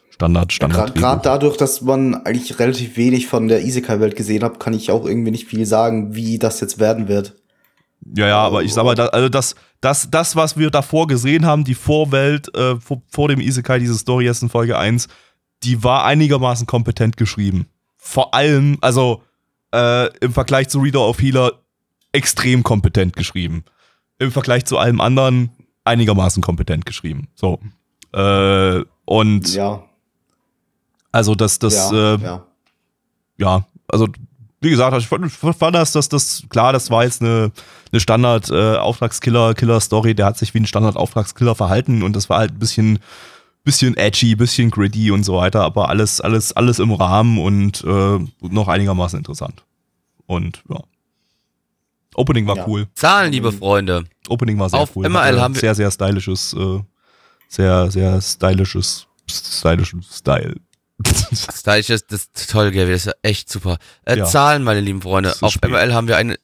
Standard, 0.09 0.51
Standard. 0.51 0.95
Gerade 0.95 1.21
dadurch, 1.23 1.57
dass 1.57 1.81
man 1.81 2.15
eigentlich 2.25 2.59
relativ 2.59 2.97
wenig 2.97 3.27
von 3.27 3.47
der 3.47 3.63
Isekai-Welt 3.63 4.15
gesehen 4.15 4.43
hat, 4.43 4.59
kann 4.59 4.73
ich 4.73 4.91
auch 4.91 5.05
irgendwie 5.05 5.31
nicht 5.31 5.47
viel 5.47 5.65
sagen, 5.65 6.15
wie 6.15 6.39
das 6.39 6.59
jetzt 6.59 6.79
werden 6.79 7.07
wird. 7.07 7.35
Ja, 8.15 8.27
ja, 8.27 8.37
aber 8.39 8.63
ich 8.63 8.73
sag 8.73 8.85
mal, 8.85 8.95
da, 8.95 9.07
also 9.07 9.29
das, 9.29 9.55
das, 9.81 10.09
das, 10.09 10.35
was 10.35 10.57
wir 10.57 10.69
davor 10.69 11.07
gesehen 11.07 11.45
haben, 11.45 11.63
die 11.63 11.75
Vorwelt 11.75 12.53
äh, 12.55 12.79
vor, 12.79 13.01
vor 13.09 13.27
dem 13.27 13.39
Isekai, 13.39 13.79
diese 13.79 13.97
Story 13.97 14.25
jetzt 14.25 14.41
in 14.41 14.49
Folge 14.49 14.77
1, 14.77 15.07
die 15.63 15.83
war 15.83 16.05
einigermaßen 16.05 16.67
kompetent 16.67 17.17
geschrieben. 17.17 17.67
Vor 17.97 18.33
allem, 18.33 18.77
also 18.81 19.23
äh, 19.73 20.15
im 20.19 20.31
Vergleich 20.31 20.69
zu 20.69 20.79
Reader 20.79 21.07
of 21.07 21.19
Healer 21.19 21.51
extrem 22.11 22.63
kompetent 22.63 23.15
geschrieben. 23.15 23.65
Im 24.19 24.31
Vergleich 24.31 24.65
zu 24.65 24.77
allem 24.77 25.01
anderen 25.01 25.51
einigermaßen 25.87 26.43
kompetent 26.43 26.85
geschrieben. 26.85 27.27
So. 27.35 27.59
Äh, 28.13 28.83
und 29.05 29.53
Ja, 29.53 29.83
also 31.11 31.35
das, 31.35 31.59
das, 31.59 31.91
ja, 31.91 32.15
äh, 32.15 32.19
ja. 32.21 32.45
ja, 33.37 33.65
also 33.87 34.07
wie 34.61 34.69
gesagt, 34.69 34.95
ich 34.97 35.07
fand, 35.07 35.31
fand 35.31 35.75
das, 35.75 35.91
dass 35.91 36.09
das, 36.09 36.43
klar, 36.49 36.73
das 36.73 36.89
war 36.89 37.03
jetzt 37.03 37.21
eine, 37.21 37.51
eine 37.91 37.99
Standard 37.99 38.49
äh, 38.49 38.77
der 40.15 40.25
hat 40.25 40.37
sich 40.37 40.53
wie 40.53 40.59
ein 40.59 40.65
Standard-Auftragskiller 40.65 41.55
verhalten 41.55 42.03
und 42.03 42.15
das 42.15 42.29
war 42.29 42.39
halt 42.39 42.51
ein 42.51 42.59
bisschen, 42.59 42.99
bisschen 43.63 43.95
edgy, 43.97 44.35
bisschen 44.35 44.71
gritty 44.71 45.11
und 45.11 45.23
so 45.23 45.37
weiter, 45.37 45.63
aber 45.63 45.89
alles, 45.89 46.21
alles, 46.21 46.53
alles 46.53 46.79
im 46.79 46.91
Rahmen 46.91 47.37
und 47.37 47.83
äh, 47.83 48.19
noch 48.41 48.67
einigermaßen 48.67 49.17
interessant. 49.17 49.63
Und 50.25 50.63
ja. 50.69 50.81
Opening 52.17 52.47
war 52.47 52.57
Ja. 52.57 52.67
cool. 52.67 52.87
Zahlen, 52.95 53.31
liebe 53.31 53.51
Freunde. 53.53 54.03
Opening 54.27 54.57
war 54.59 54.69
sehr 54.69 54.79
Auf 54.79 54.95
cool. 54.95 55.05
MRL 55.07 55.33
Hatte 55.33 55.41
haben 55.41 55.53
wir- 55.55 55.61
sehr, 55.61 55.75
sehr 55.75 55.89
stylisches, 55.91 56.53
äh, 56.53 56.79
sehr, 57.47 57.89
sehr 57.91 58.19
stylisches, 58.21 59.07
stylischen 59.29 60.01
Style. 60.03 60.55
Stylisch 61.33 61.91
ist 61.91 62.11
das 62.11 62.27
ist 62.35 62.49
toll, 62.51 62.71
Gaby, 62.71 62.91
das 62.91 63.01
ist 63.01 63.05
ja 63.05 63.13
echt 63.21 63.49
super. 63.51 63.77
Äh, 64.03 64.17
Ja. 64.17 64.25
Zahlen, 64.25 64.63
meine 64.63 64.81
lieben 64.81 65.01
Freunde. 65.01 65.33
Auf 65.41 65.53
spät. 65.53 65.69
MRL 65.69 65.93
haben 65.93 66.07
wir 66.07 66.17
eine 66.17 66.37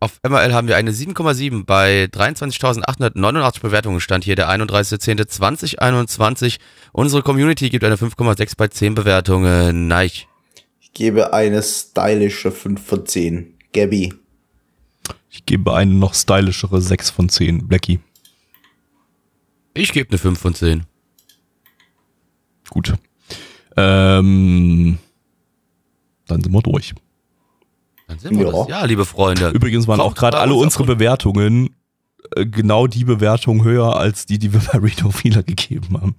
auf 0.00 0.18
MRL 0.22 0.52
haben 0.52 0.68
wir 0.68 0.76
eine 0.76 0.92
7,7 0.92 1.64
bei 1.64 2.08
23.889 2.12 3.60
Bewertungen. 3.62 4.00
Stand 4.00 4.24
hier 4.24 4.36
der 4.36 4.50
31.10.2021. 4.50 6.58
Unsere 6.92 7.22
Community 7.22 7.70
gibt 7.70 7.84
eine 7.84 7.96
5,6 7.96 8.54
bei 8.56 8.68
10 8.68 8.94
Bewertungen. 8.94 9.88
Nein. 9.88 10.10
Ich 10.80 10.92
gebe 10.92 11.32
eine 11.32 11.62
stylische 11.62 12.50
5 12.52 12.84
von 12.84 13.06
10. 13.06 13.54
Gabby. 13.72 14.12
Ich 15.30 15.44
gebe 15.46 15.74
eine 15.74 15.92
noch 15.94 16.14
stylischere 16.14 16.80
6 16.80 17.10
von 17.10 17.28
10. 17.28 17.66
Blackie. 17.66 18.00
Ich 19.74 19.92
gebe 19.92 20.08
eine 20.10 20.18
5 20.18 20.38
von 20.38 20.54
10. 20.54 20.84
Gut. 22.70 22.94
Ähm, 23.76 24.98
dann 26.26 26.40
sind 26.42 26.52
wir 26.52 26.62
durch. 26.62 26.94
Dann 28.06 28.18
sind 28.18 28.38
wir 28.38 28.46
Ja. 28.46 28.52
das. 28.52 28.68
Ja, 28.68 28.84
liebe 28.84 29.04
Freunde. 29.04 29.48
Übrigens 29.50 29.86
waren 29.88 29.98
Kommt 29.98 30.12
auch 30.12 30.14
gerade 30.14 30.38
alle 30.38 30.54
uns 30.54 30.76
unsere 30.76 30.84
Bewertungen 30.96 31.74
äh, 32.36 32.46
genau 32.46 32.86
die 32.86 33.04
Bewertung 33.04 33.64
höher 33.64 33.96
als 33.96 34.26
die, 34.26 34.38
die 34.38 34.52
wir 34.52 34.60
bei 34.60 34.78
Rito 34.78 35.10
Fieler 35.10 35.42
gegeben 35.42 36.00
haben. 36.00 36.14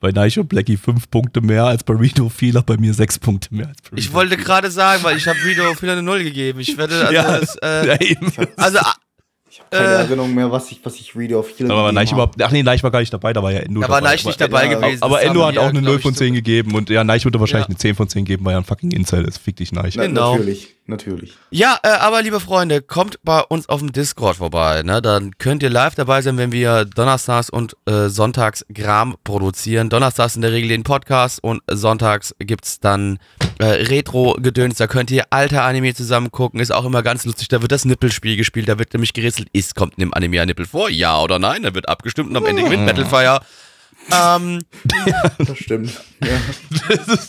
Bei 0.00 0.10
und 0.38 0.48
Blackie 0.48 0.76
fünf 0.76 1.10
Punkte 1.10 1.40
mehr 1.40 1.64
als 1.64 1.82
bei 1.82 1.94
Rito 1.94 2.28
Fieler, 2.28 2.62
bei 2.62 2.76
mir 2.76 2.92
sechs 2.92 3.18
Punkte 3.18 3.54
mehr 3.54 3.68
als 3.68 3.78
bei 3.82 3.96
Ich 3.96 4.04
Rito 4.04 4.14
wollte 4.14 4.36
gerade 4.36 4.70
sagen, 4.70 5.02
weil 5.02 5.16
ich 5.16 5.26
habe 5.26 5.38
Video 5.44 5.72
für 5.74 5.90
eine 5.90 6.02
Null 6.02 6.22
gegeben. 6.24 6.60
Ich 6.60 6.76
werde 6.76 7.00
also 7.00 7.12
Ja. 7.14 7.38
das, 7.38 7.56
äh, 7.62 7.86
Ja, 7.88 8.00
eben. 8.00 8.32
also 8.56 8.78
Ich 9.50 9.60
habe 9.60 9.68
keine 9.70 9.86
Äh. 9.88 9.94
Erinnerung 10.02 10.34
mehr, 10.34 10.50
was 10.52 10.70
ich, 10.72 10.80
was 10.84 10.96
ich 10.96 11.16
Read 11.16 11.32
of 11.32 11.48
Heal 11.58 11.70
Aber 11.70 11.90
überhaupt, 12.12 12.42
ach 12.42 12.50
nee, 12.50 12.62
Nike 12.62 12.82
war 12.82 12.90
gar 12.90 13.00
nicht 13.00 13.12
dabei, 13.12 13.32
da 13.32 13.42
war 13.42 13.52
ja 13.52 13.60
Endo 13.60 13.80
da 13.80 13.88
war 13.88 14.00
dabei. 14.00 14.10
Neich 14.12 14.24
nicht 14.26 14.42
aber, 14.42 14.48
dabei 14.58 14.70
ja, 14.70 14.78
gewesen. 14.78 15.02
aber 15.02 15.22
Endo 15.22 15.46
hat 15.46 15.56
auch 15.58 15.62
eine 15.68 15.80
glaub 15.80 15.84
0 15.92 15.96
ich, 15.96 16.02
von 16.02 16.14
10 16.14 16.34
gegeben 16.34 16.74
und 16.74 16.90
ja, 16.90 17.02
Nike 17.04 17.24
würde 17.24 17.40
wahrscheinlich 17.40 17.66
Ja. 17.68 17.70
eine 17.70 17.78
10 17.78 17.94
von 17.94 18.08
10 18.08 18.24
geben, 18.26 18.44
weil 18.44 18.52
er 18.54 18.58
ein 18.58 18.64
fucking 18.64 18.90
Incel 18.90 19.24
ist. 19.24 19.38
Fick 19.38 19.56
dich. 19.56 19.72
Na, 19.72 19.82
Genau. 19.88 20.32
Natürlich, 20.36 20.73
natürlich. 20.86 21.34
Ja, 21.50 21.78
äh, 21.82 21.88
aber 21.88 22.22
liebe 22.22 22.40
Freunde, 22.40 22.82
kommt 22.82 23.18
bei 23.22 23.40
uns 23.40 23.68
auf 23.68 23.80
dem 23.80 23.92
Discord 23.92 24.36
vorbei. 24.36 24.82
Ne? 24.82 25.00
Dann 25.00 25.36
könnt 25.38 25.62
ihr 25.62 25.70
live 25.70 25.94
dabei 25.94 26.22
sein, 26.22 26.36
wenn 26.36 26.52
wir 26.52 26.84
donnerstags 26.84 27.50
und 27.50 27.76
äh, 27.86 28.08
sonntags 28.08 28.64
Gram 28.72 29.16
produzieren. 29.24 29.88
Donnerstags 29.88 30.36
in 30.36 30.42
der 30.42 30.52
Regel 30.52 30.68
den 30.68 30.82
Podcast 30.82 31.42
und 31.42 31.62
sonntags 31.70 32.34
gibt's 32.38 32.80
dann 32.80 33.18
äh, 33.58 33.64
Retro-Gedöns. 33.64 34.76
Da 34.76 34.86
könnt 34.86 35.10
ihr 35.10 35.24
alte 35.30 35.62
Anime 35.62 35.94
zusammen 35.94 36.30
gucken. 36.30 36.60
Ist 36.60 36.72
auch 36.72 36.84
immer 36.84 37.02
ganz 37.02 37.24
lustig. 37.24 37.48
Da 37.48 37.62
wird 37.62 37.72
das 37.72 37.84
Nippelspiel 37.84 38.36
gespielt. 38.36 38.68
Da 38.68 38.78
wird 38.78 38.92
nämlich 38.92 39.12
gerätselt, 39.12 39.48
ist, 39.52 39.74
kommt 39.74 39.94
in 39.94 40.00
dem 40.00 40.14
Anime 40.14 40.40
ein 40.40 40.48
Nippel 40.48 40.66
vor? 40.66 40.90
Ja 40.90 41.20
oder 41.20 41.38
nein? 41.38 41.62
Da 41.62 41.74
wird 41.74 41.88
abgestimmt 41.88 42.30
und 42.30 42.36
am 42.36 42.46
Ende 42.46 42.62
gewinnt 42.62 42.86
Battlefire. 42.86 43.40
Ähm, 44.12 44.60
Das 45.38 45.58
stimmt. 45.58 46.00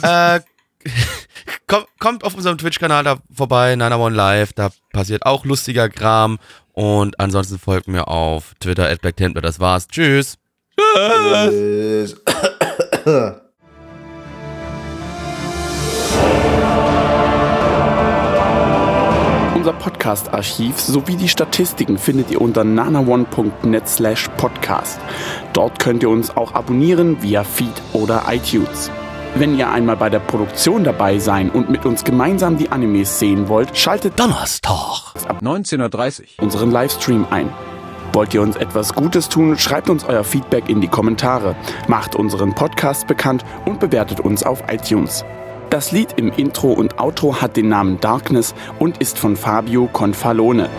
ja. 0.02 0.36
äh, 0.36 0.42
kommt, 1.68 1.88
kommt 2.00 2.24
auf 2.24 2.36
unserem 2.36 2.58
Twitch-Kanal 2.58 3.04
da 3.04 3.18
vorbei, 3.34 3.76
Nana 3.76 3.98
One 3.98 4.16
Live, 4.16 4.54
da 4.54 4.70
passiert 4.92 5.26
auch 5.26 5.46
lustiger 5.46 5.90
Kram. 5.90 6.40
Und 6.74 7.20
ansonsten 7.20 7.58
folgt 7.58 7.88
mir 7.88 8.08
auf 8.10 8.54
Twitter 8.60 8.90
at 8.90 9.02
Black 9.02 9.16
Templar. 9.16 9.42
Das 9.42 9.60
war's. 9.60 9.88
Tschüss. 9.88 10.38
Äh, 10.78 12.06
Unser 19.56 19.74
Podcast-Archiv 19.80 20.80
sowie 20.80 21.16
die 21.16 21.30
Statistiken 21.30 21.98
findet 21.98 22.30
ihr 22.30 22.42
unter 22.42 22.64
nanaone.net 22.64 23.88
slash 23.88 24.30
podcast. 24.38 25.00
Dort 25.54 25.80
könnt 25.80 26.04
ihr 26.04 26.10
uns 26.10 26.30
auch 26.36 26.54
abonnieren 26.54 27.22
via 27.24 27.44
Feed 27.44 27.82
oder 27.94 28.26
iTunes. 28.30 28.92
Wenn 29.38 29.58
ihr 29.58 29.70
einmal 29.70 29.98
bei 29.98 30.10
der 30.10 30.20
Produktion 30.20 30.86
dabei 30.86 31.20
sein 31.20 31.50
und 31.50 31.70
mit 31.70 31.86
uns 31.86 32.06
gemeinsam 32.06 32.58
die 32.58 32.72
Animes 32.72 33.20
sehen 33.20 33.50
wollt, 33.50 33.78
schaltet 33.78 34.18
Donnerstag. 34.18 35.14
ab 35.28 35.42
19.30 35.42 36.22
Uhr. 36.22 36.44
unseren 36.44 36.72
Livestream 36.72 37.28
ein. 37.30 37.50
Wollt 38.14 38.34
ihr 38.34 38.42
uns 38.42 38.56
etwas 38.56 38.96
Gutes 38.96 39.28
tun, 39.28 39.58
schreibt 39.58 39.90
uns 39.90 40.06
euer 40.06 40.24
Feedback 40.24 40.70
in 40.70 40.80
die 40.80 40.88
Kommentare, 40.88 41.58
macht 41.90 42.16
unseren 42.16 42.56
Podcast 42.56 43.08
bekannt 43.08 43.44
und 43.66 43.82
bewertet 43.82 44.22
uns 44.22 44.44
auf 44.44 44.64
iTunes. 44.72 45.26
Das 45.70 45.92
Lied 45.92 46.14
im 46.16 46.30
Intro 46.30 46.72
und 46.72 46.98
Outro 46.98 47.42
hat 47.42 47.58
den 47.58 47.68
Namen 47.68 48.00
Darkness 48.00 48.56
und 48.80 49.00
ist 49.00 49.20
von 49.20 49.36
Fabio 49.36 49.90
Confalone. 49.92 50.70